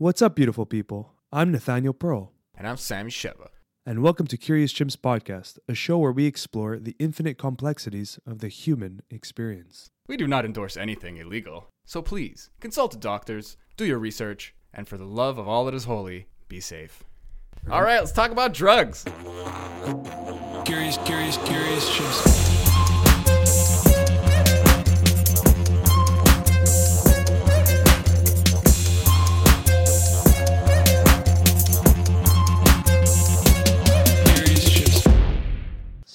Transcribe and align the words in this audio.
What's 0.00 0.22
up, 0.22 0.34
beautiful 0.34 0.64
people? 0.64 1.12
I'm 1.30 1.52
Nathaniel 1.52 1.92
Pearl, 1.92 2.32
And 2.56 2.66
I'm 2.66 2.78
Sammy 2.78 3.10
Sheva. 3.10 3.48
and 3.84 4.02
welcome 4.02 4.26
to 4.28 4.38
Curious 4.38 4.72
Chimps 4.72 4.96
Podcast, 4.96 5.58
a 5.68 5.74
show 5.74 5.98
where 5.98 6.10
we 6.10 6.24
explore 6.24 6.78
the 6.78 6.96
infinite 6.98 7.36
complexities 7.36 8.18
of 8.26 8.38
the 8.38 8.48
human 8.48 9.02
experience. 9.10 9.90
We 10.08 10.16
do 10.16 10.26
not 10.26 10.46
endorse 10.46 10.78
anything 10.78 11.18
illegal, 11.18 11.68
so 11.84 12.00
please 12.00 12.48
consult 12.60 12.92
the 12.92 12.96
doctors, 12.96 13.58
do 13.76 13.84
your 13.84 13.98
research, 13.98 14.54
and 14.72 14.88
for 14.88 14.96
the 14.96 15.04
love 15.04 15.36
of 15.36 15.46
all 15.46 15.66
that 15.66 15.74
is 15.74 15.84
holy, 15.84 16.28
be 16.48 16.60
safe. 16.60 17.04
All 17.70 17.82
right, 17.82 17.98
let's 17.98 18.12
talk 18.12 18.30
about 18.30 18.54
drugs. 18.54 19.04
Curious, 20.64 20.96
curious, 21.04 21.36
curious 21.44 21.90
chimps. 21.90 22.69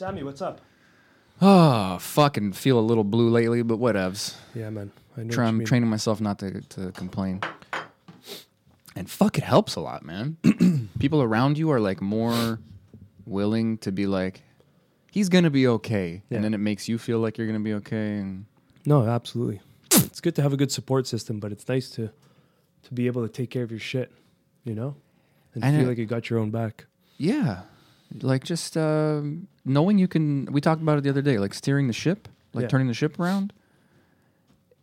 Sammy, 0.05 0.21
what's 0.21 0.39
up? 0.43 0.61
Oh, 1.41 1.97
fucking 1.97 2.53
feel 2.53 2.77
a 2.77 2.79
little 2.79 3.03
blue 3.03 3.27
lately, 3.31 3.63
but 3.63 3.79
whatevs. 3.79 4.35
Yeah, 4.53 4.69
man. 4.69 4.91
I 5.17 5.23
know 5.23 5.29
Try, 5.31 5.45
what 5.45 5.47
you 5.47 5.49
I'm 5.49 5.57
mean. 5.57 5.65
training 5.65 5.89
myself 5.89 6.21
not 6.21 6.37
to, 6.39 6.61
to 6.61 6.91
complain. 6.91 7.41
And 8.95 9.09
fuck, 9.09 9.39
it 9.39 9.43
helps 9.43 9.73
a 9.75 9.79
lot, 9.79 10.05
man. 10.05 10.37
People 10.99 11.23
around 11.23 11.57
you 11.57 11.71
are 11.71 11.79
like 11.79 12.01
more 12.01 12.59
willing 13.25 13.79
to 13.79 13.91
be 13.91 14.05
like, 14.05 14.43
he's 15.11 15.27
gonna 15.27 15.49
be 15.49 15.65
okay, 15.65 16.21
Yeah. 16.29 16.35
and 16.35 16.45
then 16.45 16.53
it 16.53 16.59
makes 16.59 16.87
you 16.87 16.99
feel 16.99 17.17
like 17.17 17.39
you're 17.39 17.47
gonna 17.47 17.59
be 17.59 17.73
okay. 17.73 18.17
And 18.17 18.45
No, 18.85 19.07
absolutely. 19.07 19.59
it's 19.91 20.21
good 20.21 20.35
to 20.35 20.43
have 20.43 20.53
a 20.53 20.57
good 20.57 20.71
support 20.71 21.07
system, 21.07 21.39
but 21.39 21.51
it's 21.51 21.67
nice 21.67 21.89
to 21.91 22.11
to 22.83 22.93
be 22.93 23.07
able 23.07 23.23
to 23.23 23.33
take 23.33 23.49
care 23.49 23.63
of 23.63 23.71
your 23.71 23.79
shit, 23.79 24.11
you 24.65 24.75
know, 24.75 24.95
and, 25.55 25.63
And 25.63 25.75
feel 25.75 25.85
it- 25.87 25.89
like 25.89 25.97
you 25.97 26.05
got 26.05 26.29
your 26.29 26.37
own 26.37 26.51
back. 26.51 26.85
yeah, 27.17 27.61
like 28.21 28.43
just 28.43 28.77
um 28.77 29.47
knowing 29.65 29.97
you 29.97 30.07
can. 30.07 30.45
We 30.51 30.61
talked 30.61 30.81
about 30.81 30.97
it 30.97 31.03
the 31.03 31.09
other 31.09 31.21
day, 31.21 31.37
like 31.39 31.53
steering 31.53 31.87
the 31.87 31.93
ship, 31.93 32.27
like 32.53 32.63
Yeah. 32.63 32.67
turning 32.69 32.87
the 32.87 32.93
ship 32.93 33.19
around. 33.19 33.51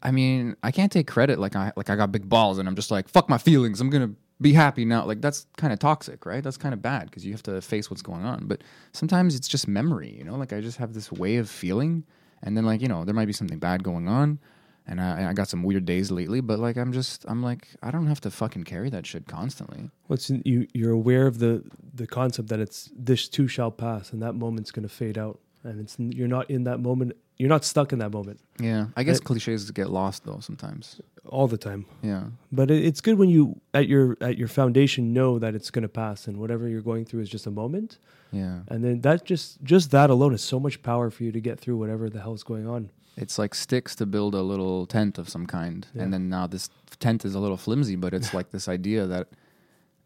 I 0.03 0.11
mean, 0.11 0.57
I 0.63 0.71
can't 0.73 0.91
take 0.91 1.07
credit 1.07 1.39
like 1.39 1.55
I 1.55 1.73
like 1.77 1.89
I 1.89 1.97
got 1.97 2.11
big 2.11 2.29
balls 2.29 2.59
and 2.59 2.69
I'm 2.69 2.75
just 2.75 2.91
like 2.91 3.09
fuck 3.09 3.29
my 3.29 3.39
feelings. 3.39 3.81
I'm 3.81 3.89
gonna 3.91 4.11
be 4.41 4.53
happy 4.53 4.85
now. 4.85 5.05
Like 5.05 5.21
that's 5.21 5.47
kind 5.57 5.73
of 5.73 5.79
toxic, 5.79 6.27
right? 6.27 6.43
That's 6.43 6.57
kind 6.57 6.75
of 6.75 6.83
bad 6.83 7.05
because 7.05 7.25
you 7.25 7.33
have 7.33 7.43
to 7.45 7.61
face 7.61 7.89
what's 7.91 8.03
going 8.03 8.25
on. 8.25 8.47
But 8.47 8.63
sometimes 8.93 9.37
it's 9.37 9.47
just 9.47 9.69
memory, 9.69 10.11
you 10.19 10.25
know. 10.25 10.35
Like 10.37 10.53
I 10.53 10.61
just 10.61 10.79
have 10.79 10.93
this 10.95 11.13
way 11.13 11.37
of 11.37 11.49
feeling, 11.49 12.05
and 12.43 12.57
then 12.57 12.65
like 12.67 12.81
you 12.83 12.89
know 12.89 13.05
there 13.05 13.15
might 13.15 13.27
be 13.27 13.33
something 13.33 13.59
bad 13.61 13.85
going 13.85 14.09
on, 14.09 14.41
and 14.87 15.01
I, 15.01 15.31
I 15.31 15.33
got 15.33 15.49
some 15.49 15.63
weird 15.63 15.85
days 15.85 16.11
lately. 16.11 16.41
But 16.41 16.59
like 16.59 16.77
I'm 16.77 16.93
just 16.93 17.25
I'm 17.29 17.43
like 17.43 17.69
I 17.83 17.91
don't 17.91 18.07
have 18.07 18.21
to 18.23 18.31
fucking 18.31 18.65
carry 18.65 18.91
that 18.91 19.07
shit 19.07 19.27
constantly. 19.27 19.91
What's 20.09 20.31
in, 20.31 20.43
you? 20.45 20.67
You're 20.75 20.93
aware 20.93 21.27
of 21.27 21.39
the 21.39 21.63
the 21.95 22.07
concept 22.07 22.49
that 22.49 22.61
it's 22.61 22.91
this 22.97 23.29
too 23.29 23.49
shall 23.49 23.71
pass, 23.71 24.13
and 24.13 24.23
that 24.23 24.35
moment's 24.35 24.71
going 24.71 24.89
to 24.89 24.95
fade 24.95 25.19
out, 25.19 25.39
and 25.65 25.81
it's 25.81 25.97
you're 25.99 26.29
not 26.29 26.51
in 26.51 26.65
that 26.65 26.79
moment. 26.81 27.13
You're 27.39 27.49
not 27.49 27.65
stuck 27.65 27.93
in 27.93 27.99
that 27.99 28.13
moment 28.13 28.39
Yeah, 28.61 28.87
I 28.95 29.03
guess 29.03 29.19
Uh, 29.19 29.25
cliches 29.25 29.69
get 29.73 29.91
lost 29.91 30.25
though 30.25 30.39
sometimes. 30.41 31.01
all 31.27 31.49
the 31.49 31.57
time. 31.57 31.87
Yeah. 32.03 32.25
But 32.53 32.71
it, 32.71 32.85
it's 32.85 33.01
good 33.01 33.19
when 33.19 33.31
you 33.31 33.61
at 33.75 33.89
your 33.89 34.17
at 34.21 34.37
your 34.39 34.47
foundation 34.49 35.13
know 35.13 35.39
that 35.41 35.55
it's 35.55 35.71
going 35.71 35.83
to 35.83 35.89
pass, 35.89 36.29
and 36.29 36.37
whatever 36.37 36.69
you're 36.69 36.83
going 36.83 37.05
through 37.05 37.21
is 37.23 37.29
just 37.31 37.47
a 37.47 37.51
moment, 37.51 37.99
Yeah. 38.33 38.61
and 38.69 38.85
then 38.85 39.01
that 39.01 39.25
just 39.25 39.61
just 39.65 39.91
that 39.91 40.09
alone 40.11 40.35
is 40.35 40.43
so 40.43 40.61
much 40.61 40.83
power 40.83 41.11
for 41.11 41.25
you 41.25 41.33
to 41.33 41.41
get 41.41 41.59
through 41.59 41.79
whatever 41.79 42.09
the 42.11 42.21
hell's 42.21 42.45
going 42.45 42.69
on. 42.69 42.91
It's 43.17 43.39
like 43.39 43.55
sticks 43.55 43.95
to 43.97 44.07
build 44.07 44.35
a 44.35 44.43
little 44.43 44.87
tent 44.87 45.19
of 45.19 45.29
some 45.29 45.47
kind. 45.47 45.87
Yeah. 45.95 46.03
And 46.03 46.13
then 46.13 46.29
now 46.29 46.47
this 46.47 46.71
tent 46.99 47.25
is 47.25 47.35
a 47.35 47.41
little 47.41 47.57
flimsy, 47.57 47.97
but 47.97 48.15
it's 48.15 48.33
like 48.39 48.51
this 48.51 48.69
idea 48.69 49.07
that, 49.07 49.29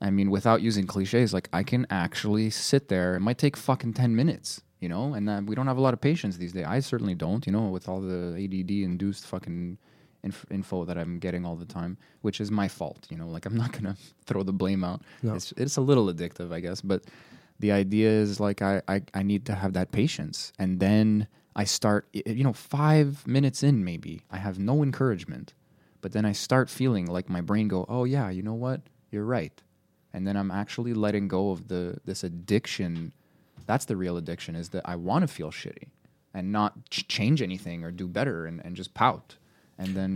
I 0.00 0.10
mean, 0.10 0.30
without 0.30 0.62
using 0.62 0.86
cliches, 0.86 1.32
like 1.32 1.48
I 1.52 1.62
can 1.62 1.86
actually 1.90 2.50
sit 2.50 2.88
there. 2.88 3.14
It 3.14 3.20
might 3.20 3.38
take 3.38 3.56
fucking 3.56 3.94
10 3.94 4.16
minutes, 4.16 4.62
you 4.80 4.88
know? 4.88 5.14
And 5.14 5.28
uh, 5.28 5.40
we 5.44 5.54
don't 5.54 5.66
have 5.66 5.78
a 5.78 5.80
lot 5.80 5.94
of 5.94 6.00
patience 6.00 6.36
these 6.36 6.52
days. 6.52 6.66
I 6.66 6.80
certainly 6.80 7.14
don't, 7.14 7.46
you 7.46 7.52
know, 7.52 7.68
with 7.68 7.88
all 7.88 8.00
the 8.00 8.34
ADD 8.34 8.70
induced 8.70 9.26
fucking 9.26 9.78
inf- 10.24 10.46
info 10.50 10.84
that 10.84 10.98
I'm 10.98 11.18
getting 11.18 11.46
all 11.46 11.56
the 11.56 11.64
time, 11.64 11.96
which 12.22 12.40
is 12.40 12.50
my 12.50 12.68
fault, 12.68 13.06
you 13.08 13.16
know? 13.16 13.28
Like 13.28 13.46
I'm 13.46 13.56
not 13.56 13.72
going 13.72 13.84
to 13.94 13.96
throw 14.26 14.42
the 14.42 14.52
blame 14.52 14.82
out. 14.82 15.02
No. 15.22 15.34
It's, 15.34 15.52
it's 15.56 15.76
a 15.76 15.80
little 15.80 16.12
addictive, 16.12 16.52
I 16.52 16.60
guess. 16.60 16.80
But 16.80 17.04
the 17.60 17.72
idea 17.72 18.10
is 18.10 18.40
like 18.40 18.62
I, 18.62 18.82
I, 18.88 19.02
I 19.14 19.22
need 19.22 19.46
to 19.46 19.54
have 19.54 19.72
that 19.74 19.92
patience. 19.92 20.52
And 20.58 20.80
then 20.80 21.28
I 21.58 21.64
start, 21.64 22.06
you 22.12 22.44
know, 22.44 22.52
five 22.52 23.26
minutes 23.26 23.62
in, 23.62 23.82
maybe 23.82 24.20
I 24.30 24.36
have 24.36 24.58
no 24.58 24.82
encouragement, 24.82 25.54
but 26.02 26.12
then 26.12 26.26
I 26.26 26.32
start 26.32 26.68
feeling 26.68 27.06
like 27.06 27.30
my 27.30 27.40
brain 27.40 27.66
go, 27.66 27.86
oh 27.88 28.04
yeah, 28.04 28.28
you 28.28 28.42
know 28.42 28.52
what, 28.52 28.82
you're 29.10 29.24
right, 29.24 29.62
and 30.12 30.26
then 30.26 30.36
I'm 30.36 30.50
actually 30.50 30.92
letting 30.92 31.28
go 31.28 31.50
of 31.50 31.68
the 31.68 31.98
this 32.04 32.22
addiction. 32.22 33.14
That's 33.64 33.86
the 33.86 33.96
real 33.96 34.18
addiction 34.18 34.54
is 34.54 34.68
that 34.68 34.82
I 34.84 34.96
want 34.96 35.22
to 35.22 35.28
feel 35.28 35.50
shitty 35.50 35.88
and 36.34 36.52
not 36.52 36.90
ch- 36.90 37.08
change 37.08 37.40
anything 37.40 37.82
or 37.84 37.90
do 37.90 38.06
better 38.06 38.44
and, 38.44 38.62
and 38.62 38.76
just 38.76 38.92
pout, 38.92 39.36
and 39.78 39.96
then 39.96 40.14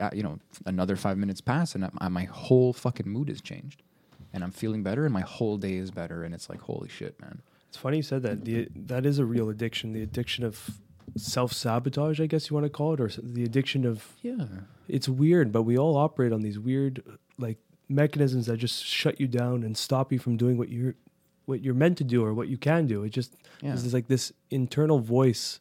uh, 0.00 0.04
uh, 0.04 0.10
you 0.12 0.22
know 0.22 0.38
another 0.64 0.94
five 0.94 1.18
minutes 1.18 1.40
pass 1.40 1.74
and 1.74 1.90
I, 1.98 2.08
my 2.08 2.24
whole 2.24 2.72
fucking 2.72 3.08
mood 3.08 3.28
has 3.28 3.40
changed, 3.40 3.82
and 4.32 4.44
I'm 4.44 4.52
feeling 4.52 4.84
better 4.84 5.04
and 5.04 5.12
my 5.12 5.22
whole 5.22 5.56
day 5.56 5.74
is 5.74 5.90
better, 5.90 6.22
and 6.22 6.32
it's 6.32 6.48
like 6.48 6.60
holy 6.60 6.88
shit, 6.88 7.20
man. 7.20 7.42
It's 7.68 7.76
funny 7.76 7.98
you 7.98 8.02
said 8.02 8.22
that. 8.22 8.44
The, 8.44 8.68
that 8.74 9.04
is 9.06 9.18
a 9.18 9.24
real 9.24 9.48
addiction. 9.50 9.92
The 9.92 10.02
addiction 10.02 10.44
of 10.44 10.70
self 11.16 11.52
sabotage, 11.52 12.20
I 12.20 12.26
guess 12.26 12.48
you 12.50 12.54
want 12.54 12.64
to 12.64 12.70
call 12.70 12.94
it, 12.94 13.00
or 13.00 13.08
the 13.08 13.44
addiction 13.44 13.84
of 13.84 14.14
Yeah. 14.22 14.46
it's 14.88 15.08
weird, 15.08 15.52
but 15.52 15.62
we 15.62 15.76
all 15.78 15.96
operate 15.96 16.32
on 16.32 16.40
these 16.42 16.58
weird 16.58 17.02
like 17.38 17.58
mechanisms 17.88 18.46
that 18.46 18.56
just 18.58 18.84
shut 18.84 19.20
you 19.20 19.26
down 19.26 19.62
and 19.62 19.76
stop 19.76 20.12
you 20.12 20.18
from 20.18 20.36
doing 20.36 20.56
what 20.58 20.68
you're 20.68 20.94
what 21.46 21.62
you're 21.62 21.74
meant 21.74 21.96
to 21.96 22.04
do 22.04 22.22
or 22.22 22.34
what 22.34 22.48
you 22.48 22.58
can 22.58 22.86
do. 22.86 23.02
It 23.04 23.10
just 23.10 23.34
Yeah. 23.62 23.70
there's 23.70 23.94
like 23.94 24.08
this 24.08 24.32
internal 24.50 24.98
voice 24.98 25.60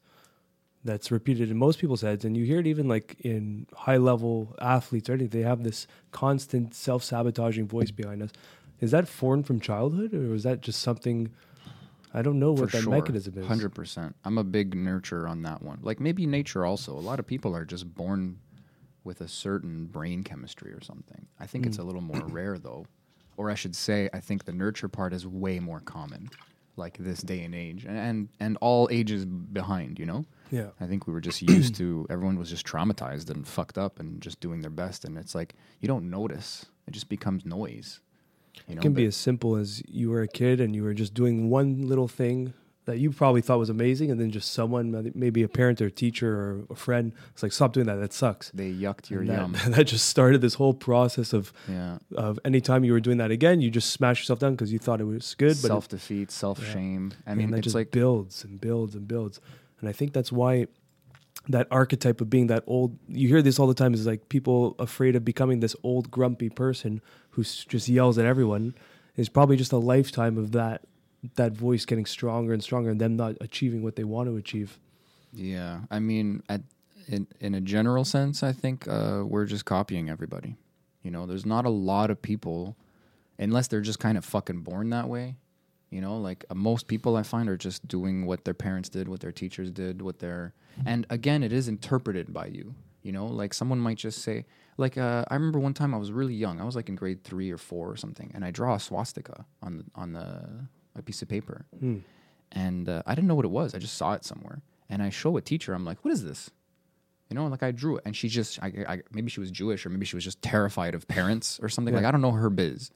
that's 0.84 1.12
repeated 1.12 1.50
in 1.50 1.58
most 1.58 1.80
people's 1.80 2.02
heads, 2.02 2.24
and 2.26 2.36
you 2.38 2.46
hear 2.46 2.60
it 2.60 2.68
even 2.68 2.88
like 2.88 3.16
in 3.22 3.68
high 3.74 3.98
level 3.98 4.56
athletes 4.62 5.10
or 5.10 5.14
anything. 5.14 5.42
They 5.42 5.48
have 5.48 5.64
this 5.64 5.88
constant 6.12 6.74
self 6.74 7.04
sabotaging 7.04 7.68
voice 7.68 7.92
behind 7.92 8.22
us. 8.22 8.32
Is 8.80 8.92
that 8.92 9.08
formed 9.08 9.48
from 9.48 9.60
childhood, 9.60 10.14
or 10.14 10.34
is 10.36 10.44
that 10.44 10.62
just 10.62 10.82
something? 10.82 11.32
I 12.14 12.22
don't 12.22 12.40
know 12.40 12.52
what 12.54 12.72
that 12.72 12.88
mechanism 12.88 13.38
is. 13.38 13.46
Hundred 13.48 13.76
percent. 13.76 14.16
I'm 14.24 14.38
a 14.38 14.44
big 14.44 14.76
nurture 14.76 15.28
on 15.28 15.42
that 15.44 15.62
one. 15.62 15.80
Like 15.82 16.00
maybe 16.00 16.26
nature 16.26 16.66
also. 16.66 16.94
A 16.94 17.00
lot 17.00 17.20
of 17.20 17.28
people 17.28 17.56
are 17.56 17.66
just 17.66 17.94
born 17.94 18.40
with 19.04 19.22
a 19.22 19.28
certain 19.28 19.86
brain 19.86 20.24
chemistry 20.24 20.72
or 20.74 20.82
something. 20.82 21.28
I 21.40 21.48
think 21.48 21.64
Mm. 21.64 21.68
it's 21.68 21.78
a 21.78 21.84
little 21.84 22.02
more 22.02 22.22
rare 22.28 22.58
though, 22.58 22.86
or 23.38 23.50
I 23.50 23.56
should 23.56 23.76
say, 23.76 24.10
I 24.14 24.20
think 24.20 24.46
the 24.46 24.52
nurture 24.54 24.88
part 24.90 25.14
is 25.14 25.26
way 25.28 25.60
more 25.60 25.80
common, 25.82 26.30
like 26.76 26.98
this 26.98 27.22
day 27.22 27.44
and 27.44 27.54
age, 27.56 27.86
and 27.86 27.98
and, 27.98 28.30
and 28.40 28.58
all 28.62 28.88
ages 28.92 29.26
behind. 29.26 30.00
You 30.00 30.06
know. 30.06 30.26
Yeah. 30.50 30.70
I 30.80 30.86
think 30.88 31.08
we 31.08 31.14
were 31.14 31.20
just 31.22 31.42
used 31.42 31.76
to 31.76 32.08
everyone 32.10 32.40
was 32.40 32.50
just 32.50 32.66
traumatized 32.66 33.30
and 33.30 33.46
fucked 33.46 33.78
up 33.78 34.00
and 34.00 34.22
just 34.22 34.40
doing 34.40 34.62
their 34.62 34.70
best, 34.72 35.04
and 35.06 35.18
it's 35.18 35.36
like 35.36 35.56
you 35.82 35.88
don't 35.90 36.10
notice. 36.10 36.66
It 36.88 36.92
just 36.92 37.10
becomes 37.10 37.46
noise. 37.46 38.00
You 38.68 38.76
know, 38.76 38.80
It 38.80 38.82
can 38.82 38.94
be 38.94 39.06
as 39.06 39.16
simple 39.16 39.56
as 39.56 39.82
you 39.88 40.10
were 40.10 40.22
a 40.22 40.28
kid 40.28 40.60
and 40.60 40.76
you 40.76 40.84
were 40.84 40.94
just 40.94 41.14
doing 41.14 41.50
one 41.50 41.88
little 41.88 42.08
thing 42.08 42.54
that 42.86 43.00
you 43.00 43.12
probably 43.12 43.42
thought 43.42 43.60
was 43.60 43.70
amazing, 43.70 44.12
and 44.12 44.18
then 44.20 44.32
just 44.32 44.54
someone, 44.54 45.12
maybe 45.14 45.44
a 45.44 45.50
parent 45.50 45.82
or 45.82 45.88
a 45.88 45.92
teacher 45.92 46.34
or 46.34 46.64
a 46.70 46.76
friend, 46.76 47.12
it's 47.34 47.44
like, 47.44 47.52
stop 47.52 47.74
doing 47.74 47.86
that. 47.86 47.96
That 47.96 48.14
sucks. 48.14 48.50
they 48.52 48.72
yucked 48.72 49.10
your 49.10 49.20
And 49.22 49.30
that, 49.30 49.36
yum. 49.42 49.56
that 49.74 49.84
just 49.88 50.08
started 50.08 50.40
this 50.40 50.54
whole 50.54 50.74
process 50.74 51.34
of 51.34 51.52
Yeah. 51.70 51.98
of 52.16 52.40
anytime 52.46 52.86
you 52.86 52.94
were 52.94 53.02
doing 53.02 53.18
that 53.18 53.30
again, 53.30 53.60
you 53.60 53.70
just 53.70 53.90
smash 53.92 54.22
yourself 54.22 54.40
down 54.40 54.54
because 54.54 54.72
you 54.72 54.80
thought 54.80 55.02
it 55.02 55.04
was 55.04 55.36
good, 55.36 55.58
self 55.58 55.90
defeat, 55.90 56.32
self 56.32 56.64
shame. 56.66 57.12
I 57.26 57.36
mean, 57.36 57.46
and 57.46 57.54
that 57.54 57.58
it's 57.58 57.66
just 57.66 57.76
like 57.76 57.92
builds 57.92 58.46
and 58.46 58.60
builds 58.62 58.96
and 58.96 59.06
builds. 59.06 59.42
And 59.82 59.90
I 59.90 59.92
think 59.92 60.14
that's 60.14 60.32
why 60.32 60.68
that 61.50 61.68
archetype 61.72 62.20
of 62.22 62.30
being 62.30 62.48
that 62.48 62.64
old 62.68 62.98
you 63.08 63.28
hear 63.28 63.42
this 63.42 63.60
all 63.60 63.68
the 63.68 63.74
time 63.74 63.94
is 63.94 64.06
like 64.06 64.30
people 64.30 64.76
afraid 64.80 65.16
of 65.16 65.24
becoming 65.24 65.60
this 65.60 65.76
old 65.84 66.12
grumpy 66.12 66.50
person 66.50 67.02
who 67.32 67.44
just 67.44 67.88
yells 67.88 68.18
at 68.18 68.26
everyone 68.26 68.74
is 69.16 69.30
probably 69.30 69.56
just 69.58 69.72
a 69.72 69.78
lifetime 69.78 70.38
of 70.38 70.52
that 70.52 70.82
that 71.36 71.54
voice 71.54 71.86
getting 71.86 72.06
stronger 72.06 72.54
and 72.54 72.64
stronger 72.64 72.90
and 72.90 73.02
them 73.02 73.16
not 73.16 73.36
achieving 73.42 73.82
what 73.82 73.96
they 73.96 74.04
want 74.04 74.30
to 74.30 74.38
achieve. 74.38 74.80
yeah. 75.34 75.82
I 75.90 76.00
mean, 76.00 76.44
at 76.48 76.62
in 77.08 77.28
in 77.40 77.56
a 77.56 77.62
general 77.62 78.06
sense, 78.06 78.44
I 78.44 78.52
think 78.52 78.88
uh, 78.88 79.24
we're 79.26 79.46
just 79.46 79.66
copying 79.66 80.10
everybody. 80.10 80.56
You 81.04 81.12
know, 81.12 81.26
there's 81.26 81.46
not 81.46 81.66
a 81.66 81.70
lot 81.70 82.12
of 82.12 82.22
people, 82.22 82.76
unless 83.40 83.68
they're 83.68 83.82
just 83.82 84.00
kind 84.00 84.18
of 84.18 84.26
fucking 84.26 84.62
born 84.62 84.90
that 84.92 85.08
way. 85.08 85.36
You 85.90 86.02
know, 86.02 86.18
like 86.18 86.44
uh, 86.50 86.56
most 86.56 86.88
people 86.88 87.16
I 87.16 87.24
find 87.24 87.48
are 87.50 87.58
just 87.58 87.88
doing 87.88 88.26
what 88.26 88.44
their 88.46 88.54
parents 88.54 88.90
did, 88.90 89.08
what 89.08 89.22
their 89.22 89.32
teachers 89.32 89.72
did, 89.72 90.02
what 90.02 90.20
their 90.20 90.54
and 90.86 91.06
again, 91.10 91.44
it 91.44 91.52
is 91.54 91.68
interpreted 91.68 92.34
by 92.34 92.48
you. 92.48 92.76
You 93.04 93.14
know, 93.14 93.26
like 93.26 93.54
someone 93.54 93.80
might 93.80 93.98
just 93.98 94.22
say, 94.22 94.46
like 94.78 94.98
uh, 94.98 95.24
I 95.30 95.36
remember 95.36 95.60
one 95.60 95.74
time 95.74 95.94
I 95.94 95.98
was 95.98 96.12
really 96.12 96.34
young. 96.34 96.60
I 96.60 96.66
was 96.66 96.76
like 96.76 96.90
in 96.90 96.96
grade 96.96 97.24
three 97.24 97.50
or 97.52 97.58
four 97.58 97.90
or 97.90 97.96
something, 97.96 98.32
and 98.34 98.44
I 98.44 98.52
draw 98.52 98.76
a 98.76 98.80
swastika 98.80 99.46
on 99.62 99.78
the 99.78 99.84
on 99.96 100.12
the 100.12 100.68
a 100.96 101.02
piece 101.02 101.22
of 101.22 101.30
paper, 101.30 101.66
and 102.52 102.90
uh, 102.90 103.04
I 103.06 103.16
didn't 103.16 103.28
know 103.28 103.36
what 103.36 103.46
it 103.46 103.52
was. 103.52 103.74
I 103.74 103.80
just 103.80 103.96
saw 103.96 104.14
it 104.14 104.26
somewhere, 104.26 104.62
and 104.90 105.02
I 105.02 105.10
show 105.10 105.38
a 105.38 105.42
teacher. 105.42 105.74
I'm 105.74 105.86
like, 105.86 106.04
"What 106.04 106.12
is 106.12 106.24
this?" 106.24 106.50
You 107.30 107.36
know, 107.36 107.48
like 107.48 107.64
I 107.64 107.72
drew 107.72 107.98
it, 107.98 108.04
and 108.06 108.16
she 108.16 108.30
just, 108.30 108.58
I, 108.64 108.72
I, 108.88 109.02
maybe 109.12 109.30
she 109.30 109.42
was 109.42 109.52
Jewish, 109.52 109.86
or 109.86 109.90
maybe 109.90 110.06
she 110.06 110.16
was 110.16 110.24
just 110.24 110.42
terrified 110.42 110.96
of 110.96 111.08
parents 111.10 111.60
or 111.62 111.68
something. 111.70 111.94
Like 111.94 112.06
I 112.06 112.12
don't 112.12 112.22
know 112.22 112.32
her 112.32 112.50
biz, 112.50 112.90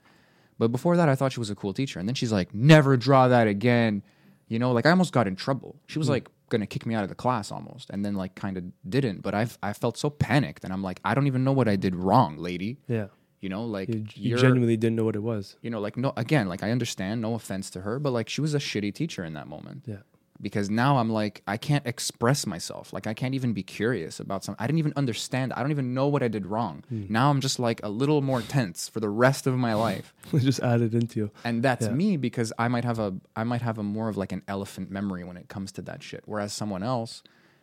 but 0.57 0.71
before 0.71 0.97
that, 0.97 1.09
I 1.09 1.15
thought 1.15 1.31
she 1.31 1.39
was 1.39 1.49
a 1.49 1.55
cool 1.55 1.73
teacher, 1.73 1.99
and 1.99 2.07
then 2.07 2.15
she's 2.15 2.31
like, 2.31 2.53
"Never 2.53 2.97
draw 2.97 3.27
that 3.27 3.47
again." 3.47 4.03
You 4.47 4.59
know, 4.59 4.71
like 4.71 4.85
I 4.85 4.89
almost 4.91 5.13
got 5.13 5.27
in 5.27 5.35
trouble. 5.35 5.79
She 5.87 5.97
was 5.97 6.07
hmm. 6.07 6.13
like 6.13 6.29
gonna 6.49 6.67
kick 6.67 6.85
me 6.85 6.93
out 6.93 7.03
of 7.03 7.09
the 7.09 7.15
class 7.15 7.51
almost, 7.51 7.89
and 7.89 8.05
then 8.05 8.15
like 8.15 8.35
kind 8.35 8.57
of 8.57 8.65
didn't. 8.87 9.21
But 9.21 9.33
I, 9.33 9.47
I 9.63 9.73
felt 9.73 9.97
so 9.97 10.09
panicked, 10.09 10.63
and 10.63 10.73
I'm 10.73 10.83
like, 10.83 10.99
I 11.05 11.13
don't 11.15 11.27
even 11.27 11.43
know 11.43 11.53
what 11.53 11.67
I 11.67 11.75
did 11.75 11.95
wrong, 11.95 12.37
lady. 12.37 12.77
Yeah. 12.87 13.07
You 13.39 13.49
know, 13.49 13.65
like 13.65 13.89
You, 13.89 14.05
you 14.13 14.37
genuinely 14.37 14.77
didn't 14.77 14.95
know 14.95 15.03
what 15.03 15.15
it 15.15 15.23
was. 15.23 15.55
you 15.61 15.71
know, 15.71 15.79
like 15.79 15.97
no, 15.97 16.13
again, 16.15 16.47
like 16.47 16.61
I 16.61 16.69
understand, 16.69 17.21
no 17.21 17.33
offense 17.33 17.71
to 17.71 17.81
her, 17.81 17.97
but 17.97 18.11
like 18.11 18.29
she 18.29 18.39
was 18.39 18.53
a 18.53 18.59
shitty 18.59 18.93
teacher 18.93 19.23
in 19.23 19.33
that 19.33 19.47
moment. 19.47 19.83
Yeah. 19.87 19.97
Because 20.41 20.69
now 20.71 20.97
I'm 20.97 21.09
like, 21.11 21.43
I 21.45 21.57
can't 21.57 21.85
express 21.85 22.47
myself. 22.47 22.91
Like 22.93 23.05
I 23.05 23.13
can't 23.13 23.35
even 23.35 23.53
be 23.53 23.61
curious 23.61 24.19
about 24.19 24.43
something. 24.43 24.61
I 24.63 24.65
didn't 24.65 24.79
even 24.79 24.93
understand. 24.95 25.53
I 25.53 25.61
don't 25.61 25.69
even 25.71 25.93
know 25.93 26.07
what 26.07 26.23
I 26.23 26.27
did 26.29 26.47
wrong. 26.47 26.83
Hmm. 26.89 27.05
Now 27.09 27.29
I'm 27.29 27.41
just 27.41 27.59
like 27.59 27.79
a 27.83 27.89
little 27.89 28.21
more 28.21 28.41
tense 28.41 28.89
for 28.89 28.99
the 28.99 29.09
rest 29.09 29.45
of 29.45 29.55
my 29.57 29.75
life. 29.75 30.13
Just 30.39 30.59
added 30.61 30.95
into 30.95 31.19
you. 31.19 31.31
And 31.43 31.61
that's 31.61 31.85
Yeah. 31.85 31.91
me 31.93 32.17
because 32.17 32.51
I 32.57 32.67
might 32.69 32.85
have 32.85 32.97
a 32.97 33.13
I 33.35 33.43
might 33.43 33.61
have 33.61 33.77
a 33.77 33.83
more 33.83 34.09
of 34.09 34.17
like 34.17 34.31
an 34.31 34.41
elephant 34.47 34.89
memory 34.89 35.23
when 35.23 35.37
it 35.37 35.47
comes 35.47 35.71
to 35.73 35.81
that 35.83 36.01
shit. 36.01 36.23
Whereas 36.25 36.53
someone 36.53 36.81
else 36.81 37.21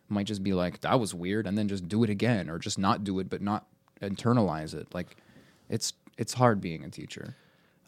might 0.09 0.27
just 0.27 0.43
be 0.45 0.53
like, 0.55 0.81
that 0.83 1.01
was 1.01 1.13
weird, 1.15 1.47
and 1.49 1.59
then 1.59 1.67
just 1.69 1.89
do 1.89 2.03
it 2.05 2.11
again, 2.11 2.49
or 2.49 2.59
just 2.59 2.79
not 2.79 3.03
do 3.05 3.19
it, 3.19 3.29
but 3.29 3.43
not 3.43 3.67
internalize 4.01 4.75
it. 4.75 4.87
Like 4.95 5.17
it's 5.69 5.93
it's 6.17 6.35
hard 6.35 6.61
being 6.61 6.85
a 6.85 6.91
teacher. 6.91 7.37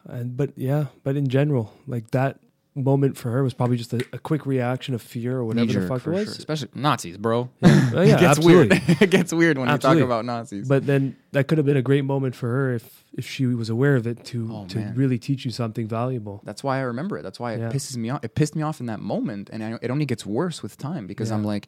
And 0.04 0.36
but 0.36 0.50
yeah, 0.56 0.86
but 1.04 1.16
in 1.16 1.28
general, 1.28 1.72
like 1.86 2.10
that 2.10 2.40
moment 2.74 3.16
for 3.16 3.30
her 3.30 3.42
was 3.42 3.52
probably 3.52 3.76
just 3.76 3.92
a, 3.92 4.04
a 4.12 4.18
quick 4.18 4.46
reaction 4.46 4.94
of 4.94 5.02
fear 5.02 5.36
or 5.38 5.44
whatever 5.44 5.66
the 5.66 5.80
Knee-jerk, 5.80 5.88
fuck 5.88 6.06
it 6.06 6.10
was. 6.10 6.24
sure. 6.24 6.32
Especially 6.34 6.68
Nazis, 6.74 7.16
bro. 7.18 7.50
Oh, 7.62 8.02
yeah, 8.02 8.14
it 8.14 8.20
gets 8.20 8.38
absolutely. 8.38 8.78
weird. 8.88 9.02
it 9.02 9.10
gets 9.10 9.32
weird 9.32 9.58
when 9.58 9.68
Absolutely. 9.68 10.02
you 10.02 10.06
talk 10.06 10.12
about 10.12 10.24
Nazis. 10.24 10.68
But 10.68 10.86
then 10.86 11.16
that 11.32 11.48
could 11.48 11.58
have 11.58 11.66
been 11.66 11.76
a 11.76 11.82
great 11.82 12.04
moment 12.04 12.36
for 12.36 12.48
her 12.48 12.74
if 12.74 13.04
if 13.16 13.26
she 13.26 13.46
was 13.46 13.68
aware 13.68 13.96
of 13.96 14.06
it 14.06 14.24
to 14.26 14.48
Oh, 14.52 14.66
to 14.68 14.78
man. 14.78 14.94
really 14.94 15.18
teach 15.18 15.44
you 15.44 15.50
something 15.50 15.88
valuable. 15.88 16.40
that's 16.44 16.62
why 16.62 16.78
I 16.78 16.82
remember 16.82 17.18
it. 17.18 17.22
That's 17.22 17.40
why 17.40 17.54
it 17.54 17.58
Yeah. 17.58 17.70
pisses 17.72 17.96
me 17.96 18.10
off. 18.10 18.24
It 18.24 18.36
pissed 18.36 18.54
me 18.54 18.62
off 18.62 18.78
in 18.78 18.86
that 18.86 19.00
moment, 19.00 19.50
and 19.52 19.64
I, 19.64 19.78
it 19.82 19.90
only 19.90 20.06
gets 20.06 20.24
worse 20.24 20.62
with 20.62 20.78
time 20.78 21.08
because 21.08 21.32
I'm 21.32 21.42
like, 21.44 21.66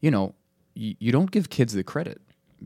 you 0.00 0.10
know, 0.10 0.34
you 0.74 1.12
don't 1.12 1.30
give 1.30 1.50
kids 1.50 1.74
the 1.74 1.82
credit. 1.84 2.20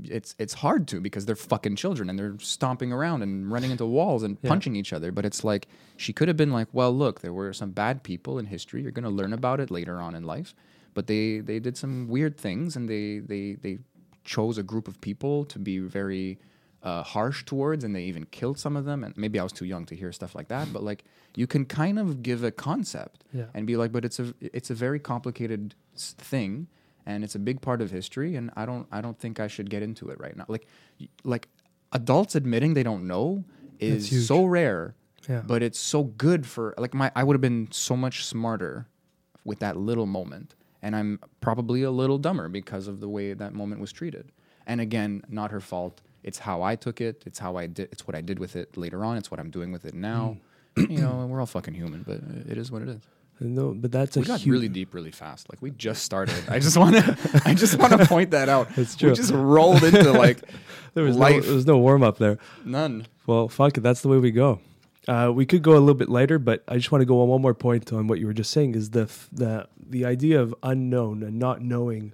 It's 0.04 0.34
it's 0.38 0.54
hard 0.54 0.88
to 0.88 1.00
because 1.00 1.26
they're 1.26 1.36
fucking 1.36 1.76
children 1.76 2.08
and 2.08 2.18
they're 2.18 2.38
stomping 2.38 2.92
around 2.92 3.22
and 3.22 3.50
running 3.52 3.70
into 3.70 3.84
walls 3.86 4.22
and 4.22 4.38
Yeah. 4.42 4.48
punching 4.48 4.74
each 4.76 4.92
other. 4.92 5.12
But 5.12 5.24
it's 5.26 5.44
like 5.44 5.68
she 5.96 6.12
could 6.12 6.28
have 6.28 6.36
been 6.36 6.50
like, 6.52 6.68
well, 6.72 6.96
look, 6.96 7.20
there 7.20 7.32
were 7.32 7.52
some 7.52 7.70
bad 7.72 8.02
people 8.02 8.38
in 8.38 8.46
history. 8.46 8.82
You're 8.82 8.90
gonna 8.92 9.10
learn 9.10 9.32
about 9.32 9.60
it 9.60 9.70
later 9.70 10.00
on 10.00 10.14
in 10.14 10.24
life. 10.24 10.54
But 10.94 11.06
they 11.08 11.40
they 11.40 11.58
did 11.58 11.76
some 11.76 12.08
weird 12.08 12.36
things 12.38 12.76
and 12.76 12.88
they 12.88 13.18
they 13.18 13.54
they 13.54 13.78
chose 14.24 14.56
a 14.56 14.62
group 14.62 14.88
of 14.88 15.00
people 15.00 15.44
to 15.46 15.58
be 15.58 15.78
very 15.78 16.38
uh, 16.84 17.02
harsh 17.04 17.44
towards, 17.44 17.84
and 17.84 17.94
they 17.94 18.02
even 18.04 18.24
killed 18.26 18.58
some 18.58 18.76
of 18.76 18.84
them. 18.84 19.04
And 19.04 19.16
maybe 19.16 19.38
I 19.38 19.42
was 19.44 19.52
too 19.52 19.64
young 19.66 19.84
to 19.86 19.94
hear 19.94 20.10
stuff 20.10 20.34
like 20.34 20.48
that. 20.48 20.72
But 20.72 20.82
like, 20.82 21.04
you 21.36 21.46
can 21.46 21.64
kind 21.64 21.96
of 21.96 22.24
give 22.24 22.42
a 22.42 22.50
concept 22.50 23.22
Yeah. 23.32 23.44
and 23.54 23.68
be 23.68 23.76
like, 23.76 23.92
but 23.92 24.04
it's 24.04 24.18
a 24.18 24.34
it's 24.40 24.68
a 24.70 24.74
very 24.74 24.98
complicated 24.98 25.74
thing, 25.96 26.66
and 27.06 27.24
it's 27.24 27.34
a 27.34 27.38
big 27.38 27.60
part 27.60 27.80
of 27.80 27.90
history. 27.90 28.36
And 28.36 28.50
I 28.56 28.66
don't 28.66 28.86
I 28.92 29.00
don't 29.00 29.18
think 29.18 29.40
I 29.40 29.48
should 29.48 29.70
get 29.70 29.82
into 29.82 30.08
it 30.10 30.20
right 30.20 30.36
now. 30.36 30.44
Like, 30.48 30.66
like 31.24 31.48
adults 31.92 32.34
admitting 32.34 32.74
they 32.74 32.82
don't 32.82 33.06
know 33.06 33.44
is 33.78 34.26
so 34.26 34.44
rare. 34.44 34.94
Yeah. 35.28 35.42
But 35.46 35.62
it's 35.62 35.78
so 35.78 36.04
good 36.04 36.46
for 36.46 36.74
like 36.78 36.94
my 36.94 37.10
I 37.14 37.24
would 37.24 37.34
have 37.34 37.40
been 37.40 37.68
so 37.70 37.96
much 37.96 38.24
smarter 38.24 38.86
with 39.44 39.60
that 39.60 39.76
little 39.76 40.06
moment. 40.06 40.54
And 40.84 40.96
I'm 40.96 41.20
probably 41.40 41.82
a 41.82 41.90
little 41.90 42.18
dumber 42.18 42.48
because 42.48 42.88
of 42.88 42.98
the 42.98 43.08
way 43.08 43.34
that 43.34 43.54
moment 43.54 43.80
was 43.80 43.92
treated. 43.92 44.32
And 44.66 44.80
again, 44.80 45.22
not 45.28 45.52
her 45.52 45.60
fault. 45.60 46.00
It's 46.24 46.38
how 46.38 46.62
I 46.62 46.76
took 46.76 47.00
it. 47.00 47.22
It's 47.26 47.38
how 47.38 47.56
I 47.56 47.66
did. 47.66 47.88
It's 47.92 48.06
what 48.06 48.16
I 48.16 48.20
did 48.20 48.38
with 48.38 48.56
it 48.56 48.76
later 48.76 49.04
on. 49.04 49.16
It's 49.16 49.30
what 49.30 49.38
I'm 49.38 49.50
doing 49.50 49.70
with 49.72 49.84
it 49.84 49.94
now. 49.94 50.38
Mm. 50.76 50.90
you 50.90 50.98
know, 50.98 51.26
we're 51.26 51.40
all 51.40 51.46
fucking 51.46 51.74
human, 51.74 52.02
but 52.02 52.20
it 52.50 52.56
is 52.56 52.70
what 52.70 52.82
it 52.82 52.88
is. 52.88 53.02
No, 53.40 53.74
but 53.74 53.90
that's 53.90 54.16
a 54.16 54.20
We 54.20 54.26
got 54.26 54.40
huge, 54.40 54.52
really 54.52 54.68
deep 54.68 54.94
really 54.94 55.10
fast. 55.10 55.48
Like 55.50 55.60
we 55.60 55.70
just 55.72 56.04
started. 56.04 56.36
I 56.48 56.58
just 56.60 56.76
want 56.76 56.94
to. 56.96 57.42
I 57.44 57.54
just 57.54 57.76
want 57.78 57.92
to 57.98 58.06
point 58.06 58.30
that 58.30 58.48
out. 58.48 58.68
It's 58.76 58.94
true. 58.94 59.10
We 59.10 59.16
just 59.16 59.32
rolled 59.32 59.82
into 59.82 60.12
like 60.12 60.38
There 60.94 61.04
was 61.04 61.16
no, 61.16 61.22
life. 61.22 61.44
there 61.46 61.54
was 61.54 61.66
no 61.66 61.78
warm 61.78 62.02
up 62.02 62.18
there. 62.18 62.38
none. 62.64 63.06
Well, 63.26 63.48
fuck 63.48 63.78
it. 63.78 63.80
That's 63.80 64.00
the 64.02 64.08
way 64.08 64.18
we 64.18 64.30
go. 64.30 64.60
Uh, 65.08 65.32
we 65.34 65.44
could 65.46 65.62
go 65.62 65.72
a 65.72 65.80
little 65.80 65.94
bit 65.94 66.08
lighter, 66.08 66.38
but 66.38 66.62
I 66.68 66.76
just 66.76 66.92
want 66.92 67.02
to 67.02 67.06
go 67.06 67.22
on 67.22 67.28
one 67.28 67.42
more 67.42 67.54
point 67.54 67.92
on 67.92 68.06
what 68.06 68.20
you 68.20 68.26
were 68.26 68.32
just 68.32 68.50
saying. 68.52 68.74
Is 68.76 68.90
the 68.90 69.02
f- 69.02 69.28
the 69.32 69.66
the 69.88 70.04
idea 70.04 70.40
of 70.40 70.54
unknown 70.62 71.22
and 71.24 71.38
not 71.38 71.60
knowing, 71.62 72.12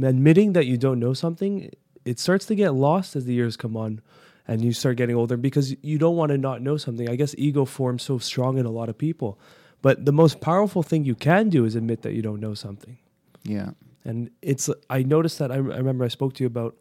admitting 0.00 0.52
that 0.52 0.66
you 0.66 0.76
don't 0.76 0.98
know 1.00 1.12
something, 1.14 1.70
it 2.04 2.18
starts 2.18 2.46
to 2.46 2.54
get 2.54 2.74
lost 2.74 3.16
as 3.16 3.24
the 3.24 3.34
years 3.34 3.56
come 3.56 3.76
on, 3.76 4.00
and 4.46 4.62
you 4.62 4.72
start 4.72 4.96
getting 4.96 5.16
older 5.16 5.36
because 5.36 5.74
you 5.82 5.98
don't 5.98 6.16
want 6.16 6.30
to 6.30 6.38
not 6.38 6.62
know 6.62 6.76
something. 6.76 7.08
I 7.08 7.16
guess 7.16 7.34
ego 7.38 7.64
forms 7.64 8.02
so 8.02 8.18
strong 8.18 8.58
in 8.58 8.66
a 8.66 8.70
lot 8.70 8.88
of 8.88 8.96
people, 8.98 9.38
but 9.82 10.04
the 10.04 10.12
most 10.12 10.40
powerful 10.40 10.82
thing 10.82 11.04
you 11.04 11.14
can 11.14 11.48
do 11.48 11.64
is 11.64 11.74
admit 11.74 12.02
that 12.02 12.12
you 12.12 12.22
don't 12.22 12.40
know 12.40 12.54
something. 12.54 12.98
Yeah. 13.42 13.70
And 14.04 14.30
it's 14.42 14.70
I 14.88 15.02
noticed 15.02 15.38
that 15.38 15.50
I, 15.50 15.56
I 15.56 15.58
remember 15.58 16.04
I 16.04 16.08
spoke 16.08 16.34
to 16.34 16.44
you 16.44 16.46
about 16.46 16.76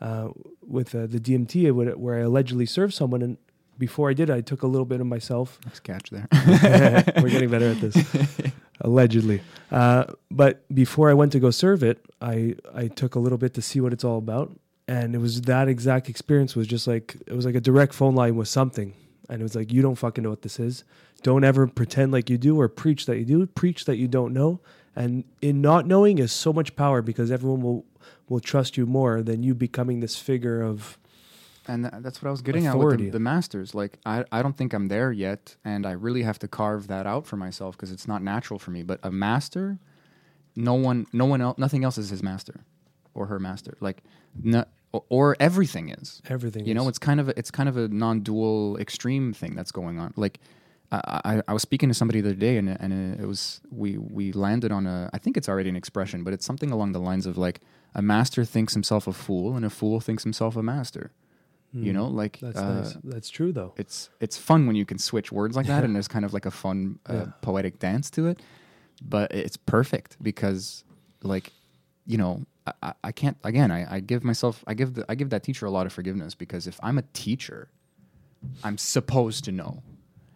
uh, 0.00 0.30
with 0.66 0.94
uh, 0.94 1.06
the 1.06 1.20
DMT 1.20 1.70
where 1.72 1.96
where 1.96 2.18
I 2.18 2.22
allegedly 2.22 2.66
served 2.66 2.94
someone, 2.94 3.22
and 3.22 3.36
before 3.78 4.10
I 4.10 4.14
did, 4.14 4.30
I 4.30 4.40
took 4.40 4.62
a 4.62 4.66
little 4.66 4.84
bit 4.84 5.00
of 5.00 5.06
myself. 5.06 5.58
Let's 5.66 5.80
catch 5.80 6.10
there. 6.10 6.26
We're 7.22 7.30
getting 7.30 7.50
better 7.50 7.70
at 7.70 7.80
this, 7.80 7.96
allegedly. 8.80 9.42
Uh, 9.70 10.04
but 10.30 10.64
before 10.74 11.10
I 11.10 11.14
went 11.14 11.32
to 11.32 11.40
go 11.40 11.50
serve 11.50 11.82
it, 11.82 12.04
I 12.20 12.56
I 12.74 12.88
took 12.88 13.14
a 13.14 13.18
little 13.18 13.38
bit 13.38 13.54
to 13.54 13.62
see 13.62 13.80
what 13.80 13.92
it's 13.92 14.04
all 14.04 14.18
about, 14.18 14.50
and 14.88 15.14
it 15.14 15.18
was 15.18 15.42
that 15.42 15.68
exact 15.68 16.08
experience 16.08 16.56
was 16.56 16.66
just 16.66 16.86
like 16.86 17.16
it 17.26 17.34
was 17.34 17.46
like 17.46 17.54
a 17.54 17.60
direct 17.60 17.94
phone 17.94 18.14
line 18.14 18.36
with 18.36 18.48
something, 18.48 18.94
and 19.28 19.40
it 19.40 19.44
was 19.44 19.54
like 19.54 19.72
you 19.72 19.82
don't 19.82 19.96
fucking 19.96 20.24
know 20.24 20.30
what 20.30 20.42
this 20.42 20.58
is. 20.58 20.84
Don't 21.22 21.44
ever 21.44 21.66
pretend 21.66 22.12
like 22.12 22.28
you 22.28 22.38
do 22.38 22.60
or 22.60 22.68
preach 22.68 23.06
that 23.06 23.18
you 23.18 23.24
do. 23.24 23.46
Preach 23.46 23.84
that 23.84 23.96
you 23.96 24.08
don't 24.08 24.32
know. 24.32 24.60
And 24.94 25.24
in 25.40 25.60
not 25.60 25.86
knowing 25.86 26.18
is 26.18 26.32
so 26.32 26.52
much 26.52 26.76
power 26.76 27.00
because 27.02 27.30
everyone 27.30 27.62
will 27.62 27.84
will 28.28 28.40
trust 28.40 28.76
you 28.76 28.86
more 28.86 29.22
than 29.22 29.42
you 29.42 29.54
becoming 29.54 30.00
this 30.00 30.16
figure 30.16 30.62
of 30.62 30.98
And 31.66 31.84
that's 31.84 32.20
what 32.22 32.28
I 32.28 32.32
was 32.32 32.42
getting 32.42 32.66
at 32.66 32.74
Authority. 32.74 33.04
with 33.04 33.12
the, 33.12 33.18
the 33.18 33.22
masters. 33.22 33.74
Like, 33.74 33.98
I, 34.04 34.24
I 34.32 34.42
don't 34.42 34.56
think 34.56 34.72
I'm 34.72 34.88
there 34.88 35.12
yet, 35.12 35.56
and 35.64 35.86
I 35.86 35.92
really 35.92 36.22
have 36.22 36.38
to 36.40 36.48
carve 36.48 36.88
that 36.88 37.06
out 37.06 37.26
for 37.26 37.36
myself 37.36 37.76
because 37.76 37.92
it's 37.92 38.08
not 38.08 38.22
natural 38.22 38.58
for 38.58 38.70
me. 38.72 38.82
But 38.82 38.98
a 39.02 39.10
master, 39.12 39.78
no 40.56 40.74
one, 40.74 41.06
no 41.12 41.24
one 41.24 41.40
else, 41.40 41.58
nothing 41.58 41.84
else 41.84 41.98
is 41.98 42.10
his 42.10 42.22
master 42.22 42.64
or 43.14 43.26
her 43.26 43.38
master. 43.38 43.76
Like, 43.80 44.02
no, 44.42 44.64
or, 44.92 45.04
or 45.08 45.36
everything 45.38 45.90
is. 45.90 46.20
everything. 46.28 46.66
You 46.66 46.74
know, 46.74 46.88
it's 46.88 46.98
kind 46.98 47.20
of 47.20 47.28
a, 47.28 47.38
it's 47.38 47.50
kind 47.50 47.68
of 47.68 47.76
a 47.76 47.86
non-dual 47.88 48.78
extreme 48.78 49.32
thing 49.32 49.54
that's 49.54 49.72
going 49.72 49.98
on. 50.00 50.12
Like, 50.16 50.40
I, 50.92 51.20
I, 51.24 51.42
I 51.48 51.52
was 51.52 51.62
speaking 51.62 51.88
to 51.88 51.94
somebody 51.94 52.20
the 52.20 52.28
other 52.30 52.36
day, 52.38 52.56
and 52.58 52.68
and 52.68 53.18
it 53.20 53.26
was 53.26 53.60
we 53.70 53.96
we 53.98 54.32
landed 54.32 54.70
on 54.72 54.86
a 54.86 55.08
I 55.12 55.18
think 55.18 55.36
it's 55.36 55.48
already 55.48 55.70
an 55.70 55.76
expression, 55.76 56.22
but 56.24 56.32
it's 56.32 56.44
something 56.44 56.70
along 56.70 56.92
the 56.92 57.00
lines 57.00 57.26
of 57.26 57.36
like 57.38 57.60
a 57.94 58.02
master 58.02 58.44
thinks 58.44 58.74
himself 58.74 59.06
a 59.06 59.12
fool, 59.12 59.56
and 59.56 59.64
a 59.64 59.70
fool 59.70 60.00
thinks 60.00 60.22
himself 60.22 60.56
a 60.56 60.62
master. 60.62 61.10
You 61.74 61.94
know, 61.94 62.06
like 62.06 62.38
Hmm. 62.40 62.46
that's 62.46 62.58
uh, 62.58 62.74
nice. 62.82 62.96
That's 63.02 63.30
true 63.30 63.50
though. 63.50 63.72
it's 63.78 64.10
it's 64.20 64.36
fun 64.36 64.66
when 64.66 64.76
you 64.76 64.84
can 64.84 64.98
switch 64.98 65.32
words 65.32 65.56
like 65.56 65.66
that, 65.68 65.84
and 65.84 65.94
there's 65.96 66.08
kind 66.08 66.24
of 66.26 66.34
like 66.34 66.44
a 66.44 66.50
fun 66.50 66.98
uh, 67.08 67.14
Yeah. 67.14 67.24
poetic 67.40 67.78
dance 67.78 68.10
to 68.10 68.26
it. 68.26 68.40
But 69.02 69.32
it's 69.32 69.56
perfect 69.56 70.16
because, 70.22 70.84
like, 71.22 71.50
you 72.06 72.18
know, 72.18 72.44
I, 72.66 72.72
I- 72.82 72.94
I 73.04 73.12
can't 73.12 73.38
again. 73.42 73.70
I, 73.70 73.96
I 73.96 74.00
give 74.00 74.22
myself, 74.22 74.62
I 74.66 74.74
give 74.74 74.92
the, 74.94 75.06
I 75.08 75.14
give 75.14 75.30
that 75.30 75.42
teacher 75.44 75.64
a 75.64 75.70
lot 75.70 75.86
of 75.86 75.92
forgiveness 75.94 76.34
because 76.34 76.66
if 76.66 76.78
I'm 76.82 76.98
a 76.98 77.02
teacher, 77.14 77.70
I'm 78.62 78.76
supposed 78.76 79.44
to 79.44 79.52
know, 79.52 79.82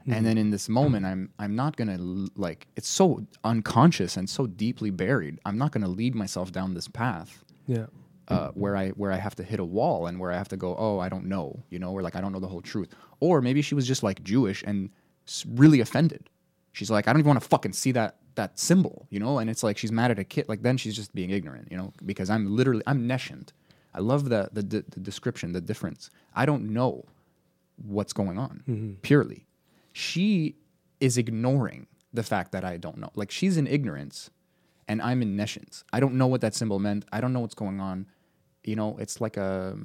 and 0.08 0.25
then 0.25 0.38
in 0.38 0.50
this 0.50 0.68
moment, 0.68 1.04
I'm 1.06 1.30
I'm 1.38 1.54
not 1.56 1.76
gonna 1.76 1.98
like. 2.36 2.66
It's 2.76 2.88
so 2.88 3.26
unconscious 3.44 4.16
and 4.16 4.28
so 4.28 4.46
deeply 4.46 4.90
buried. 4.90 5.38
I'm 5.44 5.58
not 5.58 5.72
gonna 5.72 5.88
lead 5.88 6.14
myself 6.14 6.52
down 6.52 6.75
this 6.75 6.88
path 6.88 7.44
Yeah. 7.66 7.86
uh, 8.28 8.50
where 8.54 8.76
I 8.76 8.90
where 8.90 9.10
I 9.12 9.16
have 9.16 9.34
to 9.36 9.42
hit 9.42 9.58
a 9.60 9.64
wall 9.64 10.06
and 10.06 10.18
where 10.20 10.30
I 10.30 10.36
have 10.36 10.48
to 10.48 10.56
go, 10.56 10.76
oh, 10.78 10.98
I 10.98 11.08
don't 11.08 11.26
know, 11.26 11.62
you 11.70 11.78
know, 11.78 11.90
or 11.92 12.02
like 12.02 12.14
I 12.16 12.20
don't 12.20 12.32
know 12.32 12.40
the 12.40 12.48
whole 12.48 12.62
truth. 12.62 12.90
Or 13.20 13.40
maybe 13.40 13.62
she 13.62 13.75
was 13.75 13.86
just 13.86 14.02
like 14.02 14.22
Jewish 14.22 14.62
and 14.66 14.90
s- 15.26 15.44
really 15.62 15.80
offended. 15.80 16.28
She's 16.72 16.90
like, 16.90 17.08
I 17.08 17.12
don't 17.12 17.20
even 17.20 17.28
want 17.30 17.42
to 17.42 17.48
fucking 17.48 17.72
see 17.72 17.92
that 17.92 18.16
that 18.36 18.58
symbol, 18.58 19.06
you 19.10 19.18
know. 19.18 19.38
And 19.40 19.48
it's 19.50 19.62
like 19.62 19.76
she's 19.78 19.90
mad 19.92 20.10
at 20.10 20.18
a 20.18 20.25
kid. 20.25 20.48
Like 20.48 20.62
then 20.62 20.76
she's 20.76 20.94
just 20.94 21.14
being 21.14 21.30
ignorant, 21.30 21.68
you 21.70 21.76
know, 21.76 21.92
because 22.04 22.28
I'm 22.30 22.54
literally 22.54 22.82
I'm 22.86 23.08
nescient. 23.08 23.48
I 23.94 24.00
love 24.00 24.28
the 24.28 24.50
the, 24.52 24.62
the, 24.62 24.84
the 24.90 25.00
description, 25.00 25.52
the 25.52 25.60
difference. 25.60 26.10
I 26.34 26.44
don't 26.46 26.64
know 26.78 27.04
what's 27.84 28.12
going 28.12 28.38
on 28.38 28.96
purely. 29.02 29.46
She 29.96 30.56
is 31.00 31.16
ignoring 31.16 31.86
the 32.12 32.22
fact 32.22 32.52
that 32.52 32.64
I 32.64 32.76
don't 32.76 32.98
know. 32.98 33.10
Like 33.14 33.30
she's 33.30 33.56
in 33.56 33.66
ignorance 33.66 34.28
and 34.86 35.00
I'm 35.00 35.22
in 35.22 35.36
nescience. 35.36 35.84
I 35.90 36.00
don't 36.00 36.14
know 36.14 36.26
what 36.26 36.42
that 36.42 36.54
symbol 36.54 36.78
meant. 36.78 37.06
I 37.12 37.22
don't 37.22 37.32
know 37.32 37.40
what's 37.40 37.54
going 37.54 37.80
on. 37.80 38.06
You 38.62 38.76
know, 38.76 38.98
it's 38.98 39.22
like 39.22 39.38
a 39.38 39.78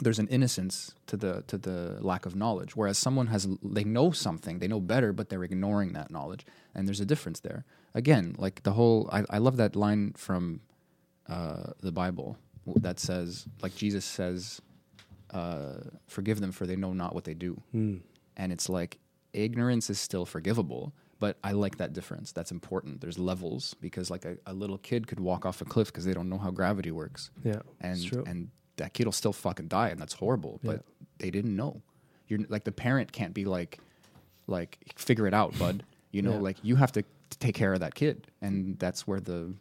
there's 0.00 0.18
an 0.18 0.26
innocence 0.26 0.96
to 1.06 1.16
the 1.16 1.44
to 1.46 1.56
the 1.56 1.98
lack 2.00 2.26
of 2.26 2.34
knowledge. 2.34 2.74
Whereas 2.74 2.98
someone 2.98 3.28
has 3.28 3.46
they 3.62 3.84
know 3.84 4.10
something, 4.10 4.58
they 4.58 4.66
know 4.66 4.80
better, 4.80 5.12
but 5.12 5.28
they're 5.28 5.44
ignoring 5.44 5.92
that 5.92 6.10
knowledge, 6.10 6.44
and 6.74 6.88
there's 6.88 7.00
a 7.00 7.06
difference 7.06 7.38
there. 7.38 7.64
Again, 7.94 8.34
like 8.38 8.64
the 8.64 8.72
whole 8.72 9.08
I, 9.12 9.22
I 9.30 9.38
love 9.38 9.56
that 9.58 9.76
line 9.76 10.14
from 10.16 10.62
uh, 11.28 11.74
the 11.80 11.92
Bible 11.92 12.38
that 12.74 12.98
says, 12.98 13.46
like 13.62 13.76
Jesus 13.76 14.04
says, 14.04 14.60
uh, 15.30 15.74
"Forgive 16.08 16.40
them, 16.40 16.50
for 16.50 16.66
they 16.66 16.74
know 16.74 16.92
not 16.92 17.14
what 17.14 17.22
they 17.22 17.34
do." 17.34 17.62
Hmm. 17.70 17.98
And 18.36 18.50
it's 18.50 18.68
like 18.68 18.98
ignorance 19.32 19.88
is 19.90 19.98
still 19.98 20.24
forgivable, 20.26 20.92
but 21.18 21.38
I 21.44 21.52
like 21.52 21.78
that 21.78 21.92
difference. 21.92 22.32
That's 22.32 22.50
important. 22.50 23.00
There's 23.00 23.18
levels 23.18 23.74
because 23.80 24.10
like 24.10 24.24
a, 24.24 24.36
a 24.46 24.52
little 24.52 24.78
kid 24.78 25.06
could 25.06 25.20
walk 25.20 25.46
off 25.46 25.60
a 25.60 25.64
cliff 25.64 25.88
because 25.88 26.04
they 26.04 26.12
don't 26.14 26.28
know 26.28 26.38
how 26.38 26.50
gravity 26.50 26.90
works, 26.90 27.30
Yeah, 27.44 27.60
and 27.80 27.98
and 28.26 28.50
that 28.76 28.92
kid 28.94 29.06
will 29.06 29.12
still 29.12 29.32
fucking 29.32 29.68
die, 29.68 29.88
and 29.90 30.00
that's 30.00 30.14
horrible. 30.14 30.60
But 30.62 30.76
Yeah. 30.76 31.06
they 31.18 31.30
didn't 31.30 31.54
know. 31.54 31.82
You're 32.28 32.40
like 32.48 32.64
the 32.64 32.72
parent 32.72 33.12
can't 33.12 33.34
be 33.34 33.44
like, 33.44 33.78
like 34.46 34.78
figure 34.96 35.26
it 35.26 35.34
out, 35.34 35.58
bud. 35.58 35.84
You 36.10 36.22
know, 36.22 36.32
Yeah. 36.32 36.38
like 36.40 36.56
you 36.62 36.76
have 36.76 36.92
to 36.92 37.04
take 37.40 37.54
care 37.54 37.72
of 37.72 37.80
that 37.80 37.94
kid, 37.94 38.26
and 38.40 38.78
that's 38.78 39.06
where 39.06 39.20
the 39.20 39.54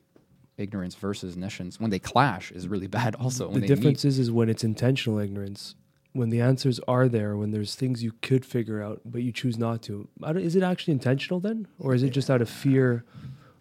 ignorance 0.58 0.96
versus 0.96 1.36
nescience 1.38 1.80
when 1.80 1.90
they 1.90 2.00
clash 2.00 2.52
is 2.52 2.68
really 2.68 2.88
bad. 3.00 3.16
Also, 3.16 3.50
when 3.50 3.62
the 3.62 3.68
difference 3.68 4.04
meet. 4.04 4.10
is 4.10 4.20
is 4.20 4.32
when 4.32 4.50
it's 4.50 4.64
intentional 4.64 5.20
ignorance 5.20 5.76
when 6.14 6.30
the 6.30 6.42
answers 6.42 6.80
are 6.88 7.08
there 7.08 7.38
when 7.38 7.52
there's 7.52 7.74
things 7.76 8.04
you 8.04 8.12
could 8.22 8.46
figure 8.46 8.82
out 8.84 9.02
but 9.06 9.22
you 9.22 9.32
choose 9.32 9.58
not 9.58 9.82
to 9.82 10.08
is 10.36 10.56
it 10.56 10.64
actually 10.64 10.92
intentional 10.94 11.40
then 11.40 11.68
or 11.80 11.94
is 11.96 12.04
it 12.04 12.10
just 12.10 12.30
out 12.30 12.42
of 12.42 12.50
fear 12.50 13.04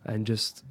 and 0.04 0.26
just 0.26 0.64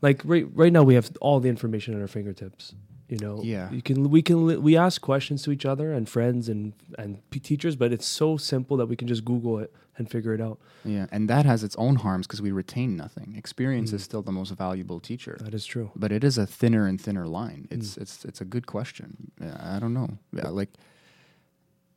like 0.00 0.20
right 0.24 0.46
right 0.54 0.72
now 0.72 0.82
we 0.82 0.94
have 0.94 1.10
all 1.20 1.40
the 1.40 1.48
information 1.48 1.94
at 1.94 2.00
our 2.00 2.06
fingertips 2.08 2.74
you 3.08 3.18
know 3.18 3.40
Yeah. 3.42 3.70
you 3.70 3.82
can 3.82 4.10
we 4.10 4.22
can 4.22 4.62
we 4.62 4.76
ask 4.76 5.00
questions 5.00 5.42
to 5.42 5.50
each 5.50 5.66
other 5.66 5.92
and 5.92 6.08
friends 6.08 6.48
and 6.48 6.72
and 6.98 7.18
teachers 7.30 7.74
but 7.76 7.92
it's 7.92 8.06
so 8.06 8.36
simple 8.36 8.76
that 8.78 8.86
we 8.86 8.96
can 8.96 9.08
just 9.08 9.24
google 9.24 9.58
it 9.58 9.72
and 9.96 10.10
figure 10.10 10.34
it 10.34 10.40
out 10.40 10.58
Yeah, 10.84 11.06
and 11.12 11.28
that 11.30 11.44
has 11.46 11.62
its 11.62 11.76
own 11.76 11.96
harms 11.96 12.26
because 12.26 12.42
we 12.42 12.50
retain 12.50 12.96
nothing. 12.96 13.34
Experience 13.36 13.90
Mm. 13.92 13.94
is 13.94 14.02
still 14.02 14.22
the 14.22 14.32
most 14.32 14.50
valuable 14.64 14.98
teacher. 15.00 15.36
that 15.40 15.54
is 15.54 15.64
true 15.66 15.90
but 15.94 16.10
it 16.12 16.24
is 16.24 16.36
a 16.38 16.46
thinner 16.46 16.84
and 16.90 17.00
thinner 17.00 17.26
line. 17.28 17.62
Mm. 17.68 17.76
It's 17.76 17.96
it's 18.02 18.24
it's 18.24 18.40
a 18.40 18.44
good 18.54 18.66
question. 18.66 19.08
I 19.74 19.78
don't 19.82 19.94
know. 19.94 20.08
Yeah, 20.32 20.48
like, 20.60 20.70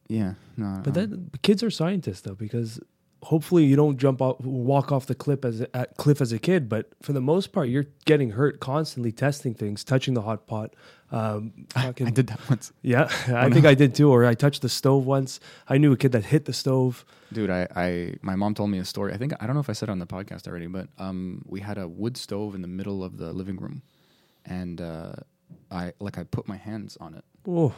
yeah, 0.08 0.34
no. 0.56 0.82
But 0.84 0.90
um, 0.90 0.94
then 0.94 1.32
kids 1.42 1.64
are 1.64 1.70
scientists 1.70 2.22
though, 2.22 2.36
because 2.36 2.80
hopefully 3.24 3.66
you 3.66 3.76
don't 3.76 3.98
jump 3.98 4.22
off, 4.22 4.40
walk 4.42 4.92
off 4.92 5.08
the 5.08 5.16
cliff 5.16 5.44
as 5.44 5.62
a, 5.62 5.76
at 5.76 5.98
cliff 5.98 6.22
as 6.22 6.32
a 6.32 6.40
kid. 6.40 6.70
But 6.70 6.90
for 7.02 7.14
the 7.14 7.22
most 7.22 7.52
part, 7.52 7.70
you're 7.70 7.88
getting 8.06 8.32
hurt 8.32 8.60
constantly, 8.60 9.12
testing 9.12 9.54
things, 9.54 9.84
touching 9.84 10.14
the 10.14 10.22
hot 10.22 10.48
pot. 10.48 10.74
Um, 11.12 11.54
fucking, 11.70 12.08
I 12.08 12.10
did 12.12 12.28
that 12.28 12.40
once, 12.50 12.72
yeah, 12.82 13.10
I 13.28 13.50
think 13.50 13.66
I 13.66 13.74
did 13.74 13.96
too. 13.96 14.12
Or 14.12 14.26
I 14.26 14.34
touched 14.34 14.62
the 14.62 14.70
stove 14.70 15.06
once. 15.06 15.40
I 15.68 15.78
knew 15.78 15.92
a 15.92 15.98
kid 15.98 16.12
that 16.14 16.26
hit 16.26 16.46
the 16.46 16.54
stove. 16.54 17.06
dude. 17.32 17.50
I, 17.50 17.68
I 17.76 18.14
my 18.22 18.36
mom 18.36 18.54
told 18.54 18.70
me 18.70 18.78
a 18.80 18.86
story. 18.86 19.14
I 19.14 19.18
think 19.18 19.34
I 19.40 19.46
don't 19.46 19.56
know 19.56 19.62
if 19.62 19.70
I 19.70 19.74
said 19.74 19.90
it 19.90 19.92
on 19.92 20.00
the 20.00 20.08
podcast 20.08 20.48
already, 20.48 20.68
but 20.68 20.88
um, 20.98 21.44
we 21.48 21.60
had 21.60 21.78
a 21.78 21.88
wood 21.88 22.18
stove 22.18 22.56
in 22.56 22.62
the 22.62 22.68
middle 22.68 23.04
of 23.04 23.18
the 23.18 23.34
living 23.34 23.58
room, 23.58 23.82
and 24.46 24.80
uh, 24.82 25.14
I 25.72 25.94
like 26.00 26.18
I 26.18 26.24
put 26.24 26.48
my 26.48 26.58
hands 26.58 26.98
on 27.00 27.14
it. 27.14 27.24
Oh, 27.48 27.74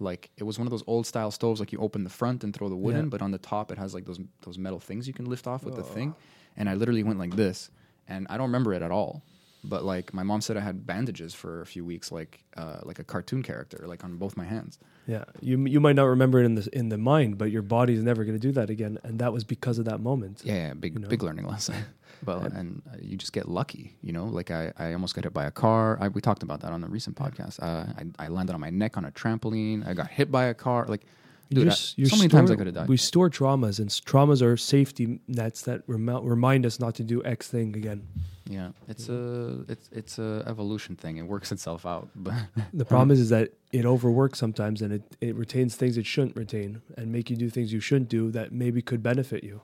Like 0.00 0.30
it 0.36 0.44
was 0.44 0.58
one 0.58 0.66
of 0.66 0.70
those 0.70 0.84
old 0.86 1.06
style 1.06 1.30
stoves, 1.30 1.58
like 1.60 1.72
you 1.72 1.78
open 1.80 2.04
the 2.04 2.10
front 2.10 2.44
and 2.44 2.54
throw 2.54 2.68
the 2.68 2.76
wood 2.76 2.94
Yeah. 2.94 3.00
in, 3.02 3.08
but 3.08 3.20
on 3.22 3.30
the 3.32 3.38
top 3.38 3.72
it 3.72 3.78
has 3.78 3.94
like 3.94 4.04
those 4.04 4.20
those 4.42 4.58
metal 4.58 4.78
things 4.80 5.06
you 5.08 5.14
can 5.14 5.26
lift 5.26 5.46
off 5.46 5.64
with 5.64 5.76
the 5.76 5.82
thing. 5.82 6.14
And 6.56 6.68
I 6.68 6.74
literally 6.74 7.02
went 7.04 7.18
like 7.18 7.36
this, 7.36 7.70
and 8.08 8.26
I 8.30 8.36
don't 8.36 8.46
remember 8.48 8.74
it 8.74 8.82
at 8.82 8.90
all. 8.90 9.22
But 9.64 9.84
like 9.84 10.14
my 10.14 10.22
mom 10.22 10.40
said, 10.40 10.56
I 10.56 10.60
had 10.60 10.86
bandages 10.86 11.34
for 11.34 11.60
a 11.62 11.66
few 11.66 11.84
weeks, 11.84 12.12
like 12.12 12.44
uh, 12.56 12.78
like 12.84 13.00
a 13.00 13.04
cartoon 13.04 13.42
character, 13.42 13.84
like 13.88 14.04
on 14.04 14.16
both 14.16 14.36
my 14.36 14.44
hands. 14.44 14.78
yeah. 15.06 15.24
You 15.40 15.66
you 15.66 15.80
might 15.80 15.96
not 15.96 16.04
remember 16.04 16.38
it 16.40 16.44
in 16.46 16.54
the 16.54 16.68
in 16.72 16.88
the 16.90 16.98
mind, 16.98 17.38
but 17.38 17.50
your 17.50 17.62
body's 17.62 18.02
never 18.02 18.24
going 18.24 18.38
to 18.38 18.46
do 18.48 18.52
that 18.52 18.70
again, 18.70 18.98
and 19.02 19.18
that 19.18 19.32
was 19.32 19.42
because 19.44 19.78
of 19.80 19.84
that 19.86 20.00
moment. 20.00 20.42
Yeah, 20.44 20.54
yeah 20.68 20.74
big 20.74 20.94
You 20.94 21.00
know? 21.00 21.08
big 21.08 21.22
learning 21.24 21.46
lesson. 21.46 21.74
But 22.24 22.42
And- 22.42 22.52
and 22.56 22.82
uh, 22.92 22.96
you 23.00 23.16
just 23.16 23.32
get 23.32 23.48
lucky, 23.48 23.96
you 24.02 24.12
know. 24.12 24.26
Like 24.26 24.50
I, 24.50 24.72
I 24.78 24.92
almost 24.92 25.14
got 25.14 25.24
hit 25.24 25.32
by 25.32 25.44
a 25.46 25.50
car. 25.50 25.96
I, 26.00 26.08
we 26.08 26.20
talked 26.20 26.42
about 26.42 26.60
that 26.60 26.72
on 26.72 26.80
the 26.80 26.88
recent 26.88 27.16
podcast. 27.16 27.58
Uh, 27.62 27.92
I, 28.18 28.26
I 28.26 28.28
landed 28.28 28.54
on 28.54 28.60
my 28.60 28.70
neck 28.70 28.96
on 28.96 29.04
a 29.04 29.10
trampoline. 29.10 29.86
I 29.86 29.94
got 29.94 30.08
hit 30.08 30.30
by 30.30 30.44
a 30.46 30.54
car. 30.54 30.86
Like, 30.86 31.02
dude, 31.50 31.68
I- 31.68 31.70
so 31.72 32.16
many 32.16 32.28
times 32.28 32.50
I 32.50 32.56
could 32.56 32.66
have 32.66 32.74
died. 32.74 32.88
We 32.88 32.96
store 32.96 33.30
traumas, 33.30 33.78
and 33.78 33.88
traumas 33.88 34.42
are 34.42 34.56
safety 34.56 35.20
nets 35.28 35.62
that 35.62 35.82
remi- 35.86 36.20
remind 36.22 36.66
us 36.66 36.78
not 36.80 36.94
to 36.96 37.02
do 37.04 37.22
X 37.24 37.48
thing 37.48 37.76
again. 37.76 38.02
Yeah, 38.50 38.70
it's 38.88 39.10
a 39.10 39.64
it's 39.68 39.90
it's 39.92 40.18
a 40.18 40.42
evolution 40.46 40.96
thing. 40.96 41.18
It 41.18 41.26
works 41.26 41.52
itself 41.52 41.84
out, 41.84 42.08
but 42.16 42.34
The 42.72 42.84
problem 42.86 43.10
is, 43.10 43.20
is 43.20 43.28
that 43.28 43.50
it 43.72 43.84
overworks 43.84 44.38
sometimes 44.38 44.80
and 44.80 44.90
it, 44.94 45.02
it 45.20 45.34
retains 45.36 45.76
things 45.76 45.98
it 45.98 46.06
shouldn't 46.06 46.34
retain 46.34 46.80
and 46.96 47.12
make 47.12 47.28
you 47.28 47.36
do 47.36 47.50
things 47.50 47.70
you 47.74 47.80
shouldn't 47.80 48.08
do 48.08 48.30
that 48.30 48.50
maybe 48.50 48.80
could 48.80 49.02
benefit 49.02 49.44
you. 49.44 49.60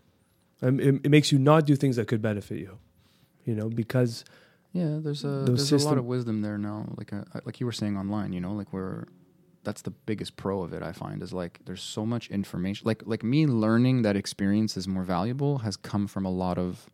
Um, 0.65 0.81
it, 0.81 0.95
it 1.05 1.11
makes 1.11 1.31
you 1.31 1.39
not 1.39 1.67
do 1.67 1.77
things 1.77 1.97
that 1.97 2.09
could 2.09 2.23
benefit 2.23 2.59
you, 2.59 2.79
you 3.45 3.55
know, 3.55 3.69
because 3.69 4.25
yeah, 4.73 4.99
there's 5.01 5.23
a 5.25 5.45
there's 5.45 5.71
a 5.85 5.89
lot 5.89 5.99
of 5.99 6.07
wisdom 6.07 6.41
there 6.43 6.59
now. 6.59 6.87
Like 6.97 7.13
uh, 7.13 7.25
like 7.45 7.61
you 7.61 7.67
were 7.67 7.73
saying 7.73 7.97
online, 7.97 8.33
you 8.33 8.41
know, 8.41 8.53
like 8.53 8.73
where 8.73 9.07
that's 9.63 9.83
the 9.83 9.91
biggest 9.91 10.37
pro 10.37 10.63
of 10.63 10.73
it. 10.73 10.83
I 10.83 10.93
find 10.93 11.23
is 11.23 11.33
like 11.33 11.61
there's 11.67 11.83
so 11.83 12.05
much 12.07 12.29
information. 12.31 12.87
Like 12.87 13.03
like 13.07 13.23
me 13.23 13.47
learning 13.47 14.03
that 14.03 14.17
experience 14.17 14.77
is 14.77 14.89
more 14.89 15.05
valuable 15.05 15.59
has 15.59 15.77
come 15.77 16.07
from 16.07 16.25
a 16.25 16.31
lot 16.31 16.59
of 16.59 16.89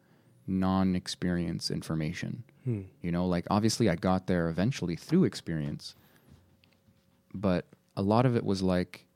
non-experience 0.47 1.71
information. 1.71 2.43
hmm, 2.65 2.83
You 3.03 3.13
know, 3.13 3.27
like 3.27 3.47
obviously 3.51 3.89
I 3.89 3.95
got 3.97 4.27
there 4.27 4.49
eventually 4.49 4.97
through 4.97 5.25
experience, 5.25 5.95
but 7.33 7.67
a 7.97 8.03
lot 8.03 8.27
of 8.27 8.37
it 8.37 8.45
was 8.45 8.63
like, 8.63 9.07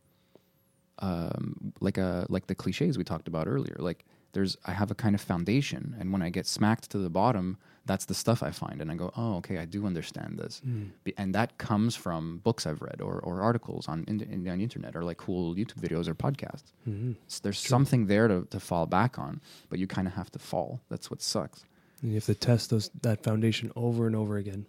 um, 1.00 1.72
like 1.80 1.98
a 1.98 2.26
like 2.28 2.46
the 2.46 2.54
cliches 2.54 2.96
we 2.96 3.04
talked 3.04 3.28
about 3.28 3.46
earlier. 3.48 3.76
Like 3.78 4.04
there's 4.34 4.56
I 4.66 4.72
have 4.72 4.90
a 4.90 4.94
kind 4.94 5.14
of 5.14 5.20
foundation, 5.20 5.96
and 5.98 6.12
when 6.12 6.22
I 6.22 6.30
get 6.30 6.46
smacked 6.46 6.90
to 6.90 6.98
the 6.98 7.10
bottom, 7.10 7.56
that's 7.86 8.04
the 8.06 8.14
stuff 8.14 8.42
I 8.42 8.50
find, 8.50 8.80
and 8.80 8.90
I 8.90 8.94
go, 8.94 9.10
oh, 9.16 9.36
okay, 9.36 9.58
I 9.58 9.66
do 9.66 9.86
understand 9.86 10.38
this, 10.38 10.60
Be- 11.04 11.14
and 11.18 11.34
that 11.34 11.56
comes 11.58 11.94
from 11.96 12.38
books 12.44 12.66
I've 12.66 12.82
read 12.82 13.00
or 13.00 13.18
or 13.20 13.40
articles 13.42 13.88
on 13.88 14.04
in, 14.08 14.20
in, 14.20 14.48
on 14.48 14.58
the 14.58 14.62
internet 14.64 14.96
or 14.96 15.02
like 15.04 15.18
cool 15.18 15.54
YouTube 15.54 15.80
videos 15.86 16.06
or 16.08 16.14
podcasts. 16.14 16.72
hmm. 16.84 17.12
S 17.26 17.40
there's 17.40 17.58
something 17.74 18.06
there 18.06 18.26
to, 18.28 18.46
to 18.50 18.60
fall 18.60 18.86
back 18.86 19.18
on, 19.18 19.40
but 19.70 19.78
you 19.78 19.86
kind 19.86 20.06
of 20.08 20.14
have 20.14 20.30
to 20.32 20.38
fall. 20.38 20.80
That's 20.90 21.10
what 21.10 21.20
sucks. 21.22 21.64
And 22.02 22.10
you 22.10 22.16
have 22.16 22.26
to 22.26 22.34
test 22.34 22.70
those 22.70 22.90
that 23.02 23.22
foundation 23.22 23.70
over 23.76 24.06
and 24.06 24.16
over 24.16 24.36
again 24.36 24.66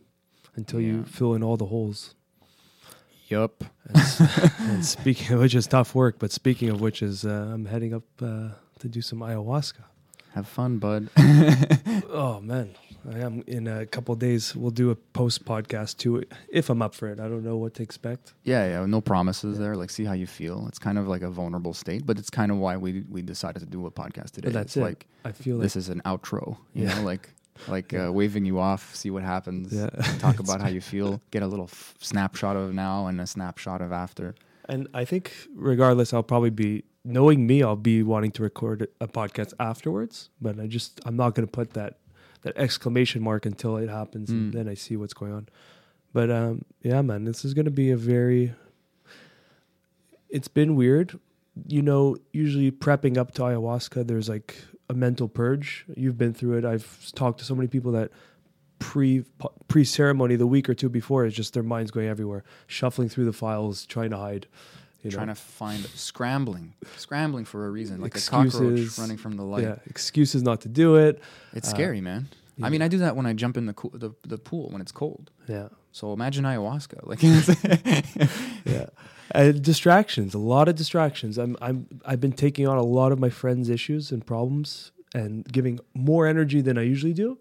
until 0.55 0.79
Yeah. 0.79 0.87
you 0.87 1.03
fill 1.03 1.33
in 1.35 1.41
all 1.43 1.57
the 1.57 1.65
holes. 1.75 2.15
Yup. 3.27 3.63
And, 3.89 4.03
and 4.59 4.85
speaking 4.85 5.33
of 5.33 5.39
which 5.41 5.55
is 5.55 5.65
tough 5.67 5.95
work, 5.95 6.15
but 6.19 6.31
speaking 6.31 6.69
of 6.69 6.79
which 6.81 7.01
is 7.01 7.25
uh, 7.25 7.51
I'm 7.53 7.65
heading 7.65 7.93
up 7.93 8.03
uh, 8.21 8.49
to 8.79 8.87
do 8.87 9.01
some 9.01 9.19
ayahuasca. 9.19 9.83
Have 10.33 10.47
fun, 10.47 10.77
bud. 10.79 11.09
Oh 12.09 12.39
man, 12.41 12.75
I 13.13 13.19
am 13.19 13.43
in 13.47 13.67
a 13.67 13.85
couple 13.85 14.13
of 14.13 14.19
days. 14.19 14.55
We'll 14.55 14.71
do 14.71 14.89
a 14.89 14.95
post 14.95 15.43
podcast 15.45 15.97
to 15.97 16.17
it 16.17 16.31
if 16.49 16.69
I'm 16.69 16.81
up 16.81 16.93
for 16.93 17.07
it. 17.09 17.19
I 17.19 17.27
don't 17.27 17.43
know 17.43 17.57
what 17.57 17.73
to 17.75 17.83
expect. 17.83 18.33
Yeah, 18.43 18.67
yeah, 18.67 18.85
no 18.85 19.01
promises 19.01 19.57
there. 19.59 19.75
Like, 19.75 19.89
see 19.89 20.05
how 20.05 20.13
you 20.13 20.27
feel. 20.27 20.65
It's 20.67 20.79
kind 20.79 20.97
of 20.97 21.07
like 21.07 21.21
a 21.21 21.29
vulnerable 21.29 21.73
state, 21.73 22.05
but 22.05 22.17
it's 22.17 22.29
kind 22.29 22.51
of 22.51 22.57
why 22.57 22.77
we 22.77 23.03
we 23.09 23.21
decided 23.21 23.59
to 23.61 23.65
do 23.65 23.85
a 23.85 23.91
podcast 23.91 24.31
today. 24.31 24.47
But 24.47 24.53
that's 24.53 24.65
it's 24.75 24.77
it. 24.77 24.81
like 24.81 25.07
I 25.25 25.31
feel 25.31 25.57
like 25.57 25.63
this 25.63 25.75
is 25.75 25.89
an 25.89 26.01
outro, 26.05 26.57
you 26.73 26.83
Yeah. 26.87 26.95
know, 26.95 27.03
like 27.03 27.29
like 27.67 27.93
uh, 27.93 28.11
waving 28.11 28.45
you 28.45 28.59
off, 28.59 28.93
see 28.95 29.09
what 29.09 29.23
happens, 29.23 29.73
Yeah. 29.73 29.89
talk 30.19 30.39
about 30.45 30.61
how 30.61 30.67
you 30.69 30.81
feel, 30.81 31.21
get 31.31 31.43
a 31.43 31.47
little 31.47 31.65
f- 31.71 31.95
snapshot 31.99 32.55
of 32.57 32.73
now 32.73 33.07
and 33.07 33.19
a 33.21 33.25
snapshot 33.27 33.81
of 33.81 33.91
after. 33.93 34.35
And 34.67 34.87
I 34.93 35.05
think, 35.05 35.31
regardless, 35.55 36.13
I'll 36.13 36.23
probably 36.23 36.49
be 36.49 36.83
knowing 37.05 37.45
me. 37.47 37.63
I'll 37.63 37.75
be 37.75 38.03
wanting 38.03 38.31
to 38.31 38.43
record 38.43 38.87
a 38.99 39.07
podcast 39.07 39.53
afterwards, 39.59 40.29
but 40.41 40.59
I 40.59 40.67
just 40.67 40.99
I'm 41.05 41.15
not 41.15 41.35
going 41.35 41.47
to 41.47 41.51
put 41.51 41.73
that 41.73 41.99
that 42.41 42.57
exclamation 42.57 43.21
mark 43.23 43.45
until 43.45 43.77
it 43.77 43.89
happens, 43.89 44.29
and 44.29 44.51
Mm. 44.51 44.55
then 44.55 44.67
I 44.67 44.73
see 44.73 44.95
what's 44.97 45.13
going 45.13 45.31
on. 45.33 45.47
But 46.13 46.29
um, 46.31 46.65
yeah, 46.81 47.01
man, 47.01 47.23
this 47.25 47.43
is 47.45 47.53
going 47.53 47.65
to 47.65 47.71
be 47.71 47.91
a 47.91 47.97
very. 47.97 48.53
It's 50.29 50.47
been 50.47 50.75
weird, 50.75 51.19
you 51.67 51.81
know. 51.81 52.17
Usually, 52.33 52.71
prepping 52.71 53.17
up 53.17 53.33
to 53.35 53.43
ayahuasca, 53.43 54.07
there's 54.07 54.27
like 54.29 54.55
a 54.89 54.93
mental 54.93 55.27
purge. 55.27 55.85
You've 55.95 56.17
been 56.17 56.33
through 56.33 56.57
it. 56.57 56.65
I've 56.65 57.11
talked 57.15 57.39
to 57.39 57.45
so 57.45 57.55
many 57.55 57.67
people 57.67 57.91
that 57.93 58.11
pre 58.79 59.23
pre 59.67 59.83
ceremony 59.83 60.35
the 60.35 60.47
week 60.47 60.69
or 60.69 60.73
two 60.73 60.89
before 60.89 61.25
is 61.25 61.33
just 61.33 61.53
their 61.53 61.63
minds 61.63 61.91
going 61.91 62.07
everywhere, 62.07 62.43
shuffling 62.67 63.09
through 63.09 63.25
the 63.25 63.33
files, 63.33 63.85
trying 63.85 64.09
to 64.11 64.17
hide. 64.17 64.47
You 65.05 65.11
know? 65.11 65.17
Trying 65.17 65.27
to 65.27 65.35
find 65.35 65.85
scrambling, 65.95 66.73
scrambling 66.97 67.45
for 67.45 67.65
a 67.67 67.69
reason, 67.71 68.01
like 68.01 68.15
a 68.17 68.21
cockroach 68.21 68.97
running 68.97 69.17
from 69.17 69.37
the 69.37 69.43
light. 69.43 69.63
yeah, 69.63 69.75
excuses 69.85 70.41
not 70.43 70.61
to 70.61 70.67
do 70.69 70.95
it. 70.95 71.21
It's 71.53 71.67
Uh, 71.69 71.75
scary, 71.75 72.01
man. 72.01 72.27
yeah. 72.57 72.65
I 72.65 72.69
mean, 72.69 72.81
I 72.81 72.87
do 72.87 72.97
that 72.97 73.15
when 73.15 73.25
I 73.25 73.33
jump 73.33 73.55
in 73.57 73.65
the, 73.67 73.73
cool, 73.73 73.91
the 73.93 74.11
the 74.27 74.37
pool 74.37 74.69
when 74.71 74.81
it's 74.81 74.91
cold. 74.91 75.29
Yeah, 75.47 75.67
So 75.91 76.11
imagine 76.13 76.43
ayahuasca, 76.45 77.05
like 77.05 77.21
yeah. 78.65 78.87
And 79.31 79.61
distractions, 79.61 80.33
a 80.33 80.37
lot 80.39 80.67
of 80.67 80.75
distractions. 80.75 81.37
I'm 81.37 81.55
I'm 81.61 81.87
I've 82.05 82.21
been 82.21 82.31
taking 82.33 82.67
on 82.67 82.77
a 82.77 82.83
lot 82.83 83.11
of 83.11 83.19
my 83.19 83.29
friends' 83.29 83.69
issues 83.69 84.11
and 84.11 84.25
problems 84.25 84.91
and 85.13 85.45
giving 85.51 85.79
more 85.93 86.27
energy 86.27 86.61
than 86.61 86.77
I 86.77 86.83
usually 86.83 87.13
do. 87.13 87.37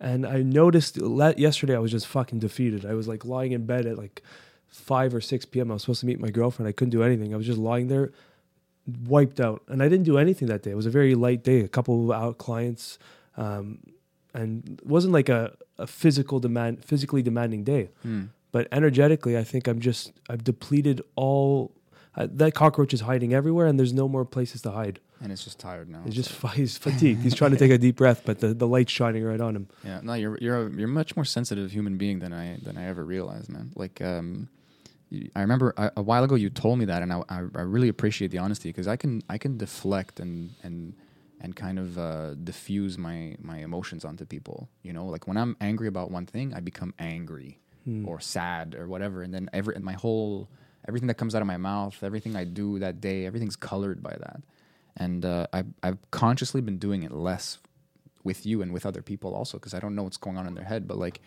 And 0.00 0.24
I 0.26 0.42
noticed 0.42 0.96
yesterday 1.36 1.74
I 1.74 1.80
was 1.80 1.90
just 1.90 2.06
fucking 2.06 2.38
defeated. 2.38 2.84
I 2.86 2.94
was 2.94 3.08
like 3.08 3.24
lying 3.24 3.52
in 3.52 3.66
bed 3.66 3.84
at 3.86 3.98
like 3.98 4.22
five 4.68 5.14
or 5.14 5.20
six 5.20 5.44
p.m. 5.44 5.70
I 5.70 5.74
was 5.74 5.82
supposed 5.82 6.00
to 6.00 6.06
meet 6.06 6.20
my 6.20 6.30
girlfriend. 6.30 6.68
I 6.68 6.72
couldn't 6.72 6.90
do 6.90 7.02
anything. 7.02 7.32
I 7.34 7.36
was 7.36 7.46
just 7.46 7.58
lying 7.58 7.88
there, 7.88 8.12
wiped 9.06 9.40
out, 9.40 9.62
and 9.68 9.82
I 9.82 9.88
didn't 9.88 10.04
do 10.04 10.18
anything 10.18 10.48
that 10.48 10.62
day. 10.62 10.70
It 10.70 10.76
was 10.76 10.86
a 10.86 10.90
very 10.90 11.14
light 11.14 11.44
day. 11.44 11.60
A 11.60 11.68
couple 11.68 12.10
of 12.10 12.16
out 12.22 12.38
clients, 12.38 12.98
um, 13.36 13.78
and 14.34 14.78
it 14.80 14.86
wasn't 14.86 15.12
like 15.12 15.28
a, 15.28 15.54
a 15.78 15.86
physical 15.86 16.40
demand, 16.40 16.84
physically 16.84 17.22
demanding 17.22 17.64
day, 17.64 17.90
Hmm. 18.02 18.24
but 18.52 18.68
energetically, 18.72 19.36
I 19.36 19.44
think 19.44 19.66
I'm 19.68 19.80
just 19.80 20.12
I've 20.28 20.44
depleted 20.44 21.02
all. 21.16 21.72
Uh, 22.16 22.26
that 22.32 22.52
cockroach 22.54 22.92
is 22.92 23.02
hiding 23.02 23.32
everywhere, 23.32 23.66
and 23.66 23.78
there's 23.78 23.92
no 23.92 24.08
more 24.08 24.24
places 24.24 24.60
to 24.62 24.72
hide. 24.72 24.98
and 25.20 25.30
it's 25.30 25.44
just 25.44 25.58
tired 25.60 25.88
now. 25.88 26.00
He's 26.04 26.14
just 26.14 26.30
he's 26.54 26.76
fatigued. 26.76 27.22
He's 27.22 27.34
trying 27.34 27.52
to 27.52 27.56
take 27.56 27.70
a 27.70 27.78
deep 27.78 27.96
breath, 27.96 28.22
but 28.24 28.40
the, 28.40 28.54
the 28.54 28.66
light's 28.66 28.90
shining 28.90 29.22
right 29.22 29.40
on 29.40 29.54
him. 29.54 29.68
Yeah, 29.84 30.00
no, 30.02 30.14
you're 30.14 30.36
you're 30.40 30.66
a, 30.66 30.70
you're 30.70 30.88
a 30.88 30.92
much 30.92 31.14
more 31.14 31.24
sensitive 31.24 31.70
human 31.70 31.96
being 31.96 32.18
than 32.18 32.32
I 32.32 32.58
than 32.62 32.76
I 32.76 32.86
ever 32.86 33.04
realized, 33.04 33.50
man. 33.50 33.70
Like, 33.76 34.00
um, 34.02 34.48
I 35.34 35.40
remember 35.40 35.72
a, 35.76 35.92
a 35.96 36.02
while 36.02 36.24
ago 36.24 36.34
you 36.34 36.50
told 36.50 36.78
me 36.78 36.84
that, 36.86 37.02
and 37.02 37.12
I 37.12 37.22
I, 37.28 37.38
I 37.38 37.62
really 37.62 37.88
appreciate 37.88 38.30
the 38.30 38.38
honesty 38.38 38.68
because 38.68 38.88
I 38.88 38.96
can 38.96 39.22
I 39.28 39.38
can 39.38 39.56
deflect 39.56 40.20
and 40.20 40.54
and 40.62 40.94
and 41.40 41.54
kind 41.54 41.78
of 41.78 41.98
uh, 41.98 42.34
diffuse 42.34 42.98
my 42.98 43.36
my 43.40 43.58
emotions 43.58 44.04
onto 44.04 44.24
people. 44.24 44.68
You 44.82 44.92
know, 44.92 45.06
like 45.06 45.26
when 45.26 45.36
I'm 45.36 45.56
angry 45.60 45.88
about 45.88 46.10
one 46.10 46.26
thing, 46.26 46.52
I 46.54 46.60
become 46.60 46.94
angry 46.98 47.60
or 48.06 48.20
sad 48.20 48.74
or 48.74 48.86
whatever, 48.86 49.22
and 49.22 49.32
then 49.32 49.48
every 49.52 49.74
and 49.74 49.84
my 49.84 49.94
whole 49.94 50.48
everything 50.86 51.06
that 51.08 51.14
comes 51.14 51.34
out 51.34 51.40
of 51.40 51.46
my 51.48 51.56
mouth, 51.56 52.02
everything 52.02 52.36
I 52.36 52.44
do 52.44 52.78
that 52.78 53.00
day, 53.00 53.24
everything's 53.26 53.56
colored 53.56 54.02
by 54.02 54.16
that. 54.18 54.42
And 54.96 55.24
uh, 55.24 55.46
I've 55.52 55.66
I've 55.82 55.98
consciously 56.10 56.60
been 56.60 56.78
doing 56.78 57.02
it 57.02 57.12
less 57.12 57.58
with 58.24 58.44
you 58.44 58.60
and 58.62 58.72
with 58.72 58.84
other 58.84 59.00
people 59.00 59.34
also 59.34 59.56
because 59.58 59.72
I 59.72 59.80
don't 59.80 59.94
know 59.94 60.02
what's 60.02 60.18
going 60.18 60.36
on 60.36 60.46
in 60.46 60.54
their 60.54 60.64
head. 60.64 60.86
But 60.86 60.98
like, 60.98 61.20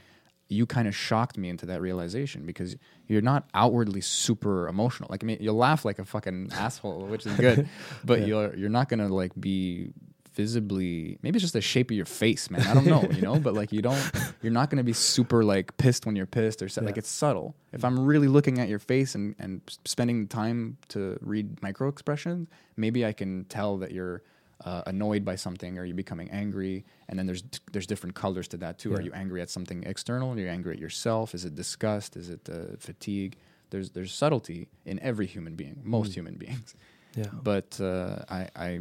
you 0.51 0.65
kind 0.65 0.87
of 0.87 0.95
shocked 0.95 1.37
me 1.37 1.49
into 1.49 1.65
that 1.67 1.81
realization 1.81 2.45
because 2.45 2.75
you're 3.07 3.21
not 3.21 3.47
outwardly 3.53 4.01
super 4.01 4.67
emotional. 4.67 5.07
Like, 5.09 5.23
I 5.23 5.25
mean, 5.25 5.37
you'll 5.39 5.55
laugh 5.55 5.85
like 5.85 5.97
a 5.97 6.05
fucking 6.05 6.49
asshole, 6.53 7.05
which 7.05 7.25
is 7.25 7.33
good, 7.37 7.69
but 8.03 8.27
you're 8.27 8.53
you're 8.55 8.69
not 8.69 8.89
gonna 8.89 9.07
like 9.07 9.31
be 9.39 9.93
visibly. 10.33 11.17
Maybe 11.21 11.37
it's 11.37 11.43
just 11.43 11.53
the 11.53 11.61
shape 11.61 11.89
of 11.91 11.97
your 11.97 12.05
face, 12.05 12.49
man. 12.49 12.61
I 12.67 12.73
don't 12.73 12.85
know, 12.85 13.03
you 13.11 13.21
know. 13.21 13.39
But 13.39 13.53
like, 13.53 13.71
you 13.71 13.81
don't. 13.81 14.11
You're 14.41 14.51
not 14.51 14.69
gonna 14.69 14.83
be 14.83 14.93
super 14.93 15.43
like 15.43 15.75
pissed 15.77 16.05
when 16.05 16.15
you're 16.15 16.25
pissed 16.25 16.61
or 16.61 16.69
sad. 16.69 16.85
like 16.85 16.97
it's 16.97 17.09
subtle. 17.09 17.55
If 17.71 17.85
I'm 17.85 17.99
really 18.05 18.27
looking 18.27 18.59
at 18.59 18.67
your 18.67 18.79
face 18.79 19.15
and 19.15 19.35
and 19.39 19.61
spending 19.85 20.27
time 20.27 20.77
to 20.89 21.17
read 21.21 21.61
micro 21.61 21.87
expressions, 21.87 22.49
maybe 22.75 23.05
I 23.05 23.13
can 23.13 23.45
tell 23.45 23.77
that 23.77 23.91
you're 23.91 24.21
uh, 24.63 24.83
annoyed 24.87 25.25
by 25.25 25.35
something 25.35 25.77
or 25.77 25.85
you're 25.85 25.95
becoming 25.95 26.29
angry? 26.31 26.85
And 27.09 27.17
then 27.17 27.25
there's 27.25 27.43
there's 27.71 27.87
different 27.87 28.15
colors 28.15 28.47
to 28.49 28.57
that 28.57 28.79
too. 28.79 28.93
Are 28.93 29.01
you 29.01 29.11
angry 29.13 29.41
at 29.41 29.49
something 29.49 29.83
external? 29.83 30.33
Are 30.33 30.39
you 30.39 30.47
angry 30.47 30.73
at 30.73 30.79
yourself? 30.79 31.33
Is 31.33 31.45
it 31.45 31.55
disgust? 31.55 32.15
Is 32.15 32.29
it 32.29 32.49
uh, 32.49 32.77
fatigue? 32.79 33.37
There's 33.69 33.91
there's 33.91 34.13
subtlety 34.13 34.67
in 34.85 34.99
every 34.99 35.25
human 35.25 35.55
being 35.55 35.81
most 35.83 36.13
human 36.13 36.35
beings. 36.35 36.75
Yeah, 37.15 37.27
but 37.31 37.79
uh, 37.81 38.23
I 38.29 38.47
I 38.55 38.79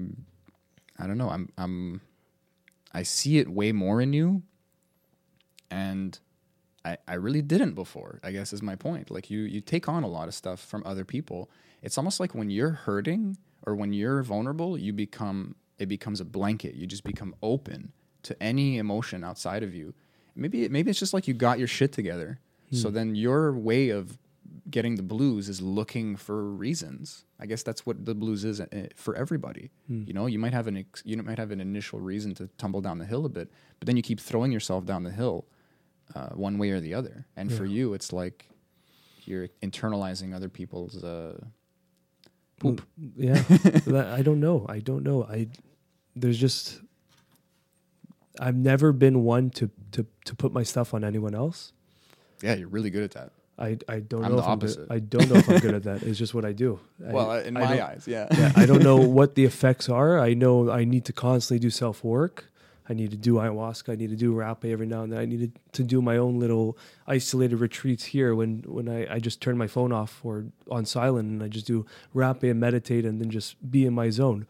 I 0.99 1.07
don't 1.07 1.19
know. 1.19 1.31
I'm 1.31 1.49
I'm 1.59 2.01
I 2.93 3.03
see 3.03 3.39
it 3.39 3.49
way 3.49 3.73
more 3.73 4.01
in 4.01 4.13
you 4.13 4.43
and 5.71 6.19
I, 6.85 6.97
I 7.07 7.15
really 7.15 7.43
didn't 7.43 7.75
before 7.75 8.21
i 8.23 8.33
guess 8.33 8.53
is 8.53 8.63
my 8.63 8.77
point. 8.77 9.11
Like 9.11 9.31
you 9.31 9.41
you 9.41 9.61
take 9.61 9.89
on 9.89 10.03
a 10.03 10.09
lot 10.09 10.29
of 10.29 10.35
stuff 10.35 10.61
from 10.61 10.83
other 10.85 11.05
people. 11.05 11.51
It's 11.83 11.97
almost 11.99 12.21
like 12.21 12.35
when 12.35 12.51
you're 12.51 12.71
hurting 12.71 13.37
or 13.63 13.75
when 13.75 13.93
you're 13.93 14.23
vulnerable 14.23 14.79
you 14.79 14.93
become 14.93 15.55
it 15.81 15.87
becomes 15.89 16.21
a 16.21 16.25
blanket 16.25 16.75
you 16.75 16.87
just 16.87 17.05
become 17.05 17.35
open 17.43 17.93
to 18.23 18.41
any 18.43 18.79
emotion 18.79 19.25
outside 19.25 19.63
of 19.63 19.75
you 19.75 19.95
maybe 20.37 20.65
it, 20.65 20.71
maybe 20.71 20.91
it's 20.91 20.99
just 21.01 21.15
like 21.15 21.27
you 21.27 21.35
got 21.35 21.59
your 21.59 21.69
shit 21.69 21.93
together 21.93 22.39
so 22.73 22.89
then 22.89 23.17
your 23.17 23.53
way 23.53 23.89
of 23.89 24.17
getting 24.71 24.95
the 24.95 25.03
blues 25.03 25.49
is 25.49 25.61
looking 25.61 26.15
for 26.17 26.45
reasons 26.45 27.25
i 27.41 27.47
guess 27.47 27.63
that's 27.65 27.85
what 27.87 28.05
the 28.05 28.15
blues 28.15 28.45
is 28.45 28.61
uh, 28.61 28.67
for 28.95 29.17
everybody 29.17 29.71
you 29.89 30.13
know 30.13 30.27
you 30.27 30.39
might 30.39 30.53
have 30.53 30.69
an 30.69 30.77
ex- 30.77 31.03
you 31.05 31.17
might 31.17 31.39
have 31.39 31.51
an 31.51 31.61
initial 31.61 31.99
reason 31.99 32.35
to 32.35 32.49
tumble 32.59 32.81
down 32.81 32.99
the 32.99 33.07
hill 33.07 33.25
a 33.27 33.29
bit 33.29 33.51
but 33.81 33.87
then 33.87 33.97
you 33.97 34.03
keep 34.03 34.21
throwing 34.21 34.53
yourself 34.53 34.85
down 34.85 35.03
the 35.03 35.11
hill 35.11 35.47
uh, 36.15 36.31
one 36.31 36.59
way 36.59 36.71
or 36.71 36.81
the 36.81 36.95
other. 36.95 37.27
And 37.37 37.53
for 37.53 37.65
you, 37.65 37.95
it's 37.95 38.13
like 38.13 38.49
you're 39.25 39.49
internalizing 39.63 40.35
other 40.35 40.49
people's 40.49 41.03
uh, 41.03 41.39
poop. 42.59 42.83
yeah. 43.17 43.43
I 44.19 44.23
don't 44.23 44.41
know. 44.41 44.67
I 44.69 44.81
don't 44.81 45.03
know. 45.05 45.25
I 45.25 45.49
there's 46.17 46.39
just 46.39 46.81
I've 48.39 48.57
never 48.57 48.93
been 48.93 49.25
one 49.25 49.51
to 49.51 49.71
to 49.93 50.07
to 50.25 50.35
put 50.35 50.53
my 50.53 50.63
stuff 50.63 50.95
on 50.95 51.05
anyone 51.05 51.35
else. 51.35 51.73
Yeah, 52.43 52.55
you're 52.55 52.69
really 52.69 52.91
good 52.91 53.03
at 53.05 53.11
that. 53.13 53.33
I 53.59 53.77
I 53.89 54.01
don't 54.01 54.25
I'm 54.25 54.31
know 54.31 54.37
the 54.37 54.43
if 54.43 54.49
I'm 54.49 54.59
good. 54.59 54.87
I 54.91 54.99
don't 54.99 55.29
know 55.31 55.37
if 55.37 55.49
I'm 55.49 55.59
good 55.59 55.75
at 55.75 55.83
that. 55.85 56.03
It's 56.07 56.19
just 56.19 56.33
what 56.35 56.45
I 56.45 56.53
do. 56.53 56.81
I- 57.07 57.13
well, 57.13 57.31
uh, 57.31 57.41
in 57.43 57.57
I 57.57 57.61
my 57.61 57.87
eyes, 57.89 58.05
yeah. 58.07 58.27
yeah, 58.33 58.53
I 58.57 58.65
don't 58.67 58.83
know 58.83 58.97
what 59.19 59.35
the 59.35 59.45
effects 59.45 59.89
are. 59.89 60.19
I 60.19 60.35
know 60.35 60.71
I 60.71 60.85
need 60.85 61.05
to 61.07 61.13
constantly 61.13 61.59
do 61.59 61.71
self 61.71 62.03
work. 62.03 62.47
I 62.89 62.93
need 62.95 63.13
to 63.13 63.17
do 63.17 63.35
ayahuasca. 63.35 63.93
I 63.93 63.95
need 63.95 64.11
to 64.11 64.17
do 64.17 64.35
rapé 64.35 64.73
every 64.73 64.87
now 64.87 65.03
and 65.05 65.13
then. 65.13 65.21
I 65.21 65.25
need 65.25 65.53
to 65.73 65.85
do 65.85 66.03
my 66.03 66.17
own 66.17 66.41
little 66.41 66.77
isolated 67.07 67.59
retreats 67.59 68.07
here 68.07 68.35
when, 68.35 68.65
when 68.67 68.89
I, 68.89 69.15
I 69.15 69.19
just 69.21 69.41
turn 69.41 69.57
my 69.57 69.69
phone 69.69 69.93
off 69.93 70.21
or 70.25 70.47
on 70.69 70.85
silent 70.87 71.29
and 71.29 71.41
I 71.41 71.47
just 71.47 71.69
do 71.69 71.87
rapé 72.17 72.51
and 72.51 72.59
meditate 72.59 73.05
and 73.05 73.21
then 73.21 73.31
just 73.31 73.55
be 73.71 73.87
in 73.87 73.95
my 73.95 74.11
zone. 74.11 74.45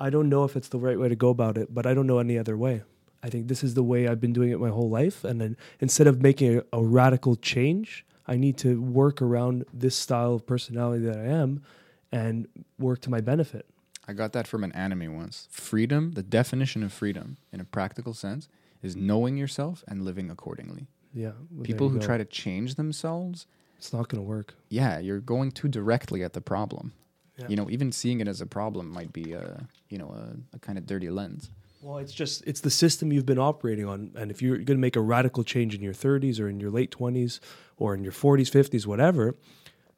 I 0.00 0.10
don't 0.10 0.28
know 0.28 0.44
if 0.44 0.56
it's 0.56 0.68
the 0.68 0.78
right 0.78 0.98
way 0.98 1.08
to 1.08 1.16
go 1.16 1.28
about 1.28 1.58
it, 1.58 1.72
but 1.74 1.86
I 1.86 1.94
don't 1.94 2.06
know 2.06 2.18
any 2.18 2.38
other 2.38 2.56
way. 2.56 2.82
I 3.22 3.28
think 3.28 3.48
this 3.48 3.62
is 3.62 3.74
the 3.74 3.82
way 3.82 4.08
I've 4.08 4.20
been 4.20 4.32
doing 4.32 4.50
it 4.50 4.58
my 4.58 4.70
whole 4.70 4.88
life. 4.88 5.24
And 5.24 5.40
then 5.40 5.56
instead 5.80 6.06
of 6.06 6.22
making 6.22 6.58
a, 6.58 6.62
a 6.78 6.82
radical 6.82 7.36
change, 7.36 8.06
I 8.26 8.36
need 8.36 8.56
to 8.58 8.80
work 8.80 9.20
around 9.20 9.66
this 9.74 9.94
style 9.94 10.32
of 10.34 10.46
personality 10.46 11.04
that 11.04 11.18
I 11.18 11.24
am 11.24 11.62
and 12.10 12.48
work 12.78 13.00
to 13.02 13.10
my 13.10 13.20
benefit. 13.20 13.66
I 14.08 14.14
got 14.14 14.32
that 14.32 14.46
from 14.46 14.64
an 14.64 14.72
anime 14.72 15.14
once. 15.14 15.46
Freedom, 15.50 16.12
the 16.12 16.22
definition 16.22 16.82
of 16.82 16.92
freedom 16.92 17.36
in 17.52 17.60
a 17.60 17.64
practical 17.64 18.14
sense, 18.14 18.48
is 18.82 18.96
knowing 18.96 19.36
yourself 19.36 19.84
and 19.86 20.02
living 20.04 20.30
accordingly. 20.30 20.86
Yeah. 21.12 21.32
well, 21.50 21.64
People 21.64 21.90
who 21.90 21.98
go. 21.98 22.06
try 22.06 22.16
to 22.16 22.24
change 22.24 22.76
themselves, 22.76 23.46
it's 23.76 23.92
not 23.92 24.08
going 24.08 24.22
to 24.22 24.28
work. 24.28 24.54
yeah, 24.70 24.98
you're 24.98 25.20
going 25.20 25.52
too 25.52 25.68
directly 25.68 26.24
at 26.24 26.32
the 26.32 26.40
problem. 26.40 26.92
Yeah. 27.40 27.46
You 27.48 27.56
know, 27.56 27.70
even 27.70 27.90
seeing 27.92 28.20
it 28.20 28.28
as 28.28 28.40
a 28.40 28.46
problem 28.46 28.88
might 28.90 29.12
be 29.12 29.32
a, 29.32 29.66
you 29.88 29.98
know, 29.98 30.08
a, 30.08 30.56
a 30.56 30.58
kind 30.60 30.78
of 30.78 30.86
dirty 30.86 31.10
lens. 31.10 31.50
Well, 31.82 31.98
it's 31.98 32.12
just 32.12 32.44
it's 32.46 32.60
the 32.60 32.70
system 32.70 33.10
you've 33.12 33.24
been 33.26 33.38
operating 33.38 33.86
on, 33.86 34.10
and 34.14 34.30
if 34.30 34.42
you're 34.42 34.56
going 34.56 34.76
to 34.76 34.86
make 34.88 34.96
a 34.96 35.00
radical 35.00 35.42
change 35.44 35.74
in 35.74 35.80
your 35.80 35.94
30s 35.94 36.38
or 36.38 36.46
in 36.48 36.60
your 36.60 36.70
late 36.70 36.90
20s 36.90 37.40
or 37.78 37.94
in 37.94 38.02
your 38.04 38.12
40s, 38.12 38.50
50s, 38.50 38.86
whatever, 38.86 39.34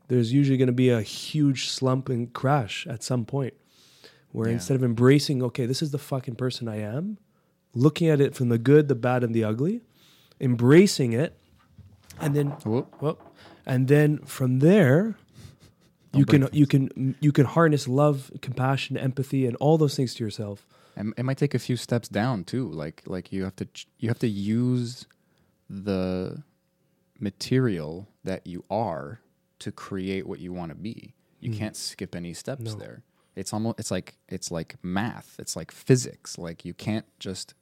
there's 0.06 0.32
usually 0.32 0.56
going 0.56 0.68
to 0.68 0.72
be 0.72 0.90
a 0.90 1.02
huge 1.02 1.68
slump 1.68 2.08
and 2.08 2.32
crash 2.32 2.86
at 2.86 3.02
some 3.02 3.24
point. 3.24 3.54
Where 4.30 4.46
Yeah. 4.48 4.54
instead 4.54 4.76
of 4.76 4.84
embracing, 4.84 5.42
okay, 5.42 5.66
this 5.66 5.82
is 5.82 5.90
the 5.90 5.98
fucking 5.98 6.36
person 6.36 6.68
I 6.68 6.76
am, 6.78 7.18
looking 7.74 8.08
at 8.08 8.20
it 8.20 8.34
from 8.36 8.48
the 8.48 8.58
good, 8.58 8.86
the 8.88 8.94
bad, 8.94 9.24
and 9.24 9.34
the 9.34 9.42
ugly, 9.44 9.82
embracing 10.40 11.12
it, 11.12 11.36
and 12.20 12.34
then 12.36 12.48
Whoop. 12.64 12.94
well, 13.00 13.18
and 13.66 13.88
then 13.88 14.18
from 14.18 14.60
there, 14.60 15.16
you 16.14 16.24
break 16.24 16.42
can 16.42 16.58
you 16.58 16.66
can 16.66 17.16
you 17.20 17.32
can 17.32 17.46
harness 17.46 17.88
love, 17.88 18.30
compassion, 18.40 18.96
empathy, 18.96 19.46
and 19.46 19.56
all 19.56 19.78
those 19.78 19.96
things 19.96 20.14
to 20.14 20.24
yourself. 20.24 20.66
And 20.94 21.14
it 21.16 21.24
might 21.24 21.38
take 21.38 21.54
a 21.54 21.58
few 21.58 21.76
steps 21.76 22.08
down 22.08 22.44
too. 22.44 22.68
Like 22.68 23.02
like 23.06 23.32
you 23.32 23.44
have 23.44 23.56
to 23.56 23.66
ch- 23.66 23.86
you 23.98 24.08
have 24.08 24.18
to 24.20 24.28
use 24.28 25.06
the 25.68 26.42
material 27.18 28.08
that 28.24 28.46
you 28.46 28.64
are 28.70 29.20
to 29.60 29.72
create 29.72 30.26
what 30.26 30.40
you 30.40 30.52
want 30.52 30.70
to 30.70 30.74
be. 30.74 31.14
You 31.40 31.50
hmm. 31.52 31.58
can't 31.58 31.76
skip 31.76 32.14
any 32.14 32.34
steps 32.34 32.62
No. 32.62 32.74
there. 32.74 33.02
It's 33.34 33.52
almost 33.52 33.80
it's 33.80 33.90
like 33.90 34.16
it's 34.28 34.50
like 34.50 34.76
math. 34.82 35.36
It's 35.38 35.56
like 35.56 35.70
physics. 35.70 36.36
Like 36.36 36.64
you 36.64 36.74
can't 36.74 37.06
just 37.18 37.54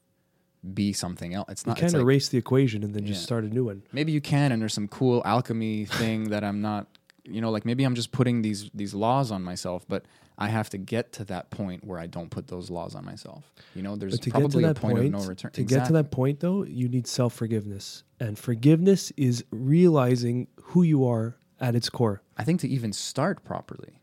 be 0.75 0.93
something 0.93 1.35
else. 1.35 1.47
It's 1.49 1.67
not. 1.67 1.77
You 1.77 1.81
can't 1.81 1.85
it's 1.91 1.95
like, 1.95 2.03
erase 2.03 2.29
the 2.29 2.39
equation 2.39 2.83
and 2.83 2.95
then 2.95 3.07
just 3.07 3.23
start 3.23 3.45
a 3.45 3.49
new 3.49 3.65
one. 3.65 3.83
maybe 3.93 4.13
you 4.13 4.21
can, 4.21 4.53
and 4.53 4.61
there's 4.61 4.75
some 4.75 4.89
cool 4.89 5.23
alchemy 5.25 5.85
thing 5.85 6.31
that 6.31 6.45
I'm 6.45 6.61
not. 6.61 6.87
You 7.25 7.41
know, 7.41 7.51
like 7.51 7.65
maybe 7.65 7.85
I'm 7.85 7.95
just 7.95 8.13
putting 8.13 8.43
these 8.43 8.71
these 8.75 8.95
laws 8.95 9.31
on 9.31 9.43
myself, 9.43 9.85
but 9.89 10.05
I 10.39 10.49
have 10.49 10.71
to 10.71 10.79
get 10.79 11.13
to 11.15 11.25
that 11.27 11.51
point 11.51 11.85
where 11.85 11.99
I 11.99 12.07
don't 12.07 12.31
put 12.31 12.49
those 12.49 12.71
laws 12.71 12.95
on 12.95 13.05
myself. 13.05 13.53
You 13.75 13.83
know, 13.83 13.97
there's 13.97 14.15
But 14.15 14.23
to 14.23 14.31
get 14.31 14.35
to 14.35 14.41
probably 14.41 14.65
a 14.65 14.75
point, 14.75 14.97
point, 14.97 15.15
of 15.15 15.21
no 15.23 15.29
return. 15.29 15.51
to 15.53 15.63
get 15.63 15.87
to 15.87 15.93
that 15.95 16.11
point 16.11 16.41
though, 16.41 16.65
you 16.65 16.89
need 16.89 17.07
self 17.07 17.35
forgiveness, 17.35 18.05
and 18.19 18.39
forgiveness 18.39 19.13
is 19.17 19.45
realizing 19.51 20.49
who 20.63 20.83
you 20.83 21.07
are 21.07 21.37
at 21.61 21.75
its 21.75 21.91
core. 21.91 22.23
I 22.37 22.45
think 22.45 22.61
to 22.61 22.69
even 22.69 22.93
start 22.93 23.45
properly 23.45 24.01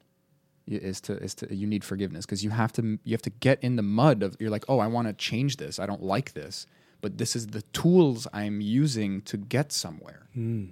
is 0.67 0.99
to 1.01 1.17
is 1.17 1.34
to 1.36 1.56
you 1.56 1.65
need 1.65 1.84
forgiveness 1.84 2.25
because 2.25 2.43
you 2.43 2.49
have 2.49 2.73
to 2.73 2.99
you 3.03 3.13
have 3.13 3.21
to 3.21 3.30
get 3.30 3.63
in 3.63 3.77
the 3.77 3.82
mud 3.82 4.21
of 4.21 4.36
you're 4.38 4.49
like 4.49 4.65
oh 4.67 4.80
I 4.80 4.88
want 4.88 5.08
to 5.08 5.13
change 5.13 5.56
this 5.56 5.80
I 5.80 5.86
don't 5.86 6.03
like 6.03 6.34
this 6.34 6.67
but 7.01 7.17
this 7.17 7.36
is 7.36 7.47
the 7.47 7.62
tools 7.73 8.27
I'm 8.34 8.62
using 8.62 9.21
to 9.23 9.38
get 9.38 9.71
somewhere. 9.71 10.27
Hmm. 10.34 10.65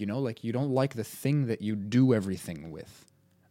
You 0.00 0.06
know, 0.06 0.18
like 0.18 0.42
you 0.42 0.52
don't 0.52 0.70
like 0.70 0.94
the 0.94 1.04
thing 1.04 1.46
that 1.46 1.60
you 1.60 1.76
do 1.76 2.14
everything 2.14 2.70
with, 2.70 3.04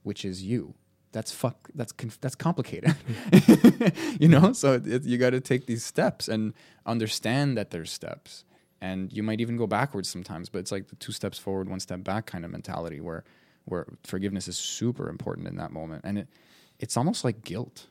which 0.04 0.26
is 0.26 0.42
you. 0.44 0.74
That's 1.12 1.32
fuck. 1.32 1.70
That's 1.76 1.92
conf- 1.92 2.20
that's 2.22 2.36
complicated. 2.36 2.96
you 4.20 4.28
know, 4.28 4.54
so 4.54 4.74
it, 4.74 4.88
it- 4.88 5.04
you 5.04 5.18
got 5.18 5.32
to 5.32 5.42
take 5.42 5.66
these 5.68 5.84
steps 5.84 6.28
and 6.28 6.54
understand 6.86 7.58
that 7.58 7.70
there's 7.72 7.92
steps, 7.92 8.44
and 8.82 9.12
you 9.14 9.24
might 9.24 9.42
even 9.42 9.58
go 9.58 9.68
backwards 9.68 10.10
sometimes. 10.10 10.50
But 10.50 10.60
it's 10.60 10.72
like 10.72 10.88
the 10.88 10.96
two 10.96 11.12
steps 11.12 11.38
forward, 11.38 11.70
one 11.70 11.80
step 11.80 12.04
back 12.04 12.26
kind 12.26 12.44
of 12.46 12.52
mentality, 12.52 13.00
where 13.00 13.24
where 13.66 13.86
forgiveness 14.04 14.48
is 14.48 14.58
super 14.58 15.10
important 15.10 15.48
in 15.48 15.56
that 15.58 15.72
moment, 15.72 16.02
and 16.04 16.18
it 16.20 16.28
it's 16.80 16.98
almost 16.98 17.24
like 17.24 17.44
guilt. 17.44 17.88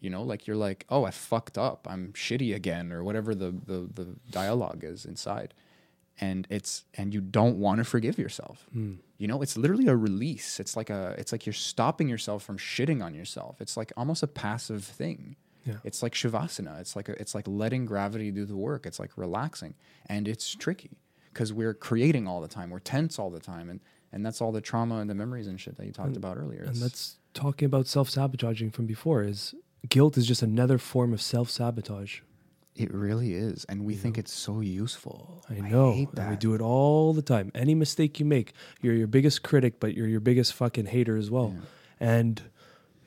You 0.00 0.10
know, 0.10 0.22
like 0.22 0.46
you're 0.46 0.56
like, 0.56 0.84
oh, 0.88 1.04
I 1.04 1.12
fucked 1.12 1.56
up. 1.56 1.86
I'm 1.88 2.12
shitty 2.12 2.54
again, 2.54 2.92
or 2.92 3.02
whatever 3.04 3.34
the 3.34 3.52
the, 3.66 3.88
the 3.94 4.16
dialogue 4.30 4.82
is 4.84 5.04
inside, 5.04 5.54
and 6.20 6.46
it's 6.50 6.84
and 6.94 7.12
you 7.14 7.20
don't 7.20 7.58
want 7.58 7.78
to 7.78 7.84
forgive 7.84 8.18
yourself. 8.18 8.66
Hmm. 8.72 8.94
You 9.18 9.28
know, 9.28 9.40
it's 9.42 9.56
literally 9.56 9.86
a 9.86 9.96
release. 9.96 10.58
It's 10.60 10.76
like 10.76 10.90
a 10.90 11.14
it's 11.18 11.32
like 11.32 11.46
you're 11.46 11.52
stopping 11.52 12.08
yourself 12.08 12.42
from 12.42 12.58
shitting 12.58 13.02
on 13.04 13.14
yourself. 13.14 13.60
It's 13.60 13.76
like 13.76 13.92
almost 13.96 14.22
a 14.22 14.26
passive 14.26 14.84
thing. 14.84 15.36
Yeah. 15.64 15.76
It's 15.84 16.02
like 16.02 16.12
shavasana. 16.12 16.80
It's 16.80 16.96
like 16.96 17.08
a, 17.08 17.12
it's 17.20 17.34
like 17.36 17.46
letting 17.46 17.84
gravity 17.86 18.30
do 18.32 18.44
the 18.44 18.56
work. 18.56 18.84
It's 18.84 18.98
like 18.98 19.16
relaxing, 19.16 19.74
and 20.06 20.26
it's 20.26 20.54
tricky 20.54 20.98
because 21.32 21.52
we're 21.52 21.72
creating 21.74 22.26
all 22.26 22.40
the 22.40 22.48
time. 22.48 22.68
We're 22.70 22.80
tense 22.80 23.18
all 23.18 23.30
the 23.30 23.38
time, 23.40 23.70
and 23.70 23.80
and 24.12 24.26
that's 24.26 24.40
all 24.40 24.50
the 24.52 24.60
trauma 24.60 24.96
and 24.96 25.08
the 25.08 25.14
memories 25.14 25.46
and 25.46 25.60
shit 25.60 25.76
that 25.76 25.86
you 25.86 25.92
talked 25.92 26.08
And- 26.08 26.16
about 26.16 26.36
earlier. 26.36 26.64
and 26.64 26.76
that's 26.76 27.16
talking 27.32 27.66
about 27.66 27.86
self 27.86 28.10
sabotaging 28.10 28.70
from 28.72 28.86
before. 28.86 29.22
Is 29.22 29.54
guilt 29.88 30.18
is 30.18 30.26
just 30.26 30.42
another 30.42 30.78
form 30.78 31.12
of 31.12 31.22
self 31.22 31.48
sabotage. 31.48 32.20
It 32.74 32.92
really 32.92 33.34
is, 33.34 33.64
and 33.68 33.84
we 33.84 33.94
think 33.94 34.16
it's 34.16 34.32
so 34.32 34.60
useful. 34.60 35.44
I 35.50 35.60
know. 35.60 35.92
hate 35.92 36.08
and 36.16 36.30
we 36.30 36.36
do 36.36 36.54
it 36.54 36.62
all 36.62 37.12
the 37.12 37.22
time. 37.22 37.52
Any 37.54 37.74
mistake 37.74 38.18
you 38.18 38.24
make, 38.24 38.54
you're 38.80 38.94
your 38.94 39.06
biggest 39.06 39.42
critic, 39.42 39.78
but 39.78 39.94
you're 39.94 40.08
your 40.08 40.20
biggest 40.20 40.54
fucking 40.54 40.86
hater 40.86 41.16
as 41.16 41.30
well. 41.30 41.54
And 42.00 42.42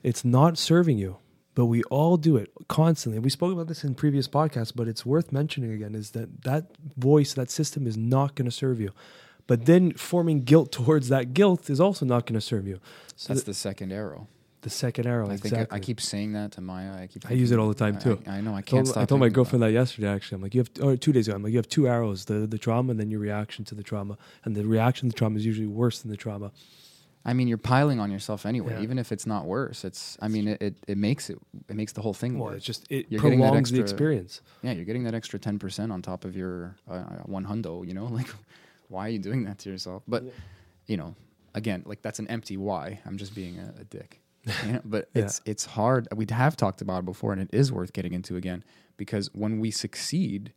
it's 0.04 0.24
not 0.24 0.56
serving 0.56 0.98
you. 0.98 1.18
But 1.56 1.66
we 1.66 1.82
all 1.84 2.18
do 2.18 2.36
it 2.36 2.52
constantly. 2.68 3.18
We 3.18 3.30
spoke 3.30 3.50
about 3.50 3.66
this 3.66 3.82
in 3.82 3.94
previous 3.94 4.28
podcasts, 4.28 4.72
but 4.76 4.86
it's 4.86 5.06
worth 5.06 5.32
mentioning 5.32 5.72
again 5.72 5.94
is 5.94 6.10
that 6.10 6.42
that 6.42 6.66
voice, 6.98 7.32
that 7.32 7.50
system 7.50 7.86
is 7.86 7.96
not 7.96 8.34
going 8.34 8.44
to 8.44 8.50
serve 8.50 8.78
you. 8.78 8.92
But 9.46 9.64
then 9.64 9.92
forming 9.92 10.44
guilt 10.44 10.70
towards 10.80 11.08
that 11.08 11.32
guilt 11.32 11.70
is 11.70 11.80
also 11.80 12.04
not 12.04 12.26
going 12.26 12.34
to 12.34 12.42
serve 12.42 12.66
you. 12.68 12.78
So 13.16 13.32
That's 13.32 13.44
the, 13.44 13.50
the 13.52 13.54
second 13.54 13.90
arrow. 13.90 14.28
The 14.66 14.70
second 14.70 15.06
arrow, 15.06 15.26
I 15.26 15.36
think 15.36 15.44
I, 15.44 15.46
exactly. 15.46 15.76
I 15.76 15.80
keep 15.80 16.00
saying 16.00 16.32
that 16.32 16.50
to 16.52 16.60
Maya. 16.60 16.92
I 17.02 17.06
keep. 17.06 17.30
I 17.30 17.34
use 17.34 17.52
it 17.52 17.58
all 17.60 17.68
the 17.68 17.74
time, 17.84 18.00
too. 18.00 18.20
I, 18.26 18.38
I 18.38 18.40
know. 18.40 18.50
I 18.52 18.56
I 18.56 18.62
can't 18.62 18.68
told, 18.84 18.88
stop. 18.88 19.02
I 19.04 19.04
told 19.06 19.20
my 19.20 19.28
girlfriend 19.28 19.62
that 19.62 19.70
yesterday. 19.70 20.08
Actually, 20.08 20.36
I'm 20.36 20.42
like, 20.42 20.54
you 20.56 20.60
have, 20.62 20.70
or 20.82 20.96
two 20.96 21.12
days 21.12 21.28
ago. 21.28 21.36
I'm 21.36 21.44
like, 21.44 21.52
you 21.52 21.58
have 21.58 21.68
two 21.68 21.86
arrows: 21.86 22.24
the 22.24 22.48
the 22.48 22.58
trauma, 22.58 22.90
and 22.90 22.98
then 22.98 23.08
your 23.08 23.20
reaction 23.20 23.64
to 23.66 23.76
the 23.76 23.84
trauma. 23.84 24.18
And 24.44 24.56
the 24.56 24.64
reaction 24.66 25.08
to 25.08 25.12
the 25.14 25.16
trauma 25.16 25.36
is 25.36 25.46
usually 25.46 25.68
worse 25.68 26.00
than 26.00 26.10
the 26.10 26.16
trauma. 26.16 26.50
I 27.24 27.32
mean, 27.32 27.46
you're 27.46 27.58
piling 27.58 28.00
on 28.00 28.10
yourself 28.10 28.44
anyway. 28.44 28.72
Yeah. 28.74 28.82
Even 28.82 28.98
if 28.98 29.12
it's 29.12 29.24
not 29.24 29.46
worse, 29.46 29.84
it's. 29.84 30.18
I 30.20 30.26
mean, 30.26 30.48
it, 30.48 30.60
it, 30.60 30.74
it 30.88 30.98
makes 30.98 31.30
it. 31.30 31.38
It 31.68 31.76
makes 31.76 31.92
the 31.92 32.02
whole 32.02 32.14
thing 32.14 32.36
Well, 32.36 32.50
worse. 32.50 32.56
it's 32.56 32.66
just 32.66 32.86
it 32.90 33.06
You're 33.08 33.20
that 33.20 33.28
prolongs 33.28 33.70
the 33.70 33.80
experience. 33.80 34.40
yeah, 34.62 34.72
you're 34.72 34.84
getting 34.84 35.04
that 35.04 35.14
extra 35.14 35.38
ten 35.38 35.60
percent 35.60 35.92
on 35.92 36.02
top 36.02 36.24
of 36.24 36.36
your 36.36 36.74
uh, 36.90 37.02
one 37.26 37.44
hundo. 37.46 37.86
You 37.86 37.94
know, 37.94 38.04
like, 38.20 38.28
why 38.88 39.06
are 39.06 39.10
you 39.10 39.20
doing 39.20 39.44
that 39.44 39.58
to 39.60 39.70
yourself? 39.70 40.02
But, 40.08 40.24
you 40.86 40.96
know, 40.96 41.14
again, 41.54 41.82
like 41.86 42.02
that's 42.02 42.18
an 42.18 42.26
empty 42.28 42.56
why. 42.56 43.00
I'm 43.06 43.16
just 43.16 43.32
being 43.34 43.58
a, 43.58 43.80
a 43.80 43.84
dick. 43.84 44.20
You 44.66 44.72
know? 44.74 44.80
But 44.84 45.08
Yeah. 45.14 45.24
it's 45.24 45.40
it's 45.44 45.64
hard. 45.66 46.08
We 46.14 46.26
have 46.30 46.56
talked 46.56 46.80
about 46.80 47.00
it 47.00 47.04
before, 47.06 47.32
and 47.32 47.42
it 47.42 47.50
is 47.52 47.72
worth 47.72 47.92
getting 47.92 48.12
into 48.12 48.36
again 48.36 48.64
because 48.96 49.28
when 49.34 49.58
we 49.60 49.70
succeed, 49.70 50.52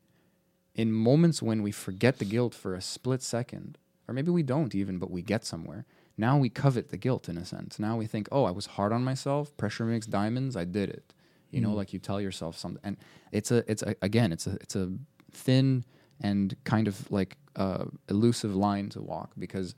in 0.75 0.91
moments 0.91 1.41
when 1.41 1.61
we 1.63 1.71
forget 1.71 2.19
the 2.19 2.25
guilt 2.25 2.53
for 2.53 2.73
a 2.75 2.81
split 2.81 3.21
second, 3.21 3.77
or 4.07 4.13
maybe 4.13 4.31
we 4.31 4.43
don't 4.43 4.73
even, 4.75 4.97
but 4.99 5.11
we 5.11 5.21
get 5.21 5.43
somewhere. 5.45 5.85
Now 6.17 6.37
we 6.37 6.49
covet 6.49 6.89
the 6.89 6.97
guilt 6.97 7.27
in 7.29 7.37
a 7.37 7.45
sense. 7.45 7.79
Now 7.79 7.97
we 7.97 8.05
think, 8.05 8.27
oh, 8.31 8.43
I 8.43 8.51
was 8.51 8.65
hard 8.65 8.91
on 8.93 9.03
myself. 9.03 9.55
Pressure 9.57 9.85
makes 9.85 10.05
diamonds. 10.05 10.55
I 10.55 10.65
did 10.65 10.89
it. 10.89 11.13
You 11.51 11.61
know, 11.61 11.73
like 11.73 11.93
you 11.93 11.99
tell 11.99 12.21
yourself 12.21 12.55
something, 12.57 12.79
and 12.83 12.95
it's 13.31 13.49
a, 13.51 13.63
it's 13.71 13.81
a, 13.81 13.95
again, 14.03 14.31
it's 14.31 14.45
a, 14.45 14.51
it's 14.61 14.75
a 14.75 14.91
thin 15.31 15.83
and 16.21 16.55
kind 16.63 16.87
of 16.87 17.09
like 17.11 17.37
uh, 17.55 17.85
elusive 18.07 18.55
line 18.55 18.89
to 18.89 19.01
walk 19.01 19.31
because 19.39 19.73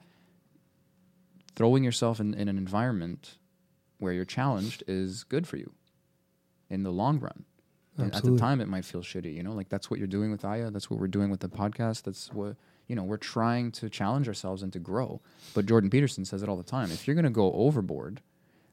throwing 1.56 1.84
yourself 1.84 2.20
in, 2.20 2.34
in 2.34 2.48
an 2.50 2.58
environment 2.58 3.38
where 4.02 4.12
you're 4.12 4.26
challenged 4.26 4.84
is 4.88 5.24
good 5.24 5.48
for 5.48 5.58
you 5.58 5.72
in 6.70 6.84
the 6.84 6.92
long 6.92 7.20
run. 7.20 7.46
And 7.98 8.16
at 8.16 8.24
the 8.24 8.38
time, 8.38 8.62
it 8.62 8.68
might 8.68 8.86
feel 8.86 9.02
shitty, 9.02 9.36
you 9.36 9.44
know, 9.44 9.52
like 9.52 9.70
that's 9.70 9.92
what 9.92 10.00
you're 10.00 10.08
doing 10.08 10.32
with 10.32 10.44
Aya. 10.44 10.72
That's 10.72 10.90
what 10.90 11.00
we're 11.00 11.08
doing 11.08 11.30
with 11.30 11.42
the 11.42 11.50
podcast. 11.50 12.04
That's 12.04 12.34
what, 12.34 12.56
you 12.88 12.96
know, 12.96 13.04
we're 13.04 13.18
trying 13.18 13.72
to 13.74 13.90
challenge 13.90 14.28
ourselves 14.28 14.64
and 14.64 14.74
to 14.74 14.80
grow. 14.80 15.22
But 15.54 15.68
Jordan 15.68 15.90
Peterson 15.90 16.26
says 16.26 16.42
it 16.42 16.50
all 16.50 16.56
the 16.56 16.64
time. 16.64 16.90
If 16.90 17.06
you're 17.06 17.16
going 17.16 17.26
to 17.26 17.30
go 17.30 17.52
overboard, 17.52 18.22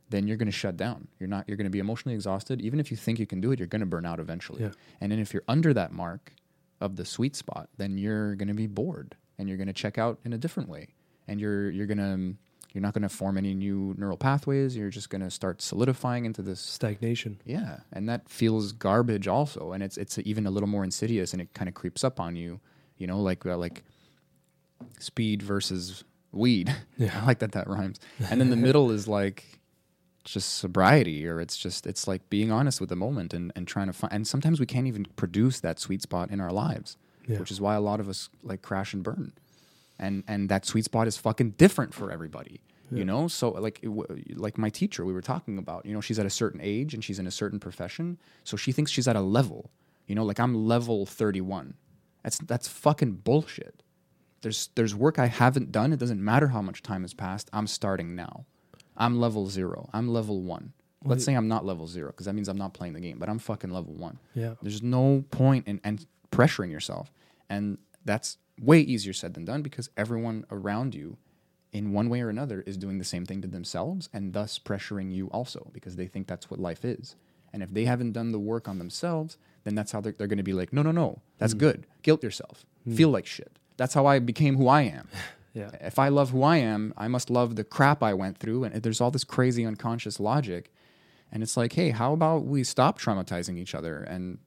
then 0.08 0.26
you're 0.26 0.38
going 0.38 0.46
to 0.46 0.52
shut 0.52 0.76
down. 0.78 1.08
You're 1.18 1.28
not, 1.28 1.46
you're 1.46 1.58
going 1.58 1.66
to 1.66 1.70
be 1.70 1.80
emotionally 1.80 2.14
exhausted. 2.14 2.62
Even 2.62 2.80
if 2.80 2.90
you 2.90 2.96
think 2.96 3.18
you 3.18 3.26
can 3.26 3.40
do 3.42 3.52
it, 3.52 3.58
you're 3.58 3.68
going 3.68 3.80
to 3.80 3.86
burn 3.86 4.06
out 4.06 4.18
eventually. 4.20 4.62
Yeah. 4.62 4.70
And 5.00 5.12
then 5.12 5.18
if 5.18 5.34
you're 5.34 5.44
under 5.46 5.74
that 5.74 5.92
mark 5.92 6.32
of 6.80 6.96
the 6.96 7.04
sweet 7.04 7.36
spot, 7.36 7.68
then 7.76 7.98
you're 7.98 8.34
going 8.36 8.48
to 8.48 8.54
be 8.54 8.66
bored 8.66 9.16
and 9.36 9.48
you're 9.48 9.58
going 9.58 9.66
to 9.66 9.74
check 9.74 9.98
out 9.98 10.20
in 10.24 10.32
a 10.32 10.38
different 10.38 10.70
way. 10.70 10.94
And 11.26 11.38
you're, 11.38 11.70
you're 11.70 11.86
going 11.86 11.98
to, 11.98 12.38
you're 12.72 12.82
not 12.82 12.92
going 12.94 13.02
to 13.02 13.08
form 13.08 13.38
any 13.38 13.54
new 13.54 13.94
neural 13.98 14.16
pathways. 14.16 14.76
You're 14.76 14.90
just 14.90 15.08
going 15.10 15.22
to 15.22 15.30
start 15.30 15.62
solidifying 15.62 16.26
into 16.26 16.42
this 16.42 16.60
Stagnation. 16.60 17.40
yeah, 17.44 17.80
and 17.92 18.08
that 18.08 18.28
feels 18.28 18.72
garbage 18.72 19.26
also, 19.26 19.72
and 19.72 19.82
it's 19.82 19.96
it's 19.96 20.18
even 20.18 20.46
a 20.46 20.50
little 20.50 20.68
more 20.68 20.84
insidious, 20.84 21.32
and 21.32 21.40
it 21.42 21.54
kind 21.54 21.68
of 21.68 21.74
creeps 21.74 22.04
up 22.04 22.20
on 22.20 22.36
you. 22.36 22.60
You 22.98 23.06
know, 23.06 23.20
like 23.20 23.46
uh, 23.46 23.56
like 23.56 23.82
speed 24.98 25.42
versus 25.42 26.04
weed. 26.32 26.74
Yeah. 26.98 27.20
I 27.22 27.26
like 27.26 27.38
that 27.38 27.52
that 27.52 27.68
rhymes. 27.68 28.00
And 28.28 28.40
then 28.40 28.50
the 28.50 28.56
middle 28.56 28.90
is 28.90 29.06
like 29.06 29.44
just 30.24 30.56
sobriety, 30.56 31.26
or 31.26 31.40
it's 31.40 31.56
just 31.56 31.86
it's 31.86 32.08
like 32.08 32.28
being 32.28 32.50
honest 32.50 32.80
with 32.80 32.88
the 32.90 32.96
moment 32.96 33.32
and 33.32 33.52
and 33.54 33.66
trying 33.68 33.86
to 33.86 33.92
find. 33.92 34.12
And 34.12 34.26
sometimes 34.26 34.58
we 34.60 34.66
can't 34.66 34.86
even 34.88 35.06
produce 35.16 35.60
that 35.60 35.78
sweet 35.78 36.02
spot 36.02 36.30
in 36.30 36.40
our 36.40 36.50
lives, 36.52 36.96
Yeah. 37.28 37.38
which 37.38 37.50
is 37.52 37.60
why 37.60 37.76
a 37.76 37.80
lot 37.80 38.00
of 38.00 38.08
us 38.08 38.28
like 38.42 38.62
crash 38.62 38.92
and 38.94 39.02
burn. 39.02 39.32
And 39.98 40.22
and 40.28 40.48
that 40.48 40.64
sweet 40.64 40.84
spot 40.84 41.06
is 41.08 41.16
fucking 41.16 41.52
different 41.52 41.94
for 41.94 42.10
everybody. 42.10 42.60
You 42.90 43.04
know, 43.04 43.28
so 43.28 43.50
like 43.50 43.80
it 43.82 43.88
w- 43.88 44.24
like 44.34 44.56
my 44.56 44.70
teacher 44.70 45.04
we 45.04 45.12
were 45.12 45.20
talking 45.20 45.58
about. 45.58 45.84
You 45.84 45.92
know, 45.92 46.00
she's 46.00 46.18
at 46.18 46.24
a 46.24 46.30
certain 46.30 46.60
age 46.62 46.94
and 46.94 47.04
she's 47.04 47.18
in 47.18 47.26
a 47.26 47.30
certain 47.30 47.60
profession, 47.60 48.18
so 48.44 48.56
she 48.56 48.72
thinks 48.72 48.90
she's 48.90 49.06
at 49.06 49.14
a 49.14 49.20
level. 49.20 49.70
You 50.06 50.14
know, 50.14 50.24
like 50.24 50.40
I'm 50.40 50.54
level 50.66 51.04
thirty 51.04 51.42
one. 51.42 51.74
That's 52.22 52.38
that's 52.38 52.66
fucking 52.66 53.12
bullshit. 53.24 53.82
There's 54.40 54.70
there's 54.74 54.94
work 54.94 55.18
I 55.18 55.26
haven't 55.26 55.70
done. 55.70 55.92
It 55.92 55.98
doesn't 55.98 56.24
matter 56.24 56.48
how 56.48 56.62
much 56.62 56.82
time 56.82 57.02
has 57.02 57.12
passed. 57.12 57.50
I'm 57.52 57.66
starting 57.66 58.14
now. 58.14 58.46
I'm 58.96 59.20
level 59.20 59.48
zero. 59.48 59.90
I'm 59.92 60.08
level 60.08 60.40
one. 60.40 60.72
Let's 61.04 61.24
say 61.24 61.34
I'm 61.34 61.46
not 61.46 61.66
level 61.66 61.86
zero 61.86 62.08
because 62.08 62.24
that 62.26 62.32
means 62.34 62.48
I'm 62.48 62.56
not 62.58 62.72
playing 62.72 62.94
the 62.94 63.00
game, 63.00 63.18
but 63.18 63.28
I'm 63.28 63.38
fucking 63.38 63.70
level 63.70 63.94
one. 63.94 64.18
Yeah. 64.34 64.54
There's 64.62 64.82
no 64.82 65.24
point 65.30 65.68
in 65.68 65.80
and 65.84 66.06
pressuring 66.32 66.70
yourself, 66.70 67.12
and 67.50 67.78
that's 68.04 68.38
way 68.60 68.80
easier 68.80 69.12
said 69.12 69.34
than 69.34 69.44
done 69.44 69.62
because 69.62 69.90
everyone 69.96 70.44
around 70.50 70.94
you, 70.94 71.16
in 71.72 71.92
one 71.92 72.08
way 72.08 72.20
or 72.20 72.28
another, 72.28 72.62
is 72.62 72.76
doing 72.76 72.98
the 72.98 73.04
same 73.04 73.26
thing 73.26 73.42
to 73.42 73.48
themselves 73.48 74.08
and 74.12 74.32
thus 74.32 74.58
pressuring 74.58 75.12
you 75.12 75.28
also 75.28 75.70
because 75.72 75.96
they 75.96 76.06
think 76.06 76.26
that's 76.26 76.50
what 76.50 76.60
life 76.60 76.84
is. 76.84 77.16
And 77.52 77.62
if 77.62 77.72
they 77.72 77.84
haven't 77.84 78.12
done 78.12 78.32
the 78.32 78.38
work 78.38 78.68
on 78.68 78.78
themselves, 78.78 79.38
then 79.64 79.74
that's 79.74 79.92
how 79.92 80.00
they're, 80.00 80.12
they're 80.12 80.26
going 80.26 80.38
to 80.38 80.42
be 80.42 80.52
like, 80.52 80.72
no, 80.72 80.82
no, 80.82 80.92
no, 80.92 81.20
that's 81.38 81.52
hmm. 81.52 81.58
good. 81.58 81.86
Guilt 82.02 82.22
yourself. 82.22 82.64
Hmm. 82.84 82.94
Feel 82.94 83.10
like 83.10 83.26
shit. 83.26 83.58
That's 83.76 83.94
how 83.94 84.06
I 84.06 84.18
became 84.18 84.56
who 84.56 84.68
I 84.68 84.82
am. 84.82 85.08
Yeah. 85.54 85.70
If 85.80 85.98
I 85.98 86.08
love 86.08 86.30
who 86.30 86.42
I 86.44 86.58
am, 86.58 86.94
I 86.96 87.08
must 87.08 87.30
love 87.30 87.56
the 87.56 87.64
crap 87.64 88.00
I 88.00 88.14
went 88.14 88.38
through. 88.38 88.64
And 88.64 88.80
there's 88.80 89.00
all 89.00 89.10
this 89.10 89.24
crazy 89.24 89.66
unconscious 89.66 90.20
logic. 90.20 90.72
And 91.32 91.42
it's 91.42 91.56
like, 91.56 91.72
hey, 91.72 91.90
how 91.90 92.12
about 92.12 92.44
we 92.44 92.62
stop 92.62 93.00
traumatizing 93.00 93.58
each 93.58 93.74
other 93.74 93.96
and 93.96 94.38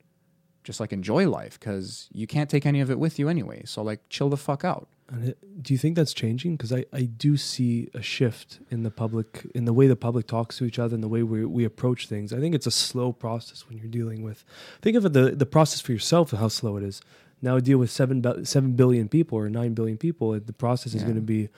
just 0.64 0.80
like 0.80 0.94
enjoy 0.94 1.30
life? 1.30 1.60
Because 1.60 2.10
you 2.12 2.28
can't 2.28 2.50
take 2.50 2.66
any 2.66 2.82
of 2.82 2.90
it 2.92 3.00
with 3.00 3.20
you 3.20 3.30
anyway. 3.30 3.64
So, 3.66 3.82
like, 3.82 4.02
chill 4.10 4.30
the 4.30 4.38
fuck 4.38 4.64
out. 4.64 4.88
And 5.10 5.30
it, 5.30 5.64
do 5.64 5.74
you 5.74 5.78
think 5.78 5.96
that's 5.96 6.14
changing? 6.14 6.56
Because 6.56 6.72
I, 6.72 6.86
I 6.94 7.02
do 7.02 7.36
see 7.36 7.90
a 7.94 8.02
shift 8.02 8.60
in 8.70 8.84
the 8.84 8.92
public, 8.92 9.46
in 9.54 9.66
the 9.66 9.74
way 9.74 9.88
the 9.88 9.96
public 9.96 10.26
talks 10.26 10.58
to 10.58 10.66
each 10.66 10.80
other, 10.80 10.96
and 10.96 11.04
the 11.04 11.10
way 11.10 11.22
we, 11.22 11.46
we 11.46 11.66
approach 11.66 12.08
things. 12.08 12.32
I 12.32 12.40
think 12.40 12.56
it's 12.56 12.68
a 12.68 12.72
slow 12.72 13.12
process 13.12 13.68
when 13.68 13.78
you're 13.78 13.88
dealing 13.88 14.24
with. 14.24 14.46
Think 14.82 14.96
of 14.96 15.06
it, 15.06 15.14
the 15.14 15.32
the 15.32 15.46
process 15.46 15.82
for 15.82 15.92
yourself, 15.92 16.32
how 16.32 16.48
slow 16.48 16.78
it 16.78 16.84
is. 16.84 17.02
Now 17.42 17.60
deal 17.60 17.78
with 17.78 17.92
seven 17.92 18.46
seven 18.46 18.74
billion 18.74 19.10
people 19.10 19.38
or 19.38 19.50
nine 19.50 19.74
billion 19.74 19.98
people. 19.98 20.40
The 20.40 20.54
process 20.54 20.94
is 20.94 21.04
going 21.04 21.16
to 21.16 21.22
be 21.22 21.50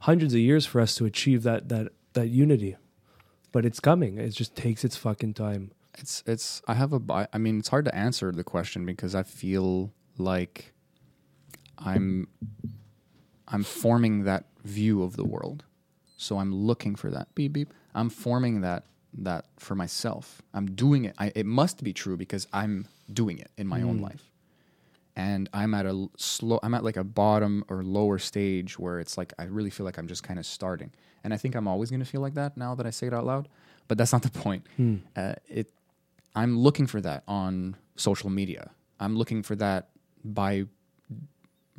hundreds 0.00 0.34
of 0.34 0.40
years 0.40 0.66
for 0.66 0.80
us 0.80 0.94
to 0.96 1.04
achieve 1.04 1.42
that 1.42 1.68
that 1.70 1.92
that 2.12 2.28
unity. 2.28 2.76
But 3.50 3.64
it's 3.66 3.80
coming. 3.80 4.18
It 4.18 4.30
just 4.30 4.54
takes 4.54 4.84
its 4.84 4.96
fucking 4.96 5.34
time. 5.34 5.72
It's, 5.98 6.22
it's, 6.26 6.62
I 6.66 6.74
have 6.74 6.92
a, 6.92 6.98
bi- 6.98 7.28
I 7.32 7.38
mean, 7.38 7.58
it's 7.58 7.68
hard 7.68 7.84
to 7.84 7.94
answer 7.94 8.32
the 8.32 8.44
question 8.44 8.86
because 8.86 9.14
I 9.14 9.22
feel 9.22 9.92
like 10.18 10.72
I'm, 11.78 12.28
I'm 13.48 13.62
forming 13.64 14.24
that 14.24 14.46
view 14.64 15.02
of 15.02 15.16
the 15.16 15.24
world. 15.24 15.64
So 16.16 16.38
I'm 16.38 16.54
looking 16.54 16.94
for 16.94 17.10
that 17.10 17.34
beep 17.34 17.52
beep. 17.52 17.74
I'm 17.94 18.08
forming 18.08 18.60
that 18.62 18.84
that 19.18 19.44
for 19.58 19.74
myself. 19.74 20.40
I'm 20.54 20.66
doing 20.74 21.04
it. 21.04 21.14
I, 21.18 21.32
it 21.34 21.44
must 21.44 21.82
be 21.84 21.92
true 21.92 22.16
because 22.16 22.46
I'm 22.52 22.86
doing 23.12 23.38
it 23.38 23.50
in 23.58 23.66
my 23.66 23.82
own 23.82 23.98
life. 23.98 24.30
And 25.16 25.50
I'm 25.52 25.74
at 25.74 25.84
a 25.84 26.08
slow. 26.16 26.58
I'm 26.62 26.72
at 26.72 26.82
like 26.84 26.96
a 26.96 27.04
bottom 27.04 27.64
or 27.68 27.82
lower 27.82 28.18
stage 28.18 28.78
where 28.78 29.00
it's 29.00 29.18
like 29.18 29.34
I 29.38 29.44
really 29.44 29.68
feel 29.68 29.84
like 29.84 29.98
I'm 29.98 30.06
just 30.08 30.22
kind 30.22 30.38
of 30.38 30.46
starting. 30.46 30.92
And 31.24 31.34
I 31.34 31.36
think 31.36 31.54
I'm 31.54 31.68
always 31.68 31.90
going 31.90 32.00
to 32.00 32.06
feel 32.06 32.22
like 32.22 32.34
that 32.34 32.56
now 32.56 32.74
that 32.76 32.86
I 32.86 32.90
say 32.90 33.08
it 33.08 33.12
out 33.12 33.26
loud. 33.26 33.48
But 33.88 33.98
that's 33.98 34.12
not 34.12 34.22
the 34.22 34.30
point. 34.30 34.66
Uh, 35.14 35.34
it. 35.48 35.70
I'm 36.34 36.58
looking 36.58 36.86
for 36.86 37.00
that 37.00 37.22
on 37.28 37.76
social 37.96 38.30
media. 38.30 38.70
I'm 39.00 39.16
looking 39.16 39.42
for 39.42 39.56
that 39.56 39.88
by 40.24 40.66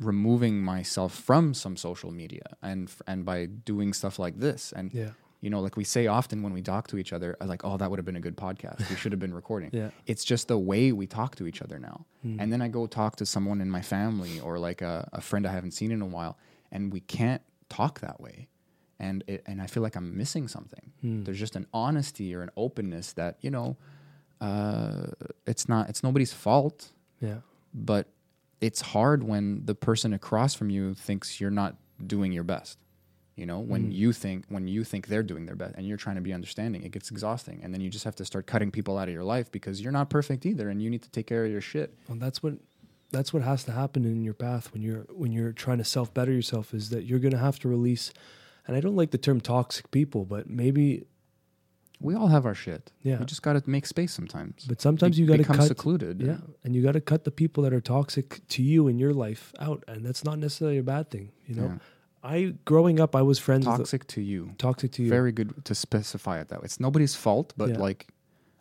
removing 0.00 0.60
myself 0.62 1.14
from 1.14 1.54
some 1.54 1.76
social 1.76 2.10
media 2.10 2.56
and 2.62 2.90
and 3.06 3.24
by 3.24 3.46
doing 3.46 3.92
stuff 3.92 4.18
like 4.18 4.38
this 4.38 4.72
and 4.72 4.92
Yeah. 4.92 5.10
You 5.40 5.50
know, 5.50 5.60
like 5.60 5.76
we 5.76 5.84
say 5.84 6.06
often 6.06 6.42
when 6.42 6.54
we 6.54 6.62
talk 6.62 6.88
to 6.88 6.96
each 6.96 7.12
other, 7.12 7.36
uh, 7.38 7.44
like, 7.44 7.64
oh, 7.66 7.76
that 7.76 7.90
would 7.90 7.98
have 7.98 8.06
been 8.06 8.16
a 8.16 8.20
good 8.28 8.34
podcast. 8.36 8.88
We 8.88 8.96
should 8.96 9.12
have 9.12 9.18
been 9.20 9.34
recording. 9.34 9.68
Yeah. 9.74 9.90
It's 10.06 10.24
just 10.24 10.48
the 10.48 10.56
way 10.58 10.90
we 10.92 11.06
talk 11.06 11.36
to 11.36 11.46
each 11.46 11.60
other 11.60 11.78
now. 11.78 12.06
And 12.22 12.50
then 12.50 12.62
I 12.62 12.68
go 12.68 12.86
talk 12.86 13.16
to 13.16 13.26
someone 13.26 13.60
in 13.60 13.68
my 13.70 13.82
family 13.82 14.40
or 14.40 14.58
like 14.58 14.80
a, 14.80 15.06
a 15.12 15.20
friend 15.20 15.46
I 15.46 15.52
haven't 15.52 15.72
seen 15.72 15.90
in 15.92 16.00
a 16.00 16.06
while, 16.06 16.38
and 16.72 16.90
we 16.90 17.00
can't 17.00 17.42
talk 17.68 18.00
that 18.00 18.22
way. 18.22 18.48
And 18.98 19.22
it, 19.26 19.42
and 19.44 19.60
I 19.60 19.66
feel 19.66 19.82
like 19.82 19.96
I'm 19.96 20.16
missing 20.16 20.48
something. 20.48 20.92
There's 21.24 21.38
just 21.38 21.56
an 21.56 21.66
honesty 21.74 22.34
or 22.34 22.40
an 22.40 22.50
openness 22.56 23.12
that 23.12 23.36
you 23.42 23.50
know, 23.50 23.76
uh, 24.44 25.06
it's 25.46 25.68
not 25.68 25.88
it's 25.88 26.02
nobody's 26.02 26.32
fault. 26.32 26.92
Yeah. 27.20 27.38
but 27.72 28.08
it's 28.60 28.80
hard 28.80 29.22
when 29.22 29.64
the 29.64 29.74
person 29.74 30.12
across 30.12 30.54
from 30.54 30.68
you 30.68 30.94
thinks 30.94 31.40
you're 31.40 31.50
not 31.50 31.76
doing 32.06 32.32
your 32.32 32.44
best 32.44 32.78
you 33.36 33.46
know? 33.46 33.58
When 33.58 33.90
you 33.90 34.12
think 34.12 34.44
when 34.48 34.68
you 34.68 34.84
think 34.84 35.08
they're 35.08 35.22
doing 35.22 35.46
their 35.46 35.56
best 35.56 35.74
and 35.76 35.86
you're 35.86 35.96
trying 35.96 36.16
to 36.16 36.22
be 36.22 36.32
understanding 36.32 36.82
it 36.84 36.92
gets 36.92 37.10
exhausting. 37.10 37.60
And 37.62 37.72
then 37.72 37.80
you 37.80 37.90
just 37.90 38.04
have 38.04 38.16
to 38.16 38.24
start 38.24 38.46
cutting 38.46 38.70
people 38.70 38.96
out 38.96 39.08
of 39.08 39.14
your 39.14 39.24
life 39.24 39.50
because 39.50 39.80
you're 39.80 39.92
not 39.92 40.10
perfect 40.10 40.46
either 40.46 40.68
and 40.68 40.80
you 40.80 40.90
need 40.90 41.02
to 41.02 41.10
take 41.10 41.26
care 41.26 41.44
of 41.44 41.50
your 41.50 41.60
shit. 41.60 41.94
Well, 42.08 42.18
that's 42.18 42.42
what 42.42 42.54
that's 43.10 43.32
what 43.32 43.42
has 43.42 43.64
to 43.64 43.72
happen 43.72 44.04
in 44.04 44.24
your 44.24 44.34
path 44.34 44.72
when 44.72 44.82
you're 44.82 45.06
when 45.10 45.32
you're 45.32 45.52
trying 45.52 45.78
to 45.78 45.84
self 45.84 46.12
better 46.14 46.32
yourself 46.32 46.74
is 46.74 46.90
that 46.90 47.04
you're 47.04 47.18
going 47.18 47.32
to 47.32 47.38
have 47.38 47.58
to 47.60 47.68
release 47.68 48.12
and 48.66 48.76
I 48.76 48.80
don't 48.80 48.96
like 48.96 49.10
the 49.10 49.18
term 49.18 49.40
toxic 49.40 49.90
people, 49.90 50.24
but 50.24 50.48
maybe 50.48 51.04
we 52.08 52.14
all 52.18 52.28
have 52.36 52.44
our 52.50 52.54
shit 52.64 52.82
Yeah. 53.02 53.18
we 53.20 53.24
just 53.34 53.42
got 53.46 53.54
to 53.54 53.62
make 53.76 53.86
space 53.94 54.12
sometimes 54.20 54.56
but 54.70 54.78
sometimes 54.86 55.18
you 55.18 55.24
got 55.26 55.34
to 55.34 55.44
become 55.46 55.56
cut 55.62 55.68
secluded 55.74 56.16
Yeah, 56.30 56.38
and 56.62 56.70
you 56.76 56.80
got 56.88 56.92
to 57.00 57.04
cut 57.12 57.20
the 57.28 57.30
people 57.42 57.60
that 57.64 57.72
are 57.76 57.80
toxic 57.96 58.28
to 58.54 58.60
you 58.62 58.80
in 58.90 58.96
your 59.04 59.14
life 59.26 59.44
out, 59.66 59.80
and 59.88 60.04
that's 60.06 60.22
not 60.28 60.36
necessarily 60.38 60.78
a 60.78 60.82
bad 60.94 61.04
thing. 61.10 61.26
You 61.48 61.54
know, 61.58 61.68
Yeah. 61.72 61.78
I 62.34 62.36
growing 62.64 63.00
up, 63.04 63.12
I 63.14 63.22
was 63.30 63.38
friends 63.38 63.66
with 63.66 63.76
toxic 63.76 64.02
to 64.14 64.20
you 64.32 64.40
toxic 64.58 64.90
to 64.96 65.02
you. 65.02 65.10
very 65.18 65.32
good 65.38 65.50
to 65.68 65.74
specify 65.74 66.36
it 66.40 66.46
that 66.50 66.58
way 66.60 66.66
it's 66.70 66.80
nobody's 66.88 67.14
fault 67.24 67.48
but 67.60 67.68
Yeah. 67.70 67.86
like 67.88 68.00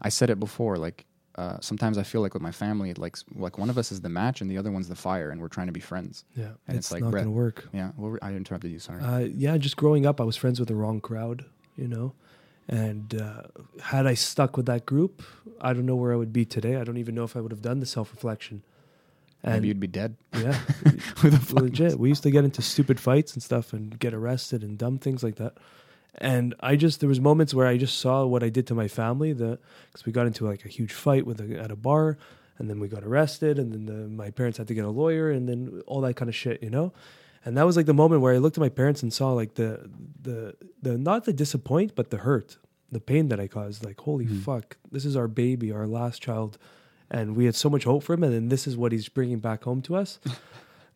i 0.08 0.10
said 0.18 0.30
it 0.34 0.40
before 0.48 0.76
like 0.88 1.00
uh, 1.42 1.58
sometimes 1.70 1.96
i 1.98 2.04
feel 2.12 2.22
like 2.26 2.34
with 2.38 2.44
my 2.50 2.56
family 2.66 2.90
it 2.94 2.98
like 3.06 3.16
like 3.46 3.56
one 3.64 3.70
of 3.74 3.78
us 3.82 3.88
is 3.96 4.00
the 4.08 4.14
match 4.22 4.38
and 4.42 4.48
the 4.52 4.58
other 4.62 4.72
one's 4.78 4.90
the 4.96 5.02
fire 5.10 5.30
and 5.32 5.38
we're 5.42 5.54
trying 5.58 5.70
to 5.74 5.78
be 5.82 5.86
friends 5.92 6.14
yeah, 6.42 6.52
and 6.68 6.78
it's, 6.78 6.88
it's 6.88 6.92
like, 6.92 7.02
not 7.04 7.12
Brett, 7.12 7.24
going 7.24 7.36
to 7.36 7.42
work. 7.46 7.58
yeah 7.80 7.90
well 7.98 8.12
i 8.22 8.30
interrupted 8.42 8.70
you 8.76 8.80
sorry 8.80 9.02
Uh, 9.02 9.20
yeah, 9.46 9.54
just 9.68 9.76
growing 9.84 10.06
up, 10.10 10.16
I 10.24 10.26
was 10.32 10.36
friends 10.44 10.58
with 10.60 10.68
the 10.72 10.76
wrong 10.82 11.00
crowd. 11.10 11.46
You 11.84 11.88
know, 11.94 12.08
and 12.68 13.20
uh, 13.20 13.44
had 13.82 14.08
I 14.08 14.14
stuck 14.14 14.56
with 14.56 14.66
that 14.68 14.86
group, 14.86 15.22
I 15.60 15.74
don't 15.74 15.86
know 15.86 15.96
where 15.96 16.14
I 16.14 16.16
would 16.16 16.34
be 16.34 16.46
today. 16.46 16.78
I 16.78 16.84
don't 16.84 16.98
even 16.98 17.16
know 17.16 17.24
if 17.24 17.36
I 17.36 17.42
would 17.42 17.52
have 17.52 17.62
done 17.62 17.80
the 17.80 17.86
self 17.86 18.12
reflection. 18.12 18.64
And 19.44 19.56
maybe 19.56 19.68
you'd 19.68 19.80
be 19.82 19.88
dead 19.88 20.16
Yeah, 20.34 20.58
legit. 21.52 22.00
We 22.00 22.08
used 22.10 22.24
to 22.24 22.32
get 22.32 22.46
into 22.46 22.62
stupid 22.62 23.00
fights 23.00 23.34
and 23.34 23.44
stuff 23.44 23.74
and 23.74 24.00
get 24.00 24.14
arrested 24.14 24.64
and 24.64 24.78
dumb 24.78 25.00
things 25.00 25.22
like 25.22 25.36
that. 25.36 25.58
And 26.16 26.56
I 26.62 26.78
just 26.78 27.02
there 27.02 27.10
was 27.10 27.20
moments 27.20 27.54
where 27.54 27.68
I 27.68 27.78
just 27.78 28.00
saw 28.00 28.26
what 28.26 28.44
I 28.44 28.50
did 28.50 28.68
to 28.68 28.76
my 28.76 28.88
family. 28.88 29.34
Because 29.34 30.06
we 30.06 30.14
got 30.14 30.28
into 30.28 30.46
like 30.46 30.64
a 30.64 30.70
huge 30.70 30.94
fight 30.94 31.26
with 31.26 31.42
a, 31.42 31.60
at 31.60 31.72
a 31.72 31.76
bar, 31.76 32.18
and 32.58 32.70
then 32.70 32.80
we 32.80 32.88
got 32.88 33.04
arrested, 33.04 33.60
and 33.60 33.74
then 33.74 33.86
the, 33.86 34.08
my 34.08 34.30
parents 34.30 34.58
had 34.58 34.68
to 34.70 34.74
get 34.74 34.86
a 34.86 34.90
lawyer, 34.90 35.30
and 35.30 35.50
then 35.50 35.82
all 35.88 36.02
that 36.02 36.16
kind 36.16 36.30
of 36.30 36.36
shit, 36.36 36.64
you 36.64 36.70
know. 36.70 36.94
And 37.46 37.58
that 37.58 37.66
was 37.66 37.76
like 37.76 37.86
the 37.86 37.94
moment 37.94 38.22
where 38.22 38.34
I 38.34 38.38
looked 38.38 38.58
at 38.58 38.62
my 38.62 38.70
parents 38.70 39.04
and 39.04 39.12
saw 39.12 39.34
like 39.34 39.56
the 39.56 39.90
the 40.22 40.56
the 40.82 40.98
not 40.98 41.26
the 41.26 41.34
disappoint, 41.34 41.96
but 41.96 42.10
the 42.10 42.18
hurt, 42.18 42.58
the 42.92 43.02
pain 43.02 43.28
that 43.30 43.40
I 43.40 43.48
caused. 43.48 43.84
Like 43.84 44.00
holy 44.00 44.26
mm-hmm. 44.26 44.40
fuck, 44.40 44.78
this 44.92 45.06
is 45.06 45.16
our 45.16 45.28
baby, 45.28 45.72
our 45.72 45.88
last 45.88 46.22
child, 46.22 46.58
and 47.12 47.36
we 47.36 47.46
had 47.46 47.56
so 47.56 47.70
much 47.70 47.84
hope 47.84 48.04
for 48.04 48.14
him, 48.14 48.24
and 48.24 48.34
then 48.34 48.50
this 48.50 48.66
is 48.68 48.78
what 48.78 48.92
he's 48.92 49.10
bringing 49.10 49.40
back 49.40 49.64
home 49.64 49.82
to 49.84 49.96
us. 49.96 50.20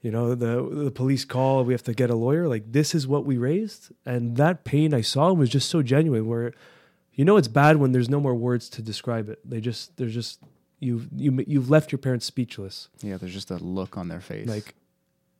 You 0.01 0.11
know 0.11 0.35
the 0.35 0.83
the 0.83 0.91
police 0.91 1.25
call 1.25 1.63
we 1.63 1.73
have 1.73 1.83
to 1.83 1.93
get 1.93 2.09
a 2.09 2.15
lawyer. 2.15 2.47
Like 2.47 2.71
this 2.71 2.93
is 2.93 3.07
what 3.07 3.25
we 3.25 3.37
raised 3.37 3.91
and 4.05 4.37
that 4.37 4.63
pain 4.63 4.93
i 4.93 5.01
saw 5.01 5.33
was 5.33 5.49
just 5.49 5.69
so 5.69 5.81
genuine 5.81 6.27
where 6.27 6.53
you 7.13 7.25
know 7.25 7.35
it's 7.35 7.47
bad 7.47 7.77
when 7.77 7.91
there's 7.91 8.09
no 8.09 8.19
more 8.19 8.35
words 8.35 8.69
to 8.69 8.81
describe 8.81 9.27
it. 9.27 9.39
They 9.43 9.59
just 9.59 9.97
there's 9.97 10.13
just 10.13 10.39
you've 10.79 11.09
you, 11.15 11.43
you've 11.47 11.69
left 11.69 11.91
your 11.91 11.99
parents 11.99 12.25
speechless. 12.25 12.89
Yeah 13.01 13.17
there's 13.17 13.33
just 13.33 13.49
a 13.49 13.57
look 13.57 13.97
on 13.97 14.07
their 14.07 14.21
face. 14.21 14.47
Like 14.47 14.75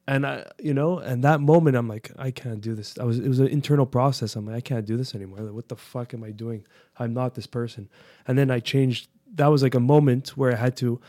and 0.08 0.26
i 0.26 0.46
you 0.60 0.74
know 0.74 1.00
and 1.00 1.24
that 1.24 1.42
moment 1.42 1.76
i'm 1.76 1.88
like 1.88 2.12
i 2.18 2.32
can't 2.32 2.62
do 2.62 2.74
this. 2.74 2.98
I 3.00 3.04
was 3.04 3.20
it 3.20 3.28
was 3.28 3.40
an 3.40 3.48
internal 3.48 3.86
process. 3.86 4.36
I'm 4.36 4.46
like 4.46 4.56
i 4.56 4.62
can't 4.62 4.86
do 4.86 4.98
this 4.98 5.14
anymore. 5.14 5.40
Like, 5.40 5.54
what 5.54 5.70
the 5.70 5.76
fuck 5.76 6.14
am 6.14 6.24
i 6.24 6.32
doing? 6.32 6.66
I'm 6.98 7.14
not 7.14 7.36
this 7.36 7.48
person. 7.48 7.90
And 8.26 8.38
then 8.38 8.50
i 8.52 8.60
changed 8.60 9.10
that 9.36 9.48
was 9.48 9.62
like 9.62 9.76
a 9.76 9.80
moment 9.80 10.30
where 10.38 10.52
i 10.54 10.56
had 10.56 10.76
to 10.78 11.00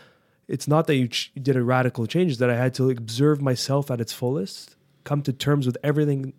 it's 0.49 0.67
not 0.67 0.87
that 0.87 0.97
you 0.97 1.09
ch- 1.09 1.31
did 1.41 1.57
a 1.57 1.63
radical 1.63 2.07
change 2.07 2.39
that 2.39 2.51
i 2.51 2.57
had 2.57 2.75
to 2.75 2.85
like, 2.85 2.99
observe 2.99 3.41
myself 3.41 3.91
at 3.91 4.01
its 4.01 4.13
fullest 4.13 4.77
come 5.05 5.23
to 5.23 5.33
terms 5.33 5.67
with 5.67 5.77
everything 5.85 6.33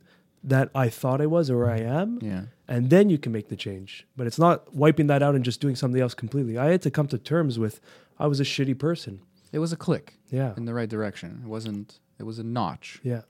that 0.43 0.69
i 0.76 0.89
thought 0.89 1.22
i 1.22 1.26
was 1.26 1.50
or 1.50 1.69
i 1.69 1.80
mm-hmm. 1.80 2.00
am. 2.02 2.19
Yeah. 2.22 2.41
And 2.67 2.91
then 2.91 3.10
you 3.10 3.17
can 3.17 3.32
make 3.32 3.50
the 3.50 3.56
change. 3.56 4.06
But 4.15 4.28
it's 4.28 4.38
not 4.38 4.76
wiping 4.76 5.08
that 5.08 5.24
out 5.24 5.34
and 5.34 5.43
just 5.43 5.60
doing 5.60 5.76
something 5.76 6.00
else 6.00 6.13
completely. 6.13 6.56
I 6.56 6.67
had 6.67 6.84
to 6.84 6.91
come 6.91 7.08
to 7.08 7.17
terms 7.17 7.58
with 7.58 7.82
I 8.19 8.28
was 8.28 8.39
a 8.39 8.43
shitty 8.43 8.78
person. 8.78 9.22
it 9.52 9.58
was 9.58 9.74
a 9.74 9.76
click 9.76 10.13
Yeah. 10.30 10.54
in 10.56 10.65
the 10.65 10.74
right 10.76 10.88
direction. 10.88 11.41
It 11.43 11.48
wasn't 11.50 12.00
it 12.19 12.23
was 12.23 12.39
a 12.39 12.43
notch 12.43 12.99
Yeah. 13.03 13.21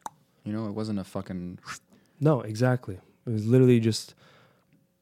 you 0.43 0.51
know 0.53 0.65
it 0.67 0.71
wasn't 0.73 0.99
a 0.99 1.03
fucking 1.03 1.59
No, 2.21 2.41
exactly. 2.41 2.95
It 3.25 3.29
was 3.29 3.45
literally 3.45 3.79
just 3.79 4.13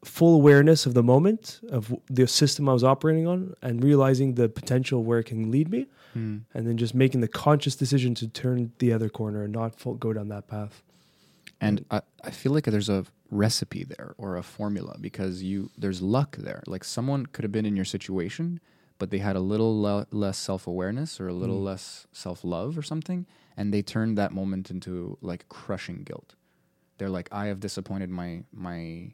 full 0.03 0.35
awareness 0.35 0.85
of 0.85 0.93
the 0.93 1.01
moment 1.01 1.59
of 1.71 1.93
the 2.07 2.27
system 2.27 2.69
I 2.69 2.73
was 2.73 2.83
operating 2.83 3.25
on 3.27 3.55
and 3.63 3.83
realizing 3.83 4.35
the 4.35 4.47
potential 4.49 5.03
where 5.03 5.19
it 5.19 5.25
can 5.25 5.49
lead 5.51 5.69
me 5.69 5.87
Hmm. 6.13 6.37
and 6.53 6.65
then 6.67 6.77
just 6.77 6.93
making 6.95 7.21
the 7.21 7.27
conscious 7.27 7.75
decision 7.75 8.13
to 8.15 8.27
turn 8.27 8.71
the 8.79 8.93
other 8.93 9.09
corner 9.09 9.43
and 9.43 9.51
not 9.53 9.75
full, 9.79 9.95
go 9.95 10.13
down 10.13 10.27
that 10.29 10.47
path. 10.47 10.81
and 11.59 11.83
I, 11.89 12.01
I 12.23 12.31
feel 12.31 12.51
like 12.53 12.65
there's 12.65 12.89
a 12.89 13.05
recipe 13.31 13.83
there 13.83 14.13
or 14.17 14.37
a 14.37 14.43
formula 14.43 14.95
because 15.01 15.41
you 15.43 15.69
there's 15.77 16.01
luck 16.01 16.37
there 16.37 16.61
like 16.67 16.83
someone 16.83 17.25
could 17.25 17.43
have 17.43 17.51
been 17.51 17.65
in 17.65 17.75
your 17.75 17.83
situation 17.97 18.59
but 18.99 19.09
they 19.11 19.17
had 19.17 19.35
a 19.35 19.39
little 19.51 19.73
le- 19.81 20.07
less 20.11 20.37
self-awareness 20.37 21.19
or 21.19 21.27
a 21.27 21.33
little 21.33 21.61
less 21.61 22.07
self-love 22.13 22.77
or 22.77 22.81
something 22.83 23.25
and 23.57 23.73
they 23.73 23.81
turned 23.81 24.17
that 24.17 24.31
moment 24.31 24.71
into 24.71 25.17
like 25.21 25.49
crushing 25.49 26.03
guilt. 26.03 26.35
They're 26.97 27.09
like 27.09 27.29
i 27.31 27.47
have 27.47 27.59
disappointed 27.59 28.09
my 28.09 28.43
my 28.51 29.11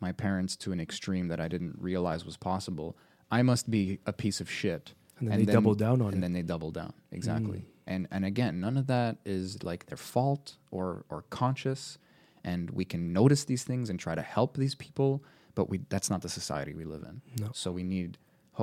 my 0.00 0.12
parents 0.12 0.56
to 0.56 0.72
an 0.72 0.80
extreme 0.80 1.28
that 1.28 1.40
i 1.40 1.48
didn't 1.48 1.76
realize 1.80 2.24
was 2.24 2.36
possible. 2.36 2.96
I 3.30 3.42
must 3.42 3.70
be 3.70 3.98
a 4.06 4.12
piece 4.12 4.40
of 4.40 4.50
shit. 4.50 4.94
And 5.18 5.28
then 5.30 5.44
they 5.44 5.52
double 5.52 5.74
down 5.74 6.00
on 6.00 6.08
it. 6.08 6.14
and 6.14 6.22
then 6.22 6.32
they 6.32 6.42
double 6.42 6.70
down. 6.70 6.92
Exactly. 7.10 7.58
Mm. 7.58 7.64
And 7.86 8.08
and 8.10 8.24
again 8.24 8.60
none 8.60 8.76
of 8.76 8.86
that 8.86 9.16
is 9.24 9.62
like 9.62 9.86
their 9.86 9.96
fault 9.96 10.56
or 10.70 11.04
or 11.08 11.24
conscious. 11.30 11.98
And 12.44 12.70
we 12.70 12.84
can 12.84 13.12
notice 13.12 13.44
these 13.44 13.64
things 13.64 13.90
and 13.90 13.98
try 13.98 14.14
to 14.14 14.22
help 14.22 14.56
these 14.56 14.74
people 14.74 15.22
but 15.58 15.68
we 15.68 15.80
that's 15.88 16.08
not 16.08 16.22
the 16.22 16.28
society 16.28 16.72
we 16.72 16.84
live 16.84 17.02
in. 17.02 17.20
No. 17.40 17.50
so 17.52 17.72
we 17.72 17.82
need 17.82 18.16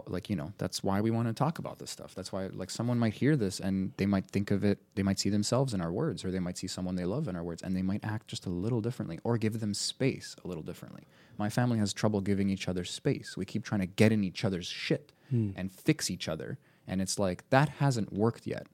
like 0.08 0.29
you 0.29 0.36
know 0.36 0.53
that's 0.58 0.84
why 0.84 1.01
we 1.01 1.12
want 1.12 1.27
to 1.27 1.34
talk 1.34 1.60
about 1.60 1.79
this 1.79 1.89
stuff. 1.91 2.13
That's 2.15 2.31
why 2.31 2.47
like 2.47 2.69
someone 2.69 2.99
might 2.99 3.13
hear 3.13 3.36
this 3.36 3.60
and 3.60 3.91
they 3.97 4.05
might 4.05 4.27
think 4.27 4.51
of 4.51 4.63
it 4.63 4.79
they 4.95 5.03
might 5.03 5.19
see 5.19 5.29
themselves 5.29 5.73
in 5.73 5.81
our 5.81 5.91
words 5.91 6.25
or 6.25 6.31
they 6.31 6.39
might 6.39 6.58
see 6.58 6.67
someone 6.67 6.95
they 6.95 7.05
love 7.05 7.27
in 7.27 7.36
our 7.36 7.43
words 7.43 7.62
and 7.62 7.75
they 7.75 7.81
might 7.81 8.03
act 8.03 8.27
just 8.27 8.45
a 8.45 8.49
little 8.49 8.81
differently 8.81 9.19
or 9.23 9.38
give 9.38 9.60
them 9.60 9.73
space 9.73 10.36
a 10.43 10.47
little 10.47 10.63
differently. 10.63 11.03
My 11.38 11.49
family 11.49 11.79
has 11.79 11.93
trouble 11.93 12.21
giving 12.21 12.49
each 12.49 12.67
other 12.67 12.84
space. 12.84 13.36
We 13.36 13.45
keep 13.45 13.63
trying 13.63 13.81
to 13.81 13.88
get 13.88 14.12
in 14.12 14.23
each 14.23 14.45
other's 14.45 14.67
shit 14.67 15.12
hmm. 15.29 15.51
and 15.55 15.71
fix 15.71 16.10
each 16.10 16.27
other 16.27 16.58
and 16.88 17.01
it's 17.01 17.19
like 17.19 17.49
that 17.49 17.69
hasn't 17.69 18.13
worked 18.13 18.47
yet. 18.47 18.67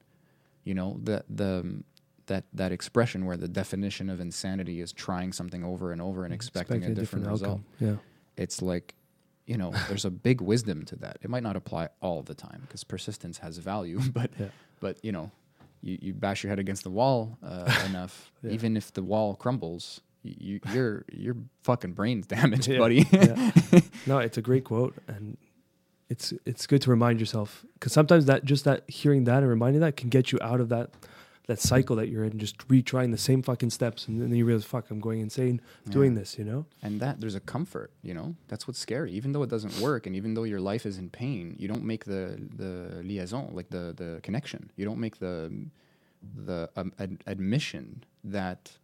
You 0.64 0.74
know 0.74 1.00
the 1.02 1.24
the 1.28 1.60
um, 1.60 1.84
that 2.26 2.44
that 2.52 2.72
expression 2.72 3.24
where 3.24 3.36
the 3.36 3.48
definition 3.48 4.08
of 4.08 4.20
insanity 4.20 4.80
is 4.80 4.92
trying 4.92 5.32
something 5.32 5.64
over 5.64 5.92
and 5.92 6.00
over 6.00 6.24
and 6.24 6.32
mm, 6.32 6.36
expecting, 6.36 6.84
a 6.84 6.94
different, 6.94 7.26
result. 7.26 7.60
Yeah. 7.80 7.96
it's 8.36 8.62
like 8.62 8.94
you 9.46 9.56
know 9.56 9.72
there's 9.88 10.04
a 10.04 10.10
big 10.10 10.40
wisdom 10.40 10.84
to 10.84 10.96
that 10.96 11.18
it 11.22 11.28
might 11.30 11.42
not 11.42 11.56
apply 11.56 11.88
all 12.00 12.22
the 12.22 12.34
time 12.34 12.60
because 12.62 12.84
persistence 12.84 13.38
has 13.38 13.58
value 13.58 14.00
but 14.12 14.30
Yeah. 14.38 14.46
but 14.80 14.98
you 15.04 15.12
know 15.12 15.30
you, 15.82 15.98
you 16.00 16.12
bash 16.14 16.42
your 16.44 16.48
head 16.50 16.58
against 16.60 16.84
the 16.84 16.90
wall 16.90 17.38
uh, 17.42 17.70
enough 17.88 18.30
Yeah. 18.42 18.52
even 18.52 18.76
if 18.76 18.92
the 18.92 19.02
wall 19.02 19.34
crumbles 19.34 20.00
you, 20.22 20.34
you 20.38 20.60
your 20.72 21.04
your 21.12 21.36
fucking 21.64 21.92
brain's 21.94 22.26
damaged 22.26 22.68
Yeah. 22.68 22.78
buddy 22.78 23.06
yeah. 23.10 23.50
No, 24.06 24.18
it's 24.18 24.36
a 24.38 24.42
great 24.42 24.64
quote, 24.64 24.94
and 25.08 25.36
it's 26.08 26.32
it's 26.44 26.66
good 26.66 26.82
to 26.82 26.90
remind 26.90 27.18
yourself 27.20 27.64
because 27.74 27.92
sometimes 27.92 28.26
that 28.26 28.44
just 28.44 28.64
that 28.64 28.88
hearing 28.88 29.24
that 29.24 29.38
and 29.38 29.48
reminding 29.48 29.80
that 29.80 29.96
can 29.96 30.08
get 30.10 30.30
you 30.30 30.38
out 30.42 30.60
of 30.60 30.68
that 30.68 30.90
that 31.46 31.58
cycle 31.60 31.96
that 31.96 32.08
you're 32.08 32.24
in, 32.24 32.38
just 32.38 32.56
retrying 32.68 33.10
the 33.10 33.18
same 33.18 33.42
fucking 33.42 33.70
steps, 33.70 34.06
and 34.06 34.20
then 34.20 34.32
you 34.34 34.44
realize, 34.44 34.64
fuck, 34.64 34.90
I'm 34.90 35.00
going 35.00 35.20
insane 35.20 35.60
doing 35.90 36.14
this, 36.14 36.38
you 36.38 36.44
know? 36.44 36.66
and 36.82 37.00
that 37.00 37.20
there's 37.20 37.34
a 37.34 37.40
comfort 37.40 37.90
you 38.02 38.14
know? 38.14 38.34
That's 38.48 38.66
what's 38.68 38.78
scary. 38.78 39.12
Even 39.12 39.32
though 39.32 39.42
it 39.42 39.50
doesn't 39.50 39.78
work 39.80 40.06
and 40.06 40.14
even 40.14 40.34
though 40.34 40.44
your 40.44 40.60
life 40.60 40.86
is 40.86 40.98
in 40.98 41.10
pain 41.10 41.56
you 41.58 41.68
don't 41.68 41.84
make 41.84 42.04
the 42.04 42.38
the 42.56 43.02
liaison 43.02 43.50
like 43.52 43.70
the 43.70 43.92
the 43.96 44.20
connection. 44.22 44.70
You 44.76 44.84
don't 44.84 44.98
make 44.98 45.18
the 45.18 45.52
the 46.36 46.70
um, 46.76 46.92
ad- 47.00 47.22
admission 47.26 48.04
that 48.24 48.78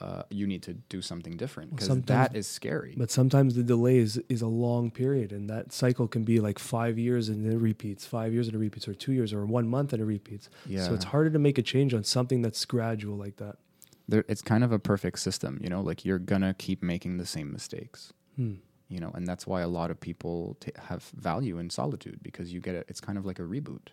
uh, 0.00 0.22
you 0.30 0.46
need 0.46 0.62
to 0.62 0.74
do 0.88 1.00
something 1.00 1.36
different 1.36 1.70
because 1.70 1.86
sometimes- 1.86 2.28
that 2.30 2.36
is 2.36 2.46
scary 2.46 2.94
But 2.96 3.10
sometimes 3.10 3.54
the 3.54 3.62
delay 3.62 3.98
is, 3.98 4.20
is 4.28 4.42
a 4.42 4.48
long 4.48 4.90
period, 4.90 5.32
and 5.32 5.48
that 5.48 5.72
cycle 5.72 6.08
can 6.08 6.24
be 6.24 6.40
like 6.40 6.58
five 6.58 6.98
years 6.98 7.28
and 7.28 7.46
it 7.46 7.56
repeats, 7.58 8.04
five 8.04 8.32
years 8.34 8.46
and 8.48 8.56
it 8.56 8.58
repeats, 8.58 8.88
or 8.88 8.94
two 8.94 9.12
years, 9.12 9.32
or 9.32 9.46
one 9.46 9.68
month 9.68 9.92
and 9.92 10.02
it 10.02 10.06
repeats. 10.06 10.48
yeah 10.66 10.84
So 10.86 10.94
it's 10.94 11.04
harder 11.04 11.30
to 11.30 11.38
make 11.38 11.58
a 11.58 11.62
change 11.62 11.94
on 11.94 12.02
something 12.04 12.42
that's 12.42 12.64
gradual 12.64 13.16
like 13.16 13.36
that. 13.36 13.56
there, 14.08 14.24
it's 14.28 14.42
kind 14.42 14.62
of 14.64 14.72
a 14.72 14.78
perfect 14.78 15.18
system. 15.20 15.58
You 15.62 15.70
know, 15.70 15.80
like 15.80 16.04
you're 16.04 16.18
gonna 16.18 16.54
keep 16.54 16.82
making 16.82 17.18
the 17.18 17.26
same 17.26 17.52
mistakes. 17.52 18.12
Hmm. 18.36 18.54
You 18.88 19.00
know, 19.00 19.10
and 19.14 19.26
that's 19.26 19.46
why 19.46 19.60
a 19.62 19.68
lot 19.68 19.90
of 19.90 19.98
people 19.98 20.56
ta 20.60 20.70
have 20.90 21.02
value 21.30 21.58
in 21.58 21.70
solitude 21.70 22.18
because 22.22 22.52
you 22.52 22.60
get 22.60 22.74
it. 22.74 22.84
It's 22.90 23.00
kind 23.00 23.16
of 23.16 23.24
like 23.24 23.38
a 23.38 23.46
reboot. 23.54 23.86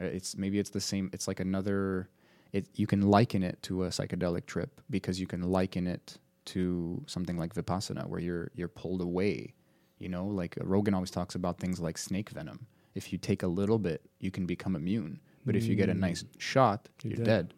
Uh, 0.00 0.04
It's 0.18 0.36
maybe 0.36 0.58
it's 0.62 0.70
the 0.70 0.80
same. 0.92 1.10
It's 1.14 1.26
like 1.26 1.40
another. 1.40 2.08
It 2.52 2.66
you 2.74 2.86
can 2.86 3.02
liken 3.02 3.42
it 3.42 3.62
to 3.64 3.84
a 3.84 3.88
psychedelic 3.88 4.46
trip 4.46 4.80
because 4.90 5.20
you 5.20 5.26
can 5.26 5.42
liken 5.42 5.86
it 5.86 6.18
to 6.46 7.02
something 7.06 7.36
like 7.36 7.54
vipassana 7.54 8.06
where 8.06 8.20
you're 8.20 8.50
you're 8.54 8.68
pulled 8.68 9.00
away. 9.02 9.54
You 9.98 10.08
know, 10.08 10.26
like 10.26 10.56
uh, 10.60 10.64
Rogan 10.64 10.94
always 10.94 11.10
talks 11.10 11.34
about 11.34 11.58
things 11.58 11.78
like 11.78 11.98
snake 11.98 12.30
venom. 12.30 12.66
If 12.94 13.12
you 13.12 13.18
take 13.18 13.42
a 13.42 13.46
little 13.46 13.78
bit, 13.78 14.00
you 14.18 14.30
can 14.30 14.46
become 14.46 14.74
immune. 14.74 15.20
But 15.46 15.56
if 15.56 15.64
you 15.64 15.74
get 15.74 15.88
a 15.88 15.94
nice 15.94 16.24
shot, 16.38 16.88
You're 17.02 17.14
you're, 17.16 17.24
dead. 17.24 17.54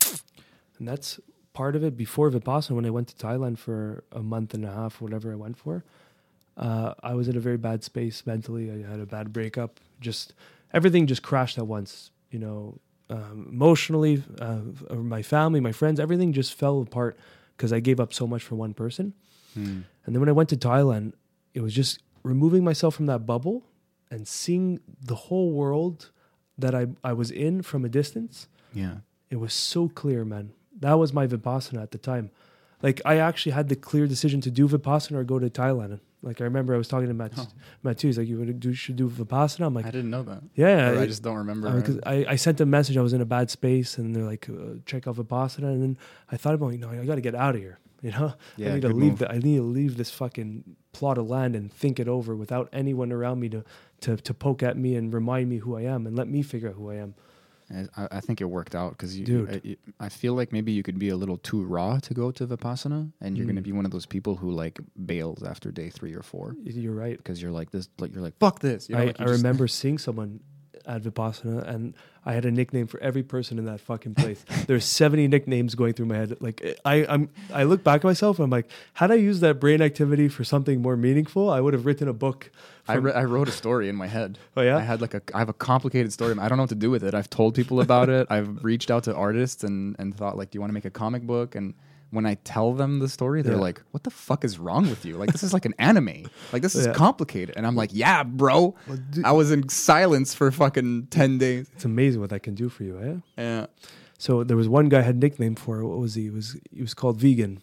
dead. 0.00 0.20
And 0.78 0.88
that's 0.88 1.20
part 1.52 1.76
of 1.76 1.84
it. 1.84 1.96
Before 1.96 2.30
Vipassana, 2.30 2.72
when 2.72 2.84
I 2.86 2.90
went 2.90 3.08
to 3.08 3.14
Thailand 3.26 3.58
for 3.58 4.04
a 4.12 4.22
month 4.22 4.54
and 4.54 4.64
a 4.64 4.72
half, 4.72 5.00
whatever 5.00 5.32
I 5.32 5.36
went 5.36 5.56
for, 5.56 5.84
uh, 6.56 6.94
I 7.02 7.14
was 7.14 7.28
in 7.28 7.36
a 7.36 7.40
very 7.40 7.56
bad 7.56 7.84
space 7.84 8.26
mentally. 8.26 8.70
I 8.70 8.88
had 8.90 9.00
a 9.00 9.06
bad 9.06 9.32
breakup. 9.32 9.80
Just 10.00 10.34
everything 10.74 11.06
just 11.06 11.22
crashed 11.22 11.58
at 11.58 11.66
once. 11.66 12.10
You 12.30 12.38
know, 12.38 12.78
um, 13.12 13.46
emotionally, 13.50 14.22
uh, 14.40 14.60
my 14.94 15.22
family, 15.22 15.60
my 15.60 15.72
friends, 15.72 16.00
everything 16.00 16.32
just 16.32 16.54
fell 16.54 16.80
apart 16.80 17.16
because 17.56 17.72
I 17.72 17.80
gave 17.80 18.00
up 18.00 18.12
so 18.14 18.26
much 18.26 18.42
for 18.42 18.54
one 18.54 18.74
person. 18.74 19.14
And 19.54 19.84
then 20.06 20.20
when 20.20 20.30
I 20.30 20.32
went 20.32 20.48
to 20.48 20.56
Thailand, 20.56 21.12
it 21.52 21.60
was 21.60 21.74
just 21.74 22.00
removing 22.22 22.64
myself 22.64 22.94
from 22.94 23.06
that 23.06 23.26
bubble 23.26 23.64
and 24.10 24.26
seeing 24.26 24.80
the 25.00 25.14
whole 25.14 25.52
world 25.52 26.10
that 26.56 26.74
I, 26.74 26.86
I 27.04 27.12
was 27.12 27.30
in 27.30 27.62
from 27.62 27.84
a 27.84 27.88
distance. 27.88 28.48
Yeah. 28.72 28.96
It 29.28 29.36
was 29.36 29.52
so 29.52 29.88
clear, 29.88 30.24
man. 30.24 30.52
That 30.80 30.94
was 30.94 31.12
my 31.12 31.26
Vipassana 31.26 31.82
at 31.82 31.90
the 31.90 31.98
time. 31.98 32.30
Like 32.82 33.02
I 33.04 33.18
actually 33.18 33.52
had 33.52 33.68
the 33.68 33.76
clear 33.76 34.06
decision 34.06 34.40
to 34.40 34.50
do 34.50 34.66
Vipassana 34.66 35.16
or 35.16 35.24
go 35.24 35.38
to 35.38 35.50
Thailand. 35.50 36.00
Like 36.22 36.40
I 36.40 36.44
remember 36.44 36.72
I 36.74 36.78
was 36.78 36.86
talking 36.88 37.08
to 37.08 37.14
Matt, 37.14 37.32
Oh. 37.36 37.48
Matt 37.82 37.98
too. 37.98 38.06
He's 38.06 38.16
like, 38.18 38.28
"You 38.28 38.38
would 38.38 38.60
do, 38.60 38.72
should 38.72 38.96
do 38.96 39.08
Vipassana." 39.10 39.66
I'm 39.66 39.74
like, 39.74 39.86
I 39.86 39.90
didn't 39.90 40.10
know 40.10 40.22
that. 40.22 40.42
"Yeah." 40.54 40.90
Or 40.92 40.98
I 41.00 41.06
just 41.06 41.22
don't 41.22 41.36
remember. 41.36 41.66
uh, 41.68 41.80
'cause 41.82 41.98
I, 42.06 42.24
I 42.28 42.36
sent 42.36 42.60
a 42.60 42.66
message. 42.66 42.96
I 42.96 43.02
was 43.02 43.12
in 43.12 43.20
a 43.20 43.24
bad 43.26 43.50
space, 43.50 43.98
and 43.98 44.14
they're 44.14 44.24
like, 44.24 44.48
uh, 44.48 44.76
"Check 44.86 45.08
out 45.08 45.16
Vipassana." 45.16 45.64
And 45.72 45.82
then 45.82 45.98
I 46.30 46.36
thought 46.36 46.54
about, 46.54 46.68
you 46.74 46.78
know, 46.78 46.90
I 46.90 47.04
got 47.04 47.16
to 47.16 47.20
get 47.20 47.34
out 47.34 47.54
of 47.56 47.60
here. 47.60 47.78
You 48.02 48.10
know, 48.10 48.34
Yeah, 48.56 48.70
I 48.70 48.74
need 48.74 48.82
to 48.82 48.88
leave. 48.88 49.18
The, 49.18 49.30
I 49.30 49.38
need 49.38 49.56
to 49.56 49.62
leave 49.62 49.96
this 49.96 50.10
fucking 50.10 50.76
plot 50.92 51.18
of 51.18 51.28
land 51.30 51.54
and 51.54 51.72
think 51.72 52.00
it 52.00 52.08
over 52.08 52.34
without 52.34 52.68
anyone 52.72 53.12
around 53.12 53.38
me 53.40 53.48
to 53.50 53.64
to 54.00 54.16
to 54.16 54.34
poke 54.34 54.62
at 54.62 54.76
me 54.76 54.94
and 54.96 55.12
remind 55.14 55.48
me 55.48 55.58
who 55.58 55.76
I 55.76 55.82
am 55.82 56.06
and 56.06 56.16
let 56.16 56.28
me 56.28 56.42
figure 56.42 56.68
out 56.68 56.74
who 56.74 56.90
I 56.90 56.96
am. 56.96 57.14
I, 57.96 58.08
I 58.12 58.20
think 58.20 58.40
it 58.40 58.44
worked 58.44 58.74
out 58.74 58.90
because 58.92 59.18
you, 59.18 59.24
Dude. 59.24 59.78
I, 60.00 60.06
I 60.06 60.08
feel 60.08 60.34
like 60.34 60.52
maybe 60.52 60.72
you 60.72 60.82
could 60.82 60.98
be 60.98 61.08
a 61.08 61.16
little 61.16 61.38
too 61.38 61.64
raw 61.64 61.98
to 62.00 62.14
go 62.14 62.30
to 62.32 62.46
vipassana, 62.46 63.10
and 63.20 63.36
you're 63.36 63.46
going 63.46 63.56
to 63.56 63.62
Mm. 63.62 63.64
be 63.64 63.72
one 63.72 63.84
of 63.84 63.90
those 63.92 64.06
people 64.06 64.36
who 64.36 64.50
like 64.50 64.78
bails 65.06 65.42
after 65.42 65.70
day 65.70 65.88
three 65.90 66.14
or 66.14 66.22
four 66.22 66.54
You're 66.64 66.92
right. 66.94 67.16
because 67.16 67.40
you're 67.40 67.52
like 67.52 67.70
this, 67.70 67.88
like 67.98 68.12
you're 68.12 68.22
like 68.22 68.36
fuck 68.38 68.58
this. 68.60 68.88
You 68.88 68.96
know, 68.96 69.02
I, 69.02 69.04
like 69.06 69.18
you 69.18 69.24
I 69.24 69.28
just- 69.28 69.38
remember 69.42 69.68
seeing 69.68 69.98
someone 69.98 70.40
at 70.86 71.02
Vipassana, 71.02 71.66
and 71.66 71.94
I 72.24 72.34
had 72.34 72.44
a 72.44 72.50
nickname 72.50 72.86
for 72.86 73.00
every 73.00 73.22
person 73.22 73.58
in 73.58 73.64
that 73.64 73.80
fucking 73.80 74.14
place. 74.14 74.44
There's 74.66 74.84
70 74.84 75.28
nicknames 75.28 75.74
going 75.74 75.94
through 75.94 76.06
my 76.06 76.16
head. 76.16 76.36
Like 76.40 76.78
I, 76.84 77.06
I'm, 77.08 77.30
I 77.52 77.64
look 77.64 77.82
back 77.82 78.00
at 78.00 78.04
myself, 78.04 78.38
and 78.38 78.44
I'm 78.44 78.50
like, 78.50 78.68
had 78.94 79.10
I 79.10 79.14
used 79.14 79.40
that 79.40 79.60
brain 79.60 79.82
activity 79.82 80.28
for 80.28 80.44
something 80.44 80.80
more 80.80 80.96
meaningful, 80.96 81.50
I 81.50 81.60
would 81.60 81.74
have 81.74 81.86
written 81.86 82.08
a 82.08 82.12
book. 82.12 82.50
I, 82.88 82.94
re- 82.94 83.12
I 83.12 83.24
wrote 83.24 83.48
a 83.48 83.52
story 83.52 83.88
in 83.88 83.96
my 83.96 84.06
head. 84.06 84.38
Oh, 84.56 84.62
yeah? 84.62 84.76
I 84.76 84.80
had 84.80 85.00
like 85.00 85.14
a 85.14 85.22
I 85.34 85.38
have 85.38 85.48
a 85.48 85.54
complicated 85.54 86.12
story. 86.12 86.36
I 86.38 86.48
don't 86.48 86.58
know 86.58 86.64
what 86.64 86.70
to 86.70 86.74
do 86.74 86.90
with 86.90 87.04
it. 87.04 87.14
I've 87.14 87.30
told 87.30 87.54
people 87.54 87.80
about 87.80 88.08
it. 88.08 88.26
I've 88.30 88.62
reached 88.64 88.90
out 88.90 89.04
to 89.04 89.14
artists 89.14 89.64
and 89.64 89.96
and 89.98 90.16
thought 90.16 90.36
like, 90.36 90.50
do 90.50 90.56
you 90.56 90.60
want 90.60 90.70
to 90.70 90.74
make 90.74 90.84
a 90.84 90.90
comic 90.90 91.22
book? 91.22 91.54
And 91.54 91.74
when 92.12 92.24
I 92.26 92.34
tell 92.44 92.72
them 92.74 93.00
the 93.00 93.08
story, 93.08 93.42
they're 93.42 93.54
Yeah. 93.54 93.68
like, 93.68 93.82
"What 93.90 94.04
the 94.04 94.10
fuck 94.10 94.44
is 94.44 94.58
wrong 94.58 94.84
with 94.88 95.04
you? 95.04 95.16
Like 95.16 95.32
this 95.32 95.42
is 95.42 95.52
like 95.52 95.64
an 95.64 95.74
anime. 95.78 96.26
Like 96.52 96.62
this 96.62 96.74
is 96.76 96.86
Yeah. 96.86 96.92
complicated." 96.92 97.54
And 97.56 97.66
I'm 97.66 97.74
like, 97.74 97.90
"Yeah, 97.92 98.22
bro." 98.22 98.74
dude- 99.10 99.24
I 99.24 99.32
was 99.32 99.50
in 99.50 99.68
silence 99.68 100.34
for 100.34 100.50
fucking 100.52 101.08
ten 101.10 101.38
days. 101.38 101.66
It's 101.74 101.84
amazing 101.84 102.20
what 102.20 102.30
that 102.30 102.44
can 102.44 102.54
do 102.54 102.68
for 102.68 102.84
you, 102.84 102.98
eh? 103.36 103.42
Yeah. 103.42 103.66
So 104.18 104.44
there 104.44 104.56
was 104.56 104.68
one 104.68 104.88
guy 104.88 104.98
I 105.00 105.02
had 105.02 105.16
a 105.16 105.18
nickname 105.18 105.56
for. 105.56 105.84
What 105.84 105.98
was 105.98 106.14
he? 106.14 106.22
He 106.24 106.30
was 106.30 106.56
he 106.70 106.80
was 106.82 106.94
called 106.94 107.18
Vegan. 107.20 107.60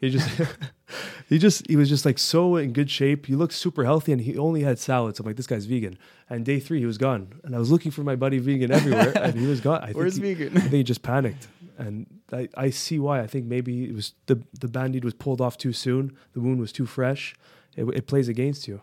He 0.00 0.08
just 0.08 0.28
he 1.28 1.38
just 1.38 1.66
he 1.68 1.76
was 1.76 1.88
just 1.88 2.04
like 2.06 2.18
so 2.18 2.56
in 2.56 2.72
good 2.72 2.90
shape. 2.90 3.26
He 3.26 3.34
looked 3.34 3.52
super 3.52 3.84
healthy, 3.84 4.12
and 4.12 4.20
he 4.22 4.38
only 4.38 4.62
had 4.62 4.78
salads. 4.78 5.20
I'm 5.20 5.26
like, 5.26 5.36
this 5.36 5.46
guy's 5.46 5.66
vegan. 5.66 5.98
And 6.30 6.44
day 6.44 6.58
three, 6.60 6.78
he 6.78 6.86
was 6.86 6.96
gone. 6.96 7.28
And 7.44 7.54
I 7.54 7.58
was 7.58 7.70
looking 7.70 7.90
for 7.90 8.02
my 8.02 8.16
buddy 8.16 8.38
vegan 8.38 8.70
everywhere, 8.70 9.12
and 9.20 9.34
he 9.38 9.46
was 9.46 9.60
gone. 9.60 9.82
I 9.82 9.92
Where's 9.92 10.14
think 10.14 10.24
he, 10.26 10.34
vegan? 10.34 10.56
I 10.56 10.60
think 10.60 10.72
he 10.74 10.82
just 10.84 11.02
panicked, 11.02 11.48
and 11.80 12.06
I, 12.32 12.48
I 12.66 12.70
see 12.70 12.98
why. 12.98 13.20
I 13.20 13.26
think 13.26 13.46
maybe 13.46 13.72
it 13.90 13.94
was 13.94 14.14
the 14.26 14.36
the 14.62 14.68
band-aid 14.68 15.04
was 15.04 15.14
pulled 15.14 15.40
off 15.40 15.56
too 15.56 15.72
soon. 15.72 16.16
The 16.34 16.40
wound 16.40 16.60
was 16.60 16.72
too 16.72 16.86
fresh. 16.86 17.34
It, 17.76 17.84
it 17.98 18.06
plays 18.06 18.28
against 18.28 18.68
you. 18.68 18.82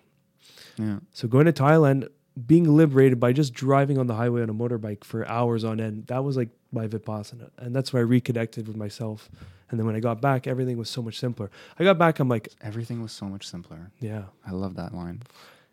Yeah. 0.77 0.99
So 1.11 1.27
going 1.27 1.45
to 1.45 1.53
Thailand, 1.53 2.07
being 2.45 2.65
liberated 2.81 3.19
by 3.19 3.31
just 3.33 3.53
driving 3.53 3.97
on 3.97 4.07
the 4.07 4.15
highway 4.15 4.41
on 4.41 4.49
a 4.49 4.53
motorbike 4.53 5.03
for 5.03 5.27
hours 5.27 5.63
on 5.63 5.79
end, 5.79 6.07
that 6.07 6.23
was 6.23 6.35
like 6.37 6.49
my 6.71 6.87
vipassana, 6.87 7.49
and 7.57 7.75
that's 7.75 7.91
where 7.93 8.01
I 8.01 8.05
reconnected 8.05 8.67
with 8.67 8.77
myself. 8.77 9.29
And 9.69 9.77
then 9.79 9.85
when 9.87 9.95
I 9.95 9.99
got 9.99 10.21
back, 10.21 10.47
everything 10.47 10.77
was 10.77 10.89
so 10.89 11.01
much 11.01 11.17
simpler. 11.19 11.49
I 11.79 11.83
got 11.83 11.97
back, 11.97 12.19
I'm 12.19 12.29
like, 12.29 12.47
Everything 12.61 13.01
was 13.01 13.11
so 13.11 13.25
much 13.25 13.45
simpler. 13.47 13.91
yeah, 13.99 14.23
I 14.45 14.51
love 14.51 14.75
that 14.75 14.93
line. 14.93 15.21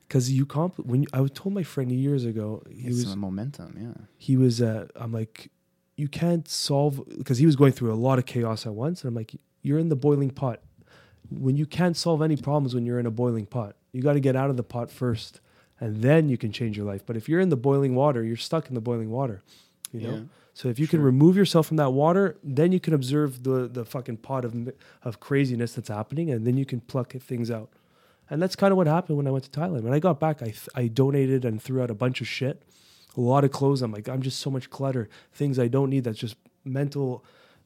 because 0.09 0.31
you 0.33 0.45
comp 0.47 0.79
when 0.91 1.03
you, 1.03 1.09
I 1.13 1.21
was 1.21 1.31
told 1.33 1.55
my 1.55 1.63
friend 1.63 1.93
years 1.93 2.25
ago 2.25 2.63
he 2.69 2.89
it's 2.89 3.05
was 3.05 3.17
momentum. 3.17 3.71
Yeah. 3.81 4.05
he 4.19 4.37
was 4.37 4.61
uh, 4.61 4.87
I'm 4.97 5.13
like, 5.13 5.51
you 5.96 6.09
can't 6.09 6.48
solve 6.48 7.02
because 7.18 7.38
he 7.38 7.46
was 7.46 7.57
going 7.57 7.72
through 7.72 7.92
a 7.92 7.94
lot 7.94 8.18
of 8.18 8.26
chaos 8.26 8.66
at 8.66 8.74
once, 8.74 9.02
and 9.02 9.09
I'm 9.09 9.14
like, 9.14 9.35
you're 9.62 9.78
in 9.78 9.88
the 9.88 9.96
boiling 9.96 10.30
pot. 10.30 10.61
When 11.30 11.57
you 11.57 11.66
can't 11.66 11.96
solve 11.96 12.22
any 12.22 12.37
problems 12.37 12.74
when 12.74 12.85
you're 12.85 12.98
in 12.98 13.07
a 13.07 13.11
boiling 13.11 13.46
pot, 13.46 13.76
you 13.92 14.02
got 14.02 14.12
to 14.14 14.20
get 14.20 14.37
out 14.37 14.50
of 14.50 14.57
the 14.57 14.62
pot 14.62 14.90
first, 14.90 15.40
and 15.80 16.02
then 16.02 16.28
you 16.28 16.37
can 16.37 16.52
change 16.52 16.76
your 16.76 16.87
life. 16.87 17.04
But 17.07 17.16
if 17.16 17.28
you're 17.28 17.40
in 17.40 17.48
the 17.48 17.57
boiling 17.57 17.94
water, 17.94 18.22
you're 18.22 18.37
stuck 18.37 18.68
in 18.68 18.74
the 18.74 18.80
boiling 18.80 19.11
water. 19.11 19.42
You 19.92 20.00
know. 20.00 20.14
Yeah. 20.14 20.20
So 20.54 20.68
if 20.68 20.78
you 20.78 20.87
can 20.87 21.02
remove 21.02 21.37
yourself 21.37 21.66
from 21.66 21.78
that 21.78 21.90
water, 21.90 22.38
then 22.44 22.70
you 22.70 22.78
can 22.78 22.94
observe 22.94 23.42
the 23.42 23.68
the 23.68 23.85
fucking 23.85 24.18
pot 24.18 24.44
of 24.44 24.54
of 25.02 25.20
craziness 25.20 25.74
that's 25.74 25.88
happening, 25.88 26.30
and 26.30 26.46
then 26.46 26.57
you 26.57 26.64
can 26.64 26.80
pluck 26.80 27.12
things 27.12 27.50
out. 27.50 27.70
And 28.30 28.40
that's 28.40 28.57
kind 28.57 28.72
of 28.72 28.76
what 28.76 28.87
happened 28.87 29.16
when 29.16 29.26
I 29.26 29.30
went 29.30 29.44
to 29.44 29.50
Thailand. 29.50 29.83
When 29.83 29.92
I 29.92 29.98
got 29.98 30.20
back, 30.20 30.42
I 30.42 30.46
th- 30.46 30.68
I 30.74 30.87
donated 30.87 31.44
and 31.44 31.61
threw 31.61 31.83
out 31.83 31.90
a 31.90 31.94
bunch 31.94 32.20
of 32.20 32.28
shit, 32.28 32.62
a 33.16 33.20
lot 33.20 33.44
of 33.44 33.50
clothes. 33.53 33.83
I'm 33.83 33.92
like, 33.92 34.09
I'm 34.09 34.22
just 34.22 34.40
so 34.40 34.50
much 34.50 34.70
clutter, 34.70 35.09
things 35.33 35.59
I 35.59 35.68
don't 35.68 35.90
need. 35.90 36.05
That's 36.05 36.18
just 36.18 36.37
mental. 36.64 37.24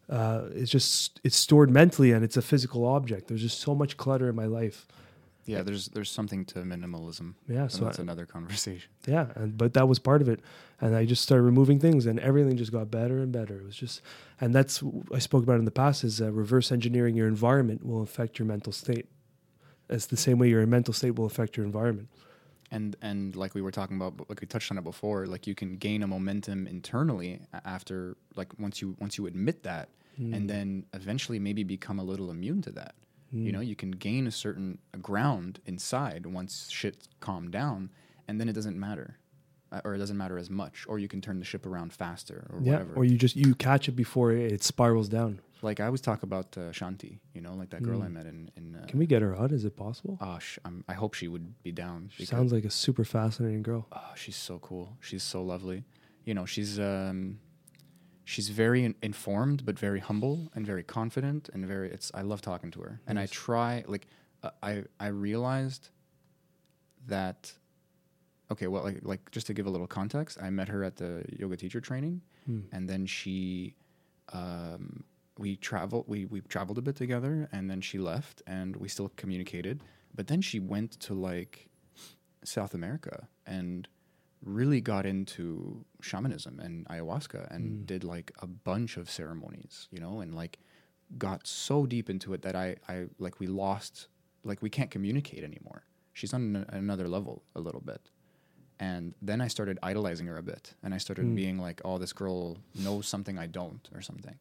Uh, 0.08 0.44
it's 0.54 0.70
just 0.70 1.20
it's 1.24 1.36
stored 1.36 1.70
mentally, 1.70 2.12
and 2.12 2.24
it's 2.24 2.36
a 2.36 2.42
physical 2.42 2.84
object. 2.86 3.28
There's 3.28 3.42
just 3.42 3.60
so 3.60 3.74
much 3.74 3.96
clutter 3.96 4.28
in 4.28 4.36
my 4.36 4.46
life. 4.46 4.86
Yeah. 5.44 5.62
There's 5.62 5.88
there's 5.88 6.10
something 6.10 6.44
to 6.46 6.58
minimalism. 6.60 7.34
Yeah, 7.48 7.62
and 7.62 7.72
so 7.72 7.84
that's 7.86 7.98
I- 7.98 8.02
another 8.02 8.26
conversation. 8.26 8.90
Yeah, 9.06 9.28
and 9.34 9.56
but 9.56 9.72
that 9.74 9.88
was 9.88 9.98
part 9.98 10.20
of 10.20 10.28
it, 10.28 10.40
and 10.80 10.94
I 10.94 11.06
just 11.06 11.22
started 11.22 11.44
removing 11.44 11.78
things, 11.78 12.04
and 12.04 12.20
everything 12.20 12.56
just 12.58 12.72
got 12.72 12.90
better 12.90 13.18
and 13.18 13.32
better. 13.32 13.60
It 13.60 13.64
was 13.64 13.76
just, 13.76 14.02
and 14.40 14.54
that's 14.54 14.82
I 15.14 15.18
spoke 15.18 15.42
about 15.44 15.58
in 15.58 15.64
the 15.64 15.70
past 15.70 16.04
is 16.04 16.20
uh, 16.20 16.30
reverse 16.32 16.70
engineering 16.70 17.14
your 17.16 17.28
environment 17.28 17.84
will 17.86 18.02
affect 18.02 18.38
your 18.38 18.46
mental 18.46 18.72
state. 18.72 19.06
It's 19.88 20.04
the 20.06 20.18
same 20.18 20.38
way 20.38 20.50
your 20.50 20.66
mental 20.66 20.92
state 20.92 21.14
will 21.16 21.24
affect 21.24 21.56
your 21.56 21.64
environment. 21.64 22.08
And 22.70 22.96
and 23.02 23.34
like 23.36 23.54
we 23.54 23.62
were 23.62 23.70
talking 23.70 23.96
about 23.96 24.28
like 24.28 24.40
we 24.40 24.46
touched 24.46 24.70
on 24.70 24.78
it 24.78 24.84
before 24.84 25.26
like 25.26 25.46
you 25.46 25.54
can 25.54 25.76
gain 25.76 26.02
a 26.02 26.06
momentum 26.06 26.66
internally 26.66 27.40
after 27.64 28.16
like 28.36 28.50
once 28.58 28.80
you 28.82 28.96
once 29.00 29.16
you 29.18 29.26
admit 29.26 29.62
that 29.62 29.88
Hmm. 30.18 30.34
and 30.34 30.50
then 30.50 30.84
eventually 30.94 31.38
maybe 31.38 31.62
become 31.62 32.00
a 32.00 32.02
little 32.02 32.28
immune 32.30 32.60
to 32.62 32.72
that 32.72 32.94
Hmm. 33.30 33.46
you 33.46 33.52
know 33.52 33.60
you 33.60 33.76
can 33.76 33.92
gain 33.92 34.26
a 34.26 34.30
certain 34.32 34.78
ground 35.00 35.60
inside 35.66 36.26
once 36.26 36.68
shit 36.70 36.96
calmed 37.20 37.52
down 37.52 37.90
and 38.26 38.40
then 38.40 38.48
it 38.48 38.54
doesn't 38.54 38.76
matter 38.78 39.18
uh, 39.70 39.80
or 39.84 39.94
it 39.94 39.98
doesn't 39.98 40.16
matter 40.16 40.36
as 40.38 40.50
much 40.50 40.86
or 40.88 40.98
you 40.98 41.06
can 41.08 41.20
turn 41.20 41.38
the 41.38 41.44
ship 41.44 41.64
around 41.66 41.92
faster 41.92 42.46
or 42.50 42.58
Yeah, 42.60 42.72
whatever 42.72 42.94
or 42.94 43.04
you 43.04 43.16
just 43.16 43.36
you 43.36 43.54
catch 43.54 43.88
it 43.88 43.92
before 44.04 44.32
it 44.32 44.62
spirals 44.64 45.08
down. 45.08 45.40
Like 45.62 45.80
i 45.80 45.84
always 45.86 46.00
talk 46.00 46.22
about 46.22 46.46
uh, 46.56 46.70
shanti 46.78 47.18
you 47.34 47.40
know 47.40 47.54
like 47.54 47.70
that 47.70 47.82
girl 47.82 48.02
i 48.02 48.08
met 48.08 48.26
in 48.26 48.50
in 48.56 48.74
uh, 48.74 48.78
Hmm. 48.80 48.86
Can 48.90 48.98
we 48.98 49.06
get 49.06 49.22
her 49.22 49.34
out? 49.40 49.50
Is 49.52 49.64
it 49.64 49.74
possible? 49.76 50.14
oh, 50.20 50.38
sh- 50.38 50.58
I'm, 50.64 50.84
i 50.88 50.94
hope 51.02 51.12
she 51.14 51.28
would 51.28 51.46
be 51.62 51.72
down 51.72 52.10
She 52.16 52.24
sounds 52.24 52.52
like 52.56 52.64
a 52.64 52.70
super 52.84 53.04
fascinating 53.04 53.62
girl. 53.62 53.82
Oh, 53.92 54.12
she's 54.22 54.36
so 54.48 54.58
cool. 54.68 54.86
She's 55.00 55.22
so 55.34 55.38
lovely. 55.42 55.84
You 56.28 56.34
know, 56.34 56.46
she's 56.54 56.78
um, 56.78 57.18
she's 58.32 58.48
very 58.50 58.80
in- 58.88 58.94
informed, 59.02 59.58
but 59.68 59.78
very 59.78 60.00
humble 60.08 60.36
and 60.54 60.62
very 60.72 60.82
confident 60.98 61.48
and 61.52 61.60
very. 61.66 61.88
It's 61.96 62.08
I 62.20 62.22
love 62.22 62.40
talking 62.50 62.70
to 62.76 62.80
her, 62.86 63.00
and 63.08 63.18
I 63.18 63.26
try 63.46 63.72
like 63.94 64.06
uh, 64.42 64.50
I 64.70 64.72
I 65.06 65.08
realized 65.28 65.84
that. 67.06 67.52
Okay, 68.50 68.66
well, 68.66 68.82
like 68.84 69.00
like 69.02 69.30
just 69.30 69.46
to 69.48 69.54
give 69.54 69.66
a 69.66 69.70
little 69.70 69.86
context, 70.00 70.38
I 70.40 70.50
met 70.50 70.68
her 70.68 70.82
at 70.84 70.96
the 70.96 71.24
yoga 71.38 71.56
teacher 71.56 71.80
training, 71.80 72.22
Hmm. 72.46 72.60
and 72.72 72.88
then 72.88 73.06
she, 73.06 73.74
um, 74.32 75.04
we 75.38 75.56
traveled 75.56 76.04
we 76.08 76.26
we 76.26 76.40
traveled 76.42 76.78
a 76.78 76.82
bit 76.82 76.96
together, 76.96 77.48
and 77.52 77.70
then 77.70 77.80
she 77.80 77.98
left, 77.98 78.42
and 78.46 78.76
we 78.76 78.88
still 78.88 79.10
communicated, 79.16 79.82
but 80.14 80.26
then 80.26 80.40
she 80.42 80.58
went 80.60 80.92
to 81.00 81.14
like 81.14 81.68
South 82.44 82.74
America 82.74 83.28
and 83.46 83.88
really 84.44 84.80
got 84.80 85.04
into 85.06 85.84
shamanism 86.00 86.60
and 86.60 86.86
ayahuasca 86.88 87.50
and 87.54 87.64
Mm. 87.82 87.86
did 87.86 88.04
like 88.04 88.32
a 88.40 88.46
bunch 88.46 88.96
of 88.96 89.10
ceremonies, 89.10 89.88
you 89.90 89.98
know, 90.00 90.20
and 90.20 90.34
like 90.34 90.58
got 91.18 91.46
so 91.46 91.86
deep 91.86 92.08
into 92.10 92.34
it 92.34 92.42
that 92.42 92.54
I, 92.54 92.76
I 92.88 93.06
like 93.18 93.40
we 93.40 93.46
lost 93.48 94.08
like 94.44 94.62
we 94.62 94.70
can't 94.70 94.90
communicate 94.90 95.42
anymore. 95.42 95.82
She's 96.12 96.32
on 96.34 96.54
an, 96.56 96.66
another 96.70 97.08
level 97.08 97.42
a 97.56 97.60
little 97.60 97.80
bit. 97.80 98.10
And 98.80 99.14
then 99.20 99.40
I 99.40 99.48
started 99.48 99.76
idolizing 99.82 100.26
her 100.28 100.36
a 100.36 100.42
bit, 100.42 100.74
and 100.84 100.94
I 100.94 100.98
started 100.98 101.34
being 101.34 101.58
like, 101.58 101.80
"Oh, 101.84 101.98
this 101.98 102.12
girl 102.12 102.58
knows 102.76 103.08
something 103.08 103.36
I 103.36 103.46
don't, 103.48 103.88
or 103.92 104.00
something." 104.00 104.38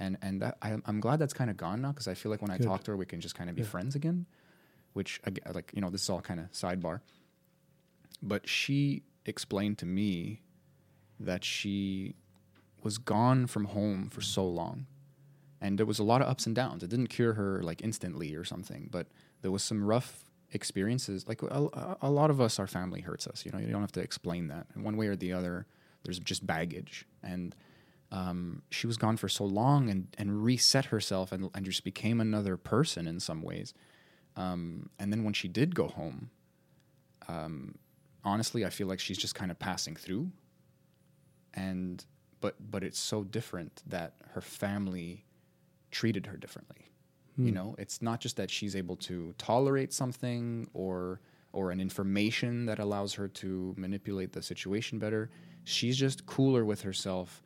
And 0.00 0.18
and 0.22 0.42
that, 0.42 0.56
I, 0.60 0.76
I'm 0.86 0.98
glad 0.98 1.20
that's 1.20 1.32
kind 1.32 1.50
of 1.50 1.56
gone 1.56 1.80
now 1.82 1.92
because 1.92 2.08
I 2.08 2.14
feel 2.14 2.30
like 2.30 2.42
when 2.42 2.50
I 2.50 2.58
talk 2.58 2.82
to 2.84 2.90
her, 2.90 2.96
we 2.96 3.06
can 3.06 3.20
just 3.20 3.36
kind 3.36 3.48
of 3.48 3.54
be 3.54 3.62
friends 3.62 3.94
again. 3.94 4.26
Which, 4.92 5.20
like, 5.54 5.70
you 5.72 5.80
know, 5.80 5.90
this 5.90 6.02
is 6.02 6.10
all 6.10 6.20
kind 6.20 6.40
of 6.40 6.50
sidebar. 6.50 7.00
But 8.20 8.48
she 8.48 9.04
explained 9.24 9.78
to 9.78 9.86
me 9.86 10.40
that 11.20 11.44
she 11.44 12.16
was 12.82 12.98
gone 12.98 13.46
from 13.46 13.66
home 13.66 14.08
for 14.08 14.20
so 14.20 14.44
long 14.44 14.86
and 15.60 15.78
there 15.78 15.86
was 15.86 15.98
a 15.98 16.04
lot 16.04 16.22
of 16.22 16.28
ups 16.28 16.46
and 16.46 16.54
downs. 16.54 16.82
It 16.82 16.88
didn't 16.88 17.08
cure 17.08 17.34
her 17.34 17.62
like 17.62 17.82
instantly 17.82 18.34
or 18.34 18.44
something, 18.44 18.88
but 18.90 19.08
there 19.42 19.50
was 19.50 19.62
some 19.62 19.84
rough 19.84 20.24
experiences. 20.52 21.28
Like 21.28 21.42
a, 21.42 21.96
a 22.00 22.10
lot 22.10 22.30
of 22.30 22.40
us, 22.40 22.58
our 22.58 22.66
family 22.66 23.02
hurts 23.02 23.26
us. 23.26 23.44
You 23.44 23.52
know, 23.52 23.58
you 23.58 23.68
don't 23.68 23.82
have 23.82 23.92
to 23.92 24.00
explain 24.00 24.48
that. 24.48 24.66
In 24.74 24.82
one 24.82 24.96
way 24.96 25.08
or 25.08 25.16
the 25.16 25.32
other, 25.32 25.66
there's 26.04 26.18
just 26.18 26.46
baggage. 26.46 27.06
And 27.22 27.54
um, 28.12 28.62
she 28.70 28.86
was 28.86 28.96
gone 28.96 29.16
for 29.16 29.28
so 29.28 29.44
long 29.44 29.88
and, 29.88 30.08
and 30.18 30.42
reset 30.42 30.86
herself 30.86 31.32
and, 31.32 31.50
and 31.54 31.64
just 31.64 31.84
became 31.84 32.20
another 32.20 32.56
person 32.56 33.06
in 33.06 33.20
some 33.20 33.42
ways. 33.42 33.72
Um, 34.36 34.90
and 34.98 35.12
then 35.12 35.24
when 35.24 35.32
she 35.32 35.48
did 35.48 35.74
go 35.74 35.88
home, 35.88 36.30
um, 37.28 37.76
honestly, 38.24 38.64
I 38.64 38.70
feel 38.70 38.88
like 38.88 39.00
she's 39.00 39.18
just 39.18 39.34
kind 39.34 39.50
of 39.50 39.58
passing 39.58 39.94
through. 39.94 40.30
And 41.54 42.04
but 42.40 42.54
but 42.70 42.82
it's 42.84 42.98
so 42.98 43.24
different 43.24 43.82
that 43.86 44.14
her 44.34 44.40
family 44.40 45.24
treated 45.90 46.26
her 46.26 46.36
differently. 46.36 46.90
You 47.36 47.52
know, 47.52 47.74
it's 47.78 48.02
not 48.02 48.20
just 48.20 48.36
that 48.36 48.50
she's 48.50 48.76
able 48.76 48.96
to 48.96 49.34
tolerate 49.38 49.92
something 49.94 50.68
or 50.74 51.20
or 51.52 51.70
an 51.70 51.80
information 51.80 52.66
that 52.66 52.78
allows 52.78 53.14
her 53.14 53.28
to 53.28 53.74
manipulate 53.78 54.32
the 54.32 54.42
situation 54.42 54.98
better. 54.98 55.30
She's 55.64 55.96
just 55.96 56.26
cooler 56.26 56.64
with 56.64 56.82
herself 56.82 57.42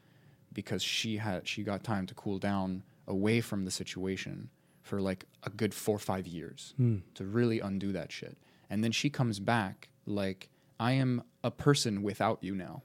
because 0.55 0.83
she 0.83 1.19
had 1.19 1.47
she 1.47 1.63
got 1.63 1.85
time 1.85 2.07
to 2.07 2.15
cool 2.15 2.39
down 2.39 2.83
away 3.07 3.41
from 3.41 3.65
the 3.65 3.71
situation 3.71 4.49
for 4.83 5.01
like 5.01 5.27
a 5.43 5.51
good 5.51 5.75
4 5.75 5.97
or 5.97 5.99
5 5.99 6.27
years 6.27 6.75
to 7.15 7.25
really 7.25 7.61
undo 7.61 7.93
that 7.93 8.13
shit. 8.13 8.39
And 8.71 8.83
then 8.83 8.93
she 8.93 9.11
comes 9.11 9.41
back 9.41 9.89
like 10.07 10.49
I 10.81 10.93
am 10.93 11.23
a 11.43 11.51
person 11.51 12.03
without 12.03 12.43
you 12.43 12.55
now 12.55 12.83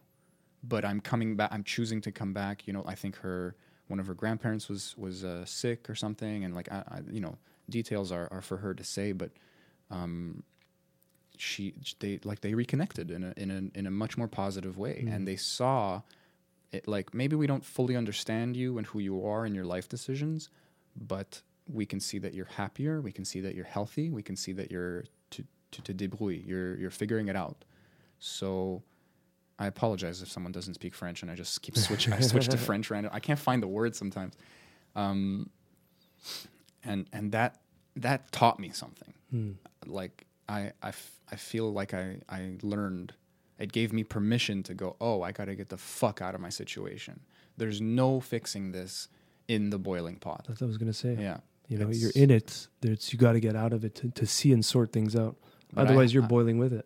but 0.64 0.86
I'm 0.86 1.00
coming 1.00 1.36
back. 1.36 1.50
I'm 1.52 1.64
choosing 1.64 2.02
to 2.02 2.12
come 2.12 2.34
back. 2.34 2.68
You 2.68 2.74
know, 2.74 2.84
I 2.86 2.96
think 2.96 3.18
her 3.18 3.56
one 3.88 4.00
of 4.00 4.08
her 4.08 4.14
grandparents 4.14 4.70
was 4.70 4.96
was 4.98 5.24
uh, 5.24 5.46
sick 5.46 5.90
or 5.90 5.96
something, 5.96 6.44
and 6.44 6.54
like 6.54 6.72
I, 6.72 6.84
I, 6.88 7.00
you 7.10 7.20
know, 7.22 7.38
details 7.70 8.12
are, 8.12 8.28
are 8.32 8.42
for 8.42 8.58
her 8.58 8.74
to 8.74 8.84
say, 8.84 9.12
but 9.12 9.32
um, 9.90 10.44
she 11.38 11.74
they 12.00 12.20
like 12.24 12.42
they 12.42 12.54
reconnected 12.54 13.12
in 13.12 13.24
a 13.24 13.34
in 13.38 13.52
a 13.52 13.78
in 13.78 13.88
a 13.88 13.92
much 13.92 14.18
more 14.18 14.28
positive 14.28 14.78
way, 14.78 15.06
and 15.10 15.28
they 15.28 15.36
saw 15.36 16.02
it 16.72 16.88
like 16.88 17.14
maybe 17.14 17.36
we 17.36 17.48
don't 17.48 17.66
fully 17.66 17.96
understand 17.96 18.56
you 18.56 18.78
and 18.78 18.88
who 18.88 19.00
you 19.00 19.26
are 19.26 19.46
and 19.46 19.56
your 19.56 19.66
life 19.66 19.90
decisions, 19.90 20.50
but 20.96 21.42
we 21.68 21.86
can 21.86 22.00
see 22.00 22.18
that 22.20 22.34
you're 22.34 22.46
happier. 22.58 23.02
We 23.02 23.12
can 23.12 23.26
see 23.26 23.42
that 23.42 23.56
you're 23.56 23.66
healthy. 23.66 24.10
We 24.10 24.22
can 24.24 24.36
see 24.36 24.54
that 24.54 24.72
you're 24.72 25.06
to 25.32 25.44
to, 25.72 25.82
to 25.84 25.94
débrouiller. 25.94 26.46
You're 26.46 26.78
you're 26.78 26.90
figuring 26.92 27.28
it 27.28 27.36
out. 27.36 27.64
So 28.20 28.84
I 29.58 29.68
apologize 29.68 30.22
if 30.22 30.30
someone 30.30 30.52
doesn't 30.52 30.76
speak 30.76 30.94
French 30.96 31.22
and 31.22 31.30
I 31.32 31.36
just 31.36 31.62
keep 31.62 31.78
switching. 31.78 32.14
I 32.14 32.20
switch 32.22 32.48
to 32.48 32.58
French 32.68 32.90
random. 32.92 33.12
I 33.14 33.20
can't 33.20 33.40
find 33.40 33.62
the 33.62 33.68
word 33.68 33.96
sometimes, 33.96 34.34
um, 34.96 35.50
and 36.84 37.08
and 37.14 37.32
that 37.32 37.60
that 37.96 38.32
taught 38.32 38.60
me 38.60 38.70
something. 38.70 39.14
Like 39.86 40.26
I 40.48 40.72
I, 40.82 40.90
f- 40.90 41.12
I 41.32 41.36
feel 41.36 41.72
like 41.72 41.94
I 41.94 42.18
I 42.30 42.54
learned. 42.62 43.14
It 43.60 43.72
gave 43.72 43.92
me 43.94 44.04
permission 44.04 44.64
to 44.64 44.74
go. 44.74 44.96
Oh, 45.02 45.22
I 45.22 45.32
got 45.32 45.46
to 45.46 45.56
get 45.56 45.70
the 45.70 45.78
fuck 45.78 46.22
out 46.22 46.34
of 46.34 46.42
my 46.42 46.50
situation. 46.50 47.20
There's 47.58 47.82
no 47.82 48.20
fixing 48.22 48.72
this 48.72 49.10
in 49.48 49.70
the 49.70 49.78
boiling 49.78 50.16
pot. 50.16 50.46
That's 50.48 50.62
what 50.62 50.66
I 50.68 50.70
was 50.70 50.78
gonna 50.78 50.94
say. 50.94 51.18
Yeah, 51.20 51.38
You 51.68 51.78
know, 51.78 51.90
you're 51.90 52.12
in 52.16 52.32
it. 52.32 52.68
There's 52.82 53.12
you 53.12 53.20
got 53.20 53.34
to 53.34 53.40
get 53.42 53.56
out 53.56 53.74
of 53.74 53.84
it 53.84 53.96
to, 53.96 54.10
to 54.12 54.26
see 54.26 54.54
and 54.54 54.64
sort 54.64 54.92
things 54.94 55.16
out. 55.16 55.36
But 55.74 55.82
I- 55.82 55.84
Otherwise, 55.86 56.14
you're 56.14 56.24
I- 56.24 56.28
boiling 56.28 56.58
with 56.58 56.72
it. 56.74 56.86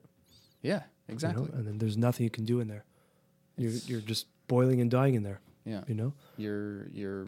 Yeah, 0.61 0.73
you 0.73 0.79
know? 0.79 1.13
exactly. 1.13 1.49
And 1.53 1.67
then 1.67 1.77
there's 1.77 1.97
nothing 1.97 2.23
you 2.23 2.29
can 2.31 2.45
do 2.45 2.59
in 2.59 2.67
there. 2.67 2.85
You're 3.57 3.71
you're 3.85 4.01
just 4.01 4.25
boiling 4.47 4.81
and 4.81 4.89
dying 4.89 5.13
in 5.15 5.23
there. 5.23 5.41
Yeah. 5.65 5.83
You 5.87 5.93
know. 5.95 6.13
you're 6.37 6.87
you're 6.89 7.27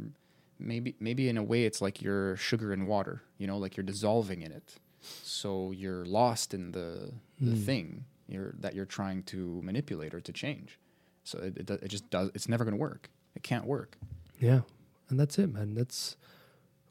maybe 0.57 0.95
maybe 0.99 1.29
in 1.29 1.37
a 1.37 1.43
way 1.43 1.65
it's 1.65 1.81
like 1.81 2.01
you're 2.01 2.35
sugar 2.37 2.71
and 2.73 2.87
water 2.87 3.21
you 3.37 3.45
know 3.45 3.57
like 3.57 3.75
you're 3.75 3.83
dissolving 3.83 4.41
in 4.41 4.51
it 4.53 4.75
so 5.21 5.71
you're 5.71 6.05
lost 6.05 6.53
in 6.53 6.71
the 6.71 7.11
the 7.41 7.51
Hmm. 7.51 7.63
thing 7.65 8.05
you're 8.27 8.55
that 8.59 8.73
you're 8.75 8.85
trying 8.85 9.23
to 9.23 9.61
manipulate 9.63 10.13
or 10.13 10.21
to 10.21 10.31
change 10.33 10.79
so 11.23 11.39
it, 11.39 11.57
it, 11.57 11.69
it 11.69 11.87
just 11.87 12.09
does 12.09 12.29
it's 12.33 12.47
never 12.49 12.63
going 12.63 12.73
to 12.73 12.79
work 12.81 13.09
it 13.35 13.43
can't 13.43 13.65
work 13.65 13.97
Yeah, 14.39 14.61
and 15.09 15.19
that's 15.19 15.37
it, 15.39 15.51
man. 15.53 15.73
That's 15.75 16.15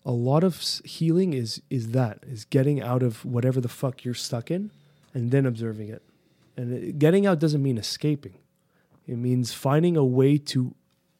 a 0.06 0.12
lot 0.12 0.44
of 0.44 0.60
healing 0.84 1.32
is 1.34 1.62
is 1.70 1.90
that 1.92 2.18
is 2.26 2.44
getting 2.44 2.82
out 2.82 3.02
of 3.02 3.24
whatever 3.24 3.60
the 3.60 3.68
fuck 3.68 4.04
you're 4.04 4.14
stuck 4.28 4.50
in, 4.50 4.70
and 5.14 5.30
then 5.30 5.46
observing 5.46 5.88
it. 5.88 6.02
And 6.56 6.72
it, 6.72 6.98
getting 6.98 7.26
out 7.26 7.38
doesn't 7.40 7.62
mean 7.62 7.78
escaping. 7.78 8.34
It 9.06 9.16
means 9.16 9.52
finding 9.52 9.96
a 9.96 10.04
way 10.04 10.36
to 10.52 10.74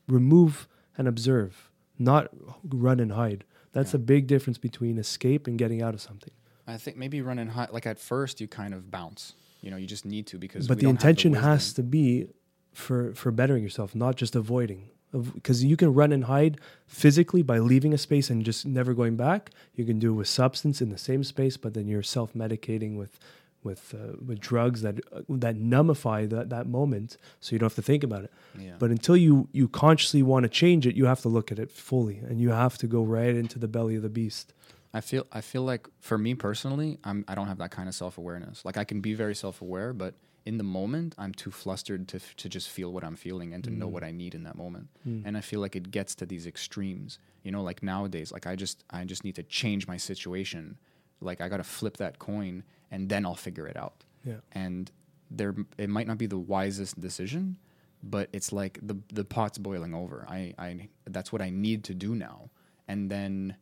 remove 0.08 0.68
and 0.96 1.08
observe, 1.08 1.70
not 1.98 2.28
run 2.62 3.00
and 3.00 3.12
hide. 3.12 3.44
That's 3.72 3.92
Yeah. 3.92 3.96
a 4.00 4.02
big 4.14 4.26
difference 4.26 4.58
between 4.58 4.98
escape 4.98 5.46
and 5.46 5.58
getting 5.58 5.82
out 5.82 5.94
of 5.94 6.00
something. 6.00 6.32
i 6.66 6.76
think 6.78 6.96
maybe 6.96 7.20
running 7.20 7.48
high 7.48 7.68
like 7.70 7.86
at 7.86 7.98
first 7.98 8.40
you 8.40 8.48
kind 8.48 8.72
of 8.72 8.90
bounce 8.90 9.34
you 9.64 9.70
know 9.70 9.78
you 9.78 9.86
just 9.86 10.04
need 10.04 10.26
to 10.26 10.38
because 10.38 10.68
but 10.68 10.78
the 10.78 10.88
intention 10.88 11.32
wisdom. 11.32 11.50
has 11.50 11.72
to 11.72 11.82
be 11.82 12.28
for 12.72 13.14
for 13.14 13.30
bettering 13.30 13.62
yourself, 13.62 13.94
not 13.94 14.16
just 14.16 14.36
avoiding. 14.36 14.90
Because 15.12 15.62
you 15.62 15.76
can 15.76 15.94
run 15.94 16.10
and 16.10 16.24
hide 16.24 16.58
physically 16.88 17.42
by 17.42 17.60
leaving 17.60 17.94
a 17.94 17.98
space 17.98 18.30
and 18.30 18.44
just 18.44 18.66
never 18.66 18.94
going 18.94 19.14
back. 19.14 19.52
You 19.76 19.84
can 19.84 20.00
do 20.00 20.10
it 20.10 20.14
with 20.14 20.26
substance 20.26 20.82
in 20.82 20.90
the 20.90 20.98
same 20.98 21.22
space, 21.22 21.56
but 21.56 21.72
then 21.72 21.86
you're 21.86 22.02
self 22.02 22.34
medicating 22.34 22.96
with 22.96 23.18
with 23.62 23.94
uh, 23.94 24.16
with 24.26 24.40
drugs 24.40 24.82
that 24.82 24.96
uh, 25.12 25.22
that 25.28 25.56
numbify 25.56 26.28
that 26.28 26.50
that 26.50 26.66
moment, 26.66 27.16
so 27.40 27.54
you 27.54 27.58
don't 27.60 27.70
have 27.70 27.76
to 27.76 27.82
think 27.82 28.02
about 28.02 28.24
it. 28.24 28.32
yeah 28.58 28.72
But 28.78 28.90
until 28.90 29.16
you 29.16 29.48
you 29.52 29.68
consciously 29.68 30.22
want 30.22 30.42
to 30.42 30.48
change 30.48 30.84
it, 30.84 30.96
you 30.96 31.06
have 31.06 31.22
to 31.22 31.28
look 31.28 31.52
at 31.52 31.58
it 31.58 31.70
fully, 31.70 32.18
and 32.28 32.40
you 32.40 32.50
have 32.50 32.76
to 32.78 32.86
go 32.88 33.02
right 33.02 33.36
into 33.36 33.58
the 33.58 33.68
belly 33.68 33.94
of 33.96 34.02
the 34.02 34.14
beast. 34.20 34.52
I 34.94 35.00
feel 35.00 35.26
I 35.32 35.40
feel 35.40 35.62
like 35.62 35.88
for 35.98 36.16
me 36.16 36.34
personally, 36.34 36.98
I'm 37.02 37.24
I 37.26 37.34
don't 37.34 37.48
have 37.48 37.58
that 37.58 37.72
kind 37.72 37.88
of 37.88 37.94
self 37.94 38.16
awareness. 38.16 38.64
Like 38.64 38.76
I 38.78 38.84
can 38.84 39.00
be 39.00 39.12
very 39.12 39.34
self 39.34 39.60
aware, 39.60 39.92
but 39.92 40.14
in 40.46 40.56
the 40.56 40.64
moment, 40.64 41.14
I'm 41.18 41.32
too 41.32 41.50
flustered 41.50 42.06
to 42.08 42.18
f- 42.18 42.36
to 42.36 42.48
just 42.48 42.68
feel 42.68 42.92
what 42.92 43.02
I'm 43.02 43.16
feeling 43.16 43.52
and 43.54 43.64
to 43.64 43.70
know 43.70 43.88
what 43.88 44.02
mm. 44.04 44.08
I 44.08 44.10
need 44.12 44.34
in 44.34 44.44
that 44.44 44.56
moment. 44.56 44.88
Mm. 45.06 45.22
And 45.24 45.36
I 45.36 45.40
feel 45.40 45.58
like 45.60 45.74
it 45.74 45.90
gets 45.90 46.14
to 46.16 46.26
these 46.26 46.46
extremes. 46.46 47.18
You 47.42 47.50
know, 47.50 47.62
like 47.62 47.82
nowadays, 47.82 48.30
like 48.30 48.46
I 48.46 48.54
just 48.54 48.84
I 48.88 49.04
just 49.04 49.24
need 49.24 49.34
to 49.34 49.42
change 49.42 49.88
my 49.88 49.96
situation. 49.96 50.78
Like 51.20 51.40
I 51.40 51.48
got 51.48 51.56
to 51.56 51.64
flip 51.64 51.96
that 51.96 52.20
coin, 52.20 52.62
and 52.92 53.08
then 53.08 53.26
I'll 53.26 53.34
figure 53.34 53.66
it 53.66 53.76
out. 53.76 54.04
Yeah. 54.24 54.40
And 54.52 54.92
there, 55.30 55.54
it 55.76 55.88
might 55.88 56.06
not 56.06 56.18
be 56.18 56.26
the 56.26 56.38
wisest 56.38 57.00
decision, 57.00 57.56
but 58.02 58.28
it's 58.32 58.52
like 58.52 58.78
the 58.80 58.96
the 59.12 59.24
pot's 59.24 59.58
boiling 59.58 59.92
over. 59.92 60.24
I 60.28 60.54
I 60.56 60.88
that's 61.06 61.32
what 61.32 61.42
I 61.42 61.50
need 61.50 61.82
to 61.84 61.94
do 61.94 62.14
now. 62.14 62.50
And 62.86 63.10
then 63.10 63.56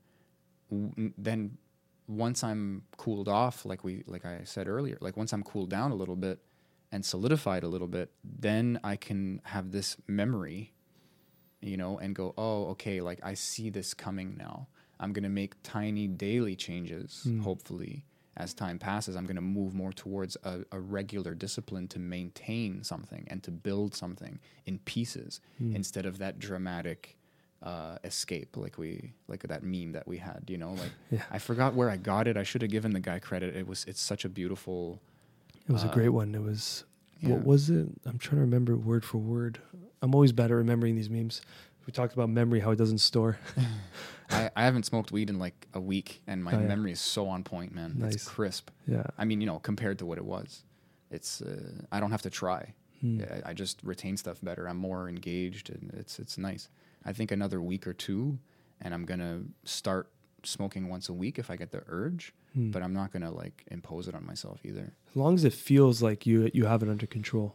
w- 0.72 1.12
then 1.16 1.58
once 2.08 2.42
I'm 2.42 2.82
cooled 2.96 3.28
off, 3.28 3.64
like 3.64 3.84
we 3.84 4.02
like 4.06 4.24
I 4.24 4.40
said 4.44 4.68
earlier, 4.68 4.98
like 5.00 5.16
once 5.16 5.32
I'm 5.32 5.42
cooled 5.42 5.70
down 5.70 5.90
a 5.90 5.94
little 5.94 6.16
bit 6.16 6.40
and 6.90 7.04
solidified 7.04 7.62
a 7.62 7.68
little 7.68 7.88
bit, 7.88 8.10
then 8.24 8.80
I 8.84 8.96
can 8.96 9.40
have 9.44 9.70
this 9.70 9.96
memory, 10.06 10.72
you 11.60 11.76
know, 11.76 11.98
and 11.98 12.14
go, 12.14 12.34
oh, 12.36 12.66
okay, 12.70 13.00
like 13.00 13.20
I 13.22 13.34
see 13.34 13.70
this 13.70 13.94
coming 13.94 14.36
now. 14.36 14.68
I'm 15.00 15.12
gonna 15.12 15.28
make 15.28 15.54
tiny 15.62 16.06
daily 16.06 16.56
changes, 16.56 17.22
hmm. 17.24 17.40
hopefully. 17.40 18.04
As 18.34 18.54
time 18.54 18.78
passes, 18.78 19.14
I'm 19.14 19.26
going 19.26 19.36
to 19.36 19.42
move 19.42 19.74
more 19.74 19.92
towards 19.92 20.38
a, 20.42 20.60
a 20.72 20.80
regular 20.80 21.34
discipline 21.34 21.86
to 21.88 21.98
maintain 21.98 22.82
something 22.82 23.26
and 23.28 23.42
to 23.42 23.50
build 23.50 23.94
something 23.94 24.40
in 24.64 24.78
pieces 24.78 25.42
hmm. 25.58 25.76
instead 25.76 26.06
of 26.06 26.16
that 26.16 26.38
dramatic 26.38 27.18
uh, 27.62 27.96
escape, 28.04 28.56
like 28.56 28.76
we 28.78 29.12
like 29.28 29.42
that 29.42 29.62
meme 29.62 29.92
that 29.92 30.06
we 30.06 30.18
had. 30.18 30.44
You 30.48 30.58
know, 30.58 30.72
like 30.72 30.90
Yeah. 31.10 31.22
I 31.30 31.38
forgot 31.38 31.74
where 31.74 31.88
I 31.90 31.96
got 31.96 32.26
it. 32.28 32.36
I 32.36 32.42
should 32.42 32.62
have 32.62 32.70
given 32.70 32.92
the 32.92 33.00
guy 33.00 33.18
credit. 33.18 33.54
It 33.56 33.66
was 33.66 33.84
it's 33.86 34.00
such 34.00 34.24
a 34.24 34.28
beautiful. 34.28 35.00
It 35.68 35.72
was 35.72 35.84
a 35.84 35.88
Uh, 35.88 35.94
great 35.94 36.08
one. 36.10 36.34
It 36.34 36.42
was 36.42 36.84
yeah. 37.20 37.30
what 37.30 37.44
was 37.44 37.70
it? 37.70 37.86
I'm 38.04 38.18
trying 38.18 38.36
to 38.38 38.42
remember 38.42 38.76
word 38.76 39.04
for 39.04 39.18
word. 39.18 39.60
I'm 40.02 40.14
always 40.14 40.32
bad 40.32 40.50
at 40.50 40.54
remembering 40.54 40.96
these 40.96 41.08
memes. 41.10 41.40
We 41.86 41.92
talked 41.92 42.12
about 42.14 42.28
memory, 42.28 42.60
how 42.60 42.70
it 42.72 42.76
doesn't 42.76 42.98
store. 42.98 43.38
I, 44.30 44.50
I 44.56 44.64
haven't 44.64 44.84
smoked 44.84 45.10
weed 45.12 45.30
in 45.30 45.38
like 45.38 45.66
a 45.74 45.80
week, 45.80 46.22
and 46.26 46.42
my 46.42 46.52
Oh, 46.54 46.60
yeah. 46.60 46.66
memory 46.66 46.92
is 46.92 47.00
so 47.00 47.28
on 47.28 47.42
point, 47.44 47.74
man. 47.74 47.94
Nice. 47.98 48.14
It's 48.14 48.28
crisp. 48.28 48.70
Yeah. 48.86 49.04
I 49.18 49.24
mean, 49.24 49.40
you 49.40 49.46
know, 49.46 49.58
compared 49.58 49.98
to 49.98 50.06
what 50.06 50.18
it 50.18 50.24
was, 50.24 50.62
it's 51.10 51.42
uh, 51.42 51.82
I 51.90 52.00
don't 52.00 52.10
have 52.12 52.22
to 52.22 52.30
try. 52.30 52.72
Hmm. 53.00 53.22
I, 53.44 53.50
I 53.50 53.52
just 53.54 53.80
retain 53.82 54.16
stuff 54.16 54.38
better. 54.42 54.68
I'm 54.68 54.76
more 54.76 55.08
engaged, 55.08 55.70
and 55.70 55.92
it's 55.94 56.18
it's 56.18 56.38
nice. 56.38 56.68
I 57.04 57.12
think 57.12 57.30
another 57.30 57.60
week 57.60 57.86
or 57.86 57.92
two, 57.92 58.38
and 58.80 58.94
I'm 58.94 59.04
gonna 59.04 59.42
start 59.64 60.10
smoking 60.44 60.88
once 60.88 61.08
a 61.08 61.12
week 61.12 61.38
if 61.38 61.50
I 61.50 61.56
get 61.56 61.70
the 61.70 61.82
urge. 61.86 62.32
Hmm. 62.54 62.70
But 62.70 62.82
I'm 62.82 62.92
not 62.92 63.12
gonna 63.12 63.30
like 63.30 63.64
impose 63.70 64.08
it 64.08 64.14
on 64.14 64.26
myself 64.26 64.60
either. 64.64 64.92
As 65.10 65.16
long 65.16 65.34
as 65.34 65.44
it 65.44 65.52
feels 65.52 66.02
like 66.02 66.26
you 66.26 66.50
you 66.52 66.66
have 66.66 66.82
it 66.82 66.88
under 66.88 67.06
control. 67.06 67.54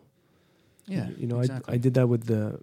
Yeah, 0.86 1.10
you 1.18 1.28
know, 1.28 1.40
exactly. 1.40 1.74
I 1.74 1.76
I 1.76 1.78
did 1.78 1.94
that 1.96 2.08
with 2.08 2.26
the 2.26 2.60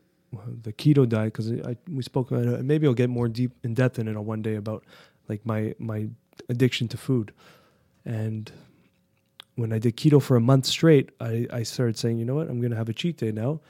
the 0.63 0.73
keto 0.73 1.09
diet 1.09 1.33
because 1.33 1.53
I 1.53 1.77
we 1.89 2.03
spoke 2.03 2.31
about 2.31 2.47
it. 2.47 2.65
Maybe 2.65 2.87
I'll 2.87 2.95
get 2.95 3.11
more 3.11 3.29
deep 3.29 3.53
in 3.63 3.75
depth 3.75 3.99
in 3.99 4.09
it 4.09 4.17
on 4.17 4.27
one 4.27 4.43
day 4.43 4.57
about 4.57 4.85
like 5.29 5.45
my 5.47 5.75
my 5.79 6.09
addiction 6.49 6.89
to 6.89 6.97
food, 6.97 7.33
and 8.05 8.51
when 9.57 9.73
I 9.73 9.79
did 9.79 9.97
keto 9.97 10.21
for 10.21 10.37
a 10.37 10.41
month 10.41 10.67
straight, 10.67 11.11
I 11.21 11.47
I 11.53 11.63
started 11.63 11.97
saying, 11.97 12.19
you 12.19 12.25
know 12.25 12.35
what, 12.35 12.49
I'm 12.49 12.61
gonna 12.61 12.77
have 12.77 12.89
a 12.89 12.95
cheat 12.95 13.19
day 13.19 13.33
now, 13.33 13.61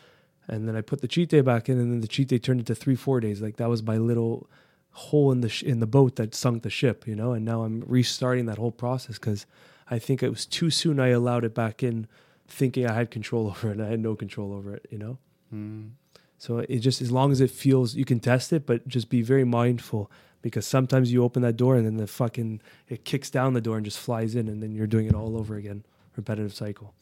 and 0.48 0.68
then 0.68 0.76
I 0.76 0.80
put 0.80 1.00
the 1.00 1.08
cheat 1.08 1.28
day 1.28 1.40
back 1.40 1.68
in, 1.68 1.78
and 1.78 1.92
then 1.92 2.00
the 2.00 2.08
cheat 2.08 2.28
day 2.28 2.38
turned 2.38 2.60
into 2.60 2.74
three 2.74 2.96
four 2.96 3.20
days. 3.20 3.40
Like 3.40 3.56
that 3.56 3.68
was 3.68 3.82
my 3.82 3.96
little 3.96 4.48
hole 4.90 5.32
in 5.32 5.40
the 5.40 5.48
sh- 5.48 5.62
in 5.62 5.80
the 5.80 5.86
boat 5.86 6.16
that 6.16 6.34
sunk 6.34 6.62
the 6.62 6.70
ship, 6.70 7.06
you 7.06 7.16
know. 7.16 7.32
And 7.32 7.44
now 7.44 7.62
I'm 7.62 7.82
restarting 7.86 8.46
that 8.46 8.58
whole 8.58 8.72
process 8.72 9.18
because 9.18 9.46
I 9.90 9.98
think 9.98 10.22
it 10.22 10.30
was 10.30 10.46
too 10.46 10.70
soon. 10.70 11.00
I 11.00 11.08
allowed 11.08 11.44
it 11.44 11.54
back 11.54 11.82
in, 11.82 12.06
thinking 12.46 12.86
I 12.86 12.94
had 12.94 13.10
control 13.10 13.46
over 13.48 13.68
it, 13.68 13.72
and 13.72 13.82
I 13.82 13.88
had 13.88 14.00
no 14.00 14.14
control 14.14 14.52
over 14.52 14.74
it, 14.74 14.86
you 14.90 14.98
know. 14.98 15.18
Mm. 15.52 15.90
So 16.38 16.58
it 16.58 16.78
just 16.78 17.00
as 17.00 17.10
long 17.10 17.32
as 17.32 17.40
it 17.40 17.50
feels, 17.50 17.94
you 17.94 18.04
can 18.04 18.20
test 18.20 18.52
it, 18.52 18.66
but 18.66 18.86
just 18.86 19.08
be 19.08 19.22
very 19.22 19.44
mindful 19.44 20.10
because 20.42 20.66
sometimes 20.66 21.10
you 21.10 21.24
open 21.24 21.40
that 21.40 21.56
door 21.56 21.74
and 21.74 21.86
then 21.86 21.96
the 21.96 22.06
fucking 22.06 22.60
it 22.86 23.06
kicks 23.06 23.30
down 23.30 23.54
the 23.54 23.62
door 23.62 23.76
and 23.76 23.84
just 23.84 23.98
flies 23.98 24.34
in, 24.34 24.48
and 24.48 24.62
then 24.62 24.74
you're 24.74 24.86
doing 24.86 25.06
it 25.06 25.14
all 25.14 25.38
over 25.38 25.56
again, 25.56 25.84
repetitive 26.16 26.54
cycle. 26.54 26.92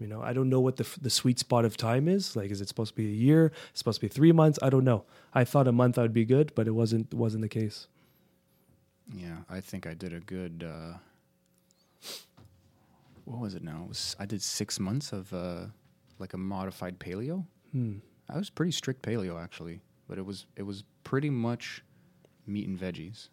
You 0.00 0.06
know, 0.06 0.22
I 0.22 0.32
don't 0.32 0.48
know 0.48 0.60
what 0.60 0.76
the 0.76 0.86
the 1.00 1.10
sweet 1.10 1.38
spot 1.38 1.64
of 1.64 1.76
time 1.76 2.08
is. 2.08 2.36
Like, 2.36 2.50
is 2.50 2.60
it 2.60 2.68
supposed 2.68 2.92
to 2.92 2.96
be 2.96 3.06
a 3.06 3.14
year? 3.14 3.52
It's 3.70 3.80
supposed 3.80 4.00
to 4.00 4.06
be 4.06 4.08
three 4.08 4.32
months? 4.32 4.58
I 4.62 4.70
don't 4.70 4.84
know. 4.84 5.04
I 5.34 5.44
thought 5.44 5.66
a 5.66 5.72
month 5.72 5.98
I 5.98 6.02
would 6.02 6.12
be 6.12 6.24
good, 6.24 6.52
but 6.54 6.66
it 6.68 6.72
wasn't 6.72 7.12
wasn't 7.12 7.42
the 7.42 7.48
case. 7.48 7.88
Yeah, 9.14 9.38
I 9.48 9.60
think 9.60 9.86
I 9.86 9.94
did 9.94 10.12
a 10.12 10.20
good. 10.20 10.64
Uh, 10.66 10.98
what 13.24 13.40
was 13.40 13.54
it 13.54 13.62
now? 13.62 13.82
It 13.84 13.88
was, 13.88 14.16
I 14.18 14.26
did 14.26 14.40
six 14.42 14.80
months 14.80 15.12
of 15.12 15.32
uh, 15.32 15.66
like 16.18 16.34
a 16.34 16.38
modified 16.38 16.98
paleo. 16.98 17.44
Hmm. 17.72 17.98
I 18.28 18.38
was 18.38 18.50
pretty 18.50 18.72
strict 18.72 19.02
paleo 19.02 19.42
actually, 19.42 19.80
but 20.08 20.18
it 20.18 20.24
was 20.24 20.46
it 20.56 20.62
was 20.62 20.84
pretty 21.04 21.30
much 21.30 21.82
meat 22.46 22.68
and 22.68 22.78
veggies 22.78 23.28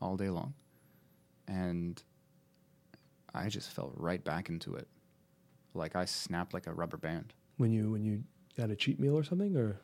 all 0.00 0.16
day 0.16 0.30
long, 0.30 0.54
and 1.46 2.02
I 3.34 3.48
just 3.48 3.70
fell 3.70 3.92
right 3.96 4.22
back 4.22 4.48
into 4.48 4.74
it. 4.74 4.88
Like 5.78 5.96
I 5.96 6.04
snapped 6.04 6.52
like 6.52 6.66
a 6.66 6.72
rubber 6.72 6.96
band. 6.98 7.32
When 7.56 7.70
you 7.72 7.90
when 7.90 8.04
you 8.04 8.24
had 8.56 8.70
a 8.70 8.76
cheat 8.76 8.98
meal 9.00 9.16
or 9.16 9.24
something, 9.24 9.56
or 9.56 9.80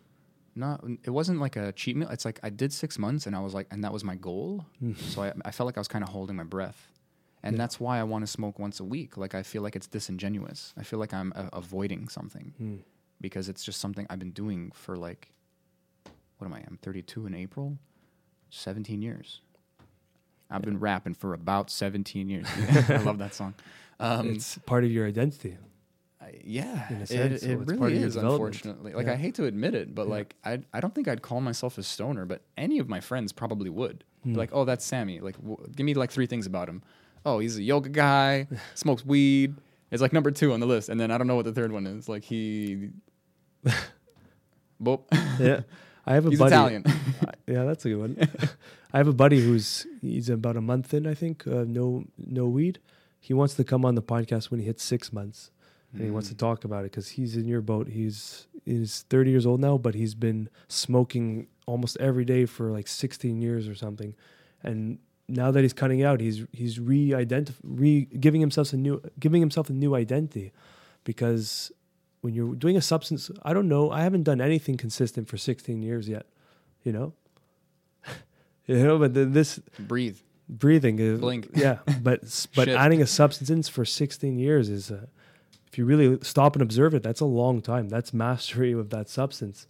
Not, 0.54 0.84
it 1.04 1.10
wasn't 1.10 1.40
like 1.40 1.56
a 1.56 1.72
cheat 1.72 1.96
meal. 1.96 2.08
It's 2.10 2.24
like 2.24 2.38
I 2.42 2.50
did 2.50 2.72
six 2.72 2.98
months, 2.98 3.26
and 3.26 3.34
I 3.34 3.40
was 3.40 3.54
like, 3.54 3.66
and 3.70 3.82
that 3.84 3.92
was 3.92 4.04
my 4.04 4.14
goal. 4.16 4.66
so 4.96 5.22
I, 5.22 5.32
I 5.44 5.50
felt 5.50 5.66
like 5.66 5.76
I 5.76 5.80
was 5.80 5.88
kind 5.88 6.04
of 6.04 6.10
holding 6.10 6.36
my 6.36 6.44
breath, 6.44 6.92
and 7.42 7.54
Yeah. 7.54 7.58
that's 7.62 7.80
why 7.80 7.98
I 7.98 8.04
want 8.04 8.22
to 8.26 8.30
smoke 8.30 8.58
once 8.58 8.78
a 8.80 8.84
week. 8.84 9.16
Like 9.16 9.34
I 9.34 9.42
feel 9.42 9.62
like 9.62 9.76
it's 9.76 9.86
disingenuous. 9.88 10.74
I 10.76 10.82
feel 10.82 10.98
like 10.98 11.14
I'm 11.14 11.32
uh, 11.34 11.48
avoiding 11.52 12.08
something 12.08 12.52
Hmm. 12.58 12.76
because 13.20 13.48
it's 13.48 13.64
just 13.64 13.80
something 13.80 14.06
I've 14.10 14.18
been 14.20 14.32
doing 14.44 14.70
for 14.74 14.96
like, 14.96 15.32
what 16.38 16.46
am 16.46 16.52
I? 16.54 16.60
I'm 16.68 16.78
32 16.82 17.26
in 17.26 17.34
April, 17.34 17.78
17 18.50 19.02
years. 19.02 19.40
I've 20.50 20.62
been 20.62 20.78
rapping 20.78 21.14
for 21.14 21.34
about 21.34 21.70
17 21.70 22.28
years. 22.28 22.46
I 22.88 22.98
love 22.98 23.18
that 23.18 23.34
song. 23.34 23.54
Um, 23.98 24.28
it's 24.30 24.58
part 24.58 24.84
of 24.84 24.90
your 24.92 25.06
identity. 25.06 25.56
Yeah, 26.44 26.88
in 26.90 26.96
it- 27.02 27.10
it, 27.10 27.40
so 27.40 27.54
really 27.56 27.98
is. 27.98 28.16
Unfortunately, 28.16 28.92
like 28.92 29.06
Yeah. 29.06 29.12
I 29.12 29.16
hate 29.16 29.34
to 29.36 29.44
admit 29.46 29.74
it, 29.74 29.94
but 29.94 30.06
Yeah. 30.06 30.14
like 30.14 30.34
I, 30.44 30.60
I 30.72 30.80
don't 30.80 30.94
think 30.94 31.08
I'd 31.08 31.22
call 31.22 31.40
myself 31.40 31.78
a 31.78 31.82
stoner, 31.82 32.24
but 32.26 32.42
any 32.56 32.78
of 32.78 32.88
my 32.88 33.00
friends 33.00 33.32
probably 33.32 33.70
would. 33.70 34.04
Hmm. 34.24 34.34
like, 34.34 34.50
oh, 34.52 34.64
that's 34.64 34.84
Sammy. 34.84 35.20
Like, 35.20 35.36
w- 35.36 35.58
give 35.76 35.84
me 35.84 35.92
like 35.94 36.10
three 36.10 36.26
things 36.26 36.46
about 36.46 36.68
him. 36.68 36.82
Oh, 37.26 37.38
he's 37.40 37.58
a 37.58 37.62
yoga 37.62 37.90
guy, 37.90 38.46
smokes 38.74 39.04
weed. 39.04 39.54
It's 39.90 40.00
like 40.02 40.12
number 40.14 40.30
two 40.30 40.52
on 40.52 40.60
the 40.60 40.66
list, 40.66 40.88
and 40.88 40.98
then 40.98 41.10
I 41.10 41.18
don't 41.18 41.26
know 41.26 41.36
what 41.36 41.44
the 41.44 41.52
third 41.52 41.72
one 41.72 41.86
is. 41.86 42.08
Like 42.08 42.24
he, 42.24 42.88
Boop. 44.82 45.02
Yeah, 45.38 45.60
I 46.06 46.14
have 46.14 46.26
a 46.26 46.30
he's 46.30 46.38
buddy. 46.38 46.54
Italian. 46.54 46.84
Yeah, 47.46 47.64
that's 47.64 47.84
a 47.84 47.90
good 47.90 47.98
one. 47.98 48.28
I 48.94 48.96
have 48.96 49.06
a 49.06 49.12
buddy 49.12 49.38
who's 49.38 49.86
he's 50.00 50.30
about 50.30 50.56
a 50.56 50.62
month 50.62 50.94
in, 50.94 51.06
I 51.06 51.12
think. 51.12 51.46
Uh, 51.46 51.64
no, 51.68 52.04
no 52.16 52.46
weed. 52.46 52.78
He 53.20 53.34
wants 53.34 53.52
to 53.56 53.64
come 53.64 53.84
on 53.84 53.96
the 53.96 54.02
podcast 54.02 54.50
when 54.50 54.60
he 54.60 54.66
hits 54.66 54.82
six 54.82 55.12
months, 55.12 55.50
and 55.94 56.02
he 56.04 56.10
wants 56.10 56.28
to 56.28 56.34
Mm. 56.34 56.38
talk 56.38 56.64
about 56.64 56.80
it 56.84 56.90
because 56.90 57.08
he's 57.10 57.36
in 57.36 57.46
your 57.46 57.60
boat. 57.62 57.88
He's 57.88 58.46
he's 58.64 59.02
thirty 59.08 59.30
years 59.30 59.46
old 59.46 59.60
now, 59.60 59.78
but 59.78 59.94
he's 59.94 60.14
been 60.14 60.48
smoking 60.68 61.46
almost 61.66 61.96
every 61.98 62.24
day 62.24 62.44
for 62.46 62.70
like 62.70 62.86
sixteen 62.88 63.40
years 63.40 63.68
or 63.68 63.74
something, 63.74 64.14
and 64.62 64.98
now 65.28 65.50
that 65.50 65.62
he's 65.62 65.72
cutting 65.72 66.02
out, 66.02 66.20
he's 66.20 66.44
he's 66.52 66.78
re-identif- 66.78 67.60
re 67.62 68.04
giving 68.20 68.40
himself 68.40 68.72
a 68.72 68.76
new 68.76 69.00
giving 69.18 69.40
himself 69.40 69.70
a 69.70 69.72
new 69.72 69.94
identity, 69.94 70.52
because 71.04 71.72
when 72.20 72.34
you're 72.34 72.54
doing 72.54 72.76
a 72.76 72.80
substance, 72.82 73.30
I 73.42 73.52
don't 73.54 73.68
know, 73.68 73.90
I 73.90 74.02
haven't 74.02 74.22
done 74.24 74.40
anything 74.40 74.76
consistent 74.76 75.28
for 75.28 75.36
sixteen 75.38 75.82
years 75.82 76.08
yet, 76.08 76.26
you 76.82 76.92
know. 76.92 77.12
You 78.66 78.82
know, 78.82 78.98
but 78.98 79.12
this 79.12 79.60
Breathe. 79.78 80.16
breathing 80.48 80.98
is 80.98 81.20
Blink. 81.20 81.50
Yeah, 81.54 81.80
but 82.02 82.20
but 82.54 82.66
adding 82.84 83.02
a 83.02 83.06
substance 83.06 83.68
for 83.68 83.84
16 83.84 84.38
years 84.38 84.70
is, 84.70 84.90
uh, 84.90 85.04
if 85.74 85.78
you 85.78 85.84
really 85.84 86.18
stop 86.22 86.54
and 86.54 86.62
observe 86.62 86.94
it, 86.94 87.02
that's 87.02 87.20
a 87.20 87.24
long 87.26 87.60
time. 87.60 87.88
That's 87.88 88.14
mastery 88.14 88.72
of 88.72 88.90
that 88.90 89.08
substance 89.08 89.66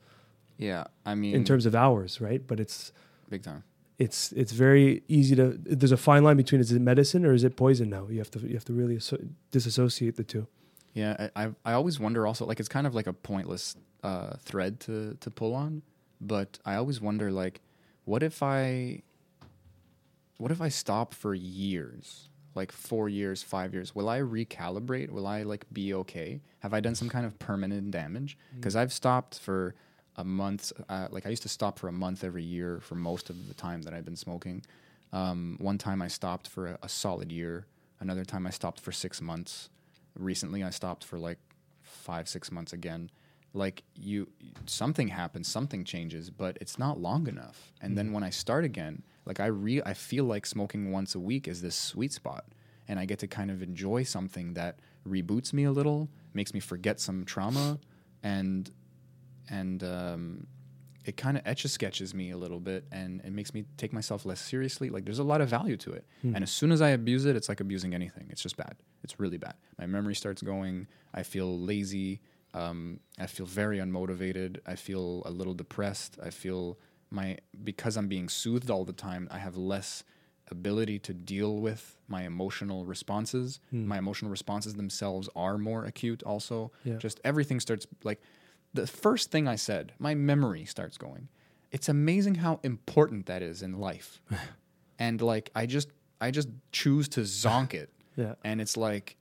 Yeah, 0.59 0.85
I 1.07 1.15
mean, 1.15 1.35
in 1.35 1.45
terms 1.45 1.65
of 1.65 1.75
hours, 1.75 2.21
right? 2.21 2.47
But 2.47 2.61
it's 2.61 2.93
big 3.31 3.43
time. 3.43 3.63
it's 3.99 4.31
it's 4.33 4.53
very 4.53 5.03
easy 5.09 5.35
to. 5.37 5.57
There's 5.81 5.93
a 5.93 5.97
fine 5.97 6.23
line 6.23 6.37
between 6.37 6.61
is 6.61 6.71
it 6.71 6.83
medicine 6.83 7.25
or 7.25 7.33
is 7.33 7.43
it 7.43 7.57
poison? 7.57 7.89
Now 7.89 8.07
you 8.11 8.19
have 8.19 8.31
to 8.33 8.41
you 8.41 8.53
have 8.55 8.67
to 8.67 8.75
really 8.75 8.97
asso- 8.97 9.25
disassociate 9.51 10.17
the 10.17 10.25
two. 10.25 10.47
Yeah, 10.93 11.29
I, 11.35 11.45
I 11.45 11.45
I 11.65 11.73
always 11.73 11.99
wonder 11.99 12.27
also 12.27 12.45
like 12.45 12.61
it's 12.61 12.69
kind 12.69 12.87
of 12.87 12.95
like 12.95 13.07
a 13.07 13.13
pointless 13.15 13.75
uh, 14.03 14.37
thread 14.49 14.81
to 14.81 15.17
to 15.21 15.31
pull 15.31 15.55
on, 15.55 15.83
but 16.21 16.59
I 16.67 16.75
always 16.77 17.01
wonder 17.01 17.33
like, 17.33 17.63
what 18.05 18.23
if 18.23 18.43
I, 18.43 19.03
what 20.39 20.51
if 20.51 20.61
I 20.61 20.69
stop 20.69 21.15
for 21.15 21.35
years, 21.35 22.29
like 22.55 22.73
four 22.73 23.09
years, 23.09 23.43
five 23.43 23.75
years? 23.75 23.95
Will 23.95 24.09
I 24.09 24.21
recalibrate? 24.21 25.11
Will 25.11 25.27
I 25.27 25.43
like 25.43 25.67
be 25.73 25.95
okay? 25.95 26.41
Have 26.61 26.75
I 26.75 26.81
done 26.81 26.95
some 26.95 27.09
kind 27.09 27.27
of 27.27 27.39
permanent 27.39 27.91
damage? 27.91 28.39
Because 28.55 28.77
I've 28.77 28.93
stopped 28.93 29.39
for 29.39 29.75
a 30.17 30.25
month. 30.25 30.73
Uh, 30.89 31.09
like 31.11 31.27
I 31.27 31.31
used 31.31 31.43
to 31.43 31.49
stop 31.49 31.79
for 31.79 31.89
a 31.89 31.93
month 31.93 32.25
every 32.25 32.45
year 32.45 32.81
for 32.81 32.95
most 32.95 33.31
of 33.31 33.49
the 33.49 33.55
time 33.55 33.83
that 33.83 33.95
I've 33.95 34.05
been 34.05 34.17
smoking. 34.17 34.65
Um, 35.13 35.57
one 35.61 35.79
time 35.79 36.03
I 36.03 36.09
stopped 36.09 36.49
for 36.49 36.67
a, 36.69 36.79
a 36.83 36.89
solid 36.89 37.31
year. 37.31 37.67
Another 38.01 38.25
time 38.25 38.47
I 38.47 38.51
stopped 38.51 38.81
for 38.81 38.93
six 38.93 39.21
months 39.21 39.71
recently 40.19 40.63
i 40.63 40.71
stopped 40.71 41.05
for 41.05 41.19
like 41.19 41.39
five 41.83 42.29
six 42.29 42.51
months 42.53 42.73
again 42.73 43.11
like 43.55 43.85
you 43.95 44.29
something 44.67 45.09
happens 45.09 45.47
something 45.49 45.85
changes 45.85 46.29
but 46.29 46.59
it's 46.61 46.79
not 46.79 47.01
long 47.01 47.27
enough. 47.29 47.73
And 47.81 47.97
then 47.97 48.13
when 48.13 48.23
i 48.25 48.31
start 48.31 48.65
again 48.65 49.03
like 49.25 49.41
i 49.41 49.47
re 49.47 49.81
i 49.87 49.95
feel 49.95 50.25
like 50.25 50.45
smoking 50.45 50.91
once 50.91 51.15
a 51.15 51.21
week 51.21 51.49
is 51.49 51.63
this 51.63 51.77
sweet 51.77 52.13
spot. 52.13 52.45
And 52.89 52.99
i 52.99 53.05
get 53.07 53.21
to 53.21 53.27
kind 53.27 53.51
of 53.51 53.63
enjoy 53.63 54.03
something 54.03 54.55
that 54.55 54.81
reboots 55.09 55.53
me 55.53 55.65
a 55.65 55.73
little 55.73 56.09
makes 56.35 56.53
me 56.53 56.61
forget 56.61 57.01
some 57.01 57.25
trauma 57.25 57.79
and 58.23 58.71
and 59.49 59.85
um, 59.85 60.47
it 61.05 61.19
kind 61.19 61.37
of 61.37 61.43
etch 61.47 61.65
a 61.67 61.69
sketches 61.69 62.15
me 62.15 62.31
a 62.31 62.37
little 62.37 62.61
bit 62.61 62.87
and 62.91 63.21
it 63.21 63.33
makes 63.33 63.53
me 63.53 63.65
take 63.77 63.93
myself 63.93 64.25
less 64.25 64.41
seriously. 64.41 64.89
Like 64.89 65.05
there's 65.05 65.19
a 65.19 65.25
lot 65.25 65.43
of 65.43 65.49
value 65.51 65.77
to 65.77 65.93
it. 65.93 66.07
And 66.23 66.43
as 66.43 66.51
soon 66.51 66.73
as 66.73 66.81
i 66.81 66.89
abuse 66.91 67.27
it 67.27 67.37
it's 67.37 67.49
like 67.49 67.61
abusing 67.61 67.95
anything. 67.95 68.27
It's 68.31 68.43
just 68.43 68.57
bad. 68.57 68.77
It's 69.03 69.21
really 69.21 69.37
bad. 69.37 69.55
My 69.79 69.87
memory 69.87 70.15
starts 70.15 70.41
going. 70.43 70.89
I 71.13 71.23
feel 71.23 71.59
lazy 71.61 72.21
um, 72.55 73.01
i 73.19 73.27
feel 73.27 73.47
very 73.47 73.79
unmotivated 73.79 74.59
i 74.67 74.75
feel 74.75 75.23
a 75.27 75.31
little 75.31 75.55
depressed 75.55 76.19
i 76.23 76.31
feel 76.31 76.79
my 77.11 77.37
because 77.63 77.97
i'm 77.97 78.09
being 78.09 78.29
soothed 78.29 78.71
all 78.71 78.85
the 78.85 78.93
time 78.93 79.29
i 79.31 79.39
have 79.39 79.57
less 79.57 80.05
ability 80.51 80.99
to 80.99 81.13
deal 81.15 81.57
with 81.57 81.97
my 82.07 82.23
emotional 82.25 82.85
responses 82.85 83.61
my 83.73 83.99
emotional 83.99 84.31
responses 84.31 84.75
themselves 84.75 85.29
are 85.35 85.57
more 85.59 85.85
acute 85.85 86.23
also 86.23 86.71
Yeah. 86.85 86.97
just 86.99 87.21
everything 87.25 87.61
starts 87.61 87.87
like 88.03 88.21
the 88.75 88.87
first 88.89 89.31
thing 89.31 89.47
I 89.47 89.55
said, 89.55 89.93
my 90.01 90.17
memory 90.17 90.65
starts 90.65 90.99
going. 90.99 91.29
It's 91.71 91.89
amazing 91.89 92.35
how 92.37 92.59
important 92.65 93.27
that 93.27 93.41
is 93.41 93.63
in 93.63 93.79
life. 93.79 94.21
and 94.99 95.23
like 95.23 95.51
I 95.55 95.67
just 95.67 95.89
I 96.21 96.33
just 96.33 96.49
choose 96.73 97.09
to 97.11 97.21
zonk 97.21 97.73
it. 97.75 97.91
Yeah. 98.17 98.35
And 98.45 98.61
it's 98.61 98.77
like 98.77 99.17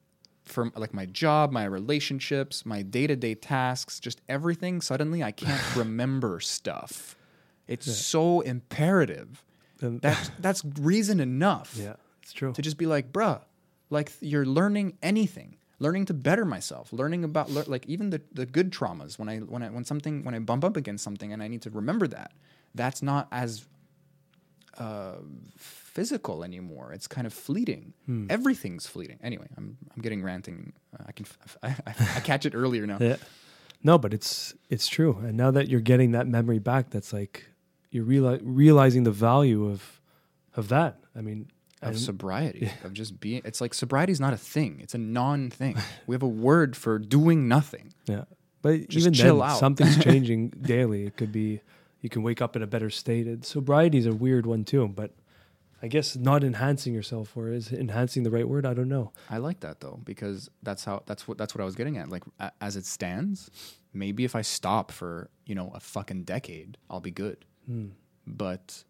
for 0.46 0.72
like 0.76 0.94
my 0.94 1.06
job, 1.06 1.52
my 1.52 1.66
relationships, 1.66 2.66
my 2.66 2.82
day-to-day 2.82 3.36
tasks, 3.36 4.00
just 4.00 4.22
everything 4.28 4.82
suddenly 4.82 5.24
I 5.24 5.32
can't 5.32 5.64
remember 5.76 6.40
stuff. 6.40 7.16
It's 7.68 7.90
so 8.06 8.42
imperative. 8.42 9.44
And 9.82 10.02
That's 10.02 10.30
that's 10.40 10.64
reason 10.80 11.20
enough 11.20 11.76
yeah, 11.80 11.96
it's 12.22 12.34
true. 12.34 12.54
to 12.54 12.62
just 12.62 12.78
be 12.78 12.86
like, 12.86 13.12
bruh, 13.12 13.42
like 13.90 14.12
you're 14.22 14.46
learning 14.46 14.98
anything, 15.02 15.58
learning 15.80 16.06
to 16.06 16.14
better 16.14 16.46
myself, 16.46 16.92
learning 16.94 17.24
about 17.24 17.50
lear- 17.52 17.66
like 17.68 17.86
even 17.88 18.10
the, 18.10 18.22
the 18.34 18.46
good 18.46 18.72
traumas 18.72 19.18
when 19.20 19.30
I 19.30 19.38
when 19.40 19.64
I 19.64 19.70
when 19.70 19.84
something 19.86 20.24
when 20.24 20.36
I 20.36 20.40
bump 20.40 20.64
up 20.64 20.76
against 20.78 21.04
something 21.04 21.32
and 21.34 21.42
I 21.44 21.48
need 21.48 21.62
to 21.64 21.70
remember 21.70 22.08
that. 22.08 22.32
That's 22.76 23.02
not 23.02 23.28
as 23.32 23.66
uh, 24.78 25.16
physical 25.94 26.44
anymore. 26.44 26.92
It's 26.94 27.08
kind 27.08 27.28
of 27.28 27.34
fleeting. 27.34 27.94
Hmm. 28.06 28.28
Everything's 28.30 28.88
fleeting. 28.88 29.20
Anyway, 29.24 29.48
I'm 29.58 29.78
I'm 29.96 30.02
getting 30.02 30.24
ranting. 30.24 30.74
Uh, 30.98 31.04
I 31.08 31.12
can 31.12 31.26
f- 31.26 31.58
I, 31.64 31.70
I, 31.90 31.96
I 32.18 32.20
catch 32.22 32.46
it 32.46 32.54
earlier 32.56 32.86
now. 32.88 32.98
Yeah. 33.02 33.18
No, 33.86 33.98
but 33.98 34.14
it's 34.14 34.54
it's 34.70 34.88
true. 34.88 35.18
And 35.24 35.36
now 35.36 35.52
that 35.52 35.68
you're 35.68 35.82
getting 35.82 36.12
that 36.12 36.26
memory 36.28 36.60
back, 36.60 36.90
that's 36.90 37.12
like 37.12 37.46
you're 37.92 38.06
reali- 38.06 38.40
realizing 38.42 39.04
the 39.04 39.12
value 39.12 39.70
of 39.70 40.00
of 40.56 40.70
that. 40.70 41.00
I 41.16 41.22
mean, 41.22 41.50
of 41.82 42.00
sobriety 42.00 42.72
of 42.86 42.94
just 42.94 43.20
being 43.20 43.42
it's 43.44 43.60
like 43.60 43.74
sobriety 43.74 44.14
is 44.14 44.20
not 44.22 44.32
a 44.32 44.38
thing 44.38 44.80
it's 44.82 44.96
a 44.96 44.98
non-thing 44.98 45.76
we 46.08 46.16
have 46.16 46.24
a 46.24 46.28
word 46.28 46.78
for 46.78 46.98
doing 46.98 47.50
nothing 47.50 47.94
yeah. 48.06 48.24
But 48.62 48.88
Just 48.88 49.04
even 49.04 49.14
chill 49.14 49.40
then, 49.40 49.50
out. 49.50 49.58
something's 49.60 50.02
changing 50.04 50.50
daily. 50.62 51.06
It 51.06 51.18
could 51.18 51.34
be 51.34 51.60
you 52.02 52.10
can 52.10 52.24
wake 52.24 52.42
up 52.42 52.56
in 52.56 52.64
a 52.64 52.68
better 52.68 52.90
state. 52.90 53.28
And 53.28 53.44
sobriety 53.46 53.98
is 53.98 54.06
a 54.06 54.14
weird 54.14 54.46
one 54.46 54.64
too. 54.64 54.88
But 54.88 55.12
I 55.84 55.88
guess 55.90 56.16
not 56.16 56.44
enhancing 56.46 56.94
yourself, 56.94 57.36
or 57.36 57.50
is 57.50 57.72
enhancing 57.74 58.24
the 58.24 58.32
right 58.32 58.48
word? 58.48 58.66
I 58.66 58.74
don't 58.74 58.88
know. 58.88 59.12
i 59.30 59.38
like 59.38 59.60
that 59.60 59.82
though 59.82 60.00
because 60.06 60.50
that's 60.64 60.86
how 60.86 61.04
that's 61.06 61.28
what 61.28 61.38
that's 61.38 61.54
what 61.54 61.62
i 61.62 61.66
was 61.66 61.76
getting 61.76 61.98
at 61.98 62.08
like 62.10 62.24
a, 62.40 62.52
as 62.62 62.76
it 62.78 62.86
stands 62.86 63.52
maybe 63.94 64.24
if 64.24 64.34
i 64.36 64.42
stop 64.42 64.92
for 64.92 65.30
you 65.46 65.56
know 65.56 65.72
a 65.76 65.80
fucking 65.80 66.24
decade 66.24 66.78
i'll 66.90 67.00
be 67.12 67.12
good 67.12 67.40
Hmm. 67.68 67.88
but 68.28 68.84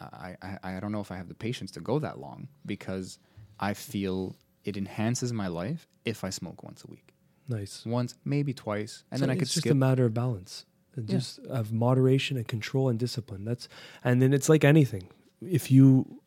I, 0.00 0.36
I 0.42 0.58
i 0.76 0.80
don't 0.80 0.92
know 0.92 1.00
if 1.00 1.10
i 1.10 1.16
have 1.16 1.28
the 1.28 1.34
patience 1.34 1.70
to 1.72 1.80
go 1.80 1.98
that 1.98 2.18
long 2.26 2.48
because 2.66 3.18
i 3.60 3.72
feel 3.74 4.36
it 4.64 4.76
enhances 4.76 5.32
my 5.32 5.46
life 5.48 5.88
if 6.04 6.24
i 6.24 6.30
smoke 6.30 6.62
once 6.62 6.82
a 6.84 6.90
week 6.90 7.08
Nice. 7.48 7.74
once 7.86 8.14
maybe 8.24 8.52
twice 8.54 9.04
and 9.10 9.18
So 9.18 9.22
then 9.26 9.30
i 9.30 9.34
could 9.34 9.42
it's 9.42 9.54
just 9.54 9.64
skip 9.64 9.72
a 9.72 9.82
matter 9.88 10.04
of 10.06 10.14
balance, 10.14 10.66
and 10.96 11.08
Yeah. 11.08 11.16
just 11.18 11.38
of 11.60 11.72
moderation 11.72 12.36
and 12.36 12.46
control 12.56 12.88
and 12.90 12.98
discipline. 12.98 13.44
That's 13.44 13.68
and 14.02 14.22
then 14.22 14.32
it's 14.32 14.48
like 14.48 14.64
anything. 14.64 15.08
If 15.42 15.70
you 15.70 16.20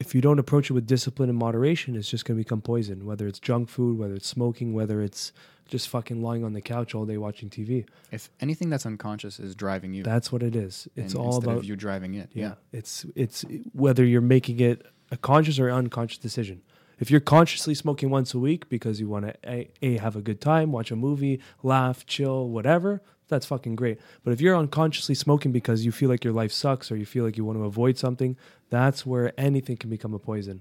if 0.00 0.14
you 0.14 0.20
don't 0.20 0.38
approach 0.38 0.70
it 0.70 0.72
with 0.72 0.86
discipline 0.86 1.28
and 1.28 1.38
moderation, 1.38 1.96
it's 1.96 2.08
just 2.08 2.24
going 2.24 2.36
to 2.36 2.44
become 2.44 2.60
poison. 2.60 3.06
Whether 3.06 3.26
it's 3.26 3.38
junk 3.38 3.68
food, 3.68 3.98
whether 3.98 4.14
it's 4.14 4.26
smoking, 4.26 4.74
whether 4.74 5.00
it's 5.00 5.32
just 5.66 5.88
fucking 5.88 6.22
lying 6.22 6.44
on 6.44 6.52
the 6.52 6.60
couch 6.60 6.94
all 6.94 7.06
day 7.06 7.16
watching 7.16 7.48
TV. 7.48 7.86
if 8.10 8.28
anything 8.40 8.68
that's 8.68 8.84
unconscious 8.84 9.40
is 9.40 9.54
driving 9.54 9.94
you 9.94 10.02
That's 10.02 10.30
what 10.30 10.42
it 10.42 10.54
is. 10.54 10.88
It's 10.94 11.14
all 11.14 11.36
instead 11.36 11.44
about 11.44 11.58
of 11.58 11.64
you 11.64 11.76
driving 11.76 12.14
it. 12.14 12.30
yeah. 12.32 12.48
Yeah. 12.48 12.54
It's 12.72 13.06
it's 13.14 13.44
whether 13.72 14.04
you're 14.04 14.20
making 14.20 14.60
it 14.60 14.86
a 15.10 15.16
conscious 15.16 15.58
or 15.58 15.70
unconscious 15.70 16.18
decision. 16.18 16.62
If 17.00 17.10
you're 17.10 17.20
consciously 17.20 17.74
smoking 17.74 18.10
once 18.10 18.34
a 18.34 18.38
week 18.38 18.68
because 18.68 19.00
you 19.00 19.08
want 19.08 19.26
to 19.26 19.34
a, 19.48 19.70
a 19.82 19.96
have 19.98 20.16
a 20.16 20.20
good 20.22 20.40
time, 20.40 20.70
watch 20.70 20.90
a 20.90 20.96
movie, 20.96 21.40
laugh, 21.62 22.06
chill, 22.06 22.48
whatever, 22.48 23.00
that's 23.28 23.46
fucking 23.46 23.74
great. 23.74 23.98
But 24.22 24.32
if 24.32 24.40
you're 24.40 24.56
unconsciously 24.56 25.14
smoking 25.14 25.50
because 25.50 25.84
you 25.84 25.92
feel 25.92 26.08
like 26.08 26.24
your 26.24 26.32
life 26.32 26.52
sucks 26.52 26.92
or 26.92 26.96
you 26.96 27.06
feel 27.06 27.24
like 27.24 27.36
you 27.36 27.44
want 27.44 27.58
to 27.58 27.64
avoid 27.64 27.98
something, 27.98 28.36
that's 28.74 29.00
where 29.06 29.32
anything 29.48 29.76
can 29.82 29.90
become 29.96 30.14
a 30.14 30.18
poison. 30.18 30.58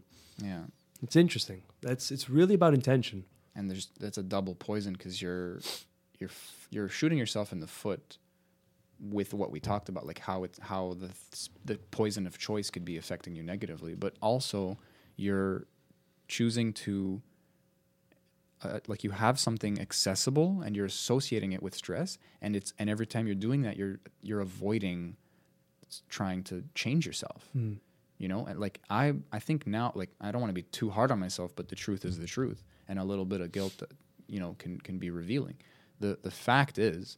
Yeah. 0.51 0.63
It's 1.01 1.15
interesting. 1.15 1.59
That's 1.81 2.05
it's 2.15 2.29
really 2.29 2.55
about 2.59 2.73
intention. 2.73 3.25
And 3.55 3.69
there's 3.69 3.87
that's 3.99 4.17
a 4.17 4.23
double 4.35 4.55
poison 4.55 4.93
because 4.93 5.15
you're 5.23 5.59
you're 6.19 6.29
f- 6.29 6.67
you're 6.73 6.89
shooting 6.99 7.17
yourself 7.23 7.51
in 7.51 7.59
the 7.59 7.67
foot 7.81 8.17
with 9.17 9.33
what 9.33 9.49
we 9.51 9.59
talked 9.59 9.89
about, 9.89 10.03
like 10.11 10.19
how 10.19 10.43
it 10.45 10.53
how 10.71 10.83
the 11.03 11.07
th- 11.31 11.49
the 11.69 11.75
poison 11.91 12.25
of 12.27 12.33
choice 12.37 12.69
could 12.73 12.85
be 12.85 12.97
affecting 12.97 13.35
you 13.35 13.43
negatively, 13.43 13.93
but 13.95 14.13
also 14.21 14.77
you're 15.17 15.65
choosing 16.27 16.73
to 16.73 17.21
uh, 18.63 18.79
like 18.87 19.03
you 19.03 19.11
have 19.11 19.37
something 19.39 19.79
accessible 19.79 20.61
and 20.65 20.75
you're 20.75 20.85
associating 20.85 21.51
it 21.51 21.61
with 21.61 21.75
stress 21.75 22.17
and 22.41 22.55
it's 22.55 22.73
and 22.79 22.89
every 22.89 23.05
time 23.05 23.27
you're 23.27 23.35
doing 23.47 23.61
that 23.63 23.75
you're 23.75 23.99
you're 24.21 24.39
avoiding 24.39 25.17
trying 26.09 26.41
to 26.43 26.63
change 26.73 27.05
yourself 27.05 27.49
Hmm. 27.53 27.73
You 28.23 28.29
know? 28.29 28.45
And 28.45 28.57
like 28.57 28.79
i 28.89 29.13
i 29.33 29.39
think 29.39 29.67
now 29.67 29.91
like 29.95 30.09
i 30.21 30.31
don't 30.31 30.39
want 30.39 30.49
to 30.49 30.61
be 30.63 30.63
too 30.63 30.89
hard 30.89 31.11
on 31.11 31.19
myself 31.19 31.53
but 31.57 31.67
the 31.67 31.75
truth 31.75 32.05
is 32.05 32.17
the 32.17 32.25
truth 32.25 32.63
and 32.87 32.97
a 32.97 33.03
little 33.03 33.25
bit 33.25 33.41
of 33.41 33.51
guilt 33.51 33.77
that 33.79 33.91
you 34.27 34.39
know 34.39 34.55
can 34.57 34.79
can 34.79 34.97
be 34.97 35.09
revealing. 35.09 35.57
The 35.99 36.17
the 36.23 36.31
fact 36.31 36.77
is 36.77 37.17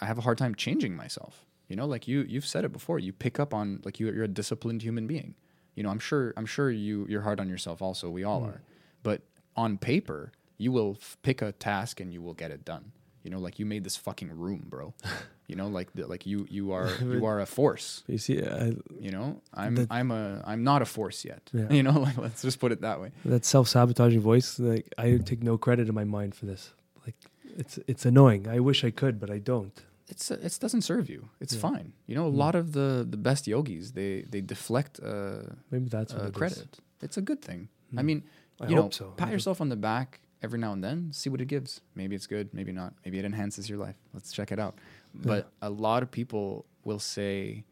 i 0.00 0.04
have 0.04 0.18
a 0.18 0.20
hard 0.20 0.36
time 0.36 0.54
changing 0.54 0.94
myself 0.94 1.46
you 1.68 1.76
know? 1.76 1.86
Like 1.86 2.08
you 2.08 2.24
you've 2.28 2.46
said 2.46 2.64
it 2.64 2.72
before 2.72 2.98
you 2.98 3.12
pick 3.12 3.38
up 3.38 3.52
on 3.52 3.80
like 3.84 4.00
you, 4.00 4.10
you're 4.12 4.24
a 4.24 4.28
disciplined 4.28 4.82
human 4.82 5.06
being. 5.06 5.34
You 5.74 5.82
know 5.82 5.90
i'm 5.90 5.98
sure 5.98 6.34
i'm 6.36 6.46
sure 6.46 6.70
you 6.70 7.06
you're 7.08 7.22
hard 7.22 7.40
on 7.40 7.48
yourself 7.48 7.80
also 7.80 8.10
we 8.10 8.22
all 8.24 8.40
hmm. 8.40 8.50
are. 8.50 8.60
But 9.02 9.22
on 9.56 9.78
paper 9.78 10.32
you 10.58 10.72
will 10.72 10.98
f- 11.00 11.16
pick 11.22 11.40
a 11.40 11.52
task 11.52 12.00
and 12.00 12.12
you 12.12 12.20
will 12.20 12.34
get 12.34 12.50
it 12.50 12.64
done 12.64 12.92
you 13.22 13.30
know 13.30 13.38
like 13.46 13.58
you 13.58 13.66
made 13.66 13.82
this 13.84 13.96
fucking 13.96 14.30
room 14.30 14.62
bro 14.68 14.94
you 15.48 15.56
know 15.56 15.68
like 15.78 15.88
the, 15.94 16.06
like 16.06 16.24
you 16.26 16.46
you 16.50 16.72
are 16.78 16.90
you 17.14 17.24
are 17.24 17.40
a 17.40 17.46
force 17.46 18.02
You 18.06 18.18
see, 18.18 18.36
I, 18.42 18.74
you 19.06 19.10
know 19.10 19.40
i'm 19.54 19.86
i'm 19.90 20.10
a 20.10 20.42
i'm 20.50 20.62
not 20.64 20.80
a 20.82 20.86
force 20.86 21.24
yet 21.24 21.42
Yeah. 21.52 21.68
you 21.76 21.82
know 21.82 21.98
like 22.06 22.16
let's 22.18 22.42
just 22.42 22.58
put 22.60 22.70
it 22.72 22.80
that 22.82 23.00
way 23.00 23.10
that 23.24 23.44
self-sabotaging 23.44 24.20
voice, 24.20 24.58
like 24.58 24.86
I 24.98 25.18
take 25.30 25.42
no 25.42 25.58
credit 25.58 25.88
in 25.88 25.94
my 25.94 26.04
mind 26.04 26.34
for 26.34 26.46
this. 26.46 26.62
Like 27.04 27.16
it's 27.60 27.78
it's 27.92 28.04
annoying. 28.06 28.42
I 28.56 28.58
wish 28.68 28.84
I 28.84 28.90
could, 29.00 29.14
but 29.22 29.30
I 29.30 29.38
don't. 29.52 29.76
it's 30.12 30.30
it 30.30 30.54
doesn't 30.64 30.84
serve 30.92 31.06
you 31.14 31.20
it's 31.42 31.54
Yeah. 31.54 31.68
fine 31.68 31.88
you 32.08 32.14
know 32.18 32.26
a 32.32 32.32
Mm. 32.32 32.44
lot 32.44 32.54
of 32.60 32.66
the 32.78 32.88
the 33.14 33.20
best 33.28 33.42
yogis 33.54 33.84
they 33.98 34.12
they 34.32 34.40
deflect 34.54 34.92
uh, 35.12 35.42
Maybe 35.72 35.88
that's 35.96 36.12
what 36.14 36.22
uh 36.24 36.28
it 36.30 36.34
credit 36.40 36.70
it's 37.06 37.18
a 37.22 37.24
good 37.30 37.40
thing 37.48 37.60
i 37.98 38.00
Mm. 38.02 38.06
mean 38.08 38.20
I 38.60 38.64
you 38.70 38.76
hope 38.76 38.84
know 38.84 38.90
so. 39.00 39.04
pat 39.20 39.30
yourself 39.36 39.58
on 39.64 39.68
the 39.74 39.80
back 39.90 40.08
every 40.42 40.58
now 40.58 40.72
and 40.72 40.82
then 40.82 41.12
see 41.12 41.28
what 41.30 41.40
it 41.40 41.46
gives. 41.48 41.80
Maybe 41.94 42.14
it's 42.16 42.26
good 42.26 42.52
maybe 42.54 42.72
not. 42.72 42.94
Maybe 43.04 43.18
it 43.18 43.24
enhances 43.24 43.68
your 43.68 43.78
life. 43.78 43.96
Let's 44.14 44.32
check 44.32 44.52
it 44.52 44.58
out. 44.58 44.76
But 45.14 45.50
a 45.62 45.70
lot 45.70 46.02
of 46.02 46.10
people 46.10 46.66
will 46.84 46.98
say 46.98 47.64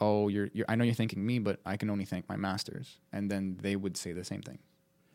oh 0.00 0.28
you're, 0.28 0.48
you're 0.52 0.64
i 0.68 0.76
know 0.76 0.84
you're 0.84 0.94
thanking 0.94 1.26
me 1.26 1.38
but 1.40 1.58
i 1.66 1.76
can 1.76 1.90
only 1.90 2.04
thank 2.04 2.28
my 2.28 2.36
masters. 2.36 2.98
And 3.12 3.30
then 3.30 3.58
they 3.60 3.76
would 3.76 3.96
say 3.96 4.12
the 4.12 4.24
same 4.24 4.42
thing. 4.42 4.58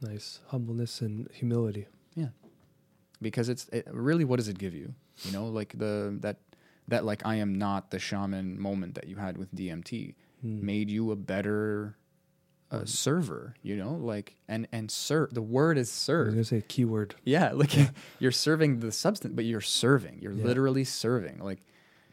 Nice. 0.02 0.42
Humbleness 0.48 1.02
and 1.02 1.30
humility. 1.32 1.88
Yeah, 2.16 2.30
because 3.22 3.50
it's 3.50 3.68
it, 3.70 3.88
really 3.92 4.26
what 4.26 4.38
does 4.38 4.50
it 4.50 4.58
give 4.58 4.74
you? 4.74 4.94
You 5.24 5.32
know, 5.32 5.46
like 5.48 5.78
the 5.78 6.18
that 6.22 6.38
that 6.88 7.06
like 7.06 7.26
I 7.26 7.36
am 7.36 7.56
not 7.58 7.92
the 7.92 8.00
shaman 8.00 8.60
moment 8.60 8.96
that 8.96 9.08
you 9.08 9.16
had 9.16 9.38
with 9.38 9.54
DMT 9.56 10.16
Hmm. 10.42 10.66
made 10.66 10.90
you 10.90 11.12
a 11.12 11.16
better 11.16 11.98
uh, 12.72 12.86
server. 12.86 13.55
You 13.61 13.76
know, 13.78 13.93
like 13.93 14.36
and 14.47 14.68
and 14.72 14.89
serve. 14.91 15.34
The 15.34 15.41
word 15.41 15.78
is 15.78 15.88
I 15.88 15.91
was 15.91 15.91
serve. 15.91 16.30
gonna 16.30 16.43
say 16.43 16.57
a 16.57 16.61
keyword. 16.61 17.16
Yeah, 17.24 17.51
like 17.53 17.72
you're 18.20 18.32
serving 18.32 18.80
the 18.80 18.91
substance, 18.91 19.34
but 19.36 19.45
you're 19.45 19.61
serving. 19.61 20.20
You're 20.22 20.32
Yeah. 20.34 20.45
literally 20.45 20.84
serving. 20.84 21.39
Like 21.39 21.59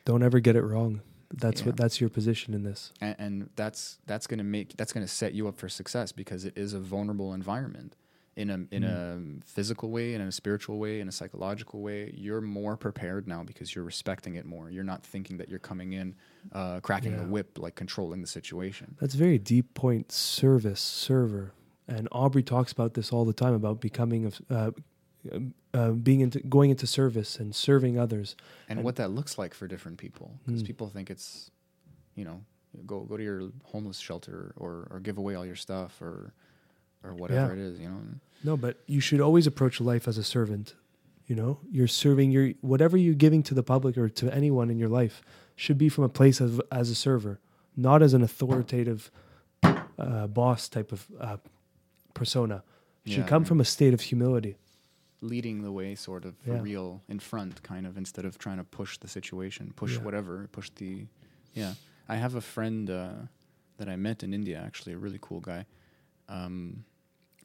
Don't 0.04 0.22
ever 0.22 0.40
get 0.40 0.56
it 0.56 0.62
wrong. 0.62 1.00
That's 1.34 1.60
Yeah. 1.60 1.66
what 1.68 1.76
that's 1.76 2.00
your 2.00 2.10
position 2.10 2.52
in 2.54 2.62
this. 2.62 2.92
and, 3.00 3.16
and 3.18 3.50
that's 3.56 3.98
that's 4.06 4.26
gonna 4.26 4.44
make 4.44 4.76
that's 4.76 4.92
gonna 4.92 5.08
set 5.08 5.32
you 5.32 5.48
up 5.48 5.56
for 5.56 5.68
success 5.68 6.12
because 6.12 6.44
it 6.44 6.56
is 6.58 6.74
a 6.74 6.78
vulnerable 6.80 7.32
environment 7.32 7.96
in 8.34 8.48
a 8.50 8.66
in 8.74 8.82
a 8.82 9.20
physical 9.44 9.90
way 9.90 10.14
in 10.14 10.20
a 10.22 10.32
spiritual 10.32 10.78
way 10.78 11.00
in 11.00 11.08
a 11.08 11.12
psychological 11.12 11.80
way 11.82 12.10
you're 12.16 12.40
more 12.40 12.76
prepared 12.78 13.28
now 13.28 13.42
because 13.42 13.74
you're 13.74 13.84
respecting 13.84 14.36
it 14.36 14.46
more 14.46 14.70
you're 14.70 14.82
not 14.84 15.02
thinking 15.04 15.36
that 15.36 15.48
you're 15.50 15.58
coming 15.58 15.92
in 15.92 16.14
uh, 16.52 16.80
cracking 16.80 17.14
the 17.16 17.24
whip 17.24 17.58
like 17.58 17.74
controlling 17.74 18.20
the 18.22 18.26
situation 18.26 18.96
That's 19.00 19.14
a 19.14 19.18
very 19.18 19.38
deep 19.38 19.74
point. 19.74 20.10
Service, 20.12 20.80
server, 20.80 21.52
and 21.86 22.08
Aubrey 22.10 22.42
talks 22.42 22.72
about 22.72 22.94
this 22.94 23.12
all 23.12 23.24
the 23.26 23.32
time 23.34 23.52
about 23.54 23.80
becoming 23.80 24.24
of 24.24 24.40
uh, 24.50 24.70
um, 25.30 25.54
uh, 25.74 25.90
being 25.90 26.20
into 26.20 26.40
going 26.40 26.70
into 26.70 26.86
service 26.86 27.38
and 27.38 27.54
serving 27.54 27.98
others. 27.98 28.34
and, 28.68 28.78
And- 28.78 28.84
what 28.84 28.96
that 28.96 29.10
looks 29.10 29.36
like 29.38 29.52
for 29.54 29.66
different 29.68 29.98
people 29.98 30.38
because 30.46 30.62
Mm. 30.62 30.66
people 30.66 30.88
think 30.88 31.10
it's 31.10 31.50
you 32.16 32.24
know 32.24 32.42
go 32.86 33.00
go 33.00 33.16
to 33.18 33.22
your 33.22 33.50
homeless 33.64 33.98
shelter 33.98 34.52
or 34.56 34.88
or 34.90 35.00
give 35.00 35.18
away 35.18 35.34
all 35.34 35.44
your 35.46 35.54
stuff 35.56 36.00
or 36.00 36.32
or 37.04 37.14
whatever 37.14 37.54
Yeah. 37.54 37.60
it 37.62 37.66
is 37.72 37.78
you 37.80 37.88
know 37.88 38.00
No, 38.44 38.56
but 38.56 38.74
you 38.86 39.00
should 39.00 39.20
always 39.20 39.46
approach 39.46 39.80
life 39.80 40.08
as 40.08 40.18
a 40.18 40.24
servant. 40.24 40.74
You 41.28 41.36
know, 41.36 41.60
you're 41.70 41.86
serving 42.04 42.32
your 42.32 42.46
whatever 42.60 42.96
you're 42.96 43.14
giving 43.26 43.42
to 43.44 43.54
the 43.54 43.62
public 43.62 43.96
or 43.96 44.08
to 44.08 44.34
anyone 44.34 44.68
in 44.72 44.78
your 44.78 44.88
life 44.88 45.22
should 45.54 45.78
be 45.78 45.88
from 45.88 46.04
a 46.04 46.08
place 46.08 46.40
of 46.40 46.60
as 46.70 46.90
a 46.90 46.94
server, 46.94 47.38
not 47.76 48.02
as 48.02 48.12
an 48.14 48.22
authoritative 48.22 49.10
uh, 49.62 50.26
boss 50.26 50.68
type 50.68 50.90
of 50.92 51.06
uh, 51.20 51.36
persona. 52.14 52.64
It 53.04 53.12
should 53.12 53.18
Yeah, 53.24 53.28
come 53.28 53.44
from 53.44 53.60
a 53.60 53.64
state 53.64 53.94
of 53.94 54.00
humility. 54.00 54.56
leading 55.20 55.62
the 55.62 55.70
way 55.70 55.94
sort 55.94 56.24
of 56.24 56.34
Yeah. 56.44 56.60
real 56.62 57.00
in 57.08 57.20
front 57.20 57.62
kind 57.62 57.86
of 57.86 57.96
instead 57.96 58.24
of 58.24 58.36
trying 58.38 58.58
to 58.58 58.64
push 58.64 58.98
the 58.98 59.06
situation 59.08 59.72
push 59.76 59.96
whatever 60.00 60.48
push 60.50 60.68
the 60.80 61.06
yeah 61.54 61.74
i 62.08 62.16
have 62.16 62.34
a 62.34 62.40
friend 62.40 62.90
uh, 62.90 63.12
that 63.78 63.88
i 63.88 63.96
met 63.96 64.22
in 64.24 64.34
india 64.34 64.58
actually 64.66 64.92
a 64.94 64.98
really 64.98 65.18
cool 65.20 65.40
guy 65.40 65.64
um, 66.28 66.84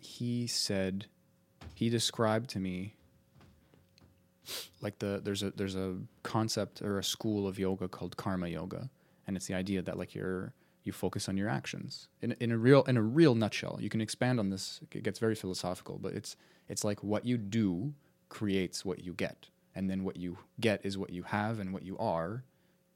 he 0.07 0.47
said 0.47 1.05
he 1.75 1.89
described 1.89 2.49
to 2.51 2.59
me 2.59 2.95
like 4.81 4.99
the 4.99 5.21
there's 5.23 5.43
a 5.43 5.51
there's 5.51 5.75
a 5.75 5.97
concept 6.23 6.81
or 6.81 6.97
a 6.97 7.03
school 7.03 7.47
of 7.47 7.59
yoga 7.59 7.87
called 7.87 8.15
karma 8.15 8.47
yoga. 8.47 8.89
And 9.27 9.35
it's 9.35 9.47
the 9.47 9.53
idea 9.53 9.81
that 9.81 9.97
like 9.97 10.15
you're 10.15 10.53
you 10.85 10.93
focus 10.93 11.27
on 11.27 11.35
your 11.35 11.49
actions. 11.49 12.07
In, 12.21 12.31
in 12.39 12.51
a 12.51 12.57
real 12.57 12.83
in 12.83 12.95
a 12.95 13.01
real 13.01 13.35
nutshell 13.35 13.77
you 13.81 13.89
can 13.89 13.99
expand 13.99 14.39
on 14.39 14.49
this 14.49 14.79
it 14.91 15.03
gets 15.03 15.19
very 15.19 15.35
philosophical 15.35 15.99
but 16.01 16.13
it's 16.13 16.37
it's 16.69 16.83
like 16.85 17.03
what 17.03 17.25
you 17.25 17.37
do 17.37 17.93
creates 18.29 18.85
what 18.85 19.03
you 19.03 19.13
get. 19.13 19.49
And 19.75 19.89
then 19.89 20.03
what 20.03 20.15
you 20.15 20.37
get 20.59 20.85
is 20.85 20.97
what 20.97 21.11
you 21.11 21.23
have 21.23 21.59
and 21.59 21.73
what 21.73 21.83
you 21.83 21.97
are 21.97 22.43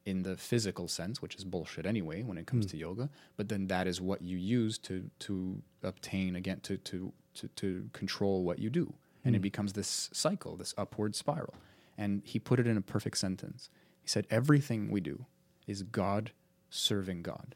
in 0.06 0.24
the 0.24 0.36
physical 0.36 0.88
sense, 0.88 1.22
which 1.22 1.36
is 1.36 1.44
bullshit 1.44 1.86
anyway 1.86 2.24
when 2.24 2.38
it 2.38 2.48
comes 2.48 2.66
hmm. 2.66 2.72
to 2.72 2.78
yoga. 2.78 3.10
But 3.38 3.50
then 3.50 3.68
that 3.68 3.88
is 3.88 4.02
what 4.02 4.22
you 4.22 4.38
use 4.38 4.78
to 4.80 5.10
to 5.20 5.62
obtain 5.84 6.36
again 6.36 6.60
to 6.62 6.78
to 6.78 7.14
to, 7.36 7.48
to 7.48 7.90
control 7.94 8.44
what 8.44 8.60
you 8.60 8.70
do, 8.70 8.94
and 9.24 9.36
it 9.36 9.40
hmm. 9.40 9.44
becomes 9.44 9.74
this 9.74 10.10
cycle, 10.14 10.56
this 10.58 10.74
upward 10.78 11.16
spiral. 11.16 11.54
And 11.98 12.22
he 12.26 12.40
put 12.40 12.60
it 12.60 12.68
in 12.68 12.78
a 12.78 12.82
perfect 12.82 13.18
sentence. 13.18 13.70
He 14.02 14.08
said, 14.08 14.26
"Everything 14.30 14.90
we 14.90 15.02
do 15.02 15.26
is 15.68 15.84
God 15.84 16.32
serving 16.70 17.22
God." 17.22 17.56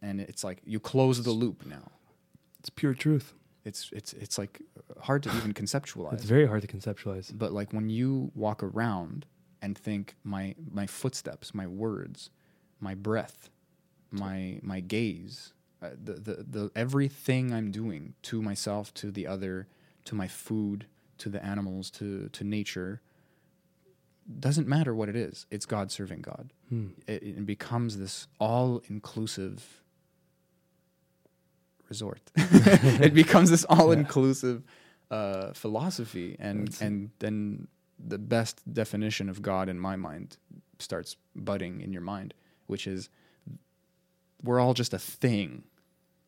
And 0.00 0.20
it's 0.20 0.44
like 0.44 0.62
you 0.64 0.78
close 0.78 1.22
the 1.22 1.32
loop 1.32 1.66
now. 1.66 1.90
It's 2.60 2.70
pure 2.70 2.94
truth. 2.94 3.34
It's 3.64 3.90
it's 3.92 4.12
it's 4.12 4.38
like 4.38 4.60
hard 5.00 5.22
to 5.24 5.36
even 5.36 5.52
conceptualize 5.54 6.14
It's 6.14 6.24
very 6.24 6.46
hard 6.46 6.62
to 6.62 6.68
conceptualize. 6.68 7.36
but 7.36 7.52
like 7.52 7.72
when 7.72 7.88
you 7.88 8.30
walk 8.34 8.62
around 8.62 9.26
and 9.62 9.78
think 9.78 10.16
my 10.24 10.54
my 10.70 10.86
footsteps 10.86 11.54
my 11.54 11.66
words 11.66 12.30
my 12.80 12.94
breath 12.94 13.48
my 14.10 14.58
my 14.62 14.80
gaze 14.80 15.52
uh, 15.82 15.90
the, 16.02 16.14
the 16.14 16.46
the 16.48 16.70
everything 16.76 17.52
i'm 17.52 17.70
doing 17.70 18.14
to 18.22 18.42
myself 18.42 18.92
to 18.92 19.10
the 19.10 19.26
other 19.26 19.66
to 20.04 20.14
my 20.14 20.28
food 20.28 20.86
to 21.18 21.28
the 21.28 21.42
animals 21.44 21.90
to 21.90 22.28
to 22.30 22.44
nature 22.44 23.00
doesn't 24.38 24.68
matter 24.68 24.94
what 24.94 25.08
it 25.08 25.16
is. 25.16 25.46
It's 25.50 25.66
god 25.66 25.90
serving 25.90 26.22
god. 26.22 26.52
It, 27.06 27.22
it 27.22 27.46
becomes 27.46 27.98
this 27.98 28.28
all 28.38 28.82
inclusive 28.88 29.82
resort. 31.88 32.30
It 32.36 33.14
becomes 33.22 33.50
this 33.50 33.64
all 33.64 33.92
inclusive 33.92 34.62
uh, 35.10 35.52
philosophy 35.52 36.36
and 36.38 36.74
and 36.80 37.10
then 37.18 37.68
the 38.06 38.18
best 38.18 38.60
definition 38.72 39.28
of 39.28 39.42
God 39.42 39.68
in 39.68 39.78
my 39.78 39.96
mind 39.96 40.36
starts 40.78 41.16
budding 41.34 41.80
in 41.80 41.92
your 41.92 42.02
mind, 42.02 42.34
which 42.66 42.86
is 42.86 43.08
we're 44.42 44.60
all 44.60 44.74
just 44.74 44.92
a 44.92 44.98
thing, 44.98 45.64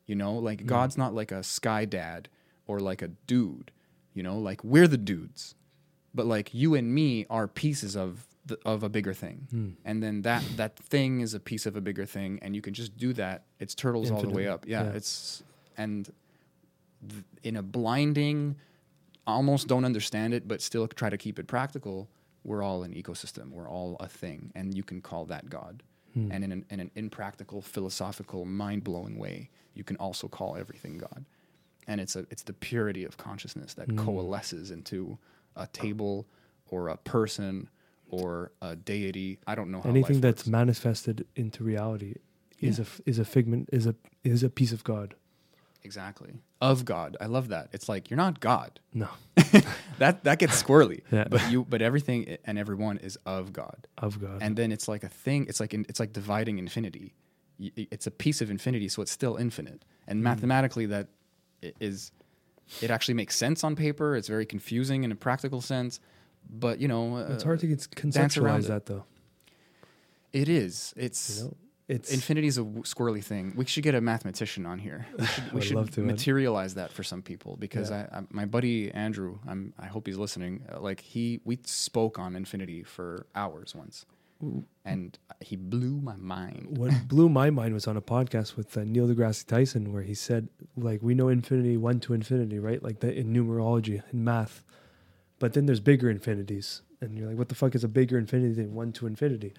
you 0.05 0.15
know. 0.15 0.33
Like 0.33 0.59
mm-hmm. 0.59 0.67
God's 0.67 0.97
not 0.97 1.13
like 1.13 1.31
a 1.31 1.43
sky 1.43 1.85
dad 1.85 2.29
or 2.67 2.79
like 2.79 3.01
a 3.01 3.09
dude, 3.09 3.71
you 4.13 4.23
know. 4.23 4.37
Like 4.37 4.63
we're 4.63 4.87
the 4.87 4.97
dudes, 4.97 5.55
but 6.13 6.25
like 6.25 6.53
you 6.53 6.75
and 6.75 6.93
me 6.93 7.25
are 7.29 7.47
pieces 7.47 7.95
of 7.95 8.27
the, 8.45 8.57
of 8.65 8.83
a 8.83 8.89
bigger 8.89 9.13
thing, 9.13 9.47
hmm. 9.49 9.69
and 9.83 10.01
then 10.01 10.21
that 10.21 10.43
that 10.55 10.77
thing 10.77 11.21
is 11.21 11.33
a 11.33 11.39
piece 11.39 11.65
of 11.65 11.75
a 11.75 11.81
bigger 11.81 12.05
thing, 12.05 12.39
and 12.41 12.55
you 12.55 12.61
can 12.61 12.73
just 12.73 12.95
do 12.97 13.13
that. 13.13 13.43
It's 13.59 13.75
turtles 13.75 14.11
all 14.11 14.21
the 14.21 14.29
way 14.29 14.47
up. 14.47 14.65
Yeah, 14.67 14.83
Yeah. 14.83 14.91
it's 14.91 15.43
and 15.77 16.09
th- 17.07 17.23
in 17.43 17.55
a 17.57 17.63
blinding 17.63 18.55
almost 19.27 19.67
don't 19.67 19.85
understand 19.85 20.33
it, 20.33 20.47
but 20.47 20.61
still 20.61 20.87
try 20.87 21.09
to 21.09 21.17
keep 21.17 21.39
it 21.39 21.47
practical, 21.47 22.09
we're 22.43 22.61
all 22.63 22.83
an 22.83 22.93
ecosystem. 22.93 23.51
We're 23.51 23.69
all 23.69 23.97
a 23.99 24.07
thing, 24.07 24.51
and 24.55 24.75
you 24.75 24.83
can 24.83 25.01
call 25.01 25.25
that 25.25 25.49
God. 25.49 25.83
Hmm. 26.13 26.31
And 26.31 26.43
in 26.43 26.51
an, 26.51 26.65
in 26.69 26.79
an 26.79 26.91
impractical, 26.95 27.61
philosophical, 27.61 28.45
mind 28.45 28.83
blowing 28.83 29.17
way, 29.17 29.49
you 29.73 29.83
can 29.83 29.97
also 29.97 30.27
call 30.27 30.55
everything 30.55 30.97
God. 30.97 31.25
And 31.87 31.99
it's 32.01 32.15
a 32.15 32.25
it's 32.31 32.43
the 32.43 32.53
purity 32.53 33.03
of 33.03 33.17
consciousness 33.17 33.73
that 33.75 33.89
hmm. 33.89 33.97
coalesces 33.97 34.71
into 34.71 35.17
a 35.55 35.67
table 35.67 36.27
or 36.67 36.89
a 36.89 36.97
person 36.97 37.69
or 38.09 38.51
a 38.61 38.75
deity. 38.75 39.39
I 39.47 39.55
don't 39.55 39.71
know 39.71 39.81
how 39.81 39.89
Anything 39.89 40.21
that's 40.21 40.41
works. 40.41 40.47
manifested 40.47 41.25
into 41.35 41.63
reality 41.63 42.15
is 42.59 42.77
Yeah. 42.77 42.83
a 42.83 42.85
f- 42.85 43.01
is 43.05 43.19
a 43.19 43.25
figment 43.25 43.69
is 43.71 43.85
a 43.85 43.95
is 44.23 44.43
a 44.43 44.49
piece 44.49 44.71
of 44.71 44.83
God. 44.83 45.15
Exactly 45.85 46.33
of 46.61 46.83
God. 46.85 47.15
I 47.21 47.27
love 47.27 47.47
that. 47.49 47.69
It's 47.71 47.87
like 47.87 48.09
you're 48.09 48.17
not 48.17 48.39
God. 48.39 48.79
No, 48.93 49.07
that 49.99 50.23
that 50.23 50.39
gets 50.39 50.61
squirrely. 50.61 51.01
Yeah. 51.11 51.27
But 51.29 51.51
you 51.51 51.63
but 51.63 51.81
everything 51.81 52.37
and 52.45 52.57
everyone 52.59 52.97
is 52.97 53.17
of 53.25 53.53
God. 53.53 53.87
of 53.97 54.19
God. 54.19 54.39
and 54.41 54.57
then 54.57 54.71
it's 54.71 54.87
like 54.87 55.03
a 55.03 55.09
thing 55.09 55.45
it's 55.49 55.59
like 55.59 55.73
in, 55.73 55.85
it's 55.89 55.99
like 55.99 56.11
dividing 56.13 56.57
infinity 56.59 57.13
it's 57.93 58.05
a 58.07 58.11
piece 58.11 58.41
of 58.41 58.51
infinity 58.51 58.89
so 58.89 59.01
it's 59.01 59.11
still 59.11 59.37
infinite 59.37 59.85
and 60.07 60.21
mathematically 60.21 60.85
that 60.87 61.07
is 61.79 62.11
it 62.81 62.89
actually 62.91 63.13
makes 63.13 63.35
sense 63.37 63.63
on 63.63 63.75
paper 63.75 64.15
it's 64.17 64.27
very 64.27 64.45
confusing 64.45 65.05
in 65.05 65.11
a 65.11 65.15
practical 65.15 65.61
sense 65.61 66.01
but 66.49 66.79
you 66.81 66.87
know 66.89 67.15
uh, 67.15 67.33
it's 67.33 67.43
hard 67.43 67.59
to 67.61 67.67
dance 67.67 67.87
conceptualize 67.87 68.67
that 68.67 68.85
though. 68.87 69.05
it 70.33 70.49
is 70.49 70.93
it's 70.97 71.39
You 71.39 71.43
know, 71.45 71.57
it's 71.87 72.11
infinity 72.11 72.47
is 72.47 72.57
a 72.57 72.63
w- 72.63 72.83
squirrely 72.83 73.23
thing 73.23 73.53
we 73.55 73.65
should 73.65 73.83
get 73.83 73.93
a 73.95 74.01
mathematician 74.01 74.65
on 74.65 74.79
here 74.79 75.05
we 75.19 75.25
should, 75.25 75.53
we 75.53 75.61
should 75.61 75.91
to, 75.91 75.99
man. 76.01 76.07
materialize 76.07 76.73
that 76.75 76.91
for 76.91 77.03
some 77.03 77.21
people 77.21 77.57
because 77.57 77.89
Yeah. 77.91 78.07
I, 78.11 78.17
I 78.19 78.23
my 78.31 78.45
buddy 78.45 78.89
andrew 78.91 79.37
I'm, 79.47 79.73
i 79.77 79.85
hope 79.85 80.07
he's 80.07 80.17
listening 80.17 80.63
uh, 80.73 80.79
like 80.79 81.01
he 81.01 81.41
we 81.45 81.59
spoke 81.65 82.17
on 82.17 82.35
infinity 82.35 82.81
for 82.83 83.27
hours 83.35 83.75
once 83.75 84.05
and 84.83 85.17
he 85.41 85.55
blew 85.55 86.01
my 86.01 86.15
mind 86.17 86.77
what 86.77 86.91
blew 87.07 87.29
my 87.29 87.49
mind 87.49 87.73
was 87.73 87.87
on 87.87 87.97
a 87.97 88.01
podcast 88.01 88.55
with 88.57 88.75
uh, 88.77 88.83
Neil 88.83 89.07
deGrasse 89.07 89.45
Tyson, 89.47 89.93
where 89.93 90.03
he 90.03 90.13
said, 90.13 90.49
like, 90.75 91.01
we 91.01 91.15
know 91.15 91.29
infinity 91.29 91.77
one 91.77 91.99
to 92.01 92.13
infinity, 92.13 92.59
right? 92.59 92.83
Like 92.83 92.99
that 92.99 93.15
in 93.17 93.33
numerology 93.33 94.03
in 94.11 94.23
math, 94.25 94.63
but 95.39 95.53
then 95.53 95.65
there's 95.67 95.79
bigger 95.79 96.09
infinities, 96.09 96.81
and 96.99 97.17
you're 97.17 97.29
like, 97.29 97.37
what 97.37 97.47
the 97.49 97.55
fuck 97.55 97.75
is 97.75 97.83
a 97.85 97.87
bigger 97.87 98.17
infinity 98.17 98.53
than 98.53 98.75
one 98.75 98.91
to 98.93 99.07
infinity? 99.07 99.53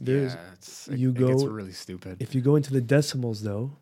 There's 0.00 0.34
yeah, 0.34 0.40
it's, 0.54 0.88
it, 0.88 0.98
you 0.98 1.10
it 1.10 1.16
gets 1.18 1.44
really 1.44 1.72
stupid. 1.72 2.16
if 2.20 2.34
you 2.34 2.40
go 2.40 2.56
into 2.56 2.72
the 2.72 2.80
decimals 2.80 3.42
though, 3.42 3.76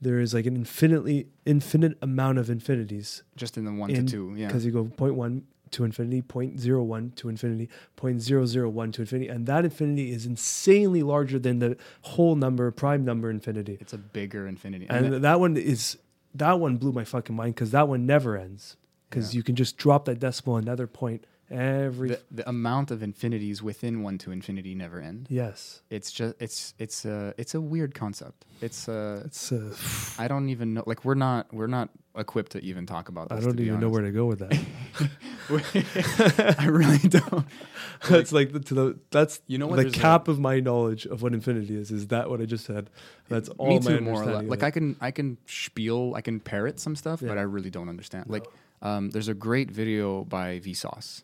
there 0.00 0.20
is 0.20 0.34
like 0.34 0.46
an 0.46 0.56
infinitely 0.56 1.28
infinite 1.46 1.96
amount 2.02 2.38
of 2.38 2.50
infinities 2.50 3.22
Just 3.36 3.56
in 3.58 3.64
the 3.64 3.72
one 3.72 3.90
in- 3.90 4.06
to 4.06 4.12
two, 4.12 4.34
yeah. 4.36 4.46
because 4.46 4.64
you 4.64 4.72
go 4.72 4.84
point 4.84 5.14
one 5.14 5.44
to 5.70 5.84
infinity, 5.84 6.22
point 6.22 6.58
zero 6.60 6.82
one 6.82 7.10
to 7.16 7.28
infinity, 7.28 7.68
point 7.96 8.20
zero 8.22 8.46
zero 8.46 8.68
one 8.68 8.92
to 8.92 9.02
infinity, 9.02 9.28
and 9.28 9.46
that 9.46 9.64
infinity 9.64 10.12
is 10.12 10.24
insanely 10.24 11.02
larger 11.02 11.38
than 11.38 11.58
the 11.58 11.76
whole 12.02 12.36
number, 12.36 12.70
prime 12.70 13.04
number 13.04 13.28
infinity. 13.30 13.76
It's 13.80 13.92
a 13.92 13.98
bigger 13.98 14.46
infinity. 14.46 14.86
And 14.88 15.12
then- 15.12 15.22
that 15.22 15.40
one 15.40 15.56
is 15.56 15.98
that 16.34 16.58
one 16.60 16.76
blew 16.78 16.92
my 16.92 17.04
fucking 17.04 17.34
mind 17.36 17.54
because 17.54 17.70
that 17.72 17.86
one 17.88 18.06
never 18.06 18.36
ends 18.36 18.76
because 19.10 19.34
Yeah. 19.34 19.38
you 19.38 19.42
can 19.42 19.56
just 19.56 19.76
drop 19.76 20.04
that 20.06 20.18
decimal 20.20 20.56
another 20.56 20.86
point 20.86 21.24
every. 21.50 22.08
the, 22.10 22.20
the 22.30 22.48
amount 22.48 22.90
of 22.90 23.02
infinities 23.02 23.62
within 23.62 24.02
one 24.02 24.18
to 24.18 24.32
infinity 24.32 24.74
never 24.74 25.00
end. 25.00 25.26
yes, 25.30 25.82
It's 25.90 26.10
just 26.12 26.34
it's 26.40 26.74
it's 26.78 27.04
a 27.04 27.34
it's 27.38 27.54
a 27.54 27.60
weird 27.60 27.94
concept. 27.94 28.44
It's 28.60 28.88
uh 28.88 29.22
it's. 29.26 29.52
Uh, 29.52 29.74
I 30.18 30.28
don't 30.28 30.48
even 30.48 30.74
know 30.74 30.84
like 30.86 31.04
we're 31.04 31.14
not 31.14 31.52
we're 31.52 31.66
not 31.66 31.90
equipped 32.16 32.52
to 32.52 32.62
even 32.64 32.86
talk 32.86 33.08
about 33.08 33.28
this. 33.28 33.42
I 33.42 33.46
don't 33.46 33.58
even 33.60 33.80
know 33.80 33.88
where 33.88 34.02
to 34.02 34.12
go 34.12 34.26
with 34.26 34.38
that. 34.38 34.56
I 36.58 36.66
really 36.66 36.98
don't. 37.08 37.44
that's 38.08 38.32
like 38.32 38.52
the, 38.52 38.60
to 38.60 38.74
the 38.74 38.98
that's 39.10 39.40
You 39.46 39.58
know 39.58 39.66
what, 39.66 39.76
the 39.76 39.82
there's 39.82 39.94
a- 39.96 39.98
cap 39.98 40.28
of 40.28 40.38
my 40.38 40.60
knowledge 40.60 41.06
of 41.06 41.22
what 41.22 41.34
infinity 41.34 41.76
is. 41.76 41.90
Is 41.90 42.08
that 42.08 42.30
what 42.30 42.40
I 42.40 42.44
just 42.46 42.64
said? 42.64 42.90
That's 43.28 43.48
all 43.50 43.68
Me 43.68 43.78
my 43.80 43.96
too, 43.96 44.00
more 44.00 44.22
or 44.22 44.26
less. 44.26 44.44
Like 44.44 44.62
I 44.62 44.70
can 44.70 44.96
I 45.00 45.10
can 45.10 45.38
spiel, 45.46 46.14
I 46.14 46.20
can 46.20 46.40
parrot 46.40 46.80
some 46.80 46.96
stuff, 46.96 47.20
but 47.20 47.36
I 47.38 47.42
really 47.42 47.70
don't 47.70 47.88
understand. 47.88 48.26
Like 48.28 48.46
um, 48.82 49.10
there's 49.10 49.28
a 49.28 49.34
great 49.34 49.70
video 49.70 50.24
by 50.24 50.60
Vsauce. 50.60 51.22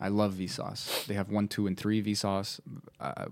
I 0.00 0.08
love 0.08 0.34
Vsauce. 0.34 1.06
They 1.06 1.14
have 1.14 1.28
one, 1.28 1.46
two, 1.46 1.66
and 1.66 1.76
three 1.76 2.02
Vsauce. 2.02 2.60
Uh, 2.98 3.26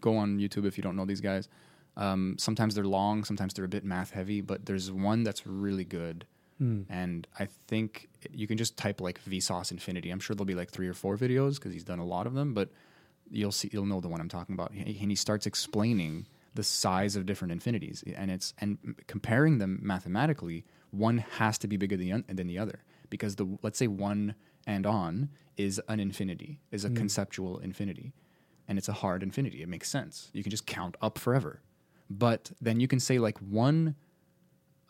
go 0.00 0.16
on 0.16 0.38
YouTube 0.38 0.64
if 0.66 0.78
you 0.78 0.82
don't 0.82 0.96
know 0.96 1.04
these 1.04 1.20
guys. 1.20 1.48
Um, 1.96 2.36
sometimes 2.38 2.74
they're 2.74 2.84
long, 2.84 3.24
sometimes 3.24 3.54
they're 3.54 3.64
a 3.64 3.68
bit 3.68 3.84
math 3.84 4.10
heavy, 4.10 4.40
but 4.40 4.66
there's 4.66 4.90
one 4.90 5.22
that's 5.22 5.46
really 5.46 5.84
good. 5.84 6.26
Hmm. 6.58 6.82
And 6.88 7.26
I 7.38 7.48
think 7.66 8.08
you 8.32 8.46
can 8.46 8.56
just 8.56 8.76
type 8.76 9.00
like 9.00 9.22
Vsauce 9.24 9.72
Infinity. 9.72 10.10
I'm 10.10 10.20
sure 10.20 10.34
there'll 10.36 10.46
be 10.46 10.54
like 10.54 10.70
three 10.70 10.88
or 10.88 10.94
four 10.94 11.16
videos 11.16 11.56
because 11.56 11.72
he's 11.72 11.84
done 11.84 11.98
a 11.98 12.04
lot 12.04 12.26
of 12.26 12.34
them, 12.34 12.54
but 12.54 12.70
you'll 13.30 13.52
see 13.52 13.68
you'll 13.72 13.86
know 13.86 14.00
the 14.00 14.08
one 14.08 14.20
I'm 14.20 14.28
talking 14.28 14.54
about. 14.54 14.70
And 14.70 14.88
he 14.88 15.16
starts 15.16 15.46
explaining 15.46 16.26
the 16.54 16.62
size 16.62 17.16
of 17.16 17.26
different 17.26 17.50
infinities, 17.50 18.04
and 18.16 18.30
it's 18.30 18.54
and 18.60 18.78
comparing 19.08 19.58
them 19.58 19.80
mathematically. 19.82 20.64
One 20.90 21.18
has 21.18 21.58
to 21.58 21.66
be 21.66 21.76
bigger 21.76 21.96
than 21.96 22.24
the, 22.28 22.34
than 22.34 22.46
the 22.46 22.58
other 22.58 22.84
because 23.10 23.34
the 23.34 23.58
let's 23.62 23.78
say 23.78 23.88
one 23.88 24.36
and 24.66 24.86
on 24.86 25.30
is 25.56 25.80
an 25.88 26.00
infinity, 26.00 26.60
is 26.70 26.84
a 26.84 26.90
conceptual 26.90 27.58
infinity, 27.58 28.12
and 28.66 28.78
it's 28.78 28.88
a 28.88 28.92
hard 28.92 29.22
infinity. 29.22 29.62
It 29.62 29.68
makes 29.68 29.88
sense. 29.88 30.30
You 30.32 30.42
can 30.42 30.50
just 30.50 30.66
count 30.66 30.96
up 31.00 31.18
forever, 31.18 31.62
but 32.10 32.50
then 32.60 32.80
you 32.80 32.88
can 32.88 33.00
say 33.00 33.18
like 33.18 33.38
one 33.38 33.94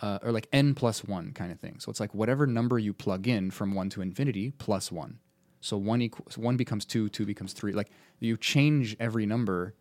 uh, 0.01 0.19
or 0.23 0.33
like 0.33 0.49
n 0.53 0.75
plus 0.75 1.05
one 1.05 1.33
kind 1.33 1.53
of 1.53 1.61
thing. 1.61 1.77
So 1.79 1.91
it's 1.91 2.01
like 2.01 2.15
whatever 2.15 2.47
number 2.47 2.79
you 2.79 2.93
plug 2.93 3.27
in 3.29 3.51
from 3.51 3.75
one 3.75 3.91
to 3.91 4.03
infinity 4.03 4.53
plus 4.59 4.91
one. 4.91 5.19
So 5.61 5.77
one 5.77 6.03
equals 6.03 6.37
one 6.37 6.57
becomes 6.57 6.85
two, 6.85 7.09
two 7.09 7.25
becomes 7.27 7.53
three. 7.53 7.73
Like 7.73 7.91
you 8.21 8.37
change 8.37 8.97
every 8.99 9.27
number 9.27 9.75